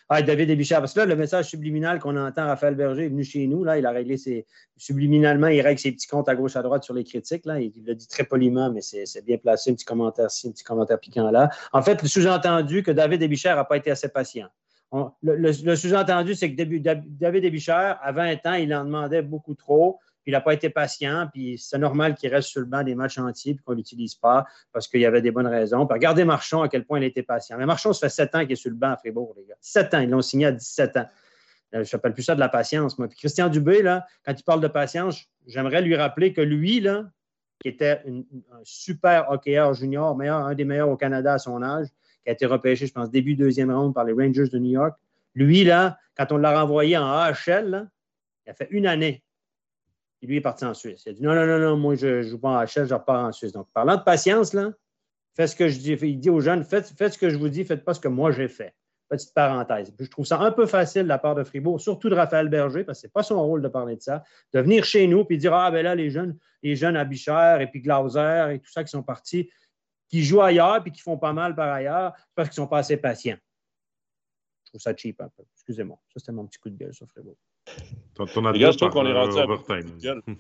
Ah, 0.08 0.22
David 0.22 0.50
Ebichard. 0.50 0.80
Parce 0.80 0.94
que 0.94 1.00
là, 1.00 1.06
le 1.06 1.16
message 1.16 1.46
subliminal 1.46 1.98
qu'on 1.98 2.16
entend, 2.16 2.46
Raphaël 2.46 2.76
Berger 2.76 3.06
est 3.06 3.08
venu 3.08 3.24
chez 3.24 3.46
nous. 3.48 3.64
Là, 3.64 3.76
il 3.78 3.86
a 3.86 3.90
réglé 3.90 4.16
ses. 4.16 4.46
Subliminalement, 4.76 5.48
il 5.48 5.60
règle 5.60 5.80
ses 5.80 5.90
petits 5.90 6.06
comptes 6.06 6.28
à 6.28 6.36
gauche, 6.36 6.54
à 6.54 6.62
droite 6.62 6.84
sur 6.84 6.94
les 6.94 7.02
critiques. 7.02 7.44
Là. 7.44 7.60
Il 7.60 7.72
le 7.84 7.94
dit 7.94 8.06
très 8.06 8.22
poliment, 8.22 8.70
mais 8.70 8.82
c'est 8.82 9.24
bien 9.24 9.36
placé. 9.36 9.70
Un 9.70 9.74
petit 9.74 9.84
commentaire 9.84 10.30
ci, 10.30 10.48
un 10.48 10.52
petit 10.52 10.64
commentaire 10.64 11.00
piquant 11.00 11.30
là. 11.30 11.50
En 11.72 11.82
fait, 11.82 12.02
le 12.02 12.08
sous-entendu 12.08 12.84
que 12.84 12.92
David 12.92 13.22
Ebichard 13.22 13.56
n'a 13.56 13.64
pas 13.64 13.76
été 13.78 13.90
assez 13.90 14.08
patient. 14.08 14.48
le, 15.22 15.52
sous-entendu, 15.74 16.36
c'est 16.36 16.54
que 16.54 16.62
David 16.62 17.44
Ebichard, 17.44 17.98
à 18.00 18.12
20 18.12 18.46
ans, 18.46 18.54
il 18.54 18.72
en 18.74 18.84
demandait 18.84 19.22
beaucoup 19.22 19.54
trop 19.54 19.98
il 20.26 20.32
n'a 20.32 20.40
pas 20.40 20.54
été 20.54 20.70
patient, 20.70 21.28
puis 21.32 21.56
c'est 21.56 21.78
normal 21.78 22.14
qu'il 22.14 22.34
reste 22.34 22.48
sur 22.48 22.60
le 22.60 22.66
banc 22.66 22.82
des 22.82 22.94
matchs 22.94 23.18
entiers 23.18 23.52
et 23.52 23.58
qu'on 23.64 23.72
ne 23.72 23.76
l'utilise 23.76 24.16
pas 24.16 24.44
parce 24.72 24.88
qu'il 24.88 25.00
y 25.00 25.06
avait 25.06 25.22
des 25.22 25.30
bonnes 25.30 25.46
raisons. 25.46 25.86
Puis 25.86 25.94
regardez 25.94 26.24
Marchand 26.24 26.62
à 26.62 26.68
quel 26.68 26.84
point 26.84 26.98
il 26.98 27.04
était 27.04 27.22
patient. 27.22 27.56
Mais 27.58 27.66
Marchand, 27.66 27.92
ça 27.92 28.08
fait 28.08 28.14
sept 28.14 28.34
ans 28.34 28.40
qu'il 28.40 28.52
est 28.52 28.56
sur 28.56 28.70
le 28.70 28.76
banc 28.76 28.90
à 28.90 28.96
Fribourg, 28.96 29.34
les 29.36 29.44
gars. 29.44 29.54
Sept 29.60 29.94
ans, 29.94 30.00
ils 30.00 30.10
l'ont 30.10 30.22
signé 30.22 30.46
à 30.46 30.52
17 30.52 30.96
ans. 30.96 31.06
Euh, 31.74 31.84
je 31.84 31.96
n'appelle 31.96 32.12
plus 32.12 32.24
ça 32.24 32.34
de 32.34 32.40
la 32.40 32.48
patience, 32.48 32.98
moi. 32.98 33.08
Puis 33.08 33.18
Christian 33.18 33.48
Dubé, 33.48 33.82
là, 33.82 34.06
quand 34.24 34.34
il 34.38 34.42
parle 34.42 34.60
de 34.60 34.68
patience, 34.68 35.24
j'aimerais 35.46 35.82
lui 35.82 35.94
rappeler 35.94 36.32
que 36.32 36.40
lui, 36.40 36.84
qui 37.60 37.68
était 37.68 38.02
un 38.06 38.60
super 38.64 39.30
hockeyeur 39.30 39.74
junior, 39.74 40.16
meilleur, 40.16 40.44
un 40.44 40.54
des 40.54 40.64
meilleurs 40.64 40.88
au 40.88 40.96
Canada 40.96 41.34
à 41.34 41.38
son 41.38 41.62
âge, 41.62 41.86
qui 42.24 42.30
a 42.30 42.32
été 42.32 42.46
repêché, 42.46 42.86
je 42.86 42.92
pense, 42.92 43.10
début 43.10 43.36
deuxième 43.36 43.70
ronde 43.70 43.94
par 43.94 44.04
les 44.04 44.12
Rangers 44.12 44.48
de 44.48 44.58
New 44.58 44.72
York. 44.72 44.96
Lui, 45.34 45.64
là, 45.64 45.98
quand 46.16 46.32
on 46.32 46.36
l'a 46.36 46.60
renvoyé 46.60 46.96
en 46.96 47.06
AHL, 47.06 47.88
il 48.46 48.50
a 48.50 48.54
fait 48.54 48.68
une 48.70 48.86
année 48.86 49.22
lui 50.22 50.36
est 50.36 50.40
parti 50.40 50.64
en 50.64 50.74
Suisse. 50.74 51.02
Il 51.06 51.10
a 51.10 51.12
dit 51.12 51.22
non, 51.22 51.34
non, 51.34 51.46
non, 51.46 51.58
non, 51.58 51.76
moi, 51.76 51.94
je 51.94 52.06
ne 52.06 52.22
joue 52.22 52.38
pas 52.38 52.50
en 52.50 52.62
HL, 52.62 52.86
je 52.86 52.94
repars 52.94 53.24
en 53.24 53.32
Suisse. 53.32 53.52
Donc, 53.52 53.68
parlant 53.72 53.96
de 53.96 54.02
patience, 54.02 54.54
là, 54.54 54.70
ce 55.44 55.54
que 55.54 55.68
je 55.68 55.78
dis. 55.78 55.92
Il 55.92 56.18
dit 56.18 56.30
aux 56.30 56.40
jeunes 56.40 56.64
faites, 56.64 56.88
faites 56.96 57.12
ce 57.12 57.18
que 57.18 57.28
je 57.28 57.36
vous 57.36 57.50
dis, 57.50 57.64
faites 57.64 57.84
pas 57.84 57.92
ce 57.92 58.00
que 58.00 58.08
moi 58.08 58.30
j'ai 58.30 58.48
fait. 58.48 58.74
Petite 59.08 59.34
parenthèse. 59.34 59.94
je 60.00 60.06
trouve 60.06 60.24
ça 60.24 60.40
un 60.40 60.50
peu 60.50 60.66
facile 60.66 61.04
de 61.04 61.08
la 61.08 61.18
part 61.18 61.36
de 61.36 61.44
Fribourg, 61.44 61.80
surtout 61.80 62.08
de 62.08 62.16
Raphaël 62.16 62.48
Berger, 62.48 62.82
parce 62.82 62.98
que 62.98 63.02
ce 63.02 63.06
n'est 63.06 63.12
pas 63.12 63.22
son 63.22 63.40
rôle 63.40 63.62
de 63.62 63.68
parler 63.68 63.94
de 63.94 64.00
ça, 64.00 64.24
de 64.52 64.60
venir 64.60 64.84
chez 64.84 65.06
nous 65.06 65.24
et 65.30 65.36
dire 65.36 65.54
Ah, 65.54 65.70
ben 65.70 65.82
là, 65.84 65.94
les 65.94 66.10
jeunes, 66.10 66.36
les 66.62 66.74
jeunes 66.74 66.96
à 66.96 67.04
Bichère 67.04 67.60
et 67.60 67.70
puis 67.70 67.80
Glauser 67.82 68.54
et 68.54 68.58
tout 68.58 68.70
ça 68.70 68.82
qui 68.82 68.90
sont 68.90 69.02
partis, 69.02 69.50
qui 70.08 70.24
jouent 70.24 70.42
ailleurs 70.42 70.82
puis 70.82 70.90
qui 70.90 71.02
font 71.02 71.18
pas 71.18 71.32
mal 71.32 71.54
par 71.54 71.72
ailleurs, 71.72 72.14
parce 72.34 72.48
qu'ils 72.48 72.60
ne 72.60 72.64
sont 72.64 72.70
pas 72.70 72.78
assez 72.78 72.96
patients. 72.96 73.38
Je 74.64 74.70
trouve 74.70 74.80
ça 74.80 74.96
cheap 74.96 75.20
un 75.20 75.28
peu. 75.28 75.44
Excusez-moi. 75.54 75.98
Ça, 76.08 76.18
c'était 76.18 76.32
mon 76.32 76.46
petit 76.46 76.58
coup 76.58 76.70
de 76.70 76.76
gueule 76.76 76.94
sur 76.94 77.06
Fribourg. 77.06 77.36
Je 78.18 78.76
trouve 78.76 78.90
qu'on 78.90 79.06
est 79.06 79.12
rendu 79.12 79.38
overtime. 79.38 79.90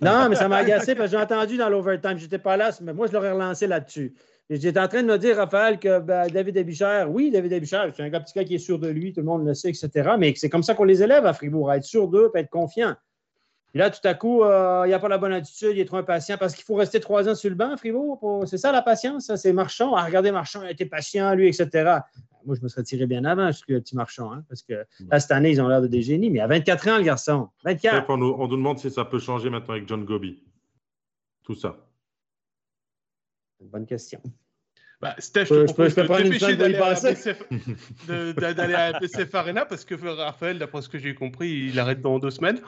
Non, 0.00 0.28
mais 0.30 0.36
ça 0.36 0.48
m'a 0.48 0.56
agacé 0.56 0.94
parce 0.94 1.10
que 1.10 1.16
j'ai 1.16 1.22
entendu 1.22 1.56
dans 1.56 1.68
l'overtime. 1.68 2.16
Je 2.16 2.24
n'étais 2.24 2.38
pas 2.38 2.56
là, 2.56 2.70
mais 2.80 2.94
moi, 2.94 3.06
je 3.06 3.12
l'aurais 3.12 3.32
relancé 3.32 3.66
là-dessus. 3.66 4.14
J'étais 4.48 4.78
en 4.78 4.86
train 4.88 5.02
de 5.02 5.08
me 5.08 5.18
dire, 5.18 5.36
Raphaël, 5.36 5.78
que 5.78 5.98
ben, 5.98 6.28
David 6.28 6.56
Abicher, 6.56 7.04
oui, 7.08 7.30
David 7.30 7.52
Abicher, 7.52 7.82
c'est 7.94 8.02
un 8.02 8.08
gars 8.08 8.20
petit 8.20 8.32
gars 8.32 8.44
qui 8.44 8.54
est 8.54 8.58
sûr 8.58 8.78
de 8.78 8.88
lui, 8.88 9.12
tout 9.12 9.20
le 9.20 9.26
monde 9.26 9.44
le 9.44 9.54
sait, 9.54 9.70
etc. 9.70 10.10
Mais 10.18 10.32
c'est 10.36 10.48
comme 10.48 10.62
ça 10.62 10.74
qu'on 10.74 10.84
les 10.84 11.02
élève 11.02 11.26
à 11.26 11.32
Fribourg, 11.32 11.68
à 11.68 11.78
être 11.78 11.84
sûr 11.84 12.08
d'eux, 12.08 12.30
à 12.34 12.38
être 12.38 12.48
confiant. 12.48 12.94
Et 13.74 13.78
là, 13.78 13.90
tout 13.90 14.06
à 14.06 14.14
coup, 14.14 14.42
euh, 14.42 14.82
il 14.84 14.88
n'y 14.88 14.94
a 14.94 14.98
pas 14.98 15.08
la 15.08 15.18
bonne 15.18 15.32
attitude, 15.32 15.70
il 15.72 15.80
est 15.80 15.84
trop 15.84 15.98
impatient 15.98 16.38
parce 16.38 16.54
qu'il 16.54 16.64
faut 16.64 16.76
rester 16.76 16.98
trois 17.00 17.28
ans 17.28 17.34
sur 17.34 17.50
le 17.50 17.56
banc 17.56 17.76
Fribourg. 17.76 18.44
C'est 18.46 18.58
ça 18.58 18.72
la 18.72 18.80
patience, 18.82 19.34
c'est 19.34 19.52
Marchand? 19.52 19.94
Ah, 19.94 20.04
regardez, 20.04 20.32
Marchand, 20.32 20.62
il 20.62 20.68
a 20.68 20.70
été 20.70 20.86
patient, 20.86 21.34
lui, 21.34 21.48
etc. 21.48 21.98
Moi, 22.46 22.56
je 22.56 22.62
me 22.62 22.68
serais 22.68 22.84
tiré 22.84 23.06
bien 23.06 23.24
avant, 23.24 23.48
je 23.48 23.58
suis 23.58 23.72
le 23.72 23.80
petit 23.80 23.96
marchand, 23.96 24.32
hein, 24.32 24.44
parce 24.48 24.62
que 24.62 24.86
là, 25.10 25.18
cette 25.18 25.32
année, 25.32 25.50
ils 25.50 25.60
ont 25.60 25.66
l'air 25.66 25.82
de 25.82 25.88
des 25.88 26.00
génies, 26.00 26.30
mais 26.30 26.38
à 26.38 26.46
24 26.46 26.88
ans, 26.88 26.96
le 26.98 27.02
garçon. 27.02 27.48
24. 27.64 28.08
On 28.08 28.16
nous, 28.16 28.36
on 28.38 28.46
nous 28.46 28.56
demande 28.56 28.78
si 28.78 28.88
ça 28.90 29.04
peut 29.04 29.18
changer 29.18 29.50
maintenant 29.50 29.74
avec 29.74 29.88
John 29.88 30.04
Gobi. 30.04 30.42
Tout 31.42 31.56
ça. 31.56 31.76
Bonne 33.60 33.86
question. 33.86 34.20
Bah, 35.00 35.14
Steph, 35.18 35.46
je, 35.46 35.72
peux, 35.74 35.88
je 35.88 35.94
peux 35.94 36.04
prendre 36.04 36.24
une 36.24 36.56
d'aller 38.54 38.74
à, 38.74 38.86
à 38.86 38.98
PCF 38.98 39.34
Arena 39.34 39.66
parce 39.66 39.84
que 39.84 39.94
Raphaël, 39.94 40.58
d'après 40.58 40.80
ce 40.80 40.88
que 40.88 40.98
j'ai 40.98 41.14
compris, 41.14 41.68
il 41.68 41.78
arrête 41.78 42.00
dans 42.00 42.18
deux 42.18 42.30
semaines. 42.30 42.60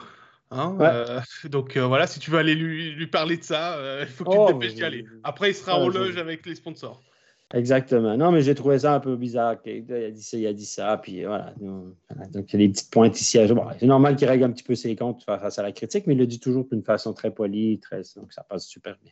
Hein, 0.51 0.77
euh, 0.81 1.21
donc 1.49 1.77
euh, 1.77 1.85
voilà, 1.85 2.07
si 2.07 2.19
tu 2.19 2.31
veux 2.31 2.39
aller 2.39 2.55
lui, 2.55 2.91
lui 2.91 3.07
parler 3.07 3.37
de 3.37 3.43
ça, 3.43 3.77
euh, 3.77 4.05
il 4.07 4.11
faut 4.11 4.23
que 4.23 4.31
tu 4.31 4.35
te 4.35 4.41
oh, 4.41 4.53
dépêches 4.53 4.75
d'y 4.75 4.83
aller. 4.83 5.05
Après, 5.23 5.51
il 5.51 5.53
sera 5.53 5.77
en 5.77 5.87
loge 5.87 6.17
avec 6.17 6.45
les 6.45 6.55
sponsors. 6.55 7.01
Exactement. 7.53 8.15
Non, 8.15 8.31
mais 8.31 8.43
j'ai 8.43 8.53
trouvé 8.53 8.79
ça 8.79 8.93
un 8.93 8.99
peu 8.99 9.15
bizarre. 9.15 9.55
Il 9.65 9.91
a 9.91 10.11
dit 10.11 10.21
ça, 10.21 10.37
il 10.37 10.45
a 10.45 10.53
dit 10.53 10.67
ça. 10.67 10.97
Puis 10.97 11.23
voilà. 11.23 11.53
Donc, 12.31 12.53
il 12.53 12.61
y 12.61 12.63
a 12.63 12.67
des 12.67 12.69
petites 12.71 12.91
pointes 12.91 13.19
ici. 13.19 13.39
c'est 13.79 13.85
normal 13.87 14.15
qu'il 14.15 14.27
règle 14.27 14.43
un 14.43 14.51
petit 14.51 14.63
peu 14.63 14.75
ses 14.75 14.95
comptes 14.95 15.23
face 15.23 15.57
à 15.57 15.63
la 15.63 15.71
critique, 15.71 16.05
mais 16.05 16.13
il 16.13 16.19
le 16.19 16.27
dit 16.27 16.39
toujours 16.39 16.67
d'une 16.71 16.83
façon 16.83 17.11
très 17.13 17.31
polie. 17.31 17.79
Très... 17.79 18.01
Donc, 18.15 18.33
ça 18.33 18.43
passe 18.43 18.67
super 18.67 18.95
bien. 19.01 19.11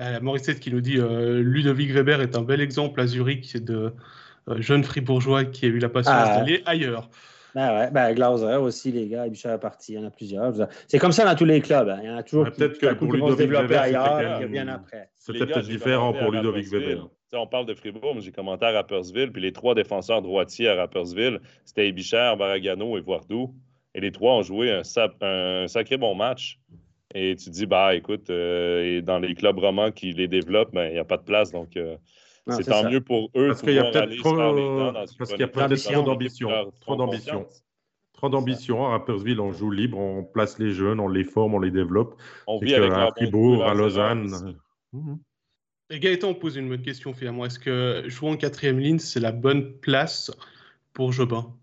Euh, 0.00 0.20
Morissette 0.20 0.60
qui 0.60 0.72
nous 0.72 0.80
dit 0.80 0.98
euh, 0.98 1.42
Ludovic 1.42 1.90
Weber 1.90 2.22
est 2.22 2.34
un 2.34 2.42
bel 2.42 2.60
exemple 2.60 3.00
à 3.00 3.06
Zurich 3.06 3.56
de 3.62 3.92
euh, 4.48 4.60
jeune 4.60 4.84
fribourgeois 4.84 5.44
qui 5.44 5.66
a 5.66 5.68
eu 5.68 5.78
la 5.78 5.90
patience 5.90 6.14
ah. 6.16 6.38
d'aller 6.38 6.62
ailleurs. 6.64 7.10
Ben 7.54 7.78
ouais, 7.78 7.90
ben 7.90 8.14
Glauser 8.14 8.56
aussi, 8.56 8.92
les 8.92 9.08
gars, 9.08 9.28
Bichard 9.28 9.60
parti, 9.60 9.92
il 9.92 9.96
y 9.96 9.98
en 9.98 10.06
a 10.06 10.10
plusieurs. 10.10 10.54
C'est 10.88 10.98
comme 10.98 11.12
ça 11.12 11.24
dans 11.24 11.34
tous 11.34 11.44
les 11.44 11.60
clubs. 11.60 11.88
Hein. 11.88 11.98
Il 12.02 12.08
y 12.08 12.10
en 12.10 12.16
a 12.16 12.22
toujours 12.22 12.44
peut-être 12.50 12.78
que 12.78 12.94
pour 12.94 13.14
vont 13.14 13.32
se 13.32 13.36
développer 13.36 13.76
ailleurs, 13.76 14.40
qui 14.40 14.46
bien 14.46 14.68
après. 14.68 15.10
C'est 15.16 15.32
peut-être 15.32 15.60
différent 15.60 16.12
pour 16.12 16.30
Ludovic 16.30 16.66
Weber. 16.68 17.08
On 17.34 17.46
parle 17.46 17.64
de 17.64 17.74
Fribourg, 17.74 18.14
mais 18.14 18.20
j'ai 18.20 18.32
commenté 18.32 18.66
à 18.66 18.72
Rappersville, 18.72 19.32
puis 19.32 19.40
les 19.40 19.52
trois 19.52 19.74
défenseurs 19.74 20.20
droitiers 20.20 20.68
à 20.68 20.74
Rappersville, 20.74 21.40
c'était 21.64 21.90
Bichard, 21.90 22.36
Baragano 22.36 22.98
et 22.98 23.00
Voardou. 23.00 23.54
Et 23.94 24.00
les 24.00 24.12
trois 24.12 24.34
ont 24.34 24.42
joué 24.42 24.70
un, 24.70 25.66
sacré 25.66 25.96
bon 25.96 26.14
match. 26.14 26.58
Et 27.14 27.36
tu 27.36 27.50
dis, 27.50 27.66
bah 27.66 27.94
écoute, 27.94 28.30
euh, 28.30 29.02
dans 29.02 29.18
les 29.18 29.34
clubs 29.34 29.58
romans 29.58 29.90
qui 29.90 30.12
les 30.12 30.28
développent, 30.28 30.72
ben, 30.72 30.88
il 30.88 30.94
n'y 30.94 30.98
a 30.98 31.04
pas 31.04 31.18
de 31.18 31.22
place. 31.22 31.52
Donc, 31.52 31.76
euh, 31.76 31.96
c'est 32.48 32.64
tant 32.64 32.88
mieux 32.90 33.00
pour 33.00 33.30
eux. 33.36 33.48
Parce 33.48 33.62
qu'il 33.62 33.74
y 33.74 33.78
a 33.78 33.90
peut-être 33.90 34.16
trop, 34.16 34.36
parce 35.18 35.30
qu'il 35.30 35.40
y 35.40 35.44
a 35.44 35.48
peut-être 35.48 35.74
trop 35.74 36.02
d'ambition. 36.02 36.72
Trop 36.80 36.96
d'ambition. 36.96 37.46
Trop 38.12 38.28
d'ambition. 38.28 38.86
À 38.86 38.90
Rappersville, 38.90 39.40
on 39.40 39.52
joue 39.52 39.70
libre, 39.70 39.98
on 39.98 40.22
place 40.22 40.58
les 40.58 40.72
jeunes, 40.72 41.00
on 41.00 41.08
les 41.08 41.24
forme, 41.24 41.54
on 41.54 41.60
les 41.60 41.70
développe. 41.70 42.20
On 42.46 42.58
vit 42.58 42.74
avec 42.74 42.92
à 42.92 43.10
Fribourg, 43.16 43.64
à 43.64 43.74
Lausanne. 43.74 44.56
Et 45.90 45.98
Gaëtan 45.98 46.28
on 46.28 46.34
pose 46.34 46.56
une 46.56 46.68
bonne 46.68 46.82
question 46.82 47.12
finalement. 47.12 47.44
Est-ce 47.44 47.58
que 47.58 48.04
jouer 48.06 48.30
en 48.30 48.36
quatrième 48.36 48.78
ligne, 48.78 48.98
c'est 48.98 49.20
la 49.20 49.32
bonne 49.32 49.72
place 49.78 50.30
pour 50.94 51.12
Jobin? 51.12 51.54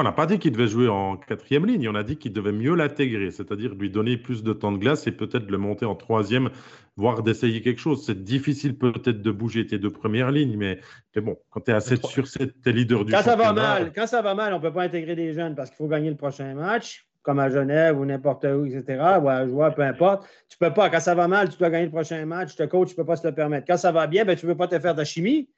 On 0.00 0.02
n'a 0.02 0.12
pas 0.12 0.26
dit 0.26 0.38
qu'il 0.38 0.52
devait 0.52 0.68
jouer 0.68 0.88
en 0.88 1.16
quatrième 1.16 1.66
ligne, 1.66 1.88
on 1.88 1.94
a 1.94 2.02
dit 2.02 2.16
qu'il 2.16 2.32
devait 2.32 2.52
mieux 2.52 2.74
l'intégrer, 2.74 3.30
c'est-à-dire 3.30 3.74
lui 3.74 3.90
donner 3.90 4.16
plus 4.16 4.42
de 4.42 4.52
temps 4.52 4.72
de 4.72 4.78
glace 4.78 5.06
et 5.06 5.12
peut-être 5.12 5.50
le 5.50 5.58
monter 5.58 5.86
en 5.86 5.94
troisième, 5.94 6.50
voire 6.96 7.22
d'essayer 7.22 7.62
quelque 7.62 7.80
chose. 7.80 8.04
C'est 8.04 8.22
difficile 8.22 8.76
peut-être 8.76 9.22
de 9.22 9.30
bouger 9.30 9.66
tes 9.66 9.78
deux 9.78 9.90
premières 9.90 10.30
lignes, 10.30 10.56
mais, 10.56 10.80
bon, 11.16 11.36
quand 11.50 11.60
tu 11.60 11.70
es 11.70 11.74
à 11.74 11.80
7 11.80 12.04
sur 12.06 12.26
7, 12.26 12.54
tu 12.62 12.68
es 12.68 12.72
leader 12.72 13.04
du 13.04 13.12
quand 13.12 13.22
Ça 13.22 13.36
va 13.36 13.52
mal, 13.52 13.92
quand 13.94 14.06
ça 14.06 14.22
va 14.22 14.34
mal, 14.34 14.52
on 14.52 14.58
ne 14.58 14.62
peut 14.62 14.72
pas 14.72 14.82
intégrer 14.82 15.16
des 15.16 15.32
jeunes 15.32 15.54
parce 15.54 15.70
qu'il 15.70 15.76
faut 15.76 15.88
gagner 15.88 16.10
le 16.10 16.16
prochain 16.16 16.54
match, 16.54 17.06
comme 17.22 17.38
à 17.38 17.50
Genève 17.50 17.98
ou 17.98 18.04
n'importe 18.04 18.44
où, 18.44 18.66
etc., 18.66 19.02
ou 19.20 19.28
à 19.28 19.46
jouer, 19.48 19.70
peu 19.74 19.82
importe. 19.82 20.28
Tu 20.48 20.56
ne 20.60 20.68
peux 20.68 20.74
pas. 20.74 20.90
Quand 20.90 21.00
ça 21.00 21.14
va 21.14 21.26
mal, 21.26 21.48
tu 21.48 21.58
dois 21.58 21.70
gagner 21.70 21.86
le 21.86 21.90
prochain 21.90 22.24
match, 22.24 22.54
te 22.54 22.62
coach, 22.64 22.88
tu 22.88 22.94
ne 22.94 22.96
peux 22.98 23.06
pas 23.06 23.16
se 23.16 23.26
le 23.26 23.34
permettre. 23.34 23.66
Quand 23.66 23.76
ça 23.76 23.90
va 23.90 24.06
bien, 24.06 24.24
ben, 24.24 24.36
tu 24.36 24.46
ne 24.46 24.52
veux 24.52 24.56
pas 24.56 24.68
te 24.68 24.78
faire 24.78 24.94
de 24.94 25.04
chimie. 25.04 25.48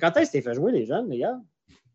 quand 0.00 0.16
est-ce 0.16 0.32
que 0.32 0.38
tu 0.38 0.44
fait 0.44 0.54
jouer 0.54 0.70
les 0.70 0.86
jeunes, 0.86 1.08
les 1.08 1.18
gars? 1.18 1.40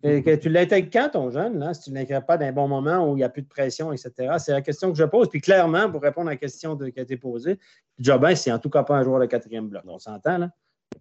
Que 0.04 0.36
tu 0.36 0.50
l'intègres 0.50 0.90
quand, 0.92 1.10
ton 1.14 1.32
jeune, 1.32 1.74
si 1.74 1.82
tu 1.82 1.90
ne 1.92 1.96
l'intègres 1.96 2.26
pas 2.26 2.38
d'un 2.38 2.52
bon 2.52 2.68
moment 2.68 3.10
où 3.10 3.14
il 3.14 3.18
n'y 3.18 3.24
a 3.24 3.30
plus 3.30 3.42
de 3.42 3.48
pression, 3.48 3.92
etc. 3.92 4.36
C'est 4.38 4.52
la 4.52 4.62
question 4.62 4.92
que 4.92 4.98
je 4.98 5.04
pose. 5.04 5.30
Puis 5.30 5.42
clairement, 5.42 5.90
pour 5.90 6.02
répondre 6.02 6.28
à 6.28 6.34
la 6.34 6.38
question 6.38 6.78
qui 6.78 7.00
a 7.00 7.02
été 7.02 7.18
posée, 7.18 7.58
Jobin, 7.98 8.36
c'est 8.36 8.52
en 8.52 8.60
tout 8.60 8.70
cas 8.70 8.84
pas 8.84 8.98
un 8.98 9.04
joueur 9.04 9.20
de 9.20 9.26
quatrième 9.26 9.68
bloc. 9.68 9.84
On 9.88 9.98
s'entend, 9.98 10.38
là? 10.38 10.50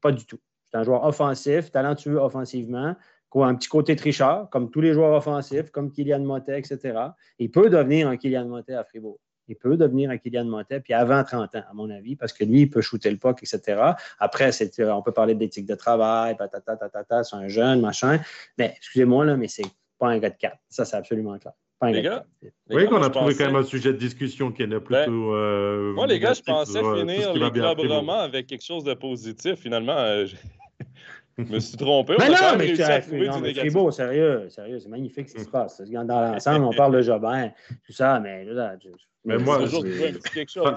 Pas 0.01 0.13
du 0.13 0.25
tout. 0.25 0.39
C'est 0.65 0.79
un 0.79 0.85
joueur 0.85 1.05
offensif, 1.05 1.71
talentueux 1.71 2.17
offensivement, 2.17 2.97
qui 3.31 3.39
a 3.41 3.45
un 3.45 3.55
petit 3.55 3.69
côté 3.69 3.95
tricheur, 3.97 4.49
comme 4.51 4.71
tous 4.71 4.81
les 4.81 4.93
joueurs 4.93 5.13
offensifs, 5.13 5.71
comme 5.71 5.91
Kylian 5.91 6.21
Motet, 6.21 6.59
etc. 6.59 6.99
Il 7.39 7.51
peut 7.51 7.69
devenir 7.69 8.09
un 8.09 8.17
Kylian 8.17 8.47
Motet 8.47 8.75
à 8.75 8.85
Fribourg. 8.85 9.19
Il 9.49 9.57
peut 9.57 9.77
devenir 9.77 10.11
un 10.11 10.19
Kylian 10.19 10.45
Motet, 10.45 10.81
puis 10.81 10.95
avant 10.95 11.23
30 11.23 11.55
ans, 11.57 11.63
à 11.71 11.75
mon 11.75 11.91
avis, 11.91 12.17
parce 12.17 12.33
que 12.33 12.45
lui, 12.45 12.63
il 12.63 12.71
peut 12.71 12.81
shooter 12.81 13.11
le 13.11 13.17
puck, 13.17 13.43
etc. 13.43 13.81
Après, 14.19 14.51
euh, 14.79 14.93
on 14.93 15.03
peut 15.03 15.13
parler 15.13 15.35
d'éthique 15.35 15.67
de 15.67 15.75
travail, 15.75 16.37
patata, 16.37 17.25
c'est 17.25 17.37
un 17.37 17.49
jeune, 17.49 17.81
machin. 17.81 18.21
Mais 18.59 18.75
excusez-moi, 18.77 19.25
là, 19.25 19.37
mais 19.37 19.49
c'est 19.49 19.67
pas 19.99 20.09
un 20.09 20.19
gars 20.19 20.31
de 20.31 20.37
4. 20.37 20.57
Ça, 20.69 20.85
c'est 20.85 20.97
absolument 20.97 21.39
clair. 21.39 21.55
Pas 21.79 21.89
un 21.89 21.91
les 21.91 22.03
gars, 22.03 22.25
oui, 22.71 22.87
qu'on 22.87 23.03
a 23.03 23.11
trouvé 23.11 23.35
quand 23.35 23.47
même 23.47 23.57
un 23.57 23.65
sujet 23.65 23.93
de 23.93 23.99
discussion 23.99 24.53
qui 24.53 24.63
est 24.63 24.67
plutôt. 24.67 24.83
Ben, 24.89 25.11
euh, 25.11 25.93
moi, 25.93 26.07
les 26.07 26.21
gars, 26.21 26.33
je 26.33 26.43
pensais 26.43 26.79
euh, 26.79 27.01
finir 27.01 27.35
les 27.35 28.11
avec 28.11 28.47
quelque 28.47 28.65
chose 28.65 28.85
de 28.85 28.95
positif. 28.95 29.57
Finalement, 29.57 30.25
je 31.39 31.53
me 31.53 31.59
suis 31.59 31.77
trompé. 31.77 32.15
Mais 32.19 32.29
non, 32.29 32.57
mais, 32.59 32.75
tu 32.75 33.55
Fribourg, 33.61 33.93
sérieux, 33.93 34.49
sérieux, 34.49 34.79
c'est 34.79 34.89
magnifique 34.89 35.29
ce 35.29 35.35
qui 35.35 35.45
se 35.45 35.49
passe. 35.49 35.81
Dans 35.81 36.33
l'ensemble, 36.33 36.65
on 36.65 36.73
parle 36.73 36.97
de 36.97 37.03
Jobin, 37.03 37.51
tout 37.87 37.93
ça, 37.93 38.21
mais 38.21 38.45
là, 38.45 38.77
mais 39.25 39.39
moi, 39.39 39.61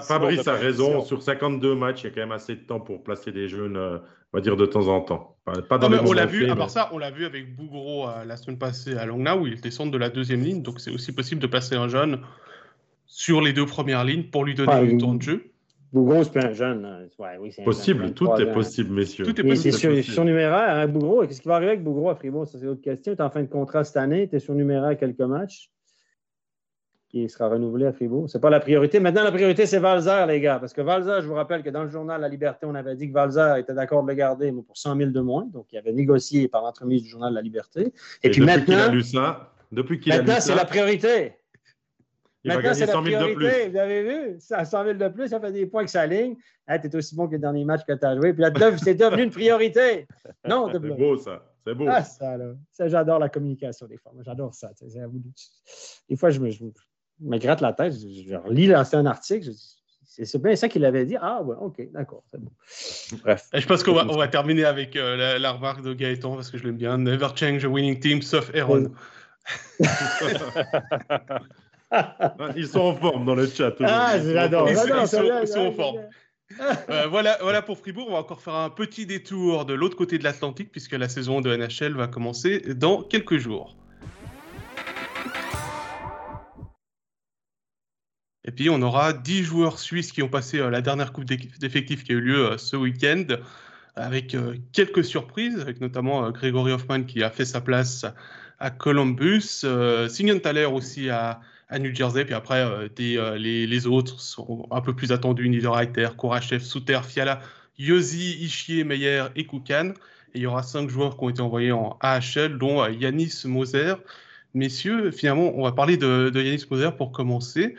Fabrice 0.00 0.48
a 0.48 0.54
raison. 0.54 1.04
Sur 1.04 1.22
52 1.22 1.74
matchs, 1.74 2.02
il 2.02 2.04
y 2.04 2.06
a 2.08 2.10
quand 2.10 2.20
même 2.20 2.32
assez 2.32 2.56
de 2.56 2.60
temps 2.60 2.80
pour 2.80 3.02
placer 3.02 3.30
des 3.30 3.48
jeunes, 3.48 3.76
euh, 3.76 3.98
on 4.32 4.38
va 4.38 4.40
dire, 4.40 4.56
de 4.56 4.66
temps 4.66 4.88
en 4.88 5.00
temps. 5.00 5.36
Pas 5.68 5.78
dans 5.78 5.92
on 5.92 6.12
l'a 6.12 6.26
vu, 6.26 6.48
à 6.48 6.56
part 6.56 6.70
ça, 6.70 6.90
on 6.92 6.98
l'a 6.98 7.10
vu 7.10 7.24
avec 7.24 7.54
Bougro 7.54 8.08
euh, 8.08 8.24
la 8.24 8.36
semaine 8.36 8.58
passée 8.58 8.96
à 8.96 9.06
Longna, 9.06 9.36
où 9.36 9.46
il 9.46 9.60
descend 9.60 9.92
de 9.92 9.98
la 9.98 10.08
deuxième 10.08 10.42
ligne. 10.42 10.62
Donc, 10.62 10.80
c'est 10.80 10.90
aussi 10.90 11.12
possible 11.12 11.40
de 11.40 11.46
placer 11.46 11.74
un 11.74 11.88
jeune 11.88 12.20
sur 13.06 13.40
les 13.40 13.52
deux 13.52 13.66
premières 13.66 14.04
lignes 14.04 14.24
pour 14.24 14.44
lui 14.44 14.54
donner 14.54 14.86
du 14.86 14.98
temps 14.98 15.14
de 15.14 15.22
jeu. 15.22 15.50
Bougro, 15.92 16.22
c'est 16.22 16.32
pas 16.32 16.46
un 16.46 16.52
jeune. 16.52 17.08
Ouais, 17.18 17.38
oui, 17.40 17.54
possible, 17.64 18.12
tout 18.12 18.30
est 18.38 18.52
possible, 18.52 18.94
messieurs. 18.94 19.24
Tout 19.24 19.40
est 19.40 19.44
possible. 19.44 19.74
C'est 19.74 20.02
surnuméraire, 20.02 20.76
hein, 20.76 20.86
Bougro. 20.86 21.26
Qu'est-ce 21.26 21.40
qui 21.40 21.48
va 21.48 21.56
arriver 21.56 21.72
avec 21.72 21.84
Bougro 21.84 22.10
à 22.10 22.14
Fribourg? 22.14 22.46
Ça, 22.46 22.58
c'est 22.58 22.66
autre 22.66 22.82
question. 22.82 23.14
Tu 23.14 23.18
es 23.18 23.22
en 23.22 23.30
fin 23.30 23.42
de 23.42 23.48
contrat 23.48 23.84
cette 23.84 23.96
année, 23.96 24.28
tu 24.28 24.36
es 24.36 24.38
surnuméraire 24.38 24.90
à 24.90 24.94
quelques 24.94 25.20
matchs 25.20 25.70
qui 27.08 27.28
sera 27.28 27.48
renouvelé 27.48 27.86
à 27.86 27.92
Fribourg. 27.92 28.28
Ce 28.28 28.36
n'est 28.36 28.40
pas 28.40 28.50
la 28.50 28.60
priorité. 28.60 29.00
Maintenant, 29.00 29.24
la 29.24 29.32
priorité, 29.32 29.64
c'est 29.64 29.78
Valzer, 29.78 30.26
les 30.26 30.40
gars. 30.40 30.58
Parce 30.58 30.74
que 30.74 30.82
Valzer, 30.82 31.22
je 31.22 31.26
vous 31.26 31.34
rappelle 31.34 31.62
que 31.62 31.70
dans 31.70 31.82
le 31.82 31.88
journal 31.88 32.20
La 32.20 32.28
Liberté, 32.28 32.66
on 32.66 32.74
avait 32.74 32.96
dit 32.96 33.08
que 33.08 33.14
Valzer 33.14 33.56
était 33.56 33.72
d'accord 33.72 34.02
de 34.02 34.08
le 34.08 34.14
garder, 34.14 34.52
mais 34.52 34.62
pour 34.62 34.76
100 34.76 34.96
000 34.96 35.10
de 35.10 35.20
moins. 35.20 35.46
Donc, 35.46 35.66
il 35.72 35.78
avait 35.78 35.92
négocié 35.92 36.48
par 36.48 36.62
l'entremise 36.62 37.02
du 37.02 37.08
journal 37.08 37.32
La 37.32 37.40
Liberté. 37.40 37.94
Et, 38.22 38.30
puis 38.30 38.42
maintenant. 38.42 38.64
Qu'il 38.64 38.74
a 38.74 38.88
lu 38.88 39.02
ça, 39.02 39.52
depuis 39.72 40.00
qu'il 40.00 40.12
a 40.12 40.18
Maintenant, 40.18 40.36
c'est 40.40 40.54
la 40.54 40.66
priorité. 40.66 41.32
Il 42.44 42.52
maintenant, 42.52 42.74
c'est 42.74 42.86
la 42.86 43.00
priorité. 43.00 43.68
Vous 43.68 43.76
avez 43.76 44.02
vu? 44.02 44.38
À 44.50 44.64
100 44.64 44.84
000 44.84 44.98
de 44.98 45.08
plus, 45.08 45.28
ça 45.28 45.40
fait 45.40 45.52
des 45.52 45.66
points 45.66 45.84
que 45.84 45.90
ça 45.90 46.06
ligne. 46.06 46.36
tu 46.68 46.74
es 46.74 46.96
aussi 46.96 47.16
bon 47.16 47.26
que 47.26 47.32
le 47.32 47.38
dernier 47.38 47.64
match 47.64 47.84
que 47.86 47.92
tu 47.92 48.06
as 48.06 48.16
joué. 48.16 48.32
Puis 48.32 48.42
là, 48.42 48.52
c'est 48.78 48.94
devenu 48.94 49.24
une 49.24 49.30
priorité. 49.30 50.06
Non, 50.48 50.68
c'est 50.72 50.78
beau, 50.78 51.16
ça. 51.16 51.44
C'est 51.66 51.74
beau. 51.74 51.86
Ah, 51.88 52.02
ça, 52.02 52.36
là. 52.36 52.54
j'adore 52.78 53.18
la 53.18 53.28
communication 53.28 53.86
des 53.86 53.98
fois. 53.98 54.12
J'adore 54.24 54.54
ça. 54.54 54.70
Des 56.08 56.16
fois, 56.16 56.30
je 56.30 56.40
me, 56.40 56.50
me 57.20 57.38
gratte 57.38 57.60
la 57.60 57.72
tête, 57.72 57.92
je, 57.92 58.34
relis 58.36 58.66
l'ancien 58.66 59.04
article, 59.06 59.50
c'est 60.04 60.42
bien 60.42 60.56
ça 60.56 60.68
qu'il 60.68 60.84
avait 60.84 61.04
dit. 61.04 61.16
Ah 61.20 61.42
ouais, 61.42 61.56
ok, 61.60 61.92
d'accord, 61.92 62.24
c'est 62.30 62.40
bon. 62.40 62.50
Bref. 63.22 63.48
je 63.52 63.66
pense 63.66 63.82
qu'on 63.82 63.92
va, 63.92 64.06
on 64.08 64.16
va 64.16 64.28
terminer 64.28 64.64
avec 64.64 64.96
euh, 64.96 65.38
la, 65.38 65.52
remarque 65.52 65.82
de 65.82 65.92
Gaëtan 65.94 66.34
parce 66.34 66.50
que 66.50 66.58
je 66.58 66.64
l'aime 66.64 66.76
bien. 66.76 66.98
Never 66.98 67.28
change 67.34 67.64
a 67.64 67.68
winning 67.68 68.00
team 68.00 68.22
sauf 68.22 68.54
Aaron. 68.54 68.92
ils 72.56 72.68
sont 72.68 72.80
en 72.80 72.94
forme 72.94 73.24
dans 73.24 73.34
le 73.34 73.46
chat. 73.46 73.74
Ah, 73.80 74.18
j'adore. 74.18 74.68
Ils, 74.68 74.76
sont, 74.76 75.58
en 75.58 75.72
forme. 75.72 76.00
Euh, 76.90 77.06
voilà, 77.08 77.38
voilà 77.40 77.62
pour 77.62 77.78
Fribourg. 77.78 78.06
On 78.08 78.12
va 78.12 78.18
encore 78.18 78.40
faire 78.40 78.54
un 78.54 78.70
petit 78.70 79.06
détour 79.06 79.64
de 79.64 79.74
l'autre 79.74 79.96
côté 79.96 80.18
de 80.18 80.24
l'Atlantique 80.24 80.70
puisque 80.70 80.92
la 80.92 81.08
saison 81.08 81.40
de 81.40 81.54
NHL 81.54 81.94
va 81.94 82.06
commencer 82.06 82.60
dans 82.74 83.02
quelques 83.02 83.38
jours. 83.38 83.76
Et 88.44 88.50
puis, 88.50 88.70
on 88.70 88.80
aura 88.80 89.12
10 89.12 89.42
joueurs 89.42 89.78
suisses 89.78 90.10
qui 90.10 90.22
ont 90.22 90.28
passé 90.28 90.58
euh, 90.58 90.70
la 90.70 90.80
dernière 90.80 91.12
coupe 91.12 91.24
d'effectifs 91.24 92.02
qui 92.02 92.12
a 92.12 92.14
eu 92.14 92.20
lieu 92.20 92.52
euh, 92.52 92.58
ce 92.58 92.76
week-end, 92.76 93.24
avec 93.94 94.36
quelques 94.72 95.04
surprises, 95.04 95.58
avec 95.60 95.80
notamment 95.80 96.30
Grégory 96.30 96.70
Hoffman 96.70 97.02
qui 97.02 97.24
a 97.24 97.30
fait 97.30 97.44
sa 97.44 97.60
place 97.60 98.06
à 98.60 98.70
Columbus, 98.70 99.64
Thaler 100.40 100.66
aussi 100.66 101.10
à, 101.10 101.40
New 101.72 101.94
Jersey, 101.94 102.24
puis 102.24 102.34
après, 102.34 102.88
les, 102.96 103.86
autres 103.86 104.20
sont 104.20 104.66
un 104.70 104.80
peu 104.80 104.94
plus 104.94 105.12
attendus, 105.12 105.48
Niederreiter, 105.48 106.08
Kourachev, 106.16 106.60
Souter, 106.60 107.00
Fiala, 107.06 107.40
Yosi, 107.78 108.38
Ishier, 108.40 108.84
Meyer 108.84 109.24
et 109.36 109.44
Koukan. 109.44 109.92
Et 110.34 110.38
il 110.38 110.42
y 110.42 110.46
aura 110.46 110.62
5 110.62 110.88
joueurs 110.88 111.16
qui 111.16 111.24
ont 111.24 111.28
été 111.28 111.40
envoyés 111.40 111.72
en 111.72 111.98
AHL, 112.00 112.58
dont 112.58 112.86
Yanis 112.86 113.42
Moser. 113.44 113.94
Messieurs, 114.54 115.10
finalement, 115.10 115.52
on 115.54 115.62
va 115.62 115.72
parler 115.72 115.96
de, 115.96 116.30
de 116.30 116.42
Yanis 116.42 116.64
Moser 116.70 116.90
pour 116.96 117.12
commencer. 117.12 117.76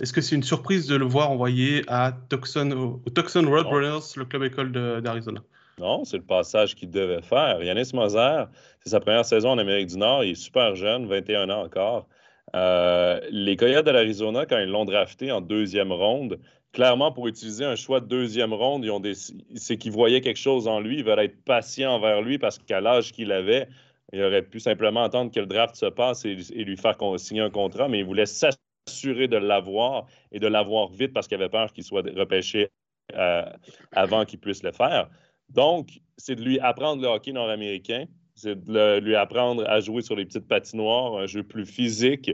Est-ce 0.00 0.12
que 0.12 0.20
c'est 0.20 0.34
une 0.34 0.42
surprise 0.42 0.86
de 0.86 0.96
le 0.96 1.06
voir 1.06 1.30
envoyé 1.30 1.82
à 1.88 2.12
Tucson, 2.28 3.00
au 3.04 3.10
Tucson 3.10 3.44
Roadrunners, 3.46 4.14
le 4.16 4.24
club 4.26 4.42
école 4.42 4.72
d'Arizona? 5.02 5.42
Non, 5.78 6.04
c'est 6.04 6.18
le 6.18 6.22
passage 6.22 6.74
qu'il 6.74 6.90
devait 6.90 7.22
faire. 7.22 7.62
Yanis 7.62 7.90
Moser, 7.94 8.44
c'est 8.80 8.90
sa 8.90 9.00
première 9.00 9.24
saison 9.24 9.50
en 9.50 9.58
Amérique 9.58 9.88
du 9.88 9.98
Nord. 9.98 10.24
Il 10.24 10.30
est 10.30 10.34
super 10.34 10.74
jeune, 10.74 11.06
21 11.06 11.50
ans 11.50 11.62
encore. 11.64 12.08
Euh, 12.54 13.20
les 13.30 13.56
Coyotes 13.56 13.86
de 13.86 13.90
l'Arizona, 13.90 14.46
quand 14.46 14.58
ils 14.58 14.68
l'ont 14.68 14.84
drafté 14.84 15.32
en 15.32 15.40
deuxième 15.40 15.92
ronde, 15.92 16.38
clairement, 16.72 17.10
pour 17.12 17.26
utiliser 17.26 17.64
un 17.64 17.74
choix 17.74 18.00
de 18.00 18.06
deuxième 18.06 18.52
ronde, 18.52 18.84
ils 18.84 19.14
c'est 19.56 19.76
qu'ils 19.76 19.92
voyaient 19.92 20.20
quelque 20.20 20.38
chose 20.38 20.68
en 20.68 20.80
lui. 20.80 20.98
Ils 20.98 21.04
veulent 21.04 21.18
être 21.18 21.42
patients 21.44 21.94
envers 21.94 22.22
lui 22.22 22.38
parce 22.38 22.58
qu'à 22.58 22.80
l'âge 22.80 23.12
qu'il 23.12 23.32
avait, 23.32 23.68
il 24.12 24.22
aurait 24.22 24.42
pu 24.42 24.60
simplement 24.60 25.02
attendre 25.02 25.32
que 25.32 25.40
le 25.40 25.46
draft 25.46 25.74
se 25.74 25.86
passe 25.86 26.24
et, 26.24 26.34
lui 26.34 26.76
faire 26.76 26.96
signer 27.18 27.40
un 27.40 27.50
contrat, 27.50 27.88
mais 27.88 28.00
il 28.00 28.04
voulait 28.04 28.26
s'assurer 28.26 29.26
de 29.26 29.36
l'avoir 29.36 30.06
et 30.32 30.38
de 30.38 30.46
l'avoir 30.46 30.88
vite 30.88 31.12
parce 31.12 31.26
qu'il 31.26 31.36
avait 31.36 31.48
peur 31.48 31.72
qu'il 31.72 31.84
soit 31.84 32.04
repêché 32.16 32.70
euh, 33.14 33.44
avant 33.92 34.24
qu'il 34.24 34.38
puisse 34.38 34.62
le 34.62 34.72
faire. 34.72 35.08
Donc, 35.48 36.00
c'est 36.16 36.36
de 36.36 36.42
lui 36.42 36.58
apprendre 36.60 37.02
le 37.02 37.08
hockey 37.08 37.32
nord-américain, 37.32 38.06
c'est 38.36 38.62
de 38.64 38.98
lui 39.00 39.16
apprendre 39.16 39.68
à 39.68 39.80
jouer 39.80 40.02
sur 40.02 40.14
les 40.14 40.26
petites 40.26 40.46
patinoires, 40.46 41.16
un 41.16 41.26
jeu 41.26 41.42
plus 41.42 41.66
physique. 41.66 42.30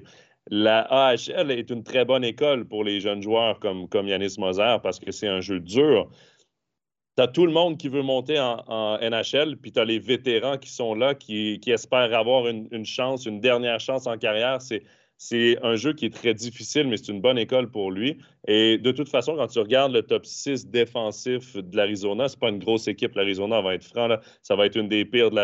La 0.50 0.80
AHL 0.80 1.52
est 1.52 1.70
une 1.70 1.84
très 1.84 2.04
bonne 2.04 2.24
école 2.24 2.66
pour 2.66 2.82
les 2.82 3.00
jeunes 3.00 3.22
joueurs 3.22 3.60
comme, 3.60 3.88
comme 3.88 4.08
Yanis 4.08 4.34
Moser 4.38 4.76
parce 4.82 4.98
que 4.98 5.12
c'est 5.12 5.28
un 5.28 5.40
jeu 5.40 5.60
dur. 5.60 6.10
Tu 7.16 7.22
as 7.22 7.28
tout 7.28 7.46
le 7.46 7.52
monde 7.52 7.78
qui 7.78 7.88
veut 7.88 8.02
monter 8.02 8.40
en, 8.40 8.98
NHL, 8.98 9.56
puis 9.56 9.70
tu 9.70 9.78
as 9.78 9.84
les 9.84 9.98
vétérans 9.98 10.58
qui 10.58 10.70
sont 10.70 10.94
là, 10.94 11.14
qui, 11.14 11.60
espèrent 11.66 12.14
avoir 12.14 12.48
une, 12.48 12.68
une, 12.72 12.86
chance, 12.86 13.26
une 13.26 13.40
dernière 13.40 13.78
chance 13.78 14.06
en 14.06 14.18
carrière. 14.18 14.60
C'est 14.60 14.82
c'est 15.24 15.56
un 15.62 15.76
jeu 15.76 15.92
qui 15.92 16.06
est 16.06 16.14
très 16.14 16.34
difficile, 16.34 16.88
mais 16.88 16.96
c'est 16.96 17.12
une 17.12 17.20
bonne 17.20 17.38
école 17.38 17.70
pour 17.70 17.92
lui. 17.92 18.18
Et 18.48 18.76
de 18.76 18.90
toute 18.90 19.08
façon, 19.08 19.36
quand 19.36 19.46
tu 19.46 19.60
regardes 19.60 19.92
le 19.92 20.02
top 20.02 20.26
6 20.26 20.66
défensif 20.66 21.56
de 21.56 21.76
l'Arizona, 21.76 22.28
c'est 22.28 22.40
pas 22.40 22.48
une 22.48 22.58
grosse 22.58 22.88
équipe. 22.88 23.14
L'Arizona, 23.14 23.60
va 23.60 23.74
être 23.74 23.84
franc, 23.84 24.08
ça 24.42 24.56
va 24.56 24.66
être 24.66 24.74
une 24.76 24.88
des 24.88 25.04
pires 25.04 25.30
de 25.30 25.36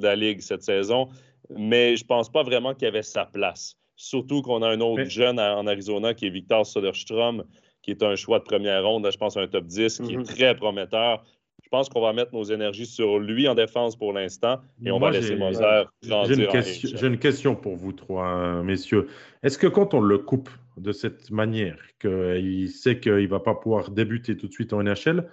la, 0.00 0.16
Ligue 0.16 0.40
cette 0.40 0.62
saison. 0.62 1.10
Mais 1.54 1.94
je 1.94 2.06
pense 2.06 2.32
pas 2.32 2.42
vraiment 2.42 2.72
qu'il 2.72 2.84
y 2.84 2.88
avait 2.88 3.02
sa 3.02 3.26
place. 3.26 3.76
Surtout 3.96 4.40
qu'on 4.40 4.62
a 4.62 4.68
un 4.70 4.80
autre 4.80 5.04
jeune 5.04 5.38
en 5.38 5.66
Arizona 5.66 6.14
qui 6.14 6.28
est 6.28 6.30
Victor 6.30 6.64
Soderstrom, 6.64 7.44
qui 7.82 7.90
est 7.90 8.02
un 8.02 8.16
choix 8.16 8.38
de 8.38 8.44
première 8.44 8.82
ronde, 8.82 9.06
je 9.12 9.18
pense 9.18 9.36
un 9.36 9.46
top 9.46 9.66
10, 9.66 10.00
qui 10.06 10.14
est 10.14 10.16
mhm. 10.16 10.24
très 10.24 10.56
prometteur. 10.56 11.22
Je 11.68 11.76
pense 11.76 11.90
qu'on 11.90 12.00
va 12.00 12.14
mettre 12.14 12.32
nos 12.32 12.44
énergies 12.44 12.86
sur 12.86 13.18
lui 13.18 13.46
en 13.46 13.54
défense 13.54 13.94
pour 13.94 14.14
l'instant 14.14 14.56
et 14.82 14.90
on 14.90 14.98
va 14.98 15.10
laisser 15.10 15.36
Moser. 15.36 15.84
J'ai 16.00 17.06
une, 17.06 17.18
question 17.18 17.54
pour 17.54 17.76
vous 17.76 17.92
trois, 17.92 18.62
messieurs. 18.62 19.06
Est-ce 19.42 19.58
que 19.58 19.66
quand 19.66 19.92
on 19.92 20.00
le 20.00 20.16
coupe 20.16 20.48
de 20.78 20.92
cette 20.92 21.30
manière, 21.30 21.76
qu'il 22.00 22.70
sait 22.70 23.00
qu'il 23.00 23.12
ne 23.12 23.26
va 23.26 23.40
pas 23.40 23.54
pouvoir 23.54 23.90
débuter 23.90 24.34
tout 24.34 24.48
de 24.48 24.52
suite 24.52 24.72
en 24.72 24.82
NHL, 24.82 25.28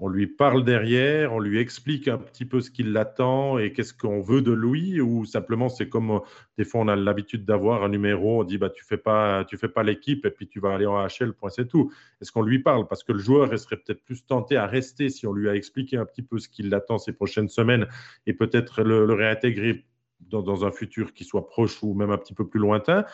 on 0.00 0.08
lui 0.08 0.26
parle 0.26 0.64
derrière, 0.64 1.34
on 1.34 1.38
lui 1.38 1.58
explique 1.58 2.08
un 2.08 2.16
petit 2.16 2.46
peu 2.46 2.62
ce 2.62 2.70
qui 2.70 2.82
l'attend 2.82 3.58
et 3.58 3.72
qu'est-ce 3.72 3.92
qu'on 3.92 4.22
veut 4.22 4.40
de 4.40 4.52
lui, 4.52 5.00
ou 5.00 5.26
simplement 5.26 5.68
c'est 5.68 5.90
comme 5.90 6.10
euh, 6.10 6.18
des 6.56 6.64
fois 6.64 6.80
on 6.80 6.88
a 6.88 6.96
l'habitude 6.96 7.44
d'avoir 7.44 7.84
un 7.84 7.90
numéro, 7.90 8.40
on 8.40 8.44
dit 8.44 8.56
bah 8.56 8.70
tu 8.70 8.82
fais 8.82 8.96
pas 8.96 9.44
tu 9.44 9.58
fais 9.58 9.68
pas 9.68 9.82
l'équipe 9.82 10.24
et 10.24 10.30
puis 10.30 10.48
tu 10.48 10.58
vas 10.58 10.74
aller 10.74 10.86
en 10.86 11.06
HL, 11.06 11.34
point 11.34 11.50
c'est 11.50 11.68
tout. 11.68 11.92
Est-ce 12.20 12.32
qu'on 12.32 12.42
lui 12.42 12.60
parle? 12.60 12.88
Parce 12.88 13.04
que 13.04 13.12
le 13.12 13.18
joueur 13.18 13.56
serait 13.58 13.76
peut-être 13.76 14.02
plus 14.02 14.24
tenté 14.24 14.56
à 14.56 14.66
rester 14.66 15.10
si 15.10 15.26
on 15.26 15.34
lui 15.34 15.48
a 15.48 15.54
expliqué 15.54 15.98
un 15.98 16.06
petit 16.06 16.22
peu 16.22 16.38
ce 16.38 16.48
qui 16.48 16.62
l'attend 16.62 16.98
ces 16.98 17.12
prochaines 17.12 17.50
semaines 17.50 17.86
et 18.26 18.32
peut-être 18.32 18.82
le, 18.82 19.04
réintégrer 19.12 19.84
dans, 20.28 20.64
un 20.64 20.70
futur 20.70 21.12
qui 21.12 21.24
soit 21.24 21.46
proche 21.46 21.82
ou 21.82 21.94
même 21.94 22.10
un 22.10 22.18
petit 22.18 22.34
peu 22.34 22.46
plus 22.46 22.60
lointain, 22.60 23.04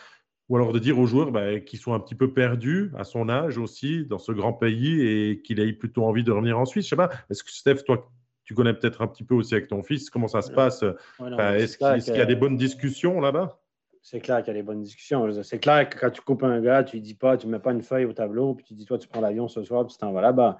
ou 0.49 0.55
alors 0.55 0.71
de 0.73 0.79
dire 0.79 0.97
aux 0.97 1.05
joueurs 1.05 1.31
bah, 1.31 1.59
qu'ils 1.59 1.79
sont 1.79 1.93
un 1.93 1.99
petit 1.99 2.15
peu 2.15 2.33
perdus 2.33 2.91
à 2.97 3.03
son 3.03 3.29
âge 3.29 3.57
aussi, 3.57 4.05
dans 4.05 4.19
ce 4.19 4.31
grand 4.31 4.53
pays, 4.53 5.01
et 5.01 5.41
qu'il 5.41 5.59
ait 5.59 5.73
plutôt 5.73 6.05
envie 6.05 6.23
de 6.23 6.31
revenir 6.31 6.57
en 6.57 6.65
Suisse. 6.65 6.85
Je 6.85 6.89
sais 6.89 6.95
pas, 6.95 7.09
est-ce 7.29 7.43
que 7.43 7.51
Steph, 7.51 7.83
toi, 7.85 8.09
tu 8.43 8.53
connais 8.53 8.73
peut-être 8.73 9.01
un 9.01 9.07
petit 9.07 9.25
peu 9.25 9.35
aussi 9.35 9.53
avec 9.55 9.67
ton 9.67 9.83
fils, 9.83 10.09
comment 10.09 10.29
ça 10.29 10.41
se 10.41 10.51
passe 10.51 10.83
Est-ce 10.83 11.77
qu'il 11.77 12.15
y 12.15 12.21
a 12.21 12.25
des 12.25 12.35
bonnes 12.35 12.57
discussions 12.57 13.19
là-bas? 13.19 13.59
C'est 14.09 14.21
clair 14.21 14.37
qu'il 14.41 14.53
y 14.53 14.57
a 14.57 14.61
des 14.61 14.63
bonnes 14.63 14.83
discussions. 14.83 15.29
C'est 15.43 15.59
clair 15.59 15.89
que 15.89 15.99
quand 15.99 16.09
tu 16.09 16.21
coupes 16.21 16.43
un 16.43 16.61
gars, 16.61 16.81
tu 16.81 16.95
ne 16.95 17.01
dis 17.01 17.13
pas, 17.13 17.35
tu 17.35 17.45
ne 17.45 17.51
mets 17.51 17.59
pas 17.59 17.73
une 17.73 17.81
feuille 17.81 18.05
au 18.05 18.13
tableau, 18.13 18.53
puis 18.53 18.63
tu 18.63 18.73
dis, 18.73 18.85
toi, 18.85 18.97
tu 18.97 19.05
prends 19.05 19.19
l'avion 19.19 19.49
ce 19.49 19.61
soir, 19.63 19.85
puis 19.85 19.95
tu 19.95 19.99
t'en 19.99 20.13
vas 20.13 20.21
là-bas. 20.21 20.59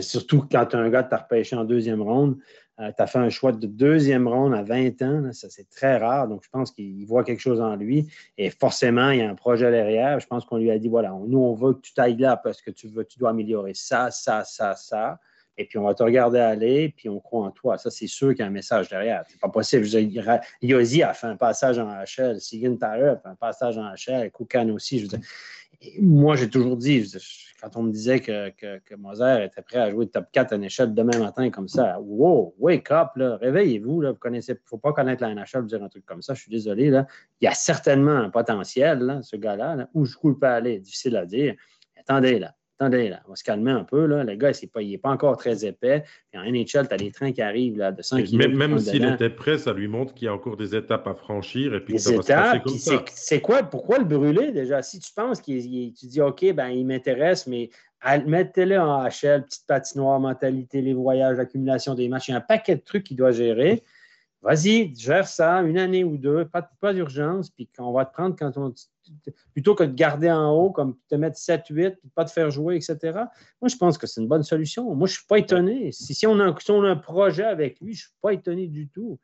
Surtout 0.00 0.44
quand 0.50 0.66
tu 0.66 0.74
as 0.74 0.80
un 0.80 0.90
gars 0.90 1.04
que 1.04 1.10
tu 1.10 1.14
as 1.14 1.18
repêché 1.18 1.54
en 1.54 1.62
deuxième 1.62 2.02
ronde, 2.02 2.38
euh, 2.80 2.92
tu 2.96 3.02
as 3.02 3.06
fait 3.06 3.18
un 3.18 3.28
choix 3.28 3.50
de 3.50 3.66
deuxième 3.66 4.28
ronde 4.28 4.54
à 4.54 4.62
20 4.62 5.02
ans, 5.02 5.32
ça 5.32 5.48
c'est 5.50 5.68
très 5.68 5.96
rare. 5.96 6.28
Donc, 6.28 6.42
je 6.44 6.48
pense 6.50 6.70
qu'il 6.70 7.04
voit 7.06 7.24
quelque 7.24 7.40
chose 7.40 7.60
en 7.60 7.74
lui. 7.74 8.06
Et 8.36 8.50
forcément, 8.50 9.10
il 9.10 9.18
y 9.18 9.22
a 9.22 9.28
un 9.28 9.34
projet 9.34 9.70
derrière. 9.70 10.20
Je 10.20 10.26
pense 10.26 10.44
qu'on 10.44 10.58
lui 10.58 10.70
a 10.70 10.78
dit 10.78 10.88
voilà, 10.88 11.10
nous, 11.26 11.38
on 11.38 11.54
veut 11.54 11.74
que 11.74 11.80
tu 11.80 11.92
t'ailles 11.92 12.16
là 12.16 12.36
parce 12.36 12.62
que 12.62 12.70
tu, 12.70 12.86
veux, 12.88 13.04
tu 13.04 13.18
dois 13.18 13.30
améliorer 13.30 13.74
ça, 13.74 14.10
ça, 14.10 14.44
ça, 14.44 14.76
ça. 14.76 15.18
Et 15.60 15.64
puis, 15.64 15.76
on 15.76 15.82
va 15.82 15.94
te 15.94 16.04
regarder 16.04 16.38
aller, 16.38 16.94
puis 16.96 17.08
on 17.08 17.18
croit 17.18 17.44
en 17.44 17.50
toi. 17.50 17.78
Ça, 17.78 17.90
c'est 17.90 18.06
sûr 18.06 18.28
qu'il 18.28 18.38
y 18.38 18.42
a 18.42 18.46
un 18.46 18.50
message 18.50 18.88
derrière. 18.88 19.24
C'est 19.28 19.40
pas 19.40 19.48
possible. 19.48 19.88
Yosi 20.62 21.02
a 21.02 21.14
fait 21.14 21.26
un 21.26 21.36
passage 21.36 21.80
en 21.80 21.90
HL, 22.04 22.40
Sigin 22.40 22.76
a 22.80 23.16
fait 23.16 23.28
un 23.28 23.34
passage 23.34 23.76
en 23.76 23.92
HL, 23.92 24.30
Koukan 24.30 24.68
aussi. 24.68 25.00
Je 25.00 25.02
veux 25.02 25.18
dire, 25.18 25.28
moi, 26.00 26.36
j'ai 26.36 26.48
toujours 26.48 26.76
dit, 26.76 27.12
quand 27.60 27.76
on 27.76 27.82
me 27.82 27.90
disait 27.90 28.20
que, 28.20 28.50
que, 28.50 29.44
était 29.44 29.62
prêt 29.62 29.78
à 29.78 29.90
jouer 29.90 30.08
top 30.08 30.26
4 30.32 30.52
à 30.52 30.56
échelle 30.58 30.94
demain 30.94 31.18
matin 31.18 31.50
comme 31.50 31.68
ça, 31.68 31.98
wow, 32.00 32.54
wake 32.58 32.90
up, 32.90 33.10
réveillez-vous. 33.16 34.02
Il 34.02 34.30
ne 34.30 34.54
faut 34.64 34.78
pas 34.78 34.92
connaître 34.92 35.22
la 35.22 35.34
NHL 35.34 35.60
pour 35.60 35.62
dire 35.64 35.82
un 35.82 35.88
truc 35.88 36.06
comme 36.06 36.22
ça. 36.22 36.34
Je 36.34 36.42
suis 36.42 36.50
désolé. 36.50 36.90
Là. 36.90 37.06
Il 37.40 37.46
y 37.46 37.48
a 37.48 37.54
certainement 37.54 38.16
un 38.16 38.30
potentiel, 38.30 39.20
ce 39.22 39.36
gars-là. 39.36 39.88
Où 39.94 40.04
je 40.04 40.16
peux 40.16 40.46
aller, 40.46 40.78
difficile 40.78 41.16
à 41.16 41.26
dire. 41.26 41.54
Attendez, 41.98 42.38
là 42.38 42.54
attendez, 42.80 43.08
là, 43.08 43.20
on 43.26 43.30
va 43.30 43.36
se 43.36 43.42
calmer 43.42 43.72
un 43.72 43.84
peu. 43.84 44.06
Là. 44.06 44.22
Le 44.22 44.34
gars, 44.36 44.52
pas, 44.72 44.82
il 44.82 44.90
n'est 44.90 44.98
pas 44.98 45.10
encore 45.10 45.36
très 45.36 45.64
épais. 45.64 46.04
Puis 46.30 46.40
en 46.40 46.44
NHL, 46.44 46.64
tu 46.64 46.94
as 46.94 46.96
des 46.96 47.10
trains 47.10 47.32
qui 47.32 47.42
arrivent 47.42 47.76
là, 47.76 47.90
de 47.90 48.02
100 48.02 48.22
km. 48.22 48.56
Même, 48.56 48.78
s'il 48.78 49.04
était 49.04 49.30
prêt, 49.30 49.58
ça 49.58 49.72
lui 49.72 49.88
montre 49.88 50.14
qu'il 50.14 50.26
y 50.26 50.28
a 50.28 50.34
encore 50.34 50.56
des 50.56 50.76
étapes 50.76 51.06
à 51.06 51.14
franchir. 51.14 51.74
Et 51.74 51.80
puis 51.80 51.94
des 51.94 51.98
ça 51.98 52.14
étapes, 52.14 52.64
va 52.64 52.72
se 52.72 53.00
C'est 53.14 53.40
quoi, 53.40 53.62
pourquoi 53.64 53.98
le 53.98 54.04
brûler 54.04 54.52
déjà? 54.52 54.82
Si 54.82 55.00
tu 55.00 55.12
penses 55.12 55.40
qu'il 55.40 55.92
tu 55.94 56.06
dis 56.06 56.20
OK, 56.20 56.52
ben, 56.54 56.68
il 56.68 56.86
m'intéresse, 56.86 57.46
mais 57.46 57.70
mettez-le 58.26 58.78
en 58.78 59.04
HL, 59.04 59.44
petite 59.44 59.66
patinoire, 59.66 60.20
mentalité, 60.20 60.80
les 60.80 60.94
voyages, 60.94 61.36
l'accumulation 61.36 61.94
des 61.94 62.08
matchs. 62.08 62.28
Il 62.28 62.32
y 62.32 62.34
a 62.34 62.38
un 62.38 62.42
paquet 62.42 62.76
de 62.76 62.82
trucs 62.82 63.04
qu'il 63.04 63.16
doit 63.16 63.32
gérer. 63.32 63.82
Vas-y, 64.48 64.94
gère 64.94 65.28
ça 65.28 65.56
une 65.56 65.76
année 65.76 66.04
ou 66.04 66.16
deux, 66.16 66.46
pas, 66.46 66.62
pas 66.80 66.94
d'urgence, 66.94 67.50
puis 67.50 67.68
on 67.78 67.92
va 67.92 68.06
te 68.06 68.14
prendre 68.14 68.34
quand 68.34 68.56
on, 68.56 68.72
plutôt 69.52 69.74
que 69.74 69.84
de 69.84 69.92
garder 69.92 70.30
en 70.30 70.50
haut, 70.52 70.70
comme 70.70 70.96
te 71.06 71.16
mettre 71.16 71.36
7, 71.36 71.66
8, 71.68 71.96
puis 72.00 72.08
pas 72.14 72.24
te 72.24 72.30
faire 72.30 72.50
jouer, 72.50 72.76
etc. 72.76 72.98
Moi, 73.60 73.68
je 73.68 73.76
pense 73.76 73.98
que 73.98 74.06
c'est 74.06 74.22
une 74.22 74.26
bonne 74.26 74.42
solution. 74.42 74.84
Moi, 74.94 75.06
je 75.06 75.12
ne 75.12 75.16
suis 75.18 75.26
pas 75.26 75.38
étonné. 75.38 75.92
Si, 75.92 76.14
si, 76.14 76.26
on 76.26 76.40
a, 76.40 76.46
un 76.46 76.96
projet 76.96 77.44
avec 77.44 77.78
lui, 77.80 77.92
je 77.92 78.04
ne 78.04 78.06
suis 78.06 78.16
pas 78.22 78.32
étonné 78.32 78.68
du 78.68 78.88
tout 78.88 79.18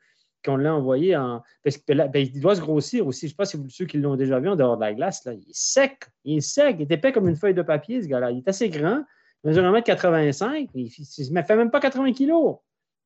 qu'on 0.45 0.57
l'a 0.57 0.75
envoyé 0.75 1.17
en. 1.17 1.41
Parce 1.63 1.77
qu'il 1.77 2.07
ben, 2.13 2.29
doit 2.35 2.55
se 2.55 2.61
grossir 2.61 3.07
aussi. 3.07 3.21
Je 3.21 3.25
ne 3.25 3.29
sais 3.31 3.35
pas 3.35 3.45
si 3.45 3.57
vous, 3.57 3.67
ceux 3.67 3.85
qui 3.85 3.97
l'ont 3.97 4.17
déjà 4.17 4.39
vu 4.39 4.47
en 4.47 4.55
dehors 4.55 4.77
de 4.77 4.81
la 4.81 4.93
glace, 4.93 5.25
là, 5.25 5.33
il 5.33 5.49
est 5.49 5.55
sec. 5.55 6.03
Il 6.23 6.37
est 6.37 6.41
sec. 6.41 6.75
Il 6.77 6.83
est 6.83 6.91
épais 6.91 7.11
comme 7.11 7.27
une 7.27 7.35
feuille 7.35 7.55
de 7.55 7.63
papier, 7.63 8.03
ce 8.03 8.07
gars-là. 8.07 8.29
Il 8.29 8.37
est 8.37 8.47
assez 8.47 8.69
grand. 8.69 9.03
Il 9.43 9.47
mesure 9.49 9.63
1m85. 9.63 10.69
Il 10.75 11.33
ne 11.33 11.41
fait 11.41 11.55
même 11.55 11.71
pas 11.71 11.79
80 11.79 12.13
kilos. 12.13 12.57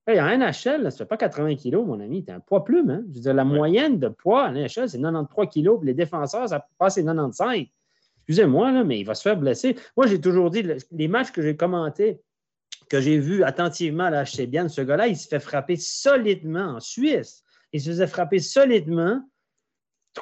Hey, 0.10 0.20
en 0.20 0.26
NHL, 0.26 0.54
ça 0.54 0.80
ne 0.80 0.90
fait 0.90 1.06
pas 1.06 1.18
80 1.18 1.56
kilos, 1.56 1.86
mon 1.86 2.00
ami. 2.00 2.26
Tu 2.26 2.32
un 2.32 2.40
poids 2.40 2.64
plume. 2.64 2.90
Hein? 2.90 3.04
Je 3.12 3.18
veux 3.18 3.22
dire, 3.22 3.34
la 3.36 3.44
moyenne 3.44 4.00
de 4.00 4.08
poids 4.08 4.48
en 4.48 4.54
NHL, 4.54 4.90
c'est 4.90 5.00
93 5.00 5.48
kilos. 5.50 5.80
les 5.84 5.94
défenseurs, 5.94 6.50
ça 6.50 6.68
passe 6.80 6.98
à 6.98 7.04
95. 7.04 7.68
Excusez-moi, 8.22 8.84
mais 8.84 9.00
il 9.00 9.04
va 9.04 9.14
se 9.14 9.22
faire 9.22 9.38
blesser. 9.38 9.76
Moi, 9.96 10.08
j'ai 10.08 10.20
toujours 10.20 10.50
dit, 10.50 10.66
les 10.92 11.08
matchs 11.08 11.30
que 11.30 11.44
j'ai 11.44 11.56
commentés, 11.56 12.22
que 12.90 13.00
j'ai 13.00 13.20
vus 13.20 13.44
attentivement 13.44 14.06
à 14.06 14.10
la 14.10 14.24
bien, 14.48 14.68
ce 14.68 14.82
gars-là, 14.82 15.08
il 15.08 15.16
se 15.16 15.28
fait 15.28 15.40
frapper 15.40 15.76
solidement 15.76 16.78
en 16.78 16.80
Suisse. 16.80 17.44
Il 17.72 17.80
se 17.80 17.92
faisait 17.92 18.08
frapper 18.08 18.40
solidement 18.40 19.22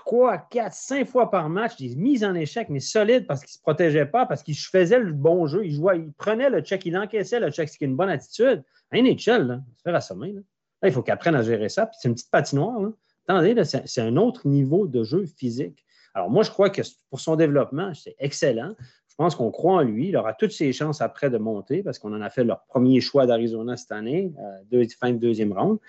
trois, 0.05 0.37
quatre, 0.37 0.73
cinq 0.73 1.07
fois 1.07 1.29
par 1.29 1.49
match, 1.49 1.77
des 1.77 1.95
mises 1.95 2.23
en 2.23 2.33
échec, 2.33 2.69
mais 2.69 2.79
solides 2.79 3.25
parce 3.27 3.41
qu'il 3.41 3.49
ne 3.49 3.57
se 3.57 3.61
protégeait 3.61 4.05
pas, 4.05 4.25
parce 4.25 4.43
qu'il 4.43 4.55
faisait 4.55 4.99
le 4.99 5.13
bon 5.13 5.47
jeu. 5.47 5.65
Il 5.65 5.73
jouait, 5.73 5.99
il 5.99 6.13
prenait 6.13 6.49
le 6.49 6.61
check, 6.61 6.85
il 6.85 6.97
encaissait 6.97 7.39
le 7.39 7.51
check, 7.51 7.69
ce 7.69 7.77
qui 7.77 7.83
est 7.83 7.87
une 7.87 7.95
bonne 7.95 8.09
attitude. 8.09 8.63
Un 8.91 9.01
NHL, 9.01 9.47
là, 9.47 9.59
se 9.75 9.81
faire 9.83 9.95
assommer. 9.95 10.33
Là. 10.33 10.41
il 10.83 10.91
faut 10.91 11.01
qu'il 11.01 11.13
apprenne 11.13 11.35
à 11.35 11.43
gérer 11.43 11.69
ça. 11.69 11.89
C'est 11.99 12.07
une 12.07 12.13
petite 12.13 12.31
patinoire. 12.31 12.79
Attendez, 13.27 13.61
c'est 13.65 14.01
un 14.01 14.15
autre 14.15 14.47
niveau 14.47 14.87
de 14.87 15.03
jeu 15.03 15.25
physique. 15.25 15.83
Alors, 16.13 16.29
moi, 16.29 16.43
je 16.43 16.49
crois 16.49 16.69
que 16.69 16.81
pour 17.09 17.19
son 17.19 17.35
développement, 17.35 17.93
c'est 17.93 18.15
excellent. 18.19 18.73
Je 19.17 19.23
pense 19.23 19.35
qu'on 19.35 19.49
croit 19.49 19.77
en 19.77 19.81
lui. 19.81 20.09
Il 20.09 20.17
aura 20.17 20.35
toutes 20.35 20.51
ses 20.51 20.71
chances 20.71 21.01
après 21.01 21.31
de 21.31 21.39
monter 21.39 21.81
parce 21.81 21.97
qu'on 21.97 22.13
en 22.13 22.21
a 22.21 22.29
fait 22.29 22.43
leur 22.43 22.63
premier 22.65 23.01
choix 23.01 23.25
d'Arizona 23.25 23.75
cette 23.75 23.91
année, 23.91 24.31
euh, 24.71 24.85
fin 24.99 25.11
de 25.11 25.17
deuxième 25.17 25.53
ronde. 25.53 25.79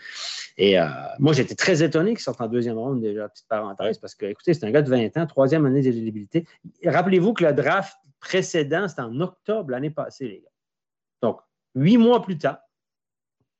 Et 0.57 0.81
euh, 0.81 0.87
moi, 1.19 1.35
j'étais 1.35 1.55
très 1.55 1.83
étonné 1.83 2.13
qu'il 2.13 2.21
sorte 2.21 2.41
en 2.41 2.49
deuxième 2.49 2.79
ronde 2.79 3.03
déjà, 3.03 3.29
petite 3.29 3.47
parenthèse, 3.47 3.99
parce 3.99 4.15
que, 4.15 4.25
écoutez, 4.25 4.55
c'est 4.55 4.65
un 4.65 4.71
gars 4.71 4.81
de 4.81 4.89
20 4.89 5.15
ans, 5.19 5.27
troisième 5.27 5.67
année 5.67 5.83
d'éligibilité. 5.83 6.47
Rappelez-vous 6.87 7.35
que 7.35 7.45
le 7.45 7.53
draft 7.53 7.99
précédent, 8.19 8.89
c'était 8.89 9.03
en 9.03 9.21
octobre 9.21 9.73
l'année 9.73 9.91
passée, 9.91 10.27
les 10.27 10.41
gars. 10.41 10.51
Donc, 11.21 11.41
huit 11.75 11.99
mois 11.99 12.23
plus 12.23 12.39
tard, 12.39 12.61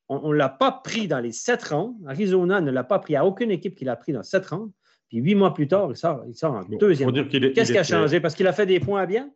on 0.07 0.29
ne 0.29 0.35
l'a 0.35 0.49
pas 0.49 0.71
pris 0.71 1.07
dans 1.07 1.19
les 1.19 1.31
sept 1.31 1.63
rondes. 1.65 1.93
Arizona 2.07 2.59
ne 2.59 2.71
l'a 2.71 2.83
pas 2.83 2.97
pris. 2.97 3.15
A 3.15 3.23
aucune 3.23 3.51
équipe 3.51 3.75
qui 3.75 3.85
l'a 3.85 3.95
pris 3.95 4.13
dans 4.13 4.23
sept 4.23 4.47
rondes. 4.47 4.71
Puis 5.09 5.19
huit 5.19 5.35
mois 5.35 5.53
plus 5.53 5.67
tard, 5.67 5.87
il 5.91 5.95
sort, 5.95 6.23
il 6.27 6.35
sort 6.35 6.53
en 6.53 6.63
deuxième. 6.63 7.11
Qu'est-ce 7.53 7.71
qui 7.71 7.77
a 7.77 7.83
changé? 7.83 8.19
Parce 8.19 8.33
qu'il 8.33 8.47
a 8.47 8.53
fait 8.53 8.65
des 8.65 8.79
points 8.79 9.01
à 9.01 9.05
bien? 9.05 9.31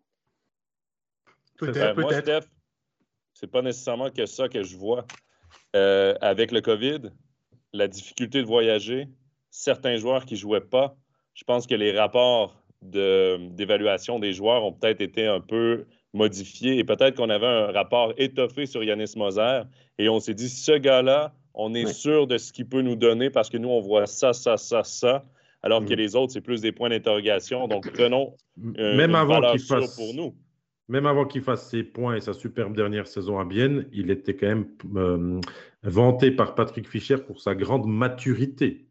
Peut-être, 1.58 1.96
peut-être. 1.96 2.48
c'est 3.34 3.52
pas 3.52 3.62
nécessairement 3.62 4.10
que 4.10 4.26
ça 4.26 4.50
que 4.50 4.64
je 4.64 4.76
vois. 4.78 5.06
Euh, 5.76 6.16
avec 6.22 6.52
le 6.52 6.62
COVID, 6.62 7.12
la 7.74 7.88
difficulté 7.88 8.42
de 8.42 8.48
voyager, 8.48 9.08
certains 9.50 9.98
joueurs 9.98 10.26
qui 10.26 10.34
ne 10.36 10.40
jouaient 10.40 10.62
pas, 10.62 10.96
je 11.34 11.44
pense 11.44 11.68
que 11.68 11.76
les 11.76 11.98
rapports 11.98 12.64
d'évaluation 12.82 14.20
des 14.20 14.34
joueurs 14.34 14.64
ont 14.64 14.74
peut-être 14.74 15.02
été 15.02 15.26
un 15.26 15.40
peu 15.40 15.86
modifiés 16.14 16.78
et 16.78 16.84
peut-être 16.84 17.16
qu'on 17.16 17.30
avait 17.30 17.48
un 17.48 17.72
rapport 17.72 18.14
étoffé 18.18 18.66
sur 18.66 18.84
Yanis 18.84 19.14
Moser 19.16 19.62
et 19.98 20.10
on 20.10 20.20
s'est 20.20 20.34
dit, 20.34 20.50
ce 20.50 20.74
gars-là, 20.74 21.34
on 21.54 21.74
est 21.74 21.92
sûr 21.92 22.28
de 22.28 22.38
ce 22.38 22.52
qu'il 22.52 22.68
peut 22.68 22.82
nous 22.82 22.96
donner 22.96 23.30
parce 23.30 23.50
que 23.50 23.58
nous, 23.58 23.70
on 23.70 23.80
voit 23.80 24.06
ça, 24.06 24.34
ça, 24.34 24.58
ça, 24.58 24.84
ça, 24.84 25.24
alors 25.62 25.86
que 25.86 25.94
mm. 25.94 25.98
les 25.98 26.16
autres, 26.16 26.34
c'est 26.34 26.42
plus 26.42 26.62
des 26.62 26.72
points 26.72 26.90
d'interrogation. 26.90 27.68
Donc, 27.68 27.92
prenons 27.94 28.36
euh, 28.78 28.96
Même 28.96 29.16
avant 29.16 29.40
qu'il 29.52 29.62
fasse... 29.62 29.96
pour 29.96 30.14
nous 30.14 30.36
même 30.90 31.06
avant 31.06 31.26
qu'il 31.26 31.42
fasse 31.42 31.70
ses 31.70 31.84
points 31.84 32.16
et 32.16 32.22
sa 32.22 32.34
superbe 32.34 32.76
dernière 32.76 33.08
saison 33.08 33.40
à 33.40 33.46
Bienne, 33.46 33.88
il 33.92 34.12
était 34.12 34.36
quand 34.36 34.48
même 34.48 34.68
euh, 34.96 35.40
vanté 35.84 36.32
par 36.32 36.56
Patrick 36.56 36.88
Fischer 36.88 37.18
pour 37.18 37.42
sa 37.42 37.56
grande 37.56 37.88
maturité. 37.88 38.90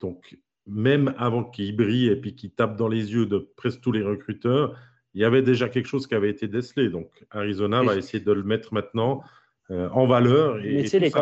Donc, 0.00 0.38
même 0.66 1.14
avant 1.18 1.44
qu'il 1.44 1.76
brille 1.76 2.08
et 2.08 2.16
puis 2.16 2.34
qu'il 2.34 2.50
tape 2.50 2.76
dans 2.76 2.88
les 2.88 3.12
yeux 3.12 3.26
de 3.26 3.38
presque 3.56 3.80
tous 3.80 3.92
les 3.92 4.02
recruteurs, 4.02 4.76
il 5.14 5.20
y 5.20 5.24
avait 5.24 5.42
déjà 5.42 5.68
quelque 5.68 5.86
chose 5.86 6.06
qui 6.06 6.14
avait 6.14 6.30
été 6.30 6.48
décelé. 6.48 6.88
Donc, 6.88 7.24
Arizona 7.30 7.82
va 7.82 7.96
essayer 7.96 8.22
de 8.22 8.32
le 8.32 8.42
mettre 8.42 8.72
maintenant 8.72 9.22
euh, 9.70 9.88
en 9.92 10.04
valeur. 10.06 10.58
Et, 10.58 10.74
mais 10.74 10.82
tu 10.82 10.88
sais, 10.88 10.98
les, 10.98 11.12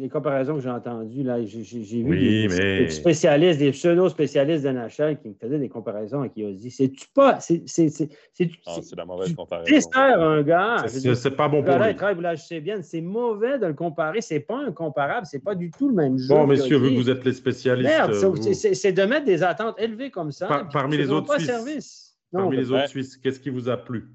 les, 0.00 0.08
comparaisons 0.08 0.54
que 0.54 0.62
j'ai 0.62 0.70
entendues, 0.70 1.22
là, 1.24 1.44
j'ai, 1.44 1.60
vu 2.02 2.18
des, 2.18 2.48
mais... 2.48 2.88
spécialistes, 2.88 3.58
des 3.58 3.70
pseudo-spécialistes 3.72 4.64
de 4.64 4.70
NHL 4.70 5.18
qui 5.18 5.28
me 5.28 5.34
faisaient 5.34 5.58
des 5.58 5.68
comparaisons 5.68 6.20
avec 6.20 6.32
Ozzy. 6.38 6.70
C'est-tu 6.70 7.06
pas. 7.14 7.38
C'est, 7.40 7.62
c'est, 7.66 7.90
c'est, 7.90 8.08
c'est, 8.32 8.50
c'est 8.64 8.96
la 8.96 9.04
mauvaise 9.04 9.34
comparaison. 9.34 9.90
un 9.94 10.42
gars. 10.42 10.84
C'est, 10.88 11.36
pas 11.36 11.48
bon 11.48 11.62
pour 11.62 11.74
lui. 11.74 12.38
C'est 12.82 13.00
mauvais 13.02 13.58
de 13.58 13.66
le 13.66 13.74
comparer. 13.74 14.22
C'est 14.22 14.40
pas 14.40 14.56
un 14.56 14.72
comparable. 14.72 15.26
C'est 15.26 15.44
pas 15.44 15.54
du 15.54 15.70
tout 15.70 15.88
le 15.88 15.94
même 15.94 16.16
jeu. 16.16 16.28
Bon, 16.28 16.46
messieurs, 16.46 16.78
vu 16.78 16.90
que 16.90 16.96
vous 16.96 17.10
êtes 17.10 17.24
les 17.26 17.34
spécialistes. 17.34 17.90
Merde, 17.90 18.14
c'est, 18.54 18.92
de 18.92 19.02
mettre 19.02 19.26
des 19.26 19.42
attentes 19.42 19.78
élevées 19.78 20.10
comme 20.10 20.32
ça. 20.32 20.66
parmi 20.72 20.96
les 20.96 21.10
autres 21.10 21.38
Suisses. 21.38 22.16
Parmi 22.32 22.56
les 22.56 22.70
autres 22.70 22.88
Suisses, 22.88 23.18
qu'est-ce 23.18 23.38
qui 23.38 23.50
vous 23.50 23.68
a 23.68 23.76
plu? 23.76 24.08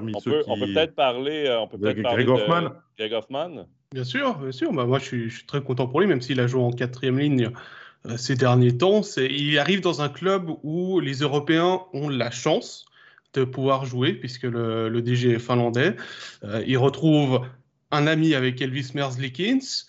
On 0.00 0.20
peut, 0.20 0.42
peut-être 0.44 0.94
parler, 0.94 1.46
euh, 1.46 1.60
on 1.60 1.68
peut 1.68 1.78
peut-être 1.78 2.00
Greg 2.02 2.28
Hoffman. 2.28 2.70
Greg 2.98 3.12
Hoffman. 3.12 3.66
Bien 3.92 4.04
sûr, 4.04 4.38
bien 4.38 4.52
sûr. 4.52 4.72
Bah, 4.72 4.86
moi, 4.86 4.98
je 4.98 5.04
suis, 5.04 5.46
très 5.46 5.62
content 5.62 5.86
pour 5.86 6.00
lui, 6.00 6.06
même 6.06 6.20
s'il 6.20 6.40
a 6.40 6.46
joué 6.46 6.62
en 6.62 6.70
quatrième 6.70 7.18
ligne 7.18 7.50
euh, 8.06 8.16
ces 8.16 8.34
derniers 8.34 8.76
temps. 8.76 9.02
Il 9.16 9.58
arrive 9.58 9.80
dans 9.80 10.02
un 10.02 10.08
club 10.08 10.50
où 10.62 11.00
les 11.00 11.16
Européens 11.20 11.82
ont 11.92 12.08
la 12.08 12.30
chance 12.30 12.86
de 13.34 13.44
pouvoir 13.44 13.86
jouer, 13.86 14.12
puisque 14.12 14.44
le, 14.44 15.00
DG 15.00 15.32
est 15.32 15.38
finlandais. 15.38 15.96
Euh, 16.44 16.62
il 16.66 16.78
retrouve 16.78 17.40
un 17.90 18.06
ami 18.06 18.34
avec 18.34 18.60
Elvis 18.60 18.92
Merzlikins. 18.94 19.86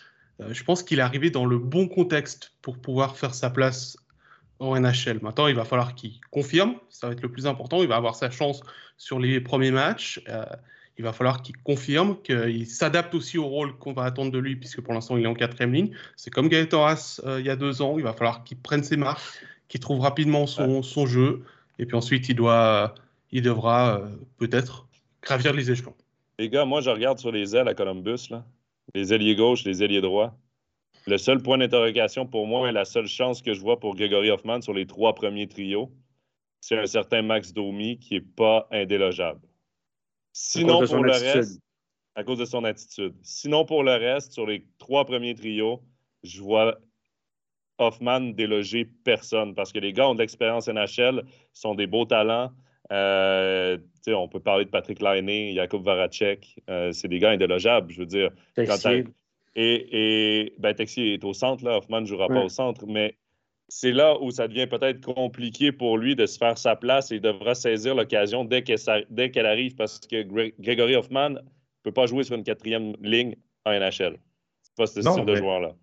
je 0.49 0.63
pense 0.63 0.83
qu'il 0.83 0.99
est 0.99 1.03
arrivé 1.03 1.29
dans 1.29 1.45
le 1.45 1.57
bon 1.57 1.87
contexte 1.87 2.53
pour 2.61 2.77
pouvoir 2.77 3.17
faire 3.17 3.33
sa 3.33 3.49
place 3.49 3.97
en 4.63 4.79
NHL. 4.79 5.19
Maintenant, 5.21 5.47
il 5.47 5.55
va 5.55 5.65
falloir 5.65 5.95
qu'il 5.95 6.19
confirme, 6.31 6.75
ça 6.89 7.07
va 7.07 7.13
être 7.13 7.21
le 7.21 7.29
plus 7.29 7.47
important. 7.47 7.81
Il 7.81 7.87
va 7.87 7.95
avoir 7.95 8.15
sa 8.15 8.29
chance 8.29 8.61
sur 8.97 9.19
les 9.19 9.39
premiers 9.41 9.71
matchs. 9.71 10.21
Euh, 10.27 10.45
il 10.97 11.03
va 11.03 11.11
falloir 11.11 11.41
qu'il 11.41 11.57
confirme, 11.57 12.21
qu'il 12.21 12.67
s'adapte 12.67 13.15
aussi 13.15 13.37
au 13.37 13.47
rôle 13.47 13.75
qu'on 13.77 13.93
va 13.93 14.03
attendre 14.03 14.31
de 14.31 14.37
lui, 14.37 14.55
puisque 14.55 14.81
pour 14.81 14.93
l'instant, 14.93 15.17
il 15.17 15.23
est 15.23 15.27
en 15.27 15.33
quatrième 15.33 15.73
ligne. 15.73 15.91
C'est 16.15 16.29
comme 16.29 16.49
Gaëtan 16.49 16.85
Haas 16.85 17.21
euh, 17.25 17.39
il 17.39 17.45
y 17.45 17.49
a 17.49 17.55
deux 17.55 17.81
ans. 17.81 17.97
Il 17.97 18.03
va 18.03 18.13
falloir 18.13 18.43
qu'il 18.43 18.57
prenne 18.57 18.83
ses 18.83 18.97
marques, 18.97 19.21
qu'il 19.67 19.79
trouve 19.79 20.01
rapidement 20.01 20.45
son, 20.45 20.83
son, 20.83 21.05
jeu. 21.05 21.43
Et 21.79 21.85
puis 21.85 21.95
ensuite, 21.95 22.29
il, 22.29 22.35
doit, 22.35 22.93
il 23.31 23.41
devra 23.41 23.97
euh, 23.97 24.07
peut-être 24.37 24.87
gravir 25.23 25.53
les 25.53 25.71
échelons. 25.71 25.95
Les 26.37 26.49
gars, 26.49 26.65
moi, 26.65 26.81
je 26.81 26.89
regarde 26.91 27.17
sur 27.17 27.31
les 27.31 27.55
ailes 27.55 27.67
à 27.67 27.73
Columbus, 27.73 28.27
là. 28.29 28.45
les 28.93 29.13
ailiers 29.13 29.35
gauches, 29.35 29.63
les 29.63 29.83
ailiers 29.83 30.01
droits. 30.01 30.35
Le 31.05 31.17
seul 31.17 31.41
point 31.41 31.57
d'interrogation 31.57 32.25
pour 32.25 32.47
moi 32.47 32.69
et 32.69 32.71
la 32.71 32.85
seule 32.85 33.07
chance 33.07 33.41
que 33.41 33.53
je 33.53 33.59
vois 33.59 33.79
pour 33.79 33.95
Gregory 33.95 34.29
Hoffman 34.29 34.61
sur 34.61 34.73
les 34.73 34.85
trois 34.85 35.13
premiers 35.13 35.47
trios, 35.47 35.91
c'est 36.61 36.77
un 36.77 36.85
certain 36.85 37.21
Max 37.21 37.51
Domi 37.51 37.99
qui 37.99 38.13
n'est 38.13 38.21
pas 38.21 38.67
indélogeable. 38.71 39.41
Sinon, 40.31 40.85
pour 40.85 41.03
le 41.03 41.11
reste, 41.11 41.59
à 42.15 42.23
cause 42.23 42.39
de 42.39 42.45
son 42.45 42.63
attitude. 42.63 43.13
Sinon, 43.21 43.65
pour 43.65 43.83
le 43.83 43.91
reste, 43.91 44.31
sur 44.31 44.47
les 44.47 44.65
trois 44.77 45.05
premiers 45.05 45.35
trios, 45.35 45.81
je 46.23 46.41
vois 46.41 46.77
Hoffman 47.79 48.21
déloger 48.33 48.85
personne 48.85 49.55
parce 49.55 49.73
que 49.73 49.79
les 49.79 49.93
gars 49.93 50.07
ont 50.07 50.13
de 50.13 50.19
l'expérience 50.19 50.67
NHL, 50.67 51.23
sont 51.51 51.75
des 51.75 51.87
beaux 51.87 52.05
talents. 52.05 52.51
Euh, 52.91 53.77
on 54.07 54.27
peut 54.27 54.39
parler 54.39 54.65
de 54.65 54.69
Patrick 54.69 55.01
Lainé, 55.01 55.53
Jakub 55.53 55.83
Varacek. 55.83 56.61
Euh, 56.69 56.91
c'est 56.91 57.07
des 57.07 57.19
gars 57.19 57.31
indélogeables, 57.31 57.91
je 57.91 57.99
veux 57.99 58.05
dire. 58.05 58.29
Et, 59.55 60.45
et 60.45 60.53
ben, 60.57 60.73
Texier 60.73 61.13
est 61.13 61.23
au 61.23 61.33
centre, 61.33 61.63
là. 61.63 61.77
Hoffman 61.77 62.01
ne 62.01 62.05
jouera 62.05 62.27
pas 62.27 62.43
au 62.43 62.49
centre, 62.49 62.85
mais 62.87 63.15
c'est 63.67 63.91
là 63.91 64.17
où 64.21 64.31
ça 64.31 64.47
devient 64.47 64.67
peut-être 64.67 65.01
compliqué 65.01 65.71
pour 65.71 65.97
lui 65.97 66.15
de 66.15 66.25
se 66.25 66.37
faire 66.37 66.57
sa 66.57 66.75
place 66.75 67.11
et 67.11 67.15
il 67.15 67.21
devra 67.21 67.55
saisir 67.55 67.95
l'occasion 67.95 68.45
dès 68.45 68.61
qu'elle 68.63 69.45
arrive 69.45 69.75
parce 69.75 69.99
que 69.99 70.21
Gregory 70.59 70.95
Hoffman 70.95 71.29
ne 71.31 71.39
peut 71.83 71.91
pas 71.91 72.05
jouer 72.05 72.23
sur 72.23 72.35
une 72.35 72.43
quatrième 72.43 72.93
ligne 73.01 73.35
en 73.65 73.71
NHL. 73.71 74.17
C'est 74.61 74.75
pas 74.75 74.85
ce 74.85 75.01
style 75.01 75.25
de 75.25 75.35
joueur-là. 75.35 75.73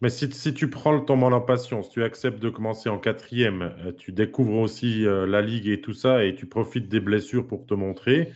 Mais 0.00 0.10
si, 0.10 0.30
si, 0.30 0.52
tu 0.52 0.68
prends 0.68 1.00
ton 1.00 1.16
mal 1.16 1.32
en 1.32 1.40
patience, 1.40 1.88
tu 1.88 2.04
acceptes 2.04 2.38
de 2.38 2.50
commencer 2.50 2.90
en 2.90 2.98
quatrième, 2.98 3.62
euh, 3.62 3.92
tu 3.92 4.12
découvres 4.12 4.58
aussi 4.58 5.06
euh, 5.06 5.26
la 5.26 5.40
ligue 5.40 5.68
et 5.68 5.80
tout 5.80 5.94
ça, 5.94 6.22
et 6.22 6.34
tu 6.34 6.46
profites 6.46 6.88
des 6.88 7.00
blessures 7.00 7.46
pour 7.46 7.64
te 7.64 7.72
montrer. 7.72 8.32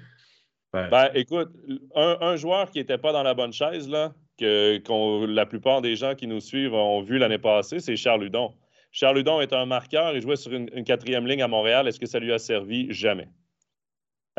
Ben, 0.72 0.88
ben 0.88 1.10
écoute, 1.14 1.50
un, 1.94 2.16
un, 2.22 2.36
joueur 2.36 2.70
qui 2.70 2.78
n'était 2.78 2.96
pas 2.96 3.12
dans 3.12 3.22
la 3.22 3.34
bonne 3.34 3.52
chaise, 3.52 3.90
là, 3.90 4.14
que 4.40 5.26
la 5.26 5.46
plupart 5.46 5.82
des 5.82 5.96
gens 5.96 6.14
qui 6.14 6.26
nous 6.26 6.40
suivent 6.40 6.74
ont 6.74 7.02
vu 7.02 7.18
l'année 7.18 7.38
passée, 7.38 7.78
c'est 7.78 7.96
Charles 7.96 8.24
Hudon. 8.24 8.54
Charles 8.90 9.18
Hudon 9.18 9.40
est 9.40 9.52
un 9.52 9.66
marqueur, 9.66 10.14
il 10.16 10.22
jouait 10.22 10.36
sur 10.36 10.52
une, 10.52 10.84
quatrième 10.84 11.26
ligne 11.26 11.42
à 11.42 11.48
Montréal. 11.48 11.86
Est-ce 11.86 12.00
que 12.00 12.06
ça 12.06 12.18
lui 12.18 12.32
a 12.32 12.38
servi? 12.38 12.92
Jamais. 12.92 13.28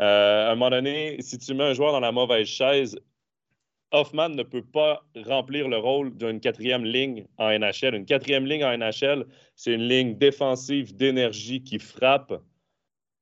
Euh, 0.00 0.48
à 0.48 0.52
un 0.52 0.54
moment 0.56 0.70
donné, 0.70 1.16
si 1.20 1.38
tu 1.38 1.54
mets 1.54 1.64
un 1.64 1.72
joueur 1.72 1.92
dans 1.92 2.00
la 2.00 2.12
mauvaise 2.12 2.46
chaise, 2.46 2.98
Hoffman 3.92 4.30
ne 4.30 4.42
peut 4.42 4.64
pas 4.64 5.04
remplir 5.26 5.68
le 5.68 5.76
rôle 5.76 6.16
d'une 6.16 6.40
quatrième 6.40 6.84
ligne 6.84 7.26
en 7.38 7.50
NHL. 7.50 7.94
Une 7.94 8.06
quatrième 8.06 8.46
ligne 8.46 8.64
en 8.64 8.76
NHL, 8.76 9.26
c'est 9.54 9.72
une 9.72 9.86
ligne 9.86 10.16
défensive 10.16 10.96
d'énergie 10.96 11.62
qui 11.62 11.78
frappe. 11.78 12.32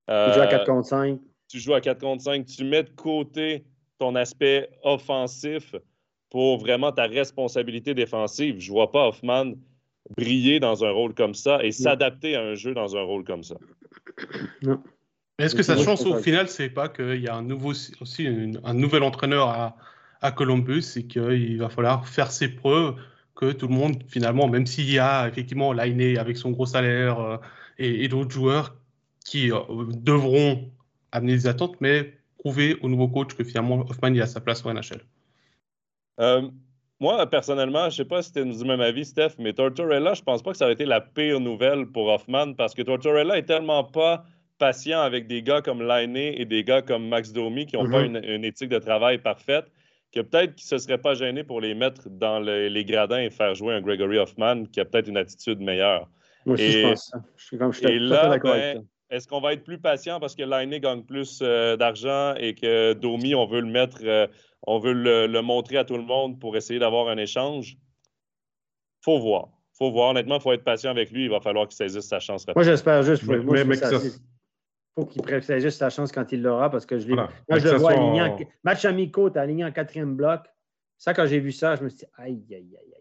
tu 0.09 0.32
joues 0.32 0.40
à 0.40 0.47
4 0.47 0.65
contre 0.65 0.89
5. 0.89 1.20
Tu 1.48 1.59
joues 1.59 1.74
à 1.74 1.81
4 1.81 2.01
contre 2.01 2.23
5. 2.23 2.47
Tu 2.47 2.65
mets 2.65 2.85
de 2.85 2.90
côté 2.90 3.65
ton 3.98 4.15
aspect 4.15 4.70
offensif 4.82 5.74
pour 6.31 6.59
vraiment 6.59 6.93
ta 6.93 7.07
responsabilité 7.07 7.94
défensive. 7.94 8.57
Je 8.59 8.70
ne 8.70 8.73
vois 8.73 8.90
pas 8.90 9.09
Hoffman 9.09 9.52
briller 10.16 10.61
dans 10.61 10.85
un 10.85 10.90
rôle 10.90 11.15
comme 11.15 11.35
ça 11.35 11.62
et 11.62 11.73
s'adapter 11.73 12.36
à 12.36 12.43
un 12.43 12.55
jeu 12.55 12.74
dans 12.74 12.97
un 12.97 13.02
rôle 13.02 13.24
comme 13.24 13.43
ça. 13.43 13.57
Non. 14.62 14.82
Est-ce 15.39 15.55
que 15.55 15.62
sa 15.62 15.77
chance 15.77 16.05
au 16.05 16.16
final, 16.16 16.48
c'est 16.48 16.69
pas 16.69 16.89
qu'il 16.89 17.20
y 17.20 17.28
a 17.28 17.35
un 17.35 17.43
nouveau 17.43 17.73
aussi 18.01 18.27
un 18.62 18.74
nouvel 18.74 19.02
entraîneur 19.02 19.48
à, 19.48 19.77
à 20.20 20.32
Columbus 20.32 20.85
et 20.97 21.07
qu'il 21.07 21.59
va 21.59 21.69
falloir 21.69 22.07
faire 22.07 22.31
ses 22.31 22.48
preuves, 22.48 22.94
que 23.35 23.52
tout 23.52 23.69
le 23.69 23.74
monde 23.74 24.02
finalement, 24.07 24.48
même 24.48 24.66
s'il 24.66 24.90
y 24.90 24.98
a 24.98 25.27
effectivement 25.28 25.73
Lainé 25.73 26.19
avec 26.19 26.36
son 26.36 26.51
gros 26.51 26.66
salaire 26.66 27.20
euh, 27.20 27.36
et, 27.78 28.07
d'autres 28.09 28.31
joueurs 28.31 28.77
qui 29.24 29.51
euh, 29.51 29.59
devront 29.94 30.70
amener 31.12 31.32
des 31.32 31.47
attentes, 31.47 31.81
mais 31.81 32.19
prouver 32.39 32.77
au 32.82 32.89
nouveau 32.89 33.09
coach 33.09 33.35
que 33.35 33.44
finalement 33.44 33.81
Hoffman 33.89 34.09
il 34.09 34.20
a 34.20 34.27
sa 34.27 34.40
place 34.40 34.65
au 34.65 34.73
NHL. 34.73 35.01
Euh, 36.20 36.42
moi, 37.01 37.26
personnellement, 37.26 37.84
je 37.84 37.86
ne 37.86 37.90
sais 37.90 38.05
pas 38.05 38.22
si 38.22 38.32
tu 38.32 38.40
es 38.40 38.44
du 38.44 38.64
même 38.64 38.80
avis, 38.80 39.06
Steph, 39.06 39.36
mais 39.38 39.55
Tortorella, 39.55 40.12
je 40.14 40.20
ne 40.20 40.24
pense 40.24 40.42
pas 40.42 40.52
que 40.52 40.59
ça 40.59 40.66
aurait 40.66 40.74
été 40.74 40.84
la 40.84 41.01
pire 41.01 41.40
nouvelle 41.40 41.86
pour 41.86 42.09
Hoffman 42.09 42.52
parce 42.55 42.74
que 42.74 42.82
Tortorella 42.82 43.38
est 43.38 43.47
tellement 43.47 43.84
pas 43.84 44.24
patient 44.59 45.01
avec 45.01 45.26
des 45.26 45.42
gars 45.42 45.62
comme 45.62 45.82
Lainé 45.82 46.38
et 46.38 46.44
des 46.44 46.62
gars 46.62 46.82
comme 46.82 47.09
Max 47.09 47.32
Domi 47.32 47.64
qui 47.64 47.76
n'ont 47.76 47.90
pas 47.90 48.06
mhm. 48.06 48.16
une, 48.22 48.44
éthique 48.44 48.68
de 48.68 48.78
travail 48.78 49.16
parfaite 49.16 49.72
que 50.12 50.20
peut-être 50.20 50.55
qu'il 50.56 50.66
ne 50.66 50.78
se 50.78 50.84
serait 50.84 50.98
pas 50.98 51.14
gêné 51.14 51.42
pour 51.42 51.60
les 51.60 51.74
mettre 51.74 52.10
dans 52.10 52.38
les 52.40 52.84
gradins 52.84 53.20
et 53.20 53.30
faire 53.30 53.55
jouer 53.55 53.74
un 53.74 53.80
Gregory 53.80 54.18
Hoffman 54.18 54.64
qui 54.66 54.80
a 54.80 54.84
peut-être 54.84 55.09
une 55.09 55.16
attitude 55.16 55.60
meilleure. 55.60 56.09
Moi 56.44 56.55
aussi, 56.55 56.64
et, 56.64 56.72
je 56.72 56.88
pense 56.88 57.09
ça. 57.10 57.18
Je 57.36 57.44
suis, 57.44 57.59
comme, 57.59 57.72
je 57.72 57.86
là, 57.86 58.38
ben, 58.38 58.84
est-ce 59.11 59.27
qu'on 59.28 59.41
va 59.41 59.53
être 59.53 59.65
plus 59.65 59.78
patient 59.78 60.20
parce 60.20 60.35
que 60.35 60.43
Lainé 60.43 60.81
gagne 60.81 61.03
plus 61.03 61.41
euh, 61.43 61.77
d'argent 61.77 62.35
et 62.37 62.55
que 62.55 62.93
Domi, 62.93 63.35
on 63.35 63.47
veut 63.47 63.61
le 63.61 63.70
mettre 63.70 63.99
euh, 64.05 64.27
on 64.66 64.78
veut 64.78 64.93
le, 64.93 65.41
montrer 65.41 65.78
à 65.78 65.85
tout 65.85 65.97
le 65.97 66.03
monde 66.03 66.39
pour 66.39 66.57
essayer 66.57 66.78
d'avoir 66.78 67.09
un 67.09 67.16
échange? 67.16 67.77
Faut 69.03 69.19
voir. 69.19 69.49
Faut 69.73 69.91
voir. 69.91 70.11
Honnêtement, 70.11 70.37
il 70.37 70.43
faut 70.43 70.53
être 70.53 70.65
patient 70.65 70.91
avec 70.91 71.11
lui. 71.11 71.24
Il 71.24 71.31
va 71.31 71.41
falloir 71.41 71.66
qu'il 71.66 71.77
saisisse 71.77 72.07
sa 72.07 72.20
chance. 72.20 72.47
Moi, 72.55 72.65
j'espère 72.65 73.03
juste. 73.03 73.23
Il 73.23 73.28
faut 74.95 75.07
qu'il 75.07 75.43
saisisse 75.43 75.77
sa 75.77 75.89
chance 75.89 76.12
quand 76.12 76.31
il 76.32 76.43
l'aura 76.43 76.70
parce 76.70 76.85
que 76.85 76.99
je, 76.99 77.09
moi, 77.09 77.31
je 77.49 77.69
le 77.69 77.77
vois 77.77 77.93
aligné 77.93 78.23
en... 78.23 78.37
Match 78.65 78.85
amico, 78.85 79.31
tu 79.31 79.39
aligné 79.39 79.65
en 79.65 79.73
quatrième 79.73 80.15
bloc. 80.15 80.43
Ça, 80.99 81.15
quand 81.15 81.24
j'ai 81.24 81.41
vu 81.41 81.53
ça, 81.53 81.77
je 81.77 81.85
me 81.85 81.89
suis 81.89 82.01
dit, 82.01 82.05
aïe, 82.19 82.45
aïe, 82.51 82.57
aïe, 82.57 82.95
aïe. 82.95 82.99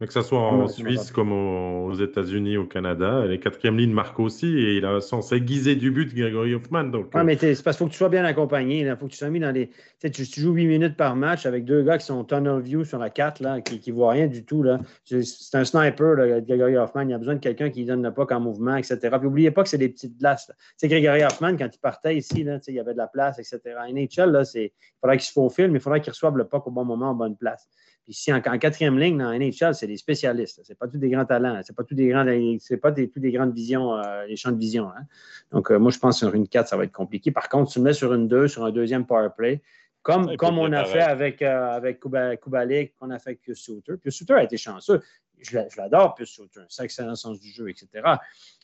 Mais 0.00 0.06
que 0.06 0.14
ce 0.14 0.22
soit 0.22 0.40
en 0.40 0.66
Suisse 0.66 1.10
comme 1.10 1.30
aux 1.30 1.92
États-Unis, 1.92 2.56
au 2.56 2.64
Canada, 2.64 3.26
les 3.26 3.38
quatrièmes 3.38 3.76
lignes 3.76 3.92
marquent 3.92 4.20
aussi 4.20 4.46
et 4.46 4.78
il 4.78 4.86
a 4.86 4.98
censé 5.02 5.36
aiguiser 5.36 5.76
du 5.76 5.90
but 5.90 6.14
Gregory 6.14 6.54
Hoffman. 6.54 6.84
Donc, 6.84 7.14
mais 7.22 7.36
c'est 7.36 7.62
parce 7.62 7.76
qu'il 7.76 7.84
faut 7.84 7.86
que 7.86 7.92
tu 7.92 7.98
sois 7.98 8.08
bien 8.08 8.24
accompagné. 8.24 8.80
Il 8.80 8.96
faut 8.98 9.06
que 9.06 9.12
tu 9.12 9.18
sois 9.18 9.28
mis 9.28 9.40
dans 9.40 9.50
les. 9.50 9.70
Tu, 10.00 10.10
tu 10.10 10.40
joues 10.40 10.52
8 10.52 10.66
minutes 10.66 10.96
par 10.96 11.16
match 11.16 11.44
avec 11.44 11.66
deux 11.66 11.82
gars 11.82 11.98
qui 11.98 12.06
sont 12.06 12.24
tunnel 12.24 12.60
view 12.60 12.82
sur 12.84 12.98
la 12.98 13.10
4, 13.10 13.40
là, 13.40 13.60
qui 13.60 13.90
ne 13.90 13.94
voient 13.94 14.12
rien 14.12 14.26
du 14.26 14.42
tout. 14.42 14.64
C'est 15.04 15.54
un 15.54 15.64
sniper, 15.64 16.14
là, 16.14 16.40
Gregory 16.40 16.78
Hoffman. 16.78 17.02
Il 17.02 17.12
a 17.12 17.18
besoin 17.18 17.34
de 17.34 17.40
quelqu'un 17.40 17.68
qui 17.68 17.82
ne 17.82 17.88
donne 17.88 18.02
le 18.02 18.14
puck 18.14 18.32
en 18.32 18.40
mouvement, 18.40 18.76
etc. 18.76 18.96
Puis 19.02 19.20
n'oubliez 19.24 19.50
pas 19.50 19.62
que 19.62 19.68
c'est 19.68 19.76
des 19.76 19.90
petites 19.90 20.18
glaces. 20.18 20.50
C'est 20.78 20.88
Gregory 20.88 21.24
Hoffman, 21.24 21.58
quand 21.58 21.68
il 21.70 21.78
partait 21.78 22.16
ici, 22.16 22.42
là, 22.42 22.58
il 22.66 22.74
y 22.74 22.80
avait 22.80 22.94
de 22.94 22.98
la 22.98 23.08
place, 23.08 23.38
etc. 23.38 23.60
NHL, 23.92 24.30
là, 24.30 24.50
il 24.54 24.70
faudrait 24.98 25.18
qu'il 25.18 25.26
se 25.26 25.32
faufile, 25.32 25.70
mais 25.70 25.78
il 25.78 25.82
faudrait 25.82 26.00
qu'il 26.00 26.10
reçoive 26.10 26.38
le 26.38 26.44
puck 26.44 26.66
au 26.66 26.70
bon 26.70 26.86
moment, 26.86 27.10
en 27.10 27.14
bonne 27.14 27.36
place. 27.36 27.68
Ici, 28.10 28.32
en, 28.32 28.40
quatrième 28.40 28.98
ligne, 28.98 29.18
dans 29.18 29.30
NHL, 29.32 29.72
c'est 29.72 29.86
des 29.86 29.96
spécialistes. 29.96 30.62
Ce 30.64 30.74
pas 30.74 30.88
tous 30.88 30.98
des 30.98 31.10
grands 31.10 31.24
talents. 31.24 31.60
Ce 31.64 31.72
pas 31.72 31.84
tous 31.84 31.94
des 31.94 32.08
grands, 32.08 32.26
c'est 32.58 32.76
pas 32.76 32.90
des, 32.90 33.08
tous 33.08 33.20
des 33.20 33.30
grandes 33.30 33.54
visions, 33.54 33.94
euh, 33.94 34.26
les 34.26 34.34
champs 34.34 34.50
de 34.50 34.58
vision. 34.58 34.88
Hein. 34.88 35.04
Donc, 35.52 35.70
euh, 35.70 35.78
moi, 35.78 35.92
je 35.92 35.98
pense 36.00 36.16
que 36.18 36.26
sur 36.26 36.34
une 36.34 36.48
4, 36.48 36.66
ça 36.66 36.76
va 36.76 36.82
être 36.82 36.92
compliqué. 36.92 37.30
Par 37.30 37.48
contre, 37.48 37.70
tu 37.70 37.78
le 37.78 37.84
mets 37.84 37.92
sur 37.92 38.12
une 38.12 38.26
2, 38.26 38.48
sur 38.48 38.64
un 38.64 38.72
deuxième 38.72 39.06
power 39.06 39.28
play, 39.36 39.62
comme, 40.02 40.36
comme 40.36 40.58
on 40.58 40.72
a 40.72 40.84
fait 40.86 41.02
avec, 41.02 41.40
euh, 41.40 41.70
avec 41.70 42.00
Kubalik, 42.00 42.96
qu'on 42.96 43.10
a 43.10 43.20
fait 43.20 43.38
avec 43.46 43.56
Suter. 43.56 43.92
Puis 44.02 44.10
Suter 44.10 44.34
a 44.34 44.42
été 44.42 44.56
chanceux. 44.56 45.00
Je 45.42 45.76
l'adore, 45.76 46.14
plus 46.14 46.26
c'est 46.26 46.80
un 46.80 46.84
excellent 46.84 47.14
sens 47.14 47.40
du 47.40 47.50
jeu, 47.50 47.68
etc. 47.68 47.88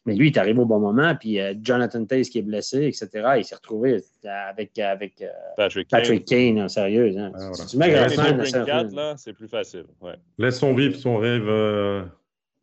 Mais 0.05 0.15
lui, 0.15 0.28
il 0.28 0.36
est 0.36 0.39
arrivé 0.39 0.61
au 0.61 0.66
bon 0.66 0.78
moment, 0.78 1.15
puis 1.16 1.40
euh, 1.40 1.55
Jonathan 1.61 2.05
Taze 2.05 2.28
qui 2.28 2.39
est 2.39 2.43
blessé, 2.43 2.85
etc. 2.86 3.09
Il 3.39 3.44
s'est 3.44 3.57
retrouvé 3.57 4.01
avec, 4.24 4.78
avec 4.78 5.20
euh, 5.20 5.28
Patrick, 5.57 6.24
Kane, 6.24 6.61
en 6.61 6.69
sérieux. 6.69 7.12
Hein. 7.19 7.32
Ah, 7.35 7.51
tu 7.69 7.77
mets 7.77 7.90
là, 7.90 9.15
c'est 9.16 9.32
plus 9.32 9.48
facile. 9.48 9.86
Ouais. 10.01 10.15
Laissons 10.39 10.74
vivre 10.74 10.97
son 10.97 11.16
rêve. 11.16 11.48
Euh, 11.48 12.05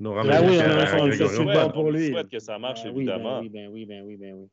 ah 0.05 0.41
oui, 0.43 0.57
on, 0.59 1.65
on, 1.65 1.69
pour 1.69 1.91
lui. 1.91 2.07
Je 2.07 2.11
souhaite 2.11 2.29
que 2.29 2.39
ça 2.39 2.57
marche, 2.57 2.83
ben 2.83 2.95
évidemment. 2.95 3.39
oui, 3.41 3.49
ben 3.49 3.69
oui, 3.71 3.85
ben 3.85 4.03
oui, 4.05 4.17
ben 4.17 4.33
oui. 4.35 4.49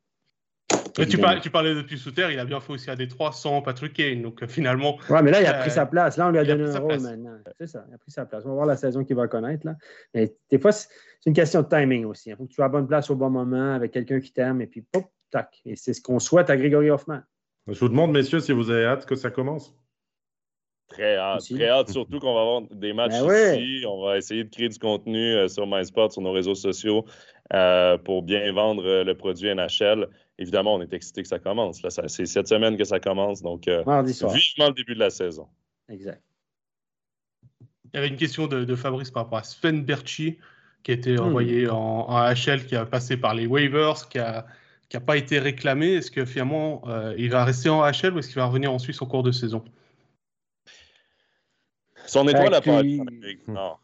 Mais 0.99 1.07
tu, 1.07 1.19
parlais, 1.19 1.41
tu 1.41 1.51
parlais 1.51 1.75
de 1.75 1.85
il 2.33 2.39
a 2.39 2.45
bien 2.45 2.61
fait 2.61 2.73
aussi 2.73 2.91
à 2.91 2.97
Détroit 2.97 3.33
sans 3.33 3.62
Patrick 3.62 3.93
Kane. 3.93 4.23
Donc 4.23 4.43
euh, 4.43 4.47
finalement. 4.47 4.99
Ouais, 5.09 5.23
mais 5.23 5.31
là, 5.31 5.41
il 5.41 5.47
a 5.47 5.55
pris 5.55 5.71
sa 5.71 5.87
place. 5.87 6.17
Là, 6.17 6.29
on 6.29 6.31
lui 6.31 6.39
a 6.39 6.45
donné 6.45 6.65
un 6.65 6.79
rôle 6.79 7.01
maintenant. 7.01 7.39
C'est 7.59 7.67
ça, 7.67 7.85
il 7.89 7.95
a 7.95 7.99
pris 7.99 8.11
sa 8.11 8.27
place. 8.27 8.45
On 8.45 8.49
va 8.51 8.55
voir 8.55 8.67
la 8.67 8.77
saison 8.77 9.05
qu'il 9.05 9.17
va 9.17 9.29
connaître. 9.29 9.67
Là. 9.67 9.77
Mais 10.15 10.35
des 10.51 10.59
fois, 10.59 10.73
c'est 10.73 10.89
une 11.27 11.35
question 11.35 11.62
de 11.62 11.69
timing 11.69 12.05
aussi. 12.07 12.31
Il 12.31 12.37
faut 12.37 12.45
que 12.45 12.49
tu 12.49 12.55
sois 12.55 12.67
à 12.67 12.69
bonne 12.69 12.87
place 12.87 13.11
au 13.11 13.17
bon 13.17 13.31
moment 13.31 13.75
avec 13.75 13.93
quelqu'un 13.93 14.21
qui 14.21 14.33
t'aime 14.33 14.61
et 14.61 14.67
puis 14.67 14.83
pop, 14.83 15.05
tac. 15.31 15.61
Et 15.65 15.77
c'est 15.77 15.93
ce 15.93 16.01
qu'on 16.01 16.19
souhaite 16.19 16.51
à 16.51 16.57
Grégory 16.57 16.91
Hoffman. 16.91 17.21
Je 17.67 17.79
vous 17.79 17.89
demande, 17.89 18.12
messieurs, 18.12 18.41
si 18.41 18.53
vous 18.53 18.71
avez 18.71 18.85
hâte 18.85 19.07
que 19.07 19.15
ça 19.15 19.31
commence. 19.31 19.75
Très 20.89 21.17
hâte. 21.17 21.43
Très 21.49 21.69
hâte, 21.69 21.91
surtout 21.91 22.19
qu'on 22.19 22.35
va 22.35 22.41
avoir 22.41 22.62
des 22.62 22.93
matchs 22.93 23.21
ben 23.23 23.61
ici. 23.61 23.87
On 23.87 24.03
va 24.03 24.19
essayer 24.19 24.43
de 24.43 24.51
créer 24.51 24.69
du 24.69 24.79
contenu 24.79 25.35
euh, 25.35 25.47
sur 25.47 25.67
MySport, 25.67 26.12
sur 26.12 26.21
nos 26.21 26.33
réseaux 26.33 26.57
sociaux, 26.57 27.05
euh, 27.53 27.97
pour 27.97 28.23
bien 28.23 28.53
vendre 28.53 29.05
le 29.05 29.15
produit 29.15 29.55
NHL 29.55 30.09
évidemment, 30.41 30.75
on 30.75 30.81
est 30.81 30.93
excité 30.93 31.23
que 31.23 31.29
ça 31.29 31.39
commence. 31.39 31.83
Là, 31.83 31.91
c'est 31.91 32.27
cette 32.27 32.49
semaine 32.49 32.77
que 32.77 32.85
ça 32.85 32.99
commence. 32.99 33.43
Donc, 33.43 33.69
euh, 33.69 33.85
vivement 33.85 34.69
le 34.69 34.75
début 34.75 34.95
de 34.95 35.01
la 35.01 35.11
saison. 35.11 35.47
Exact. 35.89 36.23
Il 37.61 37.97
y 37.97 37.99
avait 37.99 38.09
une 38.09 38.17
question 38.17 38.47
de, 38.47 38.75
Fabrice 38.75 39.11
par 39.11 39.25
rapport 39.25 39.39
à 39.39 39.43
Sven 39.45 39.85
Berchi, 39.85 40.39
qui 40.83 40.93
a 40.93 40.95
été 40.95 41.17
hmm. 41.17 41.21
envoyé 41.21 41.69
en, 41.69 42.33
HL, 42.33 42.65
qui 42.67 42.75
a 42.75 42.87
passé 42.87 43.17
par 43.17 43.35
les 43.35 43.47
waivers, 43.47 44.09
qui 44.09 44.19
n'a 44.19 44.47
qui 44.89 44.97
a 44.97 45.01
pas 45.01 45.17
été 45.17 45.39
réclamé. 45.39 45.95
Est-ce 45.95 46.11
que 46.11 46.25
finalement, 46.25 46.83
euh, 46.89 47.15
il 47.17 47.31
va 47.31 47.45
rester 47.45 47.69
en 47.69 47.81
HL 47.83 48.12
ou 48.12 48.19
est-ce 48.19 48.27
qu'il 48.27 48.37
va 48.37 48.47
revenir 48.47 48.73
en 48.73 48.79
Suisse 48.81 49.01
au 49.01 49.07
cours 49.07 49.23
de 49.23 49.31
saison? 49.31 49.65
Son 52.07 52.27
étoile 52.27 52.51
n'a 52.51 52.61
pas 52.61 52.83
Non. 52.83 53.77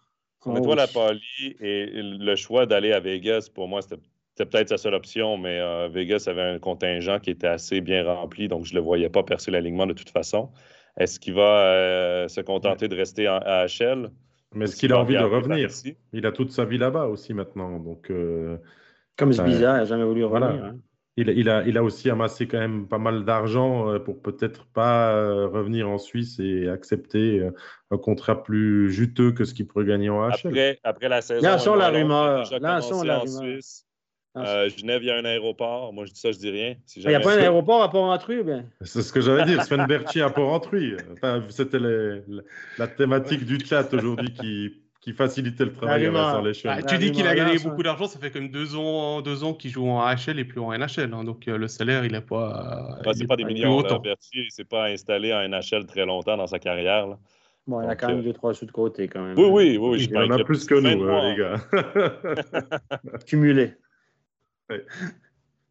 Son 0.43 0.55
oh, 0.55 0.59
étoile 0.59 0.78
n'a 0.78 0.89
pas 0.89 1.12
et 1.61 1.91
le 2.03 2.35
choix 2.35 2.66
d'aller 2.66 2.93
à 2.93 2.99
Vegas, 2.99 3.49
pour 3.55 3.69
moi, 3.69 3.83
c'était 3.83 3.99
c'était 4.37 4.51
peut-être 4.51 4.69
sa 4.69 4.77
seule 4.77 4.95
option, 4.95 5.39
mais 5.39 5.59
euh, 5.59 5.89
Vegas 5.89 6.25
avait 6.27 6.43
un 6.43 6.59
contingent 6.59 7.21
qui 7.21 7.31
était 7.31 7.47
assez 7.47 7.81
bien 7.81 8.05
rempli, 8.05 8.49
donc 8.49 8.67
je 8.67 8.75
ne 8.75 8.81
le 8.81 8.85
voyais 8.85 9.09
pas 9.09 9.23
percer 9.23 9.51
l'alignement 9.51 9.87
de 9.87 9.95
toute 9.95 10.11
façon. 10.11 10.51
Est-ce 10.99 11.19
qu'il 11.19 11.33
va 11.33 11.63
euh, 11.63 12.29
se 12.29 12.43
contenter 12.43 12.89
de 12.89 12.95
rester 12.95 13.31
en, 13.31 13.39
à 13.39 13.65
HL? 13.67 14.11
Mais 14.55 14.67
est-ce 14.67 14.77
qu'il 14.77 14.93
a 14.93 14.99
envie 14.99 15.15
de 15.15 15.23
revenir? 15.23 15.71
Il 16.13 16.27
a 16.27 16.33
toute 16.33 16.53
sa 16.53 16.67
vie 16.67 16.77
là-bas 16.77 17.07
aussi 17.07 17.33
maintenant. 17.33 17.79
Donc, 17.79 18.11
euh, 18.11 18.59
Comme 19.17 19.33
c'est 19.33 19.43
bizarre, 19.43 19.77
il 19.77 19.81
n'a 19.81 19.85
jamais 19.87 20.05
voulu 20.05 20.25
revenir. 20.25 20.65
Hein. 20.65 20.77
Il, 21.17 21.49
a, 21.49 21.63
il, 21.63 21.79
a, 21.79 21.83
aussi 21.83 22.11
amassé 22.11 22.47
quand 22.47 22.59
même 22.59 22.89
pas 22.89 22.99
mal 22.99 23.25
d'argent 23.25 23.99
pour 24.01 24.21
peut-être 24.21 24.67
pas 24.67 25.15
revenir 25.47 25.89
en 25.89 25.97
Suisse 25.97 26.39
et 26.41 26.69
accepter 26.69 27.49
un 27.91 27.97
contrat 27.97 28.43
plus 28.43 28.93
juteux 28.93 29.33
que 29.33 29.47
ce 29.47 29.55
qu'il 29.55 29.67
pourrait 29.67 29.87
gagner 29.87 30.11
en 30.11 30.29
HL. 30.29 30.35
Après, 30.35 30.79
après 30.85 31.09
la 31.09 31.23
saison. 31.23 31.49
Lançons 31.49 31.75
la 31.75 31.89
rumeur. 31.89 32.47
Lançons 32.61 33.03
la 33.03 33.21
rumeur. 33.21 33.61
Euh, 34.37 34.69
Genève, 34.69 35.03
il 35.03 35.07
y 35.07 35.11
a 35.11 35.17
un 35.17 35.25
aéroport. 35.25 35.93
Moi, 35.93 36.05
je 36.05 36.13
dis 36.13 36.21
ça, 36.21 36.33
je 36.33 36.39
dis 36.39 36.51
rien. 36.51 36.75
il 36.97 37.07
n'y 37.07 37.15
a 37.15 37.21
pas 37.21 37.35
un 37.35 37.39
aéroport 37.39 37.83
à 37.83 37.91
Port-Entruy? 37.91 38.43
C'est 38.83 39.03
ce 39.03 39.13
que 39.13 39.21
j'allais 39.21 39.45
dire. 39.45 39.63
Sven 39.65 39.87
Berchi 39.87 40.21
à 40.21 40.31
Port-Entruy. 40.31 40.97
C'était 41.49 41.79
la 42.79 42.87
thématique 42.89 43.45
du 43.45 43.59
chat 43.65 43.93
aujourd'hui 43.95 44.33
qui, 44.33 44.73
qui 45.01 45.13
facilitait 45.13 45.65
le 45.65 45.73
travail 45.73 46.07
à 46.07 46.41
les 46.43 46.67
ah, 46.67 46.83
Tu 46.83 46.99
dis 46.99 47.13
qu'il 47.13 47.27
a 47.27 47.35
gagné 47.35 47.59
beaucoup 47.59 47.83
d'argent. 47.83 48.07
Ça 48.07 48.19
fait 48.19 48.31
comme 48.31 48.51
deux 48.51 48.77
ans, 48.77 49.23
deux 49.23 49.45
ans 49.45 49.55
qu'il 49.55 49.71
joue 49.71 49.89
en 49.89 50.01
AHL 50.01 50.39
et 50.39 50.45
plus 50.45 50.61
en 50.61 50.77
NHL. 50.77 51.15
Hein. 51.15 51.25
Donc, 51.25 51.49
euh, 51.49 51.57
le 51.57 51.69
salaire, 51.69 52.05
il 52.05 52.13
n'est 52.13 52.21
pas. 52.21 52.99
Ce 53.05 53.13
c'est 53.13 53.27
pas, 53.27 53.37
des 53.37 53.45
millions. 53.45 53.81
Berchi 53.81 54.45
ne 54.45 54.51
s'est 54.51 54.65
pas 54.65 54.87
installé 54.87 55.33
en 55.33 55.49
NHL 55.49 55.87
très 55.87 56.05
longtemps 56.05 56.37
dans 56.37 56.47
sa 56.47 56.59
carrière. 56.59 57.17
Bon, 57.67 57.83
il 57.83 57.89
a 57.89 57.97
quand 57.97 58.09
même 58.09 58.19
euh, 58.19 58.23
deux, 58.23 58.33
trois 58.33 58.55
sous 58.55 58.67
de 58.67 58.71
côté 58.71 59.09
quand 59.09 59.23
même. 59.23 59.37
Oui, 59.37 59.49
oui, 59.49 59.77
oui. 59.79 60.09
Il 60.09 60.19
en 60.19 60.31
a 60.31 60.45
plus 60.45 60.65
que 60.67 60.75
nous, 60.75 61.05
les 61.07 61.37
gars. 61.37 61.61
Cumulé. 63.27 63.75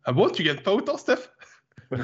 Ah 0.04 0.14
bon, 0.14 0.30
tu 0.30 0.44
gagnes 0.44 0.62
pas 0.62 0.74
autant, 0.74 0.98
Steph? 0.98 1.32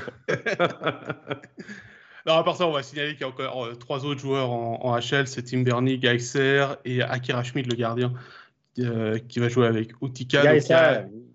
Non, 2.26 2.34
à 2.34 2.44
part 2.44 2.56
ça, 2.56 2.68
on 2.68 2.72
va 2.72 2.84
signaler 2.84 3.14
qu'il 3.14 3.22
y 3.22 3.24
a 3.24 3.30
encore 3.30 3.66
euh, 3.66 3.74
trois 3.76 4.06
autres 4.06 4.20
joueurs 4.20 4.52
en, 4.52 4.96
HL, 5.00 5.28
c'est 5.28 5.44
Tim 5.44 5.62
Bernie, 5.62 5.98
Geiser 5.98 6.66
et 6.86 7.02
Akira 7.02 7.44
Schmid, 7.44 7.68
le 7.68 7.76
gardien, 7.76 8.14
euh, 8.80 9.18
qui 9.28 9.40
va 9.40 9.50
jouer 9.50 9.68
avec 9.68 9.94
Utica. 10.02 10.44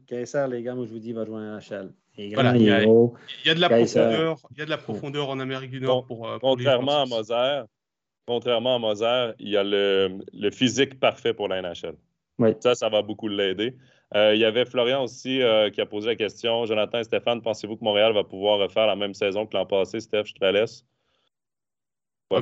Geiser, 0.08 0.46
les 0.48 0.62
gars, 0.62 0.74
moi 0.74 0.86
je 0.86 0.92
vous 0.92 0.98
dis, 1.00 1.12
va 1.12 1.24
jouer 1.24 1.38
en 1.38 1.58
HL. 1.58 1.92
il, 2.16 2.30
y 2.30 3.50
a, 3.50 3.54
de 3.54 3.60
la 3.60 3.68
profondeur, 3.68 4.38
il 4.52 4.58
y 4.58 4.62
a 4.62 4.64
de 4.64 4.70
la 4.70 4.78
profondeur 4.78 5.28
en 5.28 5.40
Amérique 5.40 5.70
du 5.70 5.80
Nord 5.80 6.06
pour, 6.06 6.28
euh, 6.28 6.38
contrairement 6.40 7.02
à 7.02 7.06
Moser, 7.06 7.62
contrairement 8.26 8.76
à 8.76 8.78
Moser, 8.78 9.32
il 9.40 9.48
y 9.48 9.56
a 9.56 9.64
le, 9.64 10.18
le 10.32 10.50
physique 10.50 11.00
parfait 11.00 11.34
pour 11.34 11.48
la 11.48 11.60
NHL. 11.60 11.96
Ça, 12.60 12.74
ça 12.74 12.88
va 12.88 13.02
beaucoup 13.02 13.28
l'aider. 13.28 13.74
Euh, 14.14 14.34
il 14.34 14.40
y 14.40 14.44
avait 14.44 14.64
Florian 14.64 15.02
aussi 15.02 15.42
euh, 15.42 15.68
qui 15.70 15.80
a 15.80 15.86
posé 15.86 16.08
la 16.08 16.16
question. 16.16 16.64
Jonathan 16.64 16.98
et 16.98 17.04
Stéphane, 17.04 17.42
pensez-vous 17.42 17.76
que 17.76 17.84
Montréal 17.84 18.12
va 18.12 18.22
pouvoir 18.22 18.58
refaire 18.58 18.86
la 18.86 18.96
même 18.96 19.14
saison 19.14 19.46
que 19.46 19.56
l'an 19.56 19.66
passé? 19.66 20.00
Steph, 20.00 20.26
je 20.26 20.34
te 20.34 20.44
la 20.44 20.52
laisse? 20.52 20.84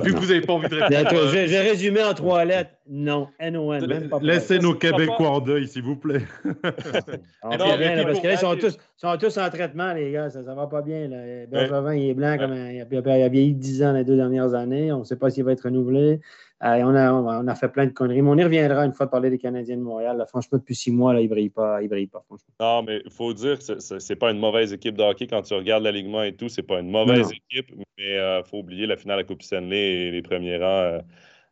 Vu 0.03 0.13
que 0.13 0.17
vous 0.17 0.25
n'avez 0.25 0.41
pas 0.41 0.53
envie 0.53 0.67
de 0.67 0.75
répondre. 0.81 1.27
je, 1.27 1.45
vais 1.45 1.61
résumer 1.61 2.03
en 2.03 2.15
trois 2.15 2.43
lettres. 2.43 2.71
Non. 2.87 3.27
N-O-N. 3.37 4.09
Laissez 4.21 4.57
nos 4.57 4.73
Québécois 4.73 5.29
en 5.29 5.39
deuil, 5.39 5.67
s'il 5.67 5.83
vous 5.83 5.95
plaît. 5.95 6.23
parce 6.63 8.19
que 8.19 8.27
là, 8.27 8.33
ils 8.33 8.37
sont 8.37 8.55
tous, 8.55 8.77
sont 8.97 9.15
tous 9.17 9.37
en 9.37 9.47
traitement, 9.51 9.93
les 9.93 10.11
gars. 10.11 10.31
Ça 10.31 10.41
ne 10.41 10.55
va 10.55 10.65
pas 10.65 10.81
bien. 10.81 11.07
Bergevin, 11.47 11.93
il 11.93 12.09
est 12.09 12.13
blanc. 12.15 12.35
Comme 12.39 12.53
il, 12.53 12.81
a, 12.81 13.17
il 13.17 13.23
a 13.23 13.29
vieilli 13.29 13.53
10 13.53 13.83
ans 13.83 13.93
les 13.93 14.03
deux 14.03 14.15
dernières 14.15 14.55
années. 14.55 14.91
On 14.91 14.99
ne 14.99 15.03
sait 15.03 15.17
pas 15.17 15.29
s'il 15.29 15.43
va 15.43 15.51
être 15.51 15.65
renouvelé. 15.65 16.19
Euh, 16.63 16.81
on, 16.83 16.95
a, 16.95 17.11
on, 17.11 17.47
a, 17.47 17.55
fait 17.55 17.67
plein 17.67 17.85
de 17.85 17.91
conneries. 17.91 18.21
Mais 18.21 18.29
on 18.29 18.37
y 18.37 18.43
reviendra 18.43 18.85
une 18.85 18.93
fois 18.93 19.07
de 19.07 19.11
parler 19.11 19.29
des 19.29 19.37
Canadiens 19.37 19.75
de 19.75 19.81
Montréal. 19.81 20.23
franchement, 20.29 20.57
depuis 20.57 20.75
six 20.75 20.91
mois, 20.91 21.13
là, 21.13 21.19
ils 21.19 21.25
ne 21.25 21.29
brillent 21.29 21.49
pas. 21.49 21.81
Ils 21.81 21.89
brillent 21.89 22.07
pas 22.07 22.23
franchement. 22.25 22.47
Non, 22.59 22.83
mais 22.83 23.01
il 23.03 23.11
faut 23.11 23.33
dire 23.33 23.59
que 23.59 23.79
ce 23.79 23.95
n'est 23.95 24.15
pas 24.15 24.31
une 24.31 24.39
mauvaise 24.39 24.71
équipe 24.71 24.95
de 24.95 25.03
hockey. 25.03 25.27
Quand 25.27 25.41
tu 25.41 25.53
regardes 25.53 25.83
l'alignement 25.83 26.23
et 26.23 26.33
tout, 26.33 26.47
c'est 26.47 26.63
pas 26.63 26.79
une 26.79 26.89
mauvaise 26.89 27.29
équipe. 27.31 27.75
Mais 27.75 27.85
il 27.97 28.17
euh, 28.17 28.43
faut 28.43 28.59
oublier 28.59 28.87
la 28.87 28.95
finale 28.95 29.17
la 29.17 29.23
Coupe 29.25 29.41
Stanley 29.41 30.07
et 30.07 30.11
les 30.11 30.21
premiers 30.21 30.57
rangs. 30.57 30.63
Euh, 30.63 30.99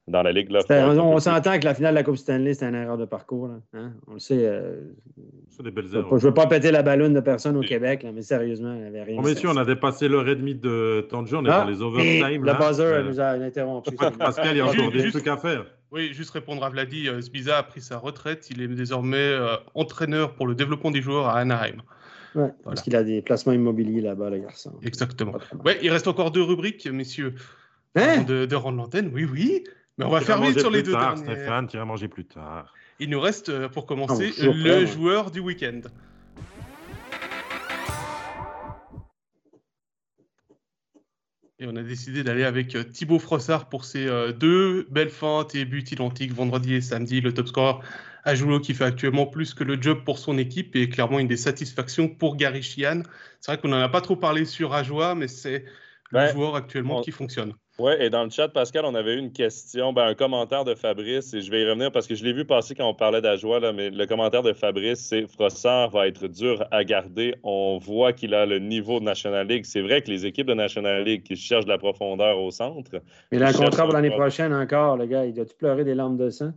dans 0.08 0.22
la 0.22 0.32
Ligue. 0.32 0.52
Là, 0.52 0.62
on, 0.70 1.20
s'entend 1.20 1.60
que 1.60 1.66
la 1.66 1.74
finale 1.74 1.94
de 1.94 2.00
la 2.00 2.04
Coupe 2.04 2.18
Stanley, 2.18 2.54
c'est 2.54 2.66
une 2.66 2.76
erreur 2.76 2.98
de 2.98 3.06
parcours. 3.06 3.50
Hein? 3.74 3.92
On 4.08 4.14
le 4.14 4.20
sait. 4.20 4.50
c'est 5.50 5.64
des 5.64 5.72
belles 5.72 5.88
je 5.88 5.98
ne 5.98 6.20
veux 6.20 6.34
pas 6.34 6.48
péter 6.48 6.72
la 6.72 6.84
ballonne 6.84 7.14
de 7.14 7.20
personne 7.20 7.56
au 7.56 7.62
Québec, 7.62 8.06
mais 8.14 8.22
sérieusement, 8.22 8.74
il 8.74 8.82
n'y 8.82 8.88
avait 8.88 9.04
rien. 9.04 9.18
Oh, 9.20 9.26
messieurs, 9.26 9.50
on 9.50 9.58
a 9.58 9.66
dépassé 9.66 10.08
l'heure 10.08 10.28
et 10.28 10.36
demie 10.36 10.56
de 10.56 11.06
temps 11.10 11.24
de 11.24 11.28
jeu. 11.28 11.38
On 11.38 11.46
est 11.46 11.50
ah, 11.50 11.62
dans 11.62 11.70
les 11.70 11.82
overtime. 11.82 12.44
Le 12.44 12.54
buzzer 12.54 13.04
nous 13.04 13.20
a 13.20 13.30
interrompu. 13.30 13.96
Pascal, 14.20 14.56
il 14.56 14.58
y 14.58 14.62
a 14.62 14.66
encore 14.66 14.92
des 14.92 15.10
trucs 15.10 15.28
à 15.28 15.38
faire. 15.38 15.66
Oui, 15.92 16.12
juste 16.12 16.32
répondre 16.32 16.64
à 16.64 16.70
Vladi. 16.70 17.08
Sbiza 17.22 17.60
a 17.60 17.64
pris 17.64 17.82
sa 17.82 17.98
retraite. 17.98 18.50
Il 18.50 18.62
est 18.62 18.68
désormais 18.68 19.18
euh, 19.18 19.58
entraîneur 19.76 20.34
pour 20.34 20.48
le 20.48 20.56
développement 20.56 20.90
des 20.90 21.02
joueurs 21.02 21.28
à 21.28 21.38
Anaheim. 21.38 21.84
Ouais, 22.34 22.50
Parce 22.64 22.82
qu'il 22.82 22.96
a 22.96 23.04
des 23.04 23.22
placements 23.22 23.54
immobiliers 23.54 24.02
là-bas, 24.02 24.32
le 24.32 24.40
garçon. 24.40 24.74
Exactement. 24.82 25.34
Ouais, 25.64 25.78
il 25.84 25.92
reste 25.92 26.08
encore 26.08 26.32
deux 26.32 26.42
rubriques, 26.42 26.88
messieurs. 26.88 27.36
Hein? 27.96 28.24
De, 28.24 28.46
de 28.46 28.56
rendre 28.56 28.78
l'antenne. 28.78 29.12
Oui, 29.14 29.26
oui. 29.32 29.64
Mais 29.98 30.06
on 30.06 30.10
va 30.10 30.22
faire 30.22 30.42
vite 30.42 30.60
sur 30.60 30.72
les 30.72 30.84
deux 30.84 30.92
tard, 30.92 31.18
Stéphane, 31.18 31.68
tu 31.68 31.78
vas 31.78 31.86
manger 31.86 32.08
plus 32.08 32.26
tard. 32.26 32.74
Il 33.00 33.10
nous 33.10 33.20
reste, 33.20 33.50
euh, 33.50 33.70
pour 33.70 33.86
commencer, 33.86 34.32
le 34.40 34.86
joueur 34.86 35.32
du 35.32 35.40
week-end. 35.40 35.82
Et 41.60 41.66
on 41.66 41.76
a 41.76 41.84
décidé 41.84 42.24
d'aller 42.24 42.44
avec 42.44 42.76
euh, 42.76 42.84
Thibaut 42.84 43.20
Frossard 43.20 43.70
pour 43.70 43.86
ses 43.86 44.06
euh, 44.06 44.34
deux 44.34 44.86
belles 44.90 45.10
feintes 45.10 45.56
et 45.56 45.64
buts 45.64 45.86
identiques 45.92 46.34
vendredi 46.34 46.74
et 46.74 46.82
samedi. 46.82 47.22
Le 47.22 47.34
top 47.34 47.48
scorer 47.48 47.80
Ajulo 48.26 48.60
qui 48.60 48.74
fait 48.74 48.84
actuellement 48.84 49.28
plus 49.28 49.54
que 49.54 49.64
le 49.64 49.82
job 49.82 50.04
pour 50.04 50.18
son 50.18 50.38
équipe 50.38 50.76
et 50.76 50.90
clairement 50.90 51.20
une 51.20 51.28
des 51.28 51.38
satisfactions 51.38 52.10
pour 52.10 52.36
Gary 52.36 52.64
Chian. 52.64 53.04
C'est 53.40 53.52
vrai 53.52 53.62
qu'on 53.62 53.70
n'en 53.70 53.80
a 53.80 53.90
pas 53.90 54.02
trop 54.02 54.16
parlé 54.16 54.46
sur 54.46 54.74
Ajoa, 54.74 55.16
mais 55.16 55.28
c'est 55.28 55.66
le 56.12 56.28
joueur 56.32 56.56
actuellement 56.56 57.02
qui 57.02 57.12
fonctionne. 57.12 57.54
Oui, 57.80 57.92
et 58.00 58.12
dans 58.12 58.24
le 58.24 58.30
chat, 58.30 58.50
Pascal, 58.50 58.86
on 58.86 58.94
avait 58.94 59.16
eu 59.16 59.18
une 59.18 59.32
question, 59.32 59.94
ben, 59.94 60.06
un 60.06 60.14
commentaire 60.14 60.64
de 60.64 60.76
Fabrice, 60.76 61.34
et 61.34 61.42
je 61.42 61.50
vais 61.50 61.64
y 61.64 61.66
revenir 61.68 61.92
parce 61.92 62.06
que 62.06 62.14
je 62.14 62.24
l'ai 62.24 62.32
vu 62.32 62.46
passer 62.46 62.76
quand 62.76 62.88
on 62.88 62.94
parlait 62.94 63.20
d'Ajoie, 63.20 63.60
mais 63.72 63.90
le 63.90 64.06
commentaire 64.06 64.44
de 64.44 64.54
Fabrice, 64.54 65.00
c'est 65.00 65.26
Frossard 65.26 65.90
va 65.90 66.08
être 66.08 66.28
dur 66.28 66.64
à 66.70 66.84
garder. 66.84 67.34
On 67.42 67.80
voit 67.80 68.14
qu'il 68.14 68.36
a 68.36 68.46
le 68.46 68.60
niveau 68.60 69.00
de 69.00 69.06
National 69.06 69.48
League. 69.48 69.66
C'est 69.66 69.82
vrai 69.82 70.04
que 70.04 70.12
les 70.12 70.28
équipes 70.28 70.46
de 70.46 70.54
National 70.54 71.04
League 71.04 71.24
qui 71.24 71.36
cherchent 71.36 71.66
de 71.66 71.70
la 71.70 71.80
profondeur 71.80 72.40
au 72.40 72.52
centre. 72.52 72.92
Mais 73.32 73.38
il 73.38 73.44
a 73.44 73.48
un 73.48 73.54
contrat 73.54 73.86
pour 73.86 73.94
l'année 73.94 74.12
prochaine 74.12 74.54
encore, 74.54 74.96
le 74.96 75.08
gars. 75.08 75.26
Il 75.26 75.34
doit-tu 75.34 75.56
pleurer 75.56 75.84
des 75.84 75.96
larmes 75.96 76.18
de 76.18 76.30
sang? 76.30 76.52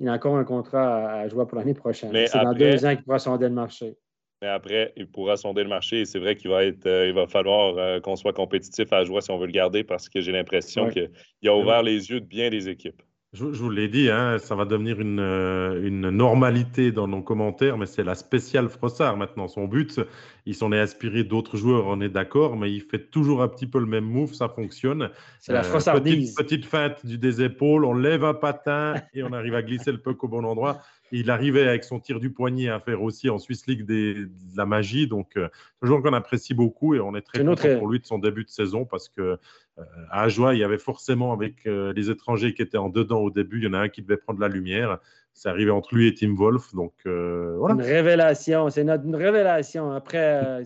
Il 0.00 0.08
a 0.08 0.12
encore 0.12 0.36
un 0.36 0.44
contrat 0.44 1.12
à 1.12 1.28
jouer 1.28 1.46
pour 1.46 1.56
l'année 1.56 1.74
prochaine. 1.74 2.10
C'est 2.26 2.42
dans 2.42 2.52
deux 2.52 2.84
ans 2.84 2.94
qu'il 2.94 3.04
pourra 3.04 3.18
sonder 3.18 3.46
le 3.48 3.54
marché. 3.54 3.96
Mais 4.42 4.48
après, 4.48 4.92
il 4.96 5.06
pourra 5.06 5.36
sonder 5.36 5.62
le 5.62 5.68
marché 5.68 6.00
et 6.00 6.04
c'est 6.04 6.18
vrai 6.18 6.34
qu'il 6.34 6.50
va 6.50 6.64
être, 6.64 6.84
euh, 6.86 7.06
il 7.06 7.14
va 7.14 7.28
falloir 7.28 7.78
euh, 7.78 8.00
qu'on 8.00 8.16
soit 8.16 8.32
compétitif 8.32 8.92
à 8.92 9.04
jouer 9.04 9.20
si 9.20 9.30
on 9.30 9.38
veut 9.38 9.46
le 9.46 9.52
garder 9.52 9.84
parce 9.84 10.08
que 10.08 10.20
j'ai 10.20 10.32
l'impression 10.32 10.90
qu'il 10.90 11.08
a 11.46 11.54
ouvert 11.54 11.84
les 11.84 12.10
yeux 12.10 12.20
de 12.20 12.26
bien 12.26 12.50
des 12.50 12.68
équipes. 12.68 13.00
Je, 13.34 13.44
vous 13.44 13.70
l'ai 13.70 13.88
dit, 13.88 14.10
hein, 14.10 14.38
ça 14.38 14.54
va 14.56 14.66
devenir 14.66 15.00
une, 15.00 15.20
euh, 15.20 15.80
une, 15.86 16.10
normalité 16.10 16.92
dans 16.92 17.08
nos 17.08 17.22
commentaires, 17.22 17.78
mais 17.78 17.86
c'est 17.86 18.02
la 18.02 18.14
spéciale 18.14 18.68
Frossard 18.68 19.16
maintenant. 19.16 19.48
Son 19.48 19.66
but, 19.66 20.00
il 20.44 20.54
s'en 20.54 20.70
est 20.72 20.80
inspiré 20.80 21.24
d'autres 21.24 21.56
joueurs, 21.56 21.86
on 21.86 22.00
est 22.02 22.10
d'accord, 22.10 22.56
mais 22.56 22.70
il 22.70 22.82
fait 22.82 23.10
toujours 23.10 23.42
un 23.42 23.48
petit 23.48 23.66
peu 23.66 23.78
le 23.78 23.86
même 23.86 24.04
move, 24.04 24.34
ça 24.34 24.50
fonctionne. 24.50 25.08
C'est 25.38 25.52
la 25.52 25.60
euh, 25.60 25.62
Frossardise. 25.62 26.34
petite, 26.34 26.36
petite 26.36 26.66
feinte 26.66 27.06
du 27.06 27.16
des 27.16 27.42
épaules, 27.42 27.84
on 27.84 27.94
lève 27.94 28.24
un 28.24 28.34
patin 28.34 28.96
et 29.14 29.22
on 29.22 29.32
arrive 29.32 29.54
à 29.54 29.62
glisser 29.62 29.92
le 29.92 29.98
puck 29.98 30.22
au 30.24 30.28
bon 30.28 30.44
endroit 30.44 30.82
il 31.12 31.30
arrivait 31.30 31.68
avec 31.68 31.84
son 31.84 32.00
tir 32.00 32.18
du 32.18 32.30
poignet 32.30 32.70
à 32.70 32.80
faire 32.80 33.02
aussi 33.02 33.28
en 33.28 33.38
Swiss 33.38 33.66
League 33.66 33.84
des, 33.84 34.14
de 34.14 34.56
la 34.56 34.64
magie. 34.64 35.06
Donc, 35.06 35.36
euh, 35.36 35.48
un 35.82 35.86
joueur 35.86 36.02
qu'on 36.02 36.14
apprécie 36.14 36.54
beaucoup 36.54 36.94
et 36.94 37.00
on 37.00 37.14
est 37.14 37.20
très 37.20 37.44
content 37.44 37.78
pour 37.78 37.88
lui 37.88 38.00
de 38.00 38.06
son 38.06 38.18
début 38.18 38.44
de 38.44 38.48
saison 38.48 38.86
parce 38.86 39.10
que 39.10 39.20
euh, 39.20 39.84
à 40.10 40.22
Ajoie, 40.22 40.54
il 40.54 40.60
y 40.60 40.64
avait 40.64 40.78
forcément 40.78 41.32
avec 41.32 41.66
euh, 41.66 41.92
les 41.94 42.10
étrangers 42.10 42.54
qui 42.54 42.62
étaient 42.62 42.78
en 42.78 42.88
dedans 42.88 43.20
au 43.20 43.30
début, 43.30 43.58
il 43.58 43.64
y 43.64 43.66
en 43.66 43.74
a 43.74 43.78
un 43.78 43.88
qui 43.90 44.00
devait 44.00 44.16
prendre 44.16 44.40
la 44.40 44.48
lumière. 44.48 44.98
C'est 45.34 45.50
arrivé 45.50 45.70
entre 45.70 45.94
lui 45.94 46.08
et 46.08 46.14
Tim 46.14 46.34
Wolf. 46.34 46.74
Donc, 46.74 46.92
voilà. 47.04 47.74
Une 47.74 47.82
révélation, 47.82 48.68
c'est 48.70 48.84
notre 48.84 49.04
une 49.04 49.16
révélation 49.16 49.92
après. 49.92 50.62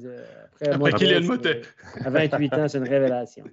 après, 0.55 0.68
après 0.68 0.93
Kylian 0.93 1.23
Motet. 1.23 1.62
À 2.05 2.10
28 2.10 2.55
ans, 2.55 2.68
c'est 2.68 2.78
une 2.78 2.89
révélation. 2.89 3.44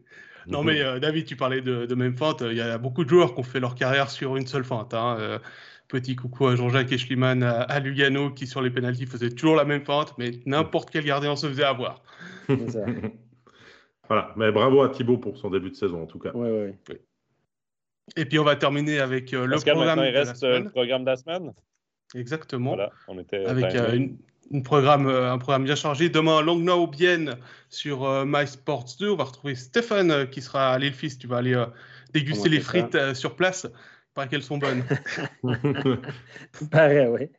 Non, 0.47 0.63
mais 0.63 0.99
David, 0.99 1.25
tu 1.25 1.35
parlais 1.35 1.61
de, 1.61 1.85
de, 1.85 1.95
même 1.95 2.17
fente. 2.17 2.41
Il 2.41 2.57
y 2.57 2.61
a 2.61 2.79
beaucoup 2.79 3.03
de 3.03 3.09
joueurs 3.09 3.35
qui 3.35 3.41
ont 3.41 3.43
fait 3.43 3.59
leur 3.59 3.75
carrière 3.75 4.09
sur 4.09 4.35
une 4.37 4.47
seule 4.47 4.63
fente. 4.63 4.95
Hein. 4.95 5.39
Petit 5.87 6.15
coucou 6.15 6.47
à 6.47 6.55
Jean-Jacques 6.55 6.91
Eschliman 6.91 7.43
à, 7.43 7.79
Lugano 7.79 8.31
qui 8.31 8.47
sur 8.47 8.61
les 8.61 8.71
pénalties 8.71 9.05
faisait 9.05 9.29
toujours 9.29 9.55
la 9.55 9.65
même 9.65 9.85
fente, 9.85 10.17
mais 10.17 10.31
n'importe 10.45 10.89
quel 10.89 11.05
gardien 11.05 11.35
se 11.35 11.47
faisait 11.47 11.63
avoir. 11.63 12.01
voilà, 14.07 14.33
mais 14.35 14.51
bravo 14.51 14.81
à 14.81 14.89
Thibaut 14.89 15.17
pour 15.17 15.37
son 15.37 15.49
début 15.49 15.69
de 15.69 15.75
saison 15.75 16.03
en 16.03 16.07
tout 16.07 16.19
cas. 16.19 16.31
Oui. 16.33 16.73
Et 18.15 18.25
puis 18.25 18.39
on 18.39 18.43
va 18.43 18.55
terminer 18.55 18.99
avec 18.99 19.33
euh, 19.33 19.45
le 19.45 19.57
programme. 19.57 19.99
il 19.99 20.15
reste 20.15 20.43
euh, 20.43 20.59
le 20.59 20.69
programme 20.69 21.01
de 21.01 21.09
la 21.09 21.15
semaine. 21.15 21.53
Exactement. 22.15 22.71
Voilà, 22.71 22.91
on 23.07 23.19
était 23.19 23.45
avec 23.45 23.73
euh, 23.75 24.07
une, 24.51 24.63
programme, 24.63 25.07
un 25.07 25.37
programme 25.37 25.63
bien 25.63 25.75
chargé. 25.75 26.09
Demain, 26.09 26.41
Langnau 26.41 26.87
Bienne 26.87 27.37
sur 27.69 28.25
MySports 28.25 28.97
2. 28.99 29.11
On 29.11 29.15
va 29.15 29.23
retrouver 29.23 29.55
Stéphane 29.55 30.29
qui 30.29 30.41
sera 30.41 30.73
à 30.73 30.79
l'île 30.79 30.93
Fils. 30.93 31.17
Tu 31.17 31.27
vas 31.27 31.37
aller 31.37 31.63
déguster 32.13 32.49
les 32.49 32.59
frites 32.59 33.13
sur 33.13 33.35
place. 33.35 33.67
Pas 34.13 34.27
qu'elles 34.27 34.43
sont 34.43 34.57
bonnes. 34.57 34.83
Pareil. 36.71 37.29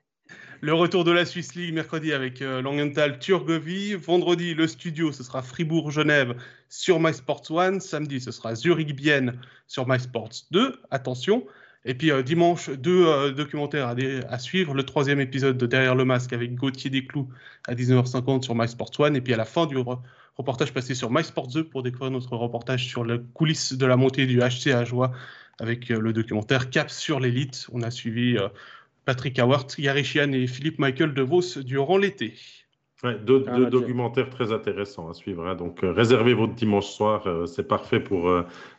Le 0.61 0.73
retour 0.73 1.05
de 1.05 1.11
la 1.11 1.27
Swiss 1.27 1.55
League 1.55 1.75
mercredi 1.75 2.13
avec 2.13 2.41
euh, 2.41 2.63
Langenthal 2.63 3.19
Turgovie. 3.19 3.95
Vendredi, 3.95 4.55
le 4.55 4.67
studio, 4.67 5.13
ce 5.13 5.23
sera 5.23 5.43
Fribourg-Genève 5.43 6.35
sur 6.69 6.99
MySports 6.99 7.51
1. 7.51 7.81
Samedi, 7.81 8.21
ce 8.21 8.33
sera 8.33 8.55
Zurich-Bienne 8.55 9.39
sur 9.67 9.87
MySports 9.87 10.47
2. 10.51 10.81
Attention. 10.91 11.47
Et 11.85 11.95
puis 11.95 12.11
euh, 12.11 12.23
dimanche, 12.23 12.71
deux 12.71 13.07
euh, 13.07 13.31
documentaires 13.33 13.89
à, 13.89 13.95
à, 14.29 14.39
suivre. 14.39 14.75
Le 14.75 14.85
troisième 14.85 15.21
épisode 15.21 15.59
de 15.59 15.67
Derrière 15.67 15.95
le 15.95 16.05
masque 16.05 16.33
avec 16.33 16.55
Gauthier 16.55 16.91
Desclous 16.91 17.29
à 17.67 17.75
19h50 17.75 18.43
sur 18.43 18.55
MySports 18.55 18.93
1. 18.99 19.15
Et 19.15 19.21
puis 19.21 19.35
à 19.35 19.37
la 19.37 19.45
fin 19.45 19.67
du 19.67 19.77
reportage 20.37 20.73
passé 20.73 20.95
sur 20.95 21.11
MySports 21.11 21.49
2 21.49 21.65
pour 21.65 21.83
découvrir 21.83 22.11
notre 22.11 22.37
reportage 22.37 22.87
sur 22.87 23.05
les 23.05 23.21
coulisses 23.35 23.75
de 23.75 23.87
la 23.87 23.97
montée 23.97 24.27
du 24.27 24.41
HC 24.41 24.73
à 24.73 24.85
Joie 24.85 25.13
avec 25.61 25.91
euh, 25.91 26.01
le 26.01 26.13
documentaire 26.13 26.71
Cap 26.71 26.91
sur 26.91 27.21
l'élite. 27.21 27.67
On 27.73 27.83
a 27.83 27.91
suivi 27.91 28.37
euh, 28.37 28.49
Patrick 29.05 29.39
Howard, 29.39 29.73
Gary 29.79 30.05
Chian 30.05 30.33
et 30.33 30.47
Philippe 30.47 30.79
Michael 30.79 31.15
De 31.15 31.23
Vos 31.23 31.59
durant 31.63 31.97
l'été. 31.97 32.35
deux, 33.27 33.45
ah, 33.47 33.59
documentaires 33.71 34.31
très 34.31 34.53
intéressants 34.53 35.09
à 35.09 35.15
suivre. 35.15 35.47
Hein. 35.47 35.55
Donc, 35.55 35.85
euh, 35.85 35.93
réservez 35.93 36.35
votre 36.35 36.55
dimanche 36.55 36.87
soir. 36.87 37.47
c'est 37.47 37.69
parfait 37.69 38.01
pour 38.01 38.31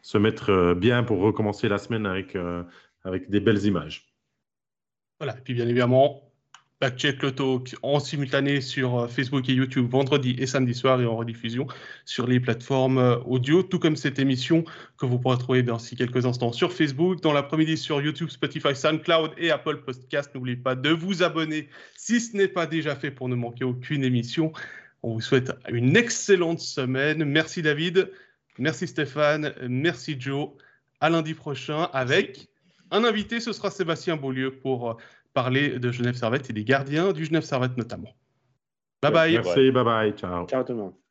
se 0.01 0.17
mettre 0.17 0.73
bien 0.73 1.03
pour 1.03 1.19
recommencer 1.19 1.69
la 1.69 1.77
semaine 1.77 2.05
avec, 2.05 2.35
avec 3.05 3.29
des 3.29 3.39
belles 3.39 3.63
images. 3.65 4.13
Voilà. 5.19 5.37
Et 5.37 5.41
puis, 5.41 5.53
bien 5.53 5.67
évidemment, 5.67 6.25
Backcheck 6.81 7.23
le 7.23 7.31
talk 7.31 7.73
en 7.83 8.01
simultané 8.01 8.59
sur 8.59 8.99
euh, 8.99 9.07
Facebook 9.07 9.47
et 9.47 9.53
YouTube 9.53 9.89
vendredi 9.89 10.35
et 10.37 10.45
samedi 10.45 10.73
soir 10.73 10.99
et 10.99 11.05
en 11.05 11.15
rediffusion 11.15 11.67
sur 12.03 12.27
les 12.27 12.41
plateformes 12.41 12.97
euh, 12.97 13.15
audio, 13.19 13.63
tout 13.63 13.79
comme 13.79 13.95
cette 13.95 14.19
émission 14.19 14.65
que 14.97 15.05
vous 15.05 15.17
pourrez 15.17 15.37
trouver 15.37 15.63
dans 15.63 15.77
quelques 15.77 16.25
instants 16.25 16.51
sur 16.51 16.73
Facebook, 16.73 17.21
dans 17.21 17.31
l'après-midi 17.31 17.77
sur 17.77 18.01
YouTube, 18.01 18.27
Spotify, 18.29 18.75
SoundCloud 18.75 19.31
et 19.37 19.51
Apple 19.51 19.83
Podcast. 19.85 20.31
N'oubliez 20.35 20.57
pas 20.57 20.75
de 20.75 20.89
vous 20.89 21.23
abonner 21.23 21.69
si 21.95 22.19
ce 22.19 22.35
n'est 22.35 22.49
pas 22.49 22.67
déjà 22.67 22.93
fait 22.97 23.11
pour 23.11 23.29
ne 23.29 23.35
manquer 23.35 23.63
aucune 23.63 24.03
émission. 24.03 24.51
On 25.01 25.13
vous 25.13 25.21
souhaite 25.21 25.53
une 25.69 25.95
excellente 25.95 26.59
semaine. 26.59 27.23
Merci 27.23 27.61
David, 27.61 28.11
merci 28.57 28.85
Stéphane, 28.87 29.53
merci 29.61 30.17
Joe. 30.19 30.49
À 30.99 31.09
lundi 31.09 31.35
prochain 31.35 31.83
avec 31.93 32.49
un 32.91 33.03
invité, 33.03 33.39
ce 33.39 33.53
sera 33.53 33.69
Sébastien 33.69 34.17
Beaulieu 34.17 34.51
pour 34.59 34.91
euh, 34.91 34.93
parler 35.33 35.79
de 35.79 35.91
Genève 35.91 36.15
Servette 36.15 36.49
et 36.49 36.53
des 36.53 36.63
gardiens 36.63 37.11
du 37.11 37.25
Genève 37.25 37.43
Servette 37.43 37.77
notamment. 37.77 38.15
Bye 39.01 39.11
bye. 39.11 39.33
Merci, 39.33 39.71
bye 39.71 39.83
bye, 39.83 40.11
ciao. 40.13 40.47
Ciao 40.47 40.63
tout 40.63 40.73
le 40.73 40.79
monde. 40.79 41.04